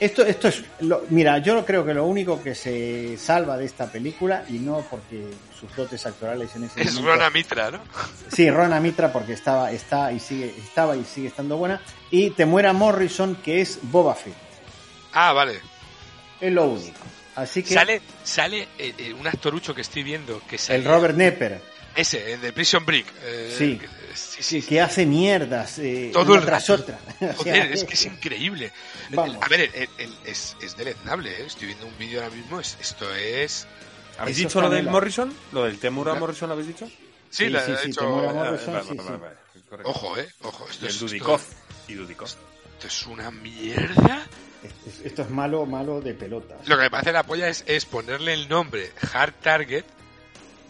Esto, 0.00 0.24
esto 0.24 0.46
es, 0.48 0.62
lo- 0.80 1.02
mira, 1.10 1.38
yo 1.38 1.64
creo 1.66 1.84
que 1.84 1.92
lo 1.92 2.04
único 2.06 2.40
que 2.42 2.54
se 2.54 3.16
salva 3.18 3.56
de 3.56 3.64
esta 3.66 3.90
película, 3.90 4.44
y 4.48 4.54
no 4.60 4.80
porque 4.88 5.26
sus 5.58 5.74
dotes 5.74 6.06
actorales 6.06 6.54
en 6.54 6.64
ese 6.64 6.80
Es 6.82 6.94
momento- 6.94 7.10
Rona 7.16 7.30
Mitra, 7.30 7.70
¿no? 7.72 7.80
Sí, 8.32 8.48
Rona 8.50 8.78
Mitra 8.80 9.12
porque 9.12 9.32
estaba, 9.32 9.72
está 9.72 10.12
y 10.12 10.20
sigue, 10.20 10.54
estaba 10.56 10.96
y 10.96 11.04
sigue 11.04 11.28
estando 11.28 11.56
buena. 11.56 11.80
Y 12.10 12.30
Temuera 12.30 12.72
Morrison, 12.72 13.36
que 13.36 13.60
es 13.60 13.78
Boba 13.82 14.14
Fett. 14.14 14.34
Ah, 15.12 15.32
vale. 15.32 15.58
Es 16.40 16.52
lo 16.52 16.66
único. 16.68 16.98
Así 17.34 17.62
que 17.62 17.74
Sale, 17.74 18.00
sale 18.24 18.68
eh, 18.78 18.94
eh, 18.98 19.12
un 19.14 19.26
actorucho 19.26 19.74
que 19.74 19.80
estoy 19.80 20.02
viendo 20.04 20.40
que 20.48 20.58
sale. 20.58 20.78
el 20.80 20.84
Robert 20.84 21.16
Nepper, 21.16 21.60
Ese, 21.96 22.34
el 22.34 22.40
de 22.40 22.52
Prison 22.52 22.84
Break. 22.86 23.06
eh, 23.22 23.54
Sí. 23.58 23.78
que- 23.78 23.88
sí, 24.14 24.42
sí, 24.42 24.60
sí, 24.60 24.66
que 24.68 24.80
hace 24.80 25.06
mierdas 25.06 25.78
eh, 25.78 26.10
Todo 26.12 26.32
una 26.32 26.40
el 26.40 26.46
tras 26.46 26.68
rato. 26.68 26.82
otra. 26.82 26.98
O 27.20 27.42
sea, 27.42 27.54
Joder, 27.54 27.72
es 27.72 27.84
que 27.84 27.94
es 27.94 28.04
increíble. 28.06 28.72
Vamos. 29.10 29.38
A 29.40 29.48
ver, 29.48 29.60
el- 29.60 29.74
el- 29.74 29.88
el- 29.98 30.16
es, 30.24 30.56
es 30.62 30.76
deleznable, 30.76 31.30
¿eh? 31.30 31.44
Estoy 31.46 31.66
viendo 31.68 31.86
un 31.86 31.96
vídeo 31.98 32.22
ahora 32.22 32.34
mismo. 32.34 32.60
es- 32.60 32.76
esto 32.80 33.12
es. 33.14 33.66
¿Habéis 34.18 34.38
Eso 34.38 34.48
dicho 34.48 34.60
lo 34.60 34.70
del. 34.70 34.86
Morrison? 34.88 35.32
¿Lo 35.52 35.64
del 35.64 35.78
Temura 35.78 36.10
Claro. 36.12 36.20
Morrison 36.26 36.48
lo 36.48 36.52
habéis 36.54 36.68
dicho? 36.68 36.86
Sí, 36.86 36.96
Sí, 37.30 37.48
la 37.50 37.64
sí, 37.64 37.72
ha 37.72 37.76
sí, 37.78 37.90
hecho- 37.90 38.00
Temuera 38.00 38.32
Morrison, 38.32 38.74
vale, 38.74 38.84
sí, 38.88 38.96
vale, 38.96 39.02
sí. 39.10 39.16
vale, 39.20 39.34
es 39.54 39.62
correcto. 39.68 39.90
Ojo, 39.90 40.18
eh. 40.18 40.28
Ojo. 40.42 40.66
Esto 40.70 40.84
Y 40.86 40.88
es, 40.88 40.94
el 40.94 40.96
esto, 40.96 41.06
Dudikov. 41.06 41.40
Y 41.88 41.94
Dudikov. 41.94 42.26
esto 42.28 42.86
es 42.86 43.06
una 43.06 43.30
mierda. 43.30 44.26
Es- 44.86 45.00
Esto 45.04 45.22
es 45.22 45.30
malo, 45.30 45.64
malo 45.66 46.00
de 46.00 46.14
pelotas. 46.14 46.66
Lo 46.66 46.76
que 46.76 46.82
me 46.84 46.90
parece 46.90 47.12
la 47.12 47.22
polla 47.22 47.48
es, 47.48 47.62
es 47.66 47.84
ponerle 47.84 48.34
el 48.34 48.48
nombre 48.48 48.90
Hard 49.12 49.34
Target, 49.42 49.84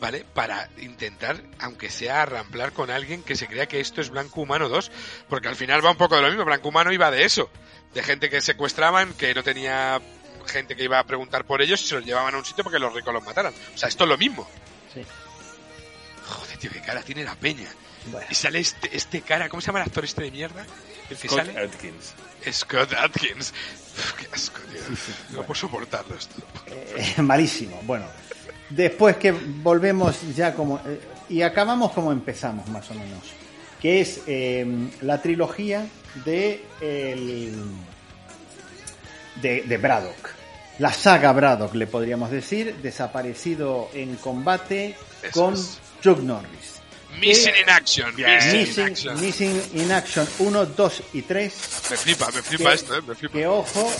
¿vale? 0.00 0.24
Para 0.34 0.68
intentar, 0.78 1.42
aunque 1.60 1.90
sea, 1.90 2.22
arramplar 2.22 2.72
con 2.72 2.90
alguien 2.90 3.22
que 3.22 3.36
se 3.36 3.46
crea 3.46 3.66
que 3.66 3.80
esto 3.80 4.00
es 4.00 4.10
Blanco 4.10 4.40
Humano 4.40 4.68
2. 4.68 4.90
Porque 5.28 5.48
al 5.48 5.56
final 5.56 5.84
va 5.84 5.90
un 5.90 5.96
poco 5.96 6.16
de 6.16 6.22
lo 6.22 6.28
mismo. 6.28 6.44
Blanco 6.44 6.68
Humano 6.68 6.92
iba 6.92 7.10
de 7.10 7.24
eso. 7.24 7.50
De 7.94 8.02
gente 8.02 8.30
que 8.30 8.40
secuestraban, 8.40 9.12
que 9.14 9.34
no 9.34 9.42
tenía 9.42 10.00
gente 10.46 10.76
que 10.76 10.84
iba 10.84 10.98
a 10.98 11.04
preguntar 11.04 11.44
por 11.44 11.62
ellos 11.62 11.82
y 11.82 11.86
se 11.86 11.94
los 11.94 12.04
llevaban 12.04 12.34
a 12.34 12.38
un 12.38 12.44
sitio 12.44 12.64
porque 12.64 12.78
los 12.78 12.92
ricos 12.92 13.12
los 13.12 13.24
mataran. 13.24 13.52
O 13.74 13.78
sea, 13.78 13.88
esto 13.88 14.04
es 14.04 14.10
lo 14.10 14.18
mismo. 14.18 14.48
Sí. 14.92 15.02
Joder, 16.26 16.58
tío, 16.58 16.70
qué 16.70 16.80
cara 16.80 17.02
tiene 17.02 17.24
la 17.24 17.34
peña. 17.34 17.68
Bueno. 18.06 18.26
Y 18.30 18.34
sale 18.34 18.60
este, 18.60 18.96
este 18.96 19.20
cara, 19.22 19.48
¿cómo 19.48 19.60
se 19.60 19.66
llama 19.66 19.80
el 19.80 19.86
actor 19.86 20.04
este 20.04 20.22
de 20.22 20.30
mierda? 20.30 20.66
El 21.10 21.16
que 21.16 21.28
Scott 21.28 21.38
sale. 21.38 21.58
Atkins. 21.58 22.14
Scott 22.50 22.92
Atkins. 22.94 23.52
Uf, 23.98 24.12
qué 24.14 24.28
asco, 24.32 24.60
tío. 24.60 24.80
No 25.30 25.42
puedo 25.42 25.54
soportarlo 25.54 26.14
esto. 26.14 26.36
Eh, 26.66 27.22
malísimo. 27.22 27.80
Bueno, 27.82 28.06
Después 28.70 29.16
que 29.16 29.32
volvemos 29.32 30.16
ya 30.36 30.54
como... 30.54 30.78
eh, 30.86 31.00
y 31.30 31.42
acabamos 31.42 31.92
como 31.92 32.12
empezamos, 32.12 32.68
más 32.68 32.90
o 32.90 32.94
menos. 32.94 33.20
Que 33.80 34.00
es 34.00 34.20
eh, 34.26 34.66
la 35.02 35.20
trilogía 35.22 35.86
de, 36.24 36.64
el, 36.80 37.54
de, 39.42 39.62
de 39.62 39.76
Braddock. 39.76 40.30
La 40.78 40.92
saga 40.92 41.32
Braddock, 41.32 41.74
le 41.74 41.86
podríamos 41.86 42.30
decir, 42.30 42.76
desaparecido 42.82 43.88
en 43.94 44.16
combate 44.16 44.96
Eso 45.22 45.32
con 45.32 45.54
es. 45.54 45.78
Chuck 46.02 46.20
Norris. 46.20 46.80
Missing 47.20 47.54
in 47.62 47.68
action. 47.70 48.14
Missing 48.14 48.50
in 48.54 48.58
Missing, 48.60 48.84
action. 48.84 49.20
Missing 49.20 49.62
in 49.74 49.92
Action 49.92 50.28
1, 50.38 50.66
2 50.66 51.02
y 51.14 51.22
3. 51.22 51.54
Me 51.90 51.96
flipa, 51.96 52.26
me 52.30 52.42
flipa 52.42 52.68
que- 52.68 52.74
esto, 52.76 52.96
eh, 52.96 53.02
me 53.06 53.14
flipa. 53.14 53.32
Que 53.34 53.46
ojo, 53.46 53.92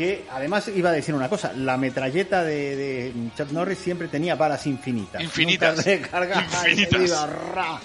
que 0.00 0.24
además 0.30 0.66
iba 0.74 0.88
a 0.88 0.92
decir 0.94 1.14
una 1.14 1.28
cosa, 1.28 1.52
la 1.52 1.76
metralleta 1.76 2.42
de, 2.42 2.74
de 2.74 3.12
Chuck 3.36 3.50
Norris 3.50 3.78
siempre 3.78 4.08
tenía 4.08 4.34
balas 4.34 4.66
infinitas. 4.66 5.20
Infinitas. 5.22 5.76
Nunca 5.76 5.90
recargaba 5.90 6.68
y 6.68 6.70
Infinitas. 6.70 7.00
iba 7.08 7.26
ra- 7.26 7.80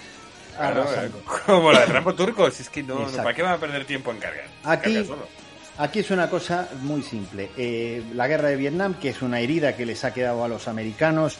Claro, 0.56 0.84
arrasando. 0.84 1.22
como 1.46 1.74
la 1.74 1.82
de 1.82 1.86
Rambo 1.88 2.16
Turco, 2.16 2.50
si 2.50 2.62
es 2.64 2.70
que 2.70 2.82
no, 2.82 3.00
no. 3.10 3.18
¿para 3.18 3.34
qué 3.34 3.42
van 3.42 3.52
a 3.52 3.58
perder 3.58 3.84
tiempo 3.84 4.12
en 4.12 4.20
cargar? 4.20 4.46
Aquí, 4.64 4.94
Carga 5.04 5.16
aquí 5.80 6.00
es 6.00 6.10
una 6.12 6.30
cosa 6.30 6.70
muy 6.84 7.04
simple. 7.04 7.50
Eh, 7.58 8.02
la 8.14 8.26
guerra 8.30 8.48
de 8.48 8.56
Vietnam, 8.56 8.94
que 8.98 9.10
es 9.10 9.22
una 9.22 9.42
herida 9.42 9.76
que 9.76 9.86
les 9.86 10.06
ha 10.06 10.14
quedado 10.14 10.46
a 10.46 10.48
los 10.48 10.70
americanos, 10.70 11.36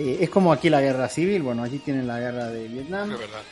eh, 0.00 0.18
es 0.22 0.30
como 0.30 0.52
aquí 0.52 0.68
la 0.70 0.80
guerra 0.80 1.08
civil, 1.08 1.42
bueno, 1.42 1.62
allí 1.62 1.78
tienen 1.78 2.08
la 2.08 2.18
guerra 2.18 2.48
de 2.48 2.66
Vietnam. 2.66 3.10
De 3.10 3.16
verdad. 3.18 3.42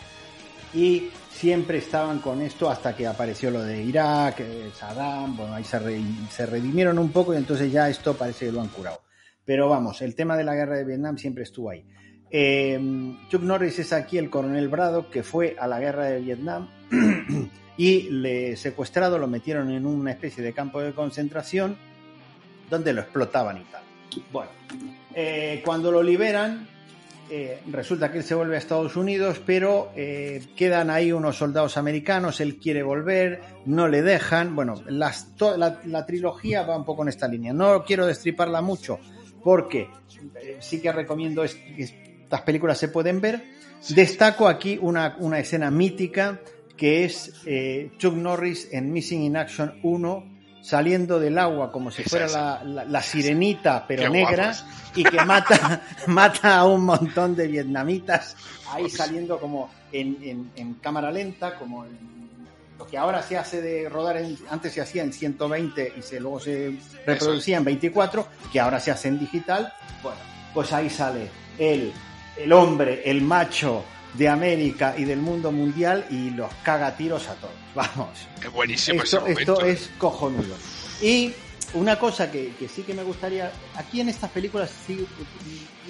y 0.74 1.10
siempre 1.36 1.78
estaban 1.78 2.18
con 2.20 2.40
esto 2.40 2.70
hasta 2.70 2.96
que 2.96 3.06
apareció 3.06 3.50
lo 3.50 3.62
de 3.62 3.82
Irak, 3.82 4.40
eh, 4.40 4.70
Saddam, 4.74 5.36
bueno, 5.36 5.54
ahí 5.54 5.64
se, 5.64 5.78
re- 5.78 6.00
se 6.30 6.46
redimieron 6.46 6.98
un 6.98 7.10
poco 7.12 7.34
y 7.34 7.36
entonces 7.36 7.70
ya 7.70 7.88
esto 7.88 8.14
parece 8.14 8.46
que 8.46 8.52
lo 8.52 8.60
han 8.60 8.68
curado. 8.68 9.00
Pero 9.44 9.68
vamos, 9.68 10.02
el 10.02 10.14
tema 10.14 10.36
de 10.36 10.44
la 10.44 10.54
guerra 10.54 10.76
de 10.76 10.84
Vietnam 10.84 11.18
siempre 11.18 11.44
estuvo 11.44 11.70
ahí. 11.70 11.84
Eh, 12.30 12.80
Chuck 13.28 13.42
Norris 13.42 13.78
es 13.78 13.92
aquí 13.92 14.18
el 14.18 14.30
coronel 14.30 14.68
Braddock 14.68 15.10
que 15.10 15.22
fue 15.22 15.54
a 15.60 15.66
la 15.68 15.78
guerra 15.78 16.06
de 16.06 16.20
Vietnam 16.20 16.68
y 17.76 18.10
le 18.10 18.56
secuestrado 18.56 19.18
lo 19.18 19.28
metieron 19.28 19.70
en 19.70 19.86
una 19.86 20.10
especie 20.12 20.42
de 20.42 20.52
campo 20.52 20.80
de 20.80 20.92
concentración 20.92 21.76
donde 22.68 22.92
lo 22.92 23.02
explotaban 23.02 23.58
y 23.58 23.64
tal. 23.64 23.82
Bueno, 24.32 24.50
eh, 25.14 25.62
cuando 25.64 25.92
lo 25.92 26.02
liberan, 26.02 26.66
eh, 27.30 27.60
resulta 27.70 28.10
que 28.10 28.18
él 28.18 28.24
se 28.24 28.34
vuelve 28.34 28.54
a 28.56 28.58
Estados 28.58 28.96
Unidos, 28.96 29.40
pero 29.44 29.90
eh, 29.96 30.42
quedan 30.56 30.90
ahí 30.90 31.12
unos 31.12 31.36
soldados 31.36 31.76
americanos, 31.76 32.40
él 32.40 32.56
quiere 32.58 32.82
volver, 32.82 33.40
no 33.66 33.88
le 33.88 34.02
dejan. 34.02 34.54
Bueno, 34.54 34.82
las, 34.88 35.28
la, 35.56 35.80
la 35.84 36.06
trilogía 36.06 36.62
va 36.62 36.76
un 36.76 36.84
poco 36.84 37.02
en 37.02 37.08
esta 37.08 37.28
línea. 37.28 37.52
No 37.52 37.84
quiero 37.84 38.06
destriparla 38.06 38.60
mucho 38.60 38.98
porque 39.42 39.88
eh, 40.42 40.56
sí 40.60 40.80
que 40.80 40.92
recomiendo 40.92 41.44
es- 41.44 41.58
estas 41.76 42.42
películas 42.42 42.78
se 42.78 42.88
pueden 42.88 43.20
ver. 43.20 43.42
Destaco 43.90 44.48
aquí 44.48 44.78
una, 44.80 45.16
una 45.20 45.38
escena 45.38 45.70
mítica 45.70 46.40
que 46.76 47.04
es 47.04 47.32
Chuck 47.98 48.14
Norris 48.14 48.68
en 48.72 48.92
Missing 48.92 49.22
in 49.22 49.36
Action 49.36 49.78
1 49.82 50.35
saliendo 50.66 51.20
del 51.20 51.38
agua 51.38 51.70
como 51.70 51.90
si 51.92 52.02
fuera 52.02 52.26
la, 52.26 52.64
la- 52.64 52.84
la 52.84 53.02
sirenita 53.02 53.84
pero 53.86 54.02
Qué 54.04 54.08
negra 54.10 54.52
y 54.96 55.04
que 55.04 55.24
mata, 55.24 55.82
mata 56.08 56.56
a 56.58 56.64
un 56.64 56.84
montón 56.84 57.36
de 57.36 57.46
vietnamitas 57.46 58.36
ahí 58.72 58.90
saliendo 58.90 59.38
como 59.38 59.70
en, 59.92 60.18
en- 60.22 60.50
en 60.56 60.74
cámara 60.74 61.10
lenta, 61.12 61.54
como 61.56 61.84
en 61.84 62.16
lo 62.78 62.86
que 62.86 62.98
ahora 62.98 63.22
se 63.22 63.38
hace 63.38 63.62
de 63.62 63.88
rodar, 63.88 64.16
en- 64.16 64.36
antes 64.50 64.72
se 64.72 64.80
hacía 64.80 65.02
en 65.04 65.12
120 65.12 65.92
y 65.98 66.02
se, 66.02 66.18
luego 66.18 66.40
se 66.40 66.76
reproducía 67.06 67.58
en 67.58 67.64
24, 67.64 68.26
que 68.52 68.58
ahora 68.60 68.80
se 68.80 68.90
hace 68.90 69.06
en 69.08 69.18
digital. 69.20 69.72
Bueno, 70.02 70.18
pues 70.52 70.72
ahí 70.72 70.90
sale 70.90 71.30
el, 71.58 71.92
el 72.36 72.52
hombre, 72.52 73.02
el 73.08 73.22
macho 73.22 73.84
de 74.16 74.28
América 74.28 74.94
y 74.96 75.04
del 75.04 75.18
mundo 75.20 75.52
mundial 75.52 76.06
y 76.10 76.30
los 76.30 76.52
caga 76.62 76.96
tiros 76.96 77.28
a 77.28 77.34
todos. 77.34 77.54
Vamos. 77.74 78.10
Es 78.42 78.50
buenísimo 78.52 79.02
Esto, 79.02 79.18
ese 79.18 79.30
momento. 79.30 79.52
esto 79.60 79.66
es 79.66 79.90
cojonudo. 79.98 80.54
Y 81.02 81.32
una 81.74 81.98
cosa 81.98 82.30
que, 82.30 82.52
que 82.58 82.68
sí 82.68 82.82
que 82.82 82.94
me 82.94 83.02
gustaría, 83.02 83.50
aquí 83.74 84.00
en 84.00 84.08
estas 84.08 84.30
películas, 84.30 84.70
sí, 84.86 85.06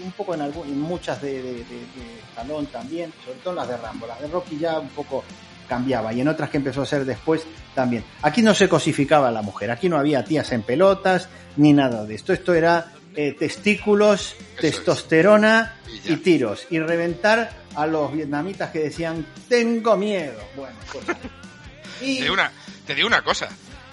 un 0.04 0.12
poco 0.12 0.34
en, 0.34 0.40
algu- 0.40 0.64
en 0.64 0.80
muchas 0.80 1.20
de, 1.22 1.34
de, 1.34 1.52
de, 1.52 1.58
de 1.58 2.18
Stallone 2.30 2.66
también, 2.68 3.12
sobre 3.24 3.38
todo 3.38 3.54
las 3.54 3.68
de 3.68 3.76
Rambo, 3.76 4.06
las 4.06 4.20
de 4.20 4.26
Rocky 4.28 4.58
ya 4.58 4.78
un 4.80 4.88
poco 4.88 5.22
cambiaba 5.68 6.12
y 6.12 6.20
en 6.20 6.28
otras 6.28 6.48
que 6.50 6.56
empezó 6.58 6.82
a 6.82 6.86
ser 6.86 7.04
después 7.04 7.42
también. 7.74 8.04
Aquí 8.22 8.40
no 8.42 8.54
se 8.54 8.68
cosificaba 8.68 9.28
a 9.28 9.32
la 9.32 9.42
mujer, 9.42 9.70
aquí 9.70 9.88
no 9.88 9.98
había 9.98 10.24
tías 10.24 10.50
en 10.52 10.62
pelotas 10.62 11.28
ni 11.56 11.72
nada 11.72 12.04
de 12.04 12.14
esto. 12.14 12.32
Esto 12.32 12.54
era 12.54 12.92
eh, 13.14 13.32
testículos, 13.38 14.34
testosterona 14.60 15.76
y 16.04 16.16
tiros 16.16 16.66
y 16.70 16.78
reventar 16.78 17.50
a 17.76 17.86
los 17.86 18.12
vietnamitas 18.12 18.70
que 18.70 18.80
decían 18.80 19.24
tengo 19.48 19.96
miedo. 19.96 20.40
Bueno, 20.56 20.76
pues, 20.92 21.04
y 22.00 22.16
Te 22.16 22.22
digo 22.22 22.34
una, 22.34 22.50
te 22.86 22.94
digo 22.94 23.06
una 23.06 23.22
cosa. 23.22 23.48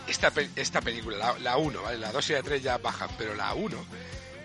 Esta, 0.07 0.31
esta 0.55 0.81
película, 0.81 1.17
la, 1.17 1.39
la 1.39 1.57
1, 1.57 1.81
¿vale? 1.81 1.97
La 1.97 2.11
2 2.11 2.29
y 2.29 2.33
la 2.33 2.43
3 2.43 2.61
ya 2.61 2.77
bajan, 2.77 3.09
pero 3.17 3.35
la 3.35 3.53
1, 3.53 3.85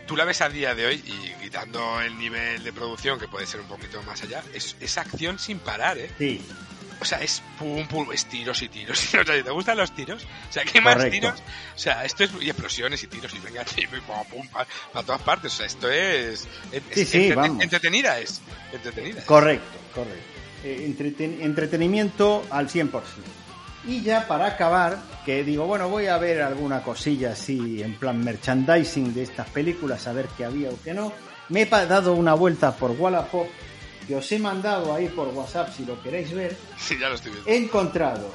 tú 0.07 0.17
la 0.17 0.25
ves 0.25 0.41
a 0.41 0.49
día 0.49 0.75
de 0.75 0.87
hoy 0.87 1.03
y 1.05 1.43
quitando 1.43 2.01
el 2.01 2.17
nivel 2.17 2.63
de 2.63 2.73
producción, 2.73 3.19
que 3.19 3.29
puede 3.29 3.47
ser 3.47 3.61
un 3.61 3.69
poquito 3.69 4.03
más 4.05 4.23
allá, 4.23 4.43
es, 4.55 4.77
es 4.81 4.99
acción 4.99 5.39
sin 5.39 5.59
parar, 5.59 5.99
¿eh? 5.99 6.11
sí, 6.17 6.41
O 7.01 7.05
sea, 7.05 7.19
es 7.19 7.43
pum, 7.59 7.87
pum, 7.87 8.09
es 8.13 8.27
tiros 8.27 8.61
y 8.63 8.69
tiros. 8.69 8.99
O 9.15 9.25
sea, 9.25 9.25
¿te 9.25 9.43
gustan 9.51 9.77
los 9.77 9.95
tiros? 9.95 10.25
O 10.49 10.53
sea, 10.53 10.65
¿qué 10.65 10.81
más 10.81 10.95
Correcto. 10.97 11.13
tiros? 11.13 11.41
O 11.75 11.79
sea, 11.79 12.05
esto 12.05 12.25
es. 12.25 12.31
Y 12.41 12.49
explosiones 12.51 13.03
y 13.03 13.07
tiros 13.07 13.33
y 13.35 13.39
venga, 13.39 13.65
y 13.77 13.87
pum, 13.87 14.01
pum, 14.31 14.49
pa- 14.49 14.67
para 14.93 15.07
todas 15.07 15.23
partes. 15.23 15.53
O 15.55 15.57
sea, 15.59 15.67
esto 15.67 15.91
es. 15.91 16.47
es- 16.73 16.83
Sí, 16.93 17.01
es 17.03 17.09
sí, 17.09 17.33
vamos. 17.33 17.63
Entretenida 17.63 18.19
es. 18.19 18.41
Entretenida. 18.73 19.19
es. 19.21 19.25
Correcto, 19.25 19.79
correcto. 19.95 20.23
Eh, 20.65 20.85
entreten- 20.89 21.41
entretenimiento 21.41 22.45
al 22.51 22.69
100%. 22.69 22.91
Y 23.87 24.03
ya 24.03 24.27
para 24.27 24.47
acabar, 24.49 24.99
que 25.25 25.45
digo, 25.45 25.67
bueno, 25.67 25.89
voy 25.89 26.09
a 26.09 26.19
ver 26.19 26.43
alguna 26.43 26.83
cosilla 26.83 27.33
así 27.33 27.81
en 27.81 27.95
plan 27.95 28.23
merchandising 28.25 29.15
de 29.15 29.23
estas 29.23 29.49
películas, 29.51 30.07
a 30.09 30.13
ver 30.13 30.27
qué 30.37 30.45
había 30.45 30.71
o 30.71 30.79
qué 30.83 30.93
no. 30.93 31.13
Me 31.49 31.63
he 31.63 31.67
dado 31.67 32.13
una 32.15 32.35
vuelta 32.35 32.75
por 32.77 32.91
Wallapop, 32.91 33.47
que 34.09 34.17
os 34.17 34.33
he 34.33 34.39
mandado 34.39 34.93
ahí 34.95 35.09
por 35.09 35.29
WhatsApp 35.29 35.69
si 35.77 35.85
lo 35.85 36.03
queréis 36.03 36.33
ver. 36.33 36.57
Sí, 36.79 36.97
ya 36.99 37.09
lo 37.11 37.15
estoy 37.15 37.31
viendo. 37.33 37.49
He 37.51 37.57
encontrado 37.57 38.33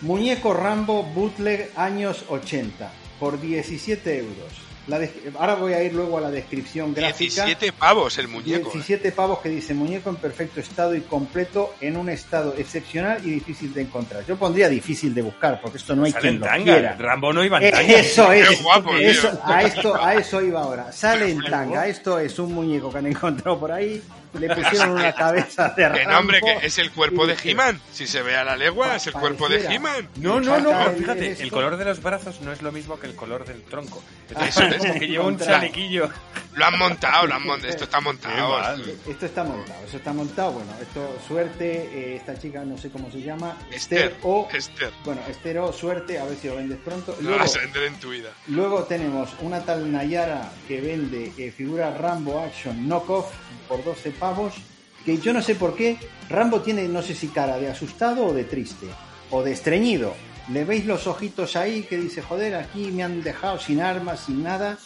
Muñeco 0.00 0.52
Rambo 0.54 1.02
Bootleg 1.02 1.70
años 1.76 2.24
80 2.28 2.90
por 3.20 3.40
17 3.40 4.18
euros. 4.18 4.64
La 4.86 4.98
des- 4.98 5.12
Ahora 5.38 5.54
voy 5.54 5.72
a 5.72 5.82
ir 5.82 5.94
luego 5.94 6.18
a 6.18 6.20
la 6.20 6.30
descripción 6.30 6.92
gráfica. 6.92 7.46
17 7.46 7.72
pavos 7.72 8.18
el 8.18 8.28
muñeco. 8.28 8.68
¿eh? 8.68 8.72
17 8.74 9.12
pavos 9.12 9.38
que 9.38 9.48
dice 9.48 9.72
muñeco 9.72 10.10
en 10.10 10.16
perfecto 10.16 10.60
estado 10.60 10.94
y 10.94 11.00
completo 11.00 11.74
en 11.80 11.96
un 11.96 12.10
estado 12.10 12.54
excepcional 12.58 13.18
y 13.26 13.30
difícil 13.30 13.72
de 13.72 13.80
encontrar. 13.80 14.26
Yo 14.26 14.36
pondría 14.36 14.68
difícil 14.68 15.14
de 15.14 15.22
buscar 15.22 15.58
porque 15.62 15.78
esto 15.78 15.96
no 15.96 16.04
hay 16.04 16.12
Sale 16.12 16.20
quien 16.22 16.34
en 16.34 16.40
lo 16.40 16.46
tanga. 16.46 16.64
quiera. 16.74 16.96
Rambo 16.96 17.32
no 17.32 17.42
iba 17.42 17.56
en 17.58 17.64
Eh, 17.64 17.70
tanga. 17.70 17.92
Eso 17.98 18.30
es, 18.32 18.48
Qué 18.50 18.56
guapo, 18.62 18.94
eso, 18.96 19.40
a 19.42 19.62
esto, 19.62 19.94
a 20.04 20.14
eso 20.16 20.42
iba 20.42 20.60
ahora. 20.62 20.92
Sale 20.92 21.30
en 21.30 21.42
tanga. 21.44 21.86
Esto 21.86 22.18
es 22.18 22.38
un 22.38 22.52
muñeco 22.52 22.90
que 22.92 22.98
han 22.98 23.06
encontrado 23.06 23.58
por 23.58 23.72
ahí. 23.72 24.02
Le 24.38 24.54
pusieron 24.54 24.90
una 24.90 25.12
cabeza 25.12 25.68
de 25.70 25.90
Que 25.92 26.06
no, 26.06 26.18
hombre, 26.18 26.40
Rambo 26.40 26.60
que 26.60 26.66
es 26.66 26.78
el 26.78 26.90
cuerpo 26.90 27.26
de 27.26 27.36
He-Man. 27.42 27.80
Si 27.92 28.06
se 28.06 28.22
ve 28.22 28.36
a 28.36 28.44
la 28.44 28.56
legua, 28.56 28.96
es 28.96 29.06
el 29.06 29.12
cuerpo 29.12 29.48
de. 29.48 29.64
He-Man. 29.66 30.08
No, 30.16 30.40
no, 30.40 30.58
no, 30.58 30.70
pero 30.70 30.92
fíjate, 30.92 31.42
el 31.42 31.50
color 31.50 31.76
de 31.76 31.84
los 31.84 32.02
brazos 32.02 32.40
no 32.40 32.52
es 32.52 32.62
lo 32.62 32.72
mismo 32.72 32.98
que 32.98 33.06
el 33.06 33.14
color 33.14 33.44
del 33.44 33.62
tronco. 33.62 34.02
Eso 34.46 34.64
es 34.64 34.98
que 34.98 35.06
lleva 35.06 35.26
un 35.26 35.38
chalequillo. 35.38 36.10
Lo 36.54 36.64
han 36.64 36.78
montado, 36.78 37.26
lo 37.26 37.34
han 37.34 37.46
montado. 37.46 37.70
Esto 37.70 37.84
está 37.84 38.00
montado. 38.00 38.76
Esto 39.08 39.26
está 39.26 39.44
montado, 39.44 39.84
eso 39.86 39.96
está 39.96 40.12
montado. 40.12 40.52
Bueno, 40.52 40.72
esto, 40.80 41.18
suerte, 41.26 41.90
eh, 41.92 42.16
esta 42.16 42.38
chica 42.38 42.64
no 42.64 42.78
sé 42.78 42.90
cómo 42.90 43.10
se 43.10 43.20
llama. 43.20 43.56
Esther. 43.72 44.16
o. 44.22 44.48
Esther. 44.52 44.92
Bueno, 45.04 45.20
Esther 45.28 45.58
o 45.58 45.72
suerte, 45.72 46.18
a 46.18 46.24
ver 46.24 46.36
si 46.36 46.48
lo 46.48 46.56
vendes 46.56 46.78
pronto. 46.84 47.16
No 47.20 47.28
Luego, 47.30 47.38
vas 47.40 47.56
a 47.56 47.60
vender 47.60 47.82
en 47.84 48.00
tu 48.00 48.10
vida. 48.10 48.30
luego 48.48 48.84
tenemos 48.84 49.30
una 49.40 49.64
tal 49.64 49.90
Nayara 49.90 50.52
que 50.68 50.80
vende 50.80 51.32
eh, 51.36 51.50
figura 51.50 51.96
Rambo 51.96 52.40
Action 52.40 52.86
Knockoff 52.88 53.32
por 53.68 53.84
12 53.84 54.10
pavos. 54.12 54.54
Que 55.04 55.18
yo 55.18 55.32
no 55.32 55.42
sé 55.42 55.54
por 55.56 55.74
qué. 55.74 55.98
Rambo 56.30 56.62
tiene, 56.62 56.88
no 56.88 57.02
sé 57.02 57.14
si 57.14 57.28
cara 57.28 57.58
de 57.58 57.68
asustado 57.68 58.26
o 58.26 58.32
de 58.32 58.44
triste. 58.44 58.86
O 59.30 59.42
de 59.42 59.52
estreñido. 59.52 60.14
Le 60.50 60.64
veis 60.64 60.84
los 60.84 61.06
ojitos 61.06 61.56
ahí 61.56 61.82
que 61.82 61.96
dice, 61.96 62.22
joder, 62.22 62.54
aquí 62.54 62.90
me 62.92 63.02
han 63.02 63.22
dejado 63.22 63.58
sin 63.58 63.80
armas, 63.80 64.20
sin 64.26 64.42
nada. 64.42 64.78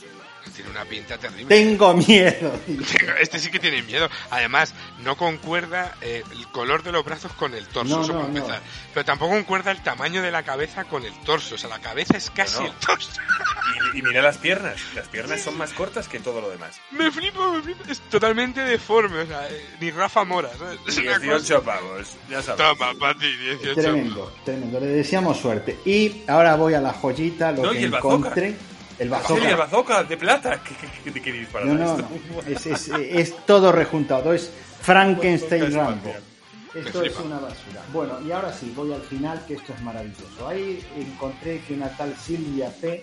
Tiene 0.54 0.70
una 0.70 0.84
pinta 0.84 1.18
terrible. 1.18 1.46
Tengo 1.46 1.94
miedo. 1.94 2.52
Este 3.20 3.38
sí 3.38 3.50
que 3.50 3.58
tiene 3.58 3.82
miedo. 3.82 4.08
Además, 4.30 4.74
no 5.00 5.16
concuerda 5.16 5.94
eh, 6.00 6.22
el 6.32 6.48
color 6.48 6.82
de 6.82 6.90
los 6.92 7.04
brazos 7.04 7.32
con 7.34 7.54
el 7.54 7.66
torso, 7.68 7.96
No, 7.98 8.02
eso 8.02 8.12
no, 8.12 8.20
para 8.20 8.32
no. 8.32 8.38
empezar. 8.38 8.60
Pero 8.94 9.04
tampoco 9.04 9.32
concuerda 9.34 9.70
el 9.70 9.82
tamaño 9.82 10.22
de 10.22 10.30
la 10.30 10.42
cabeza 10.42 10.84
con 10.84 11.04
el 11.04 11.12
torso. 11.20 11.54
O 11.54 11.58
sea, 11.58 11.68
la 11.68 11.78
cabeza 11.80 12.16
es 12.16 12.30
casi 12.30 12.60
No. 12.60 12.66
el 12.66 12.72
torso. 12.72 13.10
Y, 13.94 13.98
y 13.98 14.02
mira 14.02 14.22
las 14.22 14.38
piernas. 14.38 14.76
Las 14.94 15.06
piernas 15.08 15.40
son 15.42 15.56
más 15.58 15.72
cortas 15.72 16.08
que 16.08 16.18
todo 16.18 16.40
lo 16.40 16.50
demás. 16.50 16.80
Me 16.90 17.10
flipo, 17.10 17.52
me 17.52 17.62
flipo. 17.62 17.84
Es 17.88 18.00
totalmente 18.08 18.60
deforme. 18.62 19.20
O 19.20 19.26
sea, 19.26 19.48
eh, 19.48 19.64
ni 19.80 19.90
Rafa 19.90 20.24
Mora. 20.24 20.50
¿sabes? 20.58 20.78
Es 20.88 20.96
una 20.98 21.18
18 21.18 21.62
cosa- 21.62 21.78
pavos. 21.78 22.16
Ya 22.28 22.42
sabes. 22.42 22.64
Toma, 22.64 22.94
para 22.98 23.14
ti, 23.18 23.30
18. 23.36 23.80
Tremendo, 23.80 24.32
tremendo. 24.44 24.80
Le 24.80 24.86
deseamos 24.86 25.38
suerte. 25.38 25.78
Y 25.84 26.22
ahora 26.26 26.56
voy 26.56 26.74
a 26.74 26.80
la 26.80 26.92
joyita, 26.92 27.52
lo 27.52 27.62
No, 27.64 27.70
que 27.72 27.82
y 27.82 27.88
el 28.98 29.08
bazooka. 29.08 29.40
Sí, 29.42 29.46
el 29.46 29.56
bazooka 29.56 30.04
de 30.04 30.16
plata. 30.16 30.60
¿Qué, 31.04 31.32
disparate 31.32 31.70
No, 31.72 31.96
no, 31.96 31.96
esto? 31.98 32.08
es, 32.48 32.66
es- 32.66 32.88
es 32.88 33.46
todo 33.46 33.70
rejuntado, 33.72 34.32
es 34.32 34.50
Frankenstein 34.82 35.62
Bazooka 35.64 35.84
Rambo. 35.84 36.08
espacial. 36.08 36.22
Esto 36.74 37.02
es 37.02 37.16
una 37.18 37.38
basura. 37.38 37.82
Bueno, 37.92 38.20
y 38.26 38.30
ahora 38.30 38.52
sí, 38.52 38.72
voy 38.76 38.92
al 38.92 39.00
final, 39.02 39.42
que 39.46 39.54
esto 39.54 39.72
es 39.72 39.80
maravilloso. 39.82 40.46
Ahí 40.48 40.84
encontré 40.96 41.60
que 41.66 41.74
una 41.74 41.88
tal 41.96 42.14
Silvia 42.16 42.70
P 42.80 43.02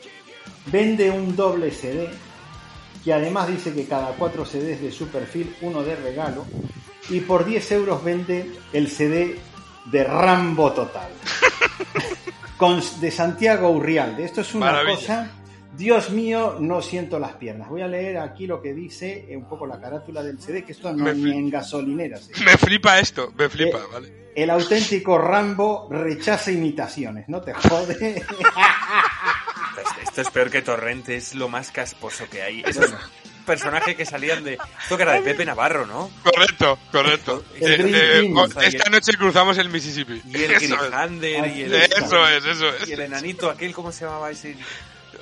vende 0.68 1.10
un 1.10 1.36
doble 1.36 1.72
CD, 1.72 2.10
que 3.04 3.14
además 3.14 3.48
dice 3.48 3.74
que 3.74 3.86
cada 3.88 4.10
cuatro 4.14 4.46
CDs 4.46 4.82
de 4.82 4.92
su 4.92 5.08
perfil, 5.08 5.56
uno 5.62 5.82
de 5.84 5.96
regalo, 5.96 6.46
y 7.10 7.20
por 7.22 7.44
10 7.46 7.72
euros 7.74 8.04
vende 8.04 8.52
el 8.72 8.88
CD 8.90 9.40
de 9.86 10.04
Rambo 10.04 10.72
Total. 10.72 11.10
Con, 12.58 12.82
de 13.02 13.12
Santiago 13.12 13.70
Urrialde. 13.72 14.24
Esto 14.26 14.42
es 14.42 14.54
una 14.56 14.68
Maravilla. 14.68 14.96
cosa 14.96 15.32
Dios 15.78 16.10
mío, 16.10 16.58
no 16.60 16.82
siento 16.82 17.20
las 17.20 17.34
piernas. 17.34 17.70
Voy 17.70 17.82
a 17.82 17.88
leer 17.88 18.18
aquí 18.18 18.48
lo 18.48 18.62
que 18.62 18.74
dice 18.74 19.26
eh, 19.30 19.36
un 19.38 19.48
poco 19.48 19.66
la 19.68 19.80
carátula 19.80 20.24
del 20.24 20.40
CD, 20.40 20.64
que 20.64 20.72
esto 20.72 20.92
no 20.94 21.04
Me 21.04 21.14
ni 21.14 21.32
en 21.32 21.50
gasolineras. 21.50 22.30
¿eh? 22.30 22.34
Me 22.46 22.58
flipa 22.58 23.00
esto, 23.00 23.34
me 23.38 23.50
flipa, 23.50 23.78
Eh, 23.80 23.84
¿vale? 23.92 24.26
El 24.36 24.50
auténtico 24.50 25.18
Rambo 25.18 25.88
rechaza 25.90 26.52
imitaciones, 26.52 27.28
no 27.30 27.42
te 27.42 27.54
jode. 27.54 28.16
Esto- 28.18 30.02
Esto 30.04 30.22
es 30.22 30.30
peor 30.30 30.50
que 30.50 30.62
Torrente, 30.62 31.16
es 31.18 31.36
lo 31.36 31.50
más 31.50 31.72
casposo 31.72 32.26
que 32.30 32.42
hay. 32.42 32.62
Esos 32.66 32.94
personajes 33.46 33.96
que 33.96 34.06
salían 34.06 34.44
de. 34.44 34.54
Esto 34.82 34.96
que 34.98 35.04
era 35.04 35.14
de 35.14 35.22
Pepe 35.22 35.46
Navarro, 35.46 35.86
¿no? 35.86 36.10
Correcto, 36.24 36.80
correcto. 36.92 37.44
El 37.60 37.94
Eh, 37.96 38.34
esta 38.64 38.90
noche 38.90 39.14
cruzamos 39.18 39.58
el 39.58 39.70
Mississippi. 39.70 40.22
Y 40.26 40.44
el 40.44 40.52
Eso 40.52 40.76
es. 40.86 41.22
Y 41.56 41.62
el. 41.64 41.74
Eso 41.74 42.28
es, 42.28 42.46
eso 42.46 42.70
es. 42.70 42.88
Y 42.90 42.94
el 42.94 43.02
enanito, 43.02 43.50
aquel, 43.50 43.74
¿cómo 43.74 43.92
se 43.92 44.06
llamaba 44.06 44.32
ese? 44.32 44.56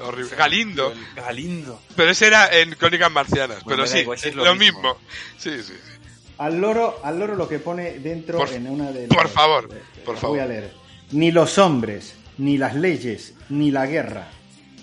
Horrible. 0.01 0.35
Galindo. 0.35 0.91
El 0.91 1.23
Galindo. 1.23 1.81
Pero 1.95 2.11
ese 2.11 2.27
era 2.27 2.47
en 2.55 2.71
Crónicas 2.75 3.11
Marcianas. 3.11 3.63
Bueno, 3.63 3.83
pero 3.83 3.87
sí, 3.87 3.99
igual, 3.99 4.17
si 4.19 4.29
es 4.29 4.35
lo, 4.35 4.45
lo 4.45 4.55
mismo. 4.55 4.79
mismo. 4.81 4.97
Sí, 5.37 5.51
sí, 5.57 5.63
sí. 5.63 5.73
Al 6.37 6.59
loro, 6.59 6.99
al 7.03 7.19
loro 7.19 7.35
lo 7.35 7.47
que 7.47 7.59
pone 7.59 7.99
dentro 7.99 8.39
Por- 8.39 8.51
en 8.51 8.67
una 8.69 8.91
de 8.91 9.07
por 9.07 9.23
los- 9.23 9.31
favor, 9.31 9.69
por 10.03 10.15
voy 10.15 10.21
favor. 10.21 10.39
a 10.39 10.45
leer. 10.47 10.73
Ni 11.11 11.31
los 11.31 11.57
hombres, 11.59 12.15
ni 12.39 12.57
las 12.57 12.75
leyes, 12.75 13.33
ni 13.49 13.69
la 13.71 13.85
guerra. 13.85 14.29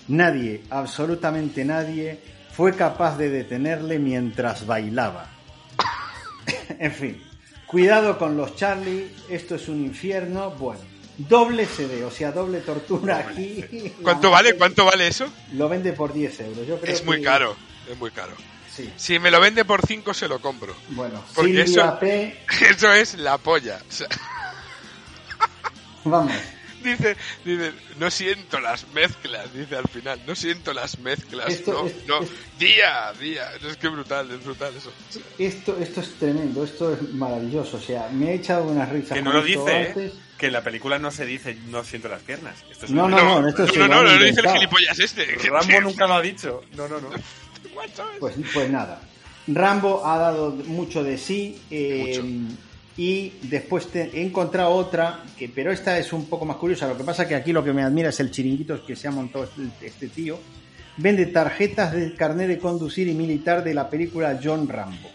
Nadie, 0.07 0.63
absolutamente 0.69 1.65
nadie, 1.65 2.19
fue 2.53 2.75
capaz 2.75 3.17
de 3.17 3.29
detenerle 3.29 3.99
mientras 3.99 4.65
bailaba. 4.65 5.29
en 6.79 6.91
fin, 6.91 7.23
cuidado 7.67 8.17
con 8.17 8.37
los 8.37 8.55
Charlie, 8.55 9.11
esto 9.29 9.55
es 9.55 9.67
un 9.67 9.83
infierno. 9.85 10.51
Bueno, 10.51 10.81
doble 11.27 11.65
CD, 11.65 12.03
o 12.03 12.11
sea, 12.11 12.31
doble 12.31 12.61
tortura 12.61 13.17
aquí. 13.19 13.63
¿Cuánto 14.03 14.27
La 14.27 14.33
vale? 14.35 14.55
¿Cuánto 14.57 14.85
vale 14.85 15.07
eso? 15.07 15.27
Lo 15.53 15.67
vende 15.69 15.93
por 15.93 16.13
10 16.13 16.39
euros. 16.41 16.67
Yo 16.67 16.79
creo 16.79 16.93
Es 16.93 17.03
muy 17.05 17.17
que- 17.17 17.23
caro. 17.23 17.55
Es 17.89 17.97
muy 17.97 18.11
caro. 18.11 18.33
Sí. 18.73 18.89
Si 18.95 19.19
me 19.19 19.31
lo 19.31 19.39
vende 19.41 19.65
por 19.65 19.85
5 19.85 20.13
se 20.13 20.27
lo 20.29 20.39
compro. 20.39 20.73
Bueno, 20.89 21.21
Porque 21.35 21.65
Silvia 21.65 21.83
eso- 21.83 21.99
P. 21.99 22.45
Eso 22.69 22.93
es 22.93 23.15
la 23.15 23.37
polla. 23.37 23.79
O 23.87 23.91
sea, 23.93 24.07
Vamos. 26.03 26.33
Dice, 26.83 27.15
dice, 27.45 27.71
no 27.99 28.09
siento 28.11 28.59
las 28.59 28.87
mezclas, 28.93 29.53
dice 29.53 29.75
al 29.75 29.87
final, 29.87 30.21
no 30.27 30.35
siento 30.35 30.73
las 30.73 30.99
mezclas, 30.99 31.49
Esto 31.49 31.73
no, 31.73 31.87
es- 31.87 32.05
no, 32.07 32.21
es- 32.21 32.29
día, 32.59 33.11
día, 33.19 33.51
es 33.55 33.77
que 33.77 33.87
brutal, 33.87 34.29
es 34.31 34.43
brutal 34.43 34.73
eso. 34.75 34.91
Esto, 35.39 35.77
esto 35.79 36.01
es 36.01 36.13
tremendo, 36.19 36.63
esto 36.63 36.93
es 36.93 37.13
maravilloso. 37.13 37.77
O 37.77 37.81
sea, 37.81 38.09
me 38.11 38.31
he 38.31 38.35
echado 38.35 38.63
unas 38.65 38.89
risas. 38.89 39.11
Que 39.17 39.21
no 39.21 39.33
lo 39.33 39.41
dice, 39.43 39.81
¿eh? 39.95 40.11
Que 40.37 40.47
en 40.47 40.53
la 40.53 40.63
película 40.63 40.97
no 40.97 41.11
se 41.11 41.25
dice 41.25 41.55
no 41.69 41.83
siento 41.83 42.07
las 42.07 42.21
piernas. 42.23 42.63
Esto 42.71 42.85
es 42.85 42.91
No, 42.91 43.05
un- 43.05 43.11
no, 43.11 43.41
no, 43.41 43.47
esto 43.47 43.65
no, 43.65 43.73
lo 43.73 43.87
no, 43.87 44.03
no, 44.03 44.15
lo 44.17 44.23
dice 44.25 44.41
el 44.41 44.49
gilipollas 44.49 44.99
este. 44.99 45.27
que- 45.37 45.49
Rambo 45.49 45.81
nunca 45.81 46.07
lo 46.07 46.15
ha 46.15 46.21
dicho. 46.21 46.63
No, 46.75 46.87
no, 46.87 46.99
no. 46.99 47.09
Pues, 48.19 48.33
pues 48.53 48.69
nada. 48.69 49.01
Rambo 49.47 50.05
ha 50.05 50.17
dado 50.17 50.51
mucho 50.51 51.03
de 51.03 51.17
sí. 51.17 51.61
eh, 51.71 52.21
y 53.01 53.33
después 53.49 53.87
he 53.95 54.21
encontrado 54.21 54.69
otra, 54.69 55.23
que, 55.35 55.49
pero 55.49 55.71
esta 55.71 55.97
es 55.97 56.13
un 56.13 56.25
poco 56.25 56.45
más 56.45 56.57
curiosa. 56.57 56.87
Lo 56.87 56.95
que 56.95 57.03
pasa 57.03 57.27
que 57.27 57.33
aquí 57.33 57.51
lo 57.51 57.63
que 57.63 57.73
me 57.73 57.81
admira 57.81 58.09
es 58.09 58.19
el 58.19 58.29
chiringuito 58.29 58.85
que 58.85 58.95
se 58.95 59.07
ha 59.07 59.11
montado 59.11 59.45
este, 59.45 59.87
este 59.87 60.07
tío. 60.07 60.37
Vende 60.97 61.25
tarjetas 61.25 61.93
de 61.93 62.13
carnet 62.13 62.47
de 62.47 62.59
conducir 62.59 63.07
y 63.07 63.15
militar 63.15 63.63
de 63.63 63.73
la 63.73 63.89
película 63.89 64.39
John 64.43 64.67
Rambo. 64.67 65.09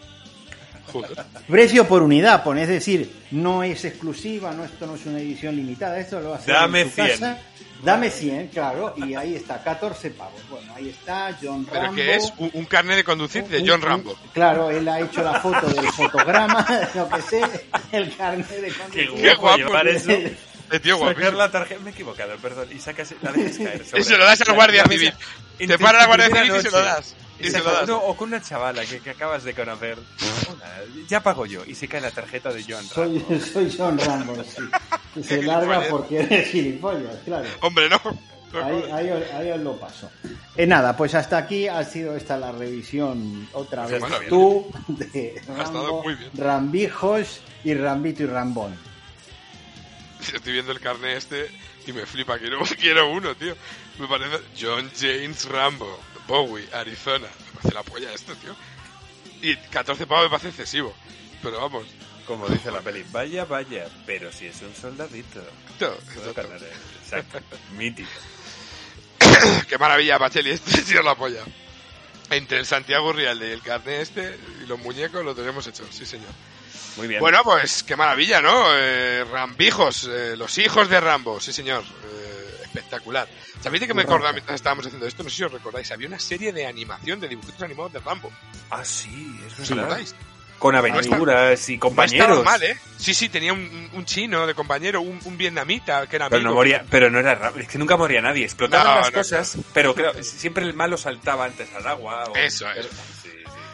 Joder. 0.91 1.17
Precio 1.47 1.87
por 1.87 2.01
unidad, 2.03 2.43
pone, 2.43 2.63
es 2.63 2.69
decir, 2.69 3.11
no 3.31 3.63
es 3.63 3.83
exclusiva, 3.85 4.51
no 4.53 4.63
esto 4.65 4.87
no 4.87 4.95
es 4.95 5.05
una 5.05 5.19
edición 5.19 5.55
limitada, 5.55 5.99
esto 5.99 6.19
lo 6.19 6.33
hacer 6.33 6.53
Dame 6.53 6.81
en 6.81 6.89
su 6.89 6.95
100. 6.95 7.07
casa. 7.09 7.37
Dame 7.83 8.09
100, 8.09 8.47
claro, 8.47 8.95
y 8.97 9.13
ahí 9.13 9.35
está, 9.35 9.61
14 9.63 10.09
pavos. 10.09 10.41
Bueno, 10.49 10.73
ahí 10.75 10.89
está 10.89 11.37
John 11.39 11.63
Pero 11.69 11.81
Rambo. 11.81 11.95
que 11.95 12.15
es 12.15 12.33
un, 12.39 12.49
un 12.53 12.65
carnet 12.65 12.95
de 12.97 13.03
conducir 13.03 13.43
de 13.43 13.59
Un- 13.59 13.67
John 13.67 13.79
un- 13.81 13.85
Rambo. 13.85 14.15
Claro, 14.33 14.71
él 14.71 14.87
ha 14.87 14.99
hecho 14.99 15.21
la 15.23 15.39
foto 15.39 15.67
del 15.67 15.85
fotograma, 15.91 16.65
lo 16.95 17.07
que 17.09 17.21
sé, 17.21 17.41
el 17.91 18.15
carnet 18.17 18.47
de 18.49 18.71
conducir. 18.73 19.11
Qué 19.13 19.33
guapo, 19.35 19.57
llevar 19.57 19.83
tío. 19.83 19.91
eso. 19.95 20.11
Eh, 20.11 20.79
tío, 20.81 20.97
Sacar 20.99 21.33
la 21.35 21.51
tarjeta, 21.51 21.79
me 21.81 21.91
he 21.91 21.93
equivocado, 21.93 22.35
perdón, 22.37 22.67
y 22.75 22.79
sacas, 22.79 23.13
la 23.21 23.31
dejas 23.31 23.57
caer. 23.57 23.85
sobre- 23.85 24.01
Y 24.01 24.03
se 24.05 24.17
lo 24.17 24.25
das 24.25 24.41
al 24.41 24.47
la- 24.47 24.53
guardia 24.55 24.83
civil. 24.85 25.13
Te 25.59 25.67
tu- 25.67 25.77
para 25.77 25.99
la 25.99 26.03
tu 26.05 26.07
guardia 26.09 26.27
civil 26.29 26.55
y 26.57 26.61
se 26.61 26.71
lo 26.71 26.79
das. 26.81 27.15
Y 27.39 27.43
se 27.45 27.51
lo 27.51 27.57
Exacto, 27.59 27.79
das. 27.79 27.87
no, 27.89 27.97
o 27.99 28.15
con 28.17 28.29
una 28.29 28.41
chavala 28.41 28.85
que, 28.85 28.99
que 28.99 29.11
acabas 29.11 29.43
de 29.43 29.53
conocer. 29.53 29.97
Hola, 30.49 30.79
ya 31.07 31.21
pago 31.21 31.45
yo. 31.45 31.63
Y 31.65 31.75
se 31.75 31.87
cae 31.87 32.01
la 32.01 32.11
tarjeta 32.11 32.51
de 32.51 32.63
John 32.67 32.83
Soy, 32.85 33.19
Rambo. 33.19 33.45
soy 33.53 33.75
John 33.77 33.97
Rambo, 33.99 34.43
sí. 34.43 34.63
Y 35.15 35.23
se 35.23 35.43
larga 35.43 35.83
porque 35.89 36.19
eres 36.21 36.49
gilipollas, 36.49 37.15
claro. 37.25 37.47
Hombre, 37.61 37.89
no. 37.89 38.01
Ahí, 38.63 38.83
ahí, 38.91 39.09
os- 39.11 39.31
ahí 39.33 39.51
os 39.51 39.59
lo 39.59 39.77
paso. 39.77 40.09
Eh, 40.55 40.65
nada, 40.65 40.95
pues 40.97 41.13
hasta 41.13 41.37
aquí 41.37 41.67
ha 41.67 41.83
sido 41.83 42.15
esta 42.15 42.37
la 42.37 42.51
revisión 42.51 43.47
otra 43.53 43.85
vez. 43.85 43.99
Bueno, 43.99 44.17
bien. 44.19 44.29
Tú, 44.29 44.71
de 44.87 45.41
Rambo. 45.47 46.03
Rambijos 46.33 47.41
y 47.63 47.73
Rambito 47.75 48.23
y 48.23 48.25
Rambón. 48.27 48.75
Estoy 50.33 50.53
viendo 50.53 50.71
el 50.71 50.79
carnet 50.79 51.17
este 51.17 51.47
y 51.85 51.93
me 51.93 52.05
flipa. 52.05 52.37
Quiero, 52.39 52.59
quiero 52.79 53.11
uno, 53.11 53.35
tío. 53.35 53.55
Me 53.99 54.07
parece 54.07 54.37
John 54.59 54.89
James 54.99 55.45
Rambo, 55.45 55.99
Bowie, 56.27 56.67
Arizona. 56.73 57.27
Me 57.27 57.61
parece 57.61 57.73
la 57.73 57.83
polla 57.83 58.13
esto, 58.13 58.35
tío. 58.35 58.55
Y 59.41 59.55
14 59.55 60.05
pavos 60.05 60.25
me 60.25 60.29
parece 60.29 60.49
excesivo. 60.49 60.93
Pero 61.41 61.59
vamos. 61.61 61.85
Como 62.25 62.47
dice 62.49 62.71
la 62.71 62.81
peli, 62.81 63.05
vaya, 63.09 63.45
vaya, 63.45 63.87
pero 64.05 64.31
si 64.33 64.47
es 64.47 64.61
un 64.61 64.75
soldadito. 64.75 65.41
No, 65.79 65.87
exacto. 65.87 66.41
Exacto, 67.01 67.39
mítico. 67.77 68.09
Qué 69.69 69.77
maravilla, 69.77 70.19
Pacheli. 70.19 70.51
Este 70.51 70.81
sido 70.81 71.03
la 71.03 71.15
polla. 71.15 71.43
Entre 72.29 72.59
el 72.59 72.65
Santiago 72.65 73.13
Real 73.13 73.41
y 73.41 73.51
el 73.51 73.61
carnet 73.61 74.01
este 74.01 74.37
y 74.61 74.67
los 74.67 74.77
muñecos 74.79 75.23
lo 75.23 75.33
tenemos 75.33 75.65
hecho, 75.67 75.85
sí 75.89 76.05
señor. 76.05 76.27
Muy 76.97 77.07
bien. 77.07 77.21
Bueno, 77.21 77.41
pues 77.45 77.83
qué 77.83 77.95
maravilla, 77.95 78.41
¿no? 78.41 78.65
Eh, 78.75 79.23
Rambijos, 79.23 80.09
eh, 80.11 80.35
los 80.35 80.57
hijos 80.57 80.89
de 80.89 80.99
Rambo, 80.99 81.39
sí 81.39 81.53
señor. 81.53 81.83
Eh, 81.83 82.61
espectacular. 82.63 83.29
¿Sabéis 83.61 83.81
de 83.81 83.87
qué 83.87 83.93
me 83.93 84.03
acordaba 84.03 84.31
mientras 84.33 84.55
estábamos 84.55 84.85
haciendo 84.85 85.07
esto? 85.07 85.23
No 85.23 85.29
sé 85.29 85.35
si 85.37 85.43
os 85.43 85.51
recordáis. 85.51 85.91
Había 85.91 86.07
una 86.07 86.19
serie 86.19 86.53
de 86.53 86.65
animación 86.67 87.19
de 87.19 87.27
dibujitos 87.27 87.61
animados 87.61 87.93
de 87.93 87.99
Rambo. 87.99 88.31
ah, 88.69 88.85
sí, 88.85 89.39
es 89.45 89.59
¿Os 89.59 89.75
verdad. 89.75 89.99
Con 90.59 90.75
aventuras 90.75 91.69
y 91.69 91.75
No 91.75 91.81
compañeros. 91.81 92.29
estaba 92.39 92.43
mal, 92.43 92.63
¿eh? 92.63 92.75
Sí, 92.97 93.13
sí, 93.13 93.29
tenía 93.29 93.53
un, 93.53 93.89
un 93.93 94.05
chino 94.05 94.47
de 94.47 94.55
compañero, 94.55 95.01
un, 95.01 95.19
un 95.25 95.37
vietnamita 95.37 96.07
que 96.07 96.15
era 96.15 96.29
Pero 96.31 96.41
no 96.41 96.53
moría, 96.55 96.83
pero 96.89 97.11
no 97.11 97.19
era 97.19 97.35
Rambo. 97.35 97.59
Es 97.59 97.67
que 97.67 97.77
nunca 97.77 97.95
moría 97.95 98.21
nadie. 98.23 98.43
Explotaban 98.45 98.87
No, 98.87 98.95
las 99.01 99.11
no, 99.11 99.17
cosas, 99.19 99.57
pero 99.73 99.93
creo, 99.93 100.13
siempre 100.23 100.63
el 100.65 100.73
malo 100.73 100.97
saltaba 100.97 101.45
antes 101.45 101.71
al 101.75 101.85
agua. 101.85 102.23
o- 102.25 102.35
Eso 102.35 102.67
es. 102.71 102.75
pero-. 102.87 102.89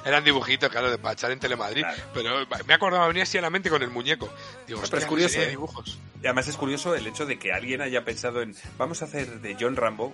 Eran 0.05 0.23
dibujitos, 0.23 0.69
claro, 0.69 0.91
de 0.91 0.97
para 0.97 1.13
echar 1.13 1.31
en 1.31 1.39
Telemadrid. 1.39 1.81
Claro. 1.83 2.03
Pero 2.13 2.45
me 2.65 2.73
acordaba, 2.73 3.07
venía 3.07 3.23
así 3.23 3.37
a 3.37 3.41
la 3.41 3.49
mente 3.49 3.69
con 3.69 3.81
el 3.83 3.89
muñeco. 3.89 4.29
Digo, 4.67 4.81
pero 4.89 4.97
es 4.97 5.05
curioso, 5.05 5.39
de 5.39 5.45
¿eh? 5.45 5.49
dibujos. 5.49 5.97
Y 6.21 6.25
además 6.27 6.47
es 6.47 6.57
curioso 6.57 6.93
el 6.95 7.07
hecho 7.07 7.25
de 7.25 7.39
que 7.39 7.53
alguien 7.53 7.81
haya 7.81 8.03
pensado 8.03 8.41
en 8.41 8.55
vamos 8.77 9.01
a 9.01 9.05
hacer 9.05 9.39
de 9.41 9.55
John 9.59 9.75
Rambo 9.75 10.13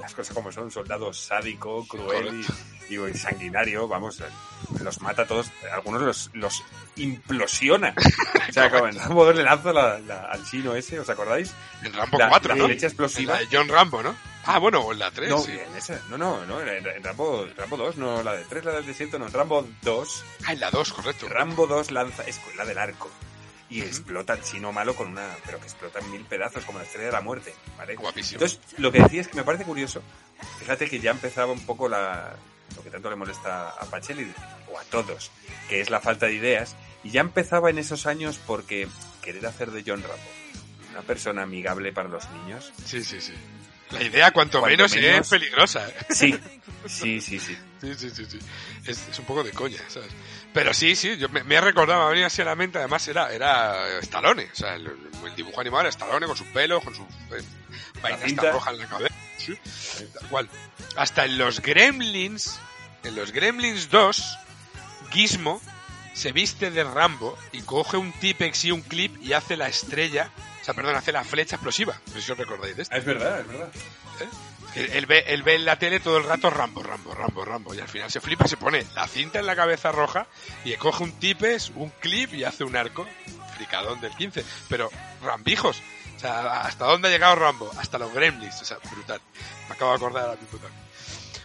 las 0.00 0.12
cosas 0.14 0.34
como 0.34 0.50
son, 0.52 0.64
un 0.64 0.70
soldado 0.70 1.12
sádico, 1.12 1.86
cruel 1.86 2.44
y, 2.90 2.94
y 2.98 3.14
sanguinario, 3.14 3.86
vamos, 3.88 4.20
eh, 4.20 4.24
los 4.82 5.00
mata 5.00 5.22
a 5.22 5.26
todos, 5.26 5.50
algunos 5.72 6.02
los, 6.02 6.30
los 6.34 6.62
implosiona. 6.96 7.94
o 8.48 8.52
sea, 8.52 8.70
como 8.70 8.88
en 8.88 8.98
Rambo 8.98 9.24
2 9.24 9.36
le 9.36 9.42
lanza 9.44 9.72
la- 9.72 9.98
la- 10.00 10.24
al 10.26 10.44
chino 10.44 10.74
ese, 10.74 10.98
¿os 10.98 11.08
acordáis? 11.08 11.52
En 11.82 11.92
Rambo 11.92 12.18
La- 12.18 12.28
4, 12.28 12.54
la 12.56 12.62
¿no? 12.66 12.70
explosiva. 12.72 13.34
La 13.34 13.38
de 13.40 13.48
John 13.50 13.68
Rambo, 13.68 14.02
¿no? 14.02 14.14
Ah, 14.46 14.58
bueno, 14.58 14.80
o 14.80 14.92
en 14.92 14.98
la 14.98 15.10
3, 15.10 15.30
No, 15.30 15.38
sí. 15.40 15.52
en 15.52 15.74
esa, 15.76 16.00
no, 16.10 16.18
no, 16.18 16.44
no, 16.46 16.60
en, 16.60 16.86
en 16.86 17.02
Rambo, 17.02 17.46
Rambo 17.56 17.76
2, 17.76 17.96
no 17.96 18.22
la 18.22 18.34
de 18.34 18.44
3, 18.44 18.64
la 18.64 18.72
del 18.72 18.86
desierto, 18.86 19.18
no, 19.18 19.26
en 19.26 19.32
Rambo 19.32 19.66
2 19.82 20.24
Ah, 20.46 20.52
en 20.52 20.60
la 20.60 20.70
2, 20.70 20.92
correcto. 20.92 21.28
Rambo 21.28 21.66
2 21.66 21.90
lanza, 21.92 22.22
es 22.24 22.40
la 22.56 22.64
del 22.64 22.78
arco. 22.78 23.10
Y 23.70 23.80
explota 23.80 24.34
al 24.34 24.42
chino 24.42 24.72
malo 24.72 24.94
con 24.94 25.08
una. 25.08 25.26
Pero 25.46 25.58
que 25.58 25.64
explota 25.64 25.98
en 25.98 26.10
mil 26.12 26.24
pedazos, 26.26 26.64
como 26.64 26.78
la 26.78 26.84
estrella 26.84 27.06
de 27.06 27.12
la 27.12 27.22
muerte. 27.22 27.54
¿vale? 27.78 27.96
Guapísimo. 27.96 28.36
Entonces, 28.42 28.60
lo 28.78 28.92
que 28.92 29.00
decía 29.00 29.22
es 29.22 29.28
que 29.28 29.36
me 29.36 29.42
parece 29.42 29.64
curioso. 29.64 30.02
Fíjate 30.60 30.88
que 30.88 31.00
ya 31.00 31.10
empezaba 31.10 31.50
un 31.50 31.64
poco 31.64 31.88
la. 31.88 32.36
Lo 32.76 32.82
que 32.82 32.90
tanto 32.90 33.08
le 33.10 33.16
molesta 33.16 33.70
a 33.70 33.84
Pacheli, 33.86 34.30
o 34.70 34.78
a 34.78 34.84
todos, 34.84 35.30
que 35.68 35.80
es 35.80 35.88
la 35.90 36.00
falta 36.00 36.26
de 36.26 36.34
ideas. 36.34 36.76
Y 37.02 37.10
ya 37.10 37.20
empezaba 37.22 37.70
en 37.70 37.78
esos 37.78 38.06
años 38.06 38.38
porque 38.46 38.86
querer 39.22 39.44
hacer 39.46 39.70
de 39.70 39.82
John 39.84 40.02
Rambo 40.02 40.22
una 40.90 41.02
persona 41.02 41.42
amigable 41.42 41.92
para 41.92 42.08
los 42.08 42.28
niños 42.30 42.72
Sí, 42.84 43.02
sí, 43.02 43.20
sí. 43.20 43.32
La 43.90 44.02
idea, 44.02 44.30
cuanto, 44.32 44.60
Cuanto 44.60 44.76
menos, 44.76 44.94
menos- 44.96 45.20
es 45.20 45.28
peligrosa. 45.28 45.86
Sí, 46.10 46.34
sí, 46.86 47.20
sí, 47.20 47.38
sí. 47.38 47.56
Sí, 47.80 47.94
sí, 47.96 48.10
sí, 48.10 48.24
sí. 48.26 48.38
Es, 48.86 49.08
es 49.08 49.18
un 49.18 49.24
poco 49.26 49.44
de 49.44 49.50
coña, 49.52 49.78
¿sabes? 49.88 50.10
Pero 50.54 50.72
sí, 50.72 50.96
sí, 50.96 51.16
yo 51.18 51.28
me, 51.28 51.44
me 51.44 51.56
he 51.56 51.60
recordado, 51.60 52.00
me 52.00 52.06
ha 52.06 52.08
venido 52.10 52.26
así 52.26 52.40
a 52.40 52.46
la 52.46 52.54
mente, 52.54 52.78
además 52.78 53.06
era, 53.08 53.30
era 53.32 53.98
Stallone, 53.98 54.48
o 54.52 54.54
sea, 54.56 54.74
el, 54.74 54.86
el 55.26 55.34
dibujo 55.36 55.60
animado 55.60 55.82
era 55.82 55.90
Stallone 55.90 56.26
con 56.26 56.36
sus 56.36 56.46
pelos, 56.48 56.82
con 56.82 56.94
su 56.94 57.02
eh, 57.02 57.42
vaina 58.02 58.50
roja 58.52 58.70
en 58.70 58.78
la 58.78 58.86
cabeza, 58.86 59.14
sí, 59.36 59.54
tal 60.18 60.28
cual. 60.30 60.48
Hasta 60.96 61.24
en 61.26 61.36
los 61.38 61.60
Gremlins, 61.60 62.58
en 63.02 63.16
los 63.16 63.32
Gremlins 63.32 63.90
2, 63.90 64.38
Gizmo 65.12 65.60
se 66.14 66.32
viste 66.32 66.70
de 66.70 66.84
Rambo 66.84 67.36
y 67.52 67.60
coge 67.62 67.96
un 67.98 68.12
Tipex 68.12 68.64
y 68.64 68.70
un 68.70 68.80
clip 68.82 69.14
y 69.22 69.32
hace 69.34 69.56
la 69.58 69.68
estrella, 69.68 70.30
o 70.64 70.66
sea, 70.66 70.72
perdón, 70.72 70.96
hace 70.96 71.12
la 71.12 71.22
flecha 71.24 71.56
explosiva, 71.56 72.00
no 72.06 72.12
sé 72.14 72.22
si 72.22 72.32
os 72.32 72.38
recordáis 72.38 72.74
de 72.74 72.82
esto. 72.84 72.96
Es 72.96 73.04
verdad, 73.04 73.40
es 73.40 73.46
verdad. 73.46 73.68
Él, 74.74 74.88
él 74.92 75.04
ve, 75.04 75.22
él 75.26 75.42
ve 75.42 75.56
en 75.56 75.66
la 75.66 75.78
tele 75.78 76.00
todo 76.00 76.16
el 76.16 76.24
rato 76.24 76.48
Rambo, 76.48 76.82
Rambo, 76.82 77.14
Rambo, 77.14 77.44
Rambo. 77.44 77.74
Y 77.74 77.80
al 77.80 77.88
final 77.88 78.10
se 78.10 78.18
flipa, 78.22 78.48
se 78.48 78.56
pone 78.56 78.86
la 78.94 79.06
cinta 79.06 79.38
en 79.38 79.44
la 79.44 79.54
cabeza 79.54 79.92
roja 79.92 80.26
y 80.64 80.74
coge 80.76 81.04
un 81.04 81.12
tipes, 81.20 81.70
un 81.74 81.90
clip 81.90 82.32
y 82.32 82.44
hace 82.44 82.64
un 82.64 82.74
arco. 82.76 83.06
Fricadón 83.56 84.00
del 84.00 84.16
15. 84.16 84.42
Pero 84.70 84.90
rambijos. 85.22 85.82
O 86.16 86.18
sea, 86.18 86.62
¿hasta 86.62 86.86
dónde 86.86 87.08
ha 87.08 87.10
llegado 87.10 87.36
Rambo? 87.36 87.70
Hasta 87.78 87.98
los 87.98 88.10
gremlins. 88.14 88.62
O 88.62 88.64
sea, 88.64 88.78
brutal. 88.90 89.20
Me 89.68 89.74
acabo 89.74 89.90
de 89.90 89.96
acordar 89.98 90.24
ahora 90.30 90.40
mismo 90.40 90.58
también. 90.58 90.82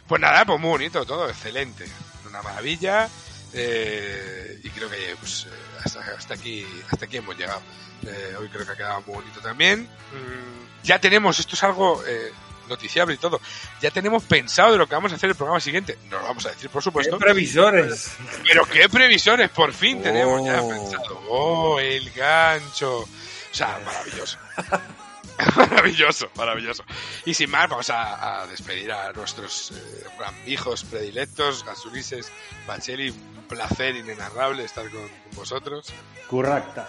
Pues 0.07 0.21
nada, 0.21 0.45
pues 0.45 0.59
muy 0.61 0.69
bonito 0.69 1.05
todo, 1.05 1.29
excelente. 1.29 1.85
Una 2.25 2.41
maravilla. 2.41 3.09
eh, 3.53 4.59
y 4.63 4.69
creo 4.69 4.89
que 4.89 5.15
pues, 5.19 5.45
eh, 5.45 5.79
hasta, 5.83 5.99
hasta 6.17 6.33
aquí 6.35 6.65
hasta 6.89 7.05
aquí 7.05 7.17
hemos 7.17 7.37
llegado. 7.37 7.61
Eh, 8.05 8.35
hoy 8.39 8.47
creo 8.49 8.65
que 8.65 8.71
ha 8.71 8.76
quedado 8.76 9.01
muy 9.07 9.15
bonito 9.15 9.39
también. 9.41 9.81
Mm, 9.84 10.84
ya 10.84 10.99
tenemos, 10.99 11.39
esto 11.39 11.55
es 11.55 11.63
algo 11.63 12.01
eh, 12.07 12.31
noticiable 12.67 13.15
y 13.15 13.17
todo, 13.17 13.41
ya 13.81 13.91
tenemos 13.91 14.23
pensado 14.23 14.71
de 14.71 14.77
lo 14.77 14.88
que 14.88 14.95
vamos 14.95 15.11
a 15.11 15.15
hacer 15.15 15.30
el 15.30 15.35
programa 15.35 15.59
siguiente. 15.59 15.97
No 16.09 16.19
lo 16.19 16.26
vamos 16.26 16.45
a 16.45 16.49
decir, 16.49 16.69
por 16.69 16.84
supuesto. 16.84 17.17
¿Qué 17.17 17.23
previsores? 17.26 18.11
Pero 18.43 18.65
qué 18.65 18.88
previsores, 18.89 19.49
por 19.49 19.73
fin 19.73 20.01
tenemos 20.01 20.45
ya 20.45 20.61
Oh. 20.61 20.69
pensado. 20.69 21.21
Oh, 21.30 21.80
el 21.80 22.09
gancho. 22.11 22.99
O 22.99 23.07
sea, 23.51 23.80
maravilloso. 23.84 24.38
maravilloso, 25.57 26.30
maravilloso. 26.35 26.84
Y 27.26 27.34
sin 27.34 27.49
más, 27.49 27.69
vamos 27.69 27.89
a, 27.89 28.41
a 28.41 28.47
despedir 28.47 28.91
a 28.91 29.11
nuestros 29.13 29.71
eh, 29.71 30.03
rambijos 30.19 30.84
predilectos, 30.84 31.63
Gasulises, 31.65 32.31
Bacheli. 32.67 33.09
Un 33.09 33.45
placer 33.47 33.95
inenarrable 33.95 34.63
estar 34.63 34.89
con, 34.91 35.01
con 35.01 35.31
vosotros. 35.35 35.88
Correcta. 36.27 36.88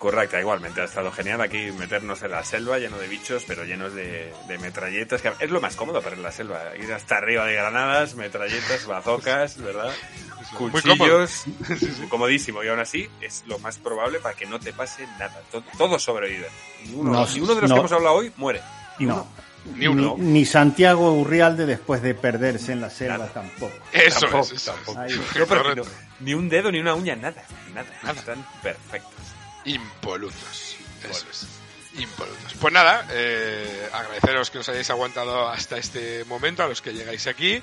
Correcta, 0.00 0.40
igualmente. 0.40 0.80
Ha 0.80 0.84
estado 0.84 1.12
genial 1.12 1.42
aquí 1.42 1.70
meternos 1.72 2.22
en 2.22 2.30
la 2.30 2.42
selva, 2.42 2.78
lleno 2.78 2.96
de 2.96 3.06
bichos, 3.06 3.44
pero 3.46 3.64
llenos 3.64 3.92
de, 3.94 4.32
de 4.48 4.58
metralletas. 4.58 5.20
Que 5.20 5.30
es 5.38 5.50
lo 5.50 5.60
más 5.60 5.76
cómodo 5.76 6.00
para 6.00 6.16
ir 6.16 6.20
a 6.20 6.22
la 6.24 6.32
selva. 6.32 6.58
Ir 6.82 6.90
hasta 6.92 7.18
arriba 7.18 7.44
de 7.44 7.52
granadas, 7.52 8.14
metralletas, 8.14 8.86
bazocas, 8.86 9.58
¿verdad? 9.62 9.92
Cuchillos. 10.56 11.44
Comodísimo. 12.08 12.64
Y 12.64 12.68
aún 12.68 12.80
así, 12.80 13.08
es 13.20 13.44
lo 13.46 13.58
más 13.58 13.76
probable 13.78 14.20
para 14.20 14.34
que 14.34 14.46
no 14.46 14.58
te 14.58 14.72
pase 14.72 15.06
nada. 15.18 15.38
To- 15.52 15.62
Todos 15.76 16.02
sobreviven. 16.02 16.48
Ni 16.86 16.94
uno, 16.94 17.12
No, 17.12 17.26
uno 17.42 17.54
de 17.54 17.60
los 17.60 17.68
no. 17.70 17.74
que 17.74 17.78
hemos 17.80 17.92
hablado 17.92 18.14
hoy 18.16 18.32
muere. 18.38 18.62
Uno. 19.00 19.28
Ni 19.76 19.86
uno. 19.86 20.14
Ni, 20.18 20.30
ni 20.32 20.46
Santiago 20.46 21.12
Urrialde 21.12 21.66
después 21.66 22.00
de 22.00 22.14
perderse 22.14 22.72
en 22.72 22.80
la 22.80 22.88
selva 22.88 23.18
Nada. 23.18 23.30
tampoco. 23.34 23.74
Eso 23.92 24.20
Tampoco, 24.20 24.44
es, 24.44 24.52
eso 24.52 24.70
es. 24.74 24.76
tampoco. 24.86 25.00
No, 25.38 25.46
pero 25.46 25.82
ni 26.20 26.32
un 26.32 26.48
dedo, 26.48 26.72
ni 26.72 26.80
una 26.80 26.94
uña, 26.94 27.14
nada. 27.16 27.44
Nada. 27.74 27.86
Están 28.12 28.46
perfectos. 28.62 29.12
Impolutos. 29.64 30.76
Eso 31.08 31.26
es. 31.30 31.46
Impolutos. 31.98 32.54
Pues 32.60 32.72
nada, 32.72 33.06
eh, 33.10 33.88
agradeceros 33.92 34.50
que 34.50 34.58
os 34.58 34.68
hayáis 34.68 34.88
aguantado 34.90 35.48
hasta 35.48 35.76
este 35.76 36.24
momento, 36.24 36.62
a 36.62 36.68
los 36.68 36.80
que 36.82 36.92
llegáis 36.92 37.26
aquí. 37.26 37.60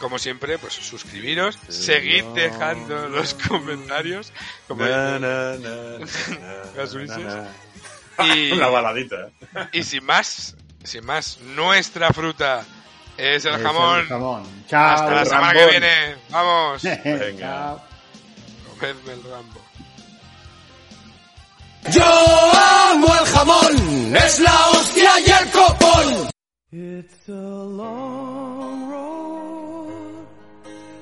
Como 0.00 0.18
siempre, 0.18 0.58
pues 0.58 0.74
suscribiros, 0.74 1.58
seguid 1.68 2.24
dejando 2.34 3.08
los 3.08 3.34
comentarios. 3.34 4.32
Como 4.68 4.84
Na, 4.84 5.18
dice- 5.18 5.20
na, 5.20 5.54
na, 5.56 5.98
na, 6.40 6.70
Gasulises. 6.74 7.18
na, 7.18 7.48
na. 8.18 8.34
Y- 8.34 8.52
Una 8.52 8.68
baladita. 8.68 9.28
Y 9.72 9.82
sin 9.84 10.04
más, 10.04 10.56
sin 10.84 11.04
más, 11.06 11.38
nuestra 11.40 12.10
fruta 12.12 12.64
es 13.16 13.44
el 13.46 13.54
Es 13.54 13.62
jamón. 13.62 14.00
el 14.00 14.06
jamón. 14.06 14.64
Chao. 14.68 14.94
Hasta 14.94 15.10
la 15.14 15.24
semana 15.24 15.52
que 15.54 15.66
viene. 15.66 16.16
Vamos. 16.30 16.82
Venga. 17.04 17.38
Chao. 17.38 17.84
Comedme 18.78 19.12
el 19.14 19.22
Rambo. 19.24 19.65
Yo 21.92 22.02
amo 22.02 23.06
el 23.06 23.26
jamón, 23.26 24.16
es 24.16 24.40
la 24.40 24.68
hostia 24.70 25.10
y 25.20 25.30
el 25.30 25.50
copón. 25.50 26.30
It's 26.72 27.28
a 27.28 27.32
long 27.32 28.90
road 28.90 30.26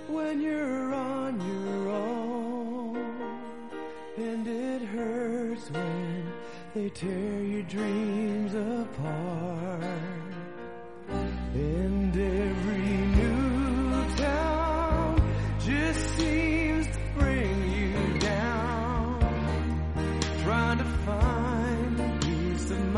when 0.09 0.43
you're 0.43 0.93
on 0.95 1.41
your 1.41 1.89
own, 1.89 2.97
and 4.19 4.47
it 4.47 4.83
hurts 4.83 5.71
when 5.71 6.33
they 6.75 6.91
tear 6.91 7.43
your 7.43 7.63
dreams 7.63 8.55
apart. 8.55 8.94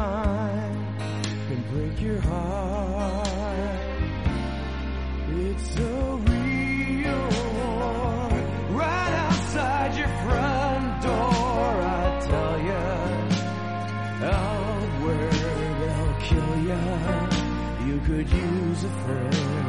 Mind 0.06 0.86
can 1.48 1.60
break 1.72 1.96
your 2.00 2.20
heart. 2.20 3.26
It's 5.44 5.66
so 5.76 5.90
real, 6.32 7.28
right 8.82 9.14
outside 9.26 9.90
your 10.00 10.12
front 10.24 10.86
door. 11.06 11.72
I 11.98 12.06
tell 12.30 12.56
ya, 12.70 12.84
out 14.36 14.90
where 15.04 15.30
they'll 15.80 16.16
kill 16.28 16.54
ya. 16.70 16.82
You 17.88 17.96
could 18.08 18.28
use 18.30 18.84
a 18.84 18.92
friend. 19.02 19.65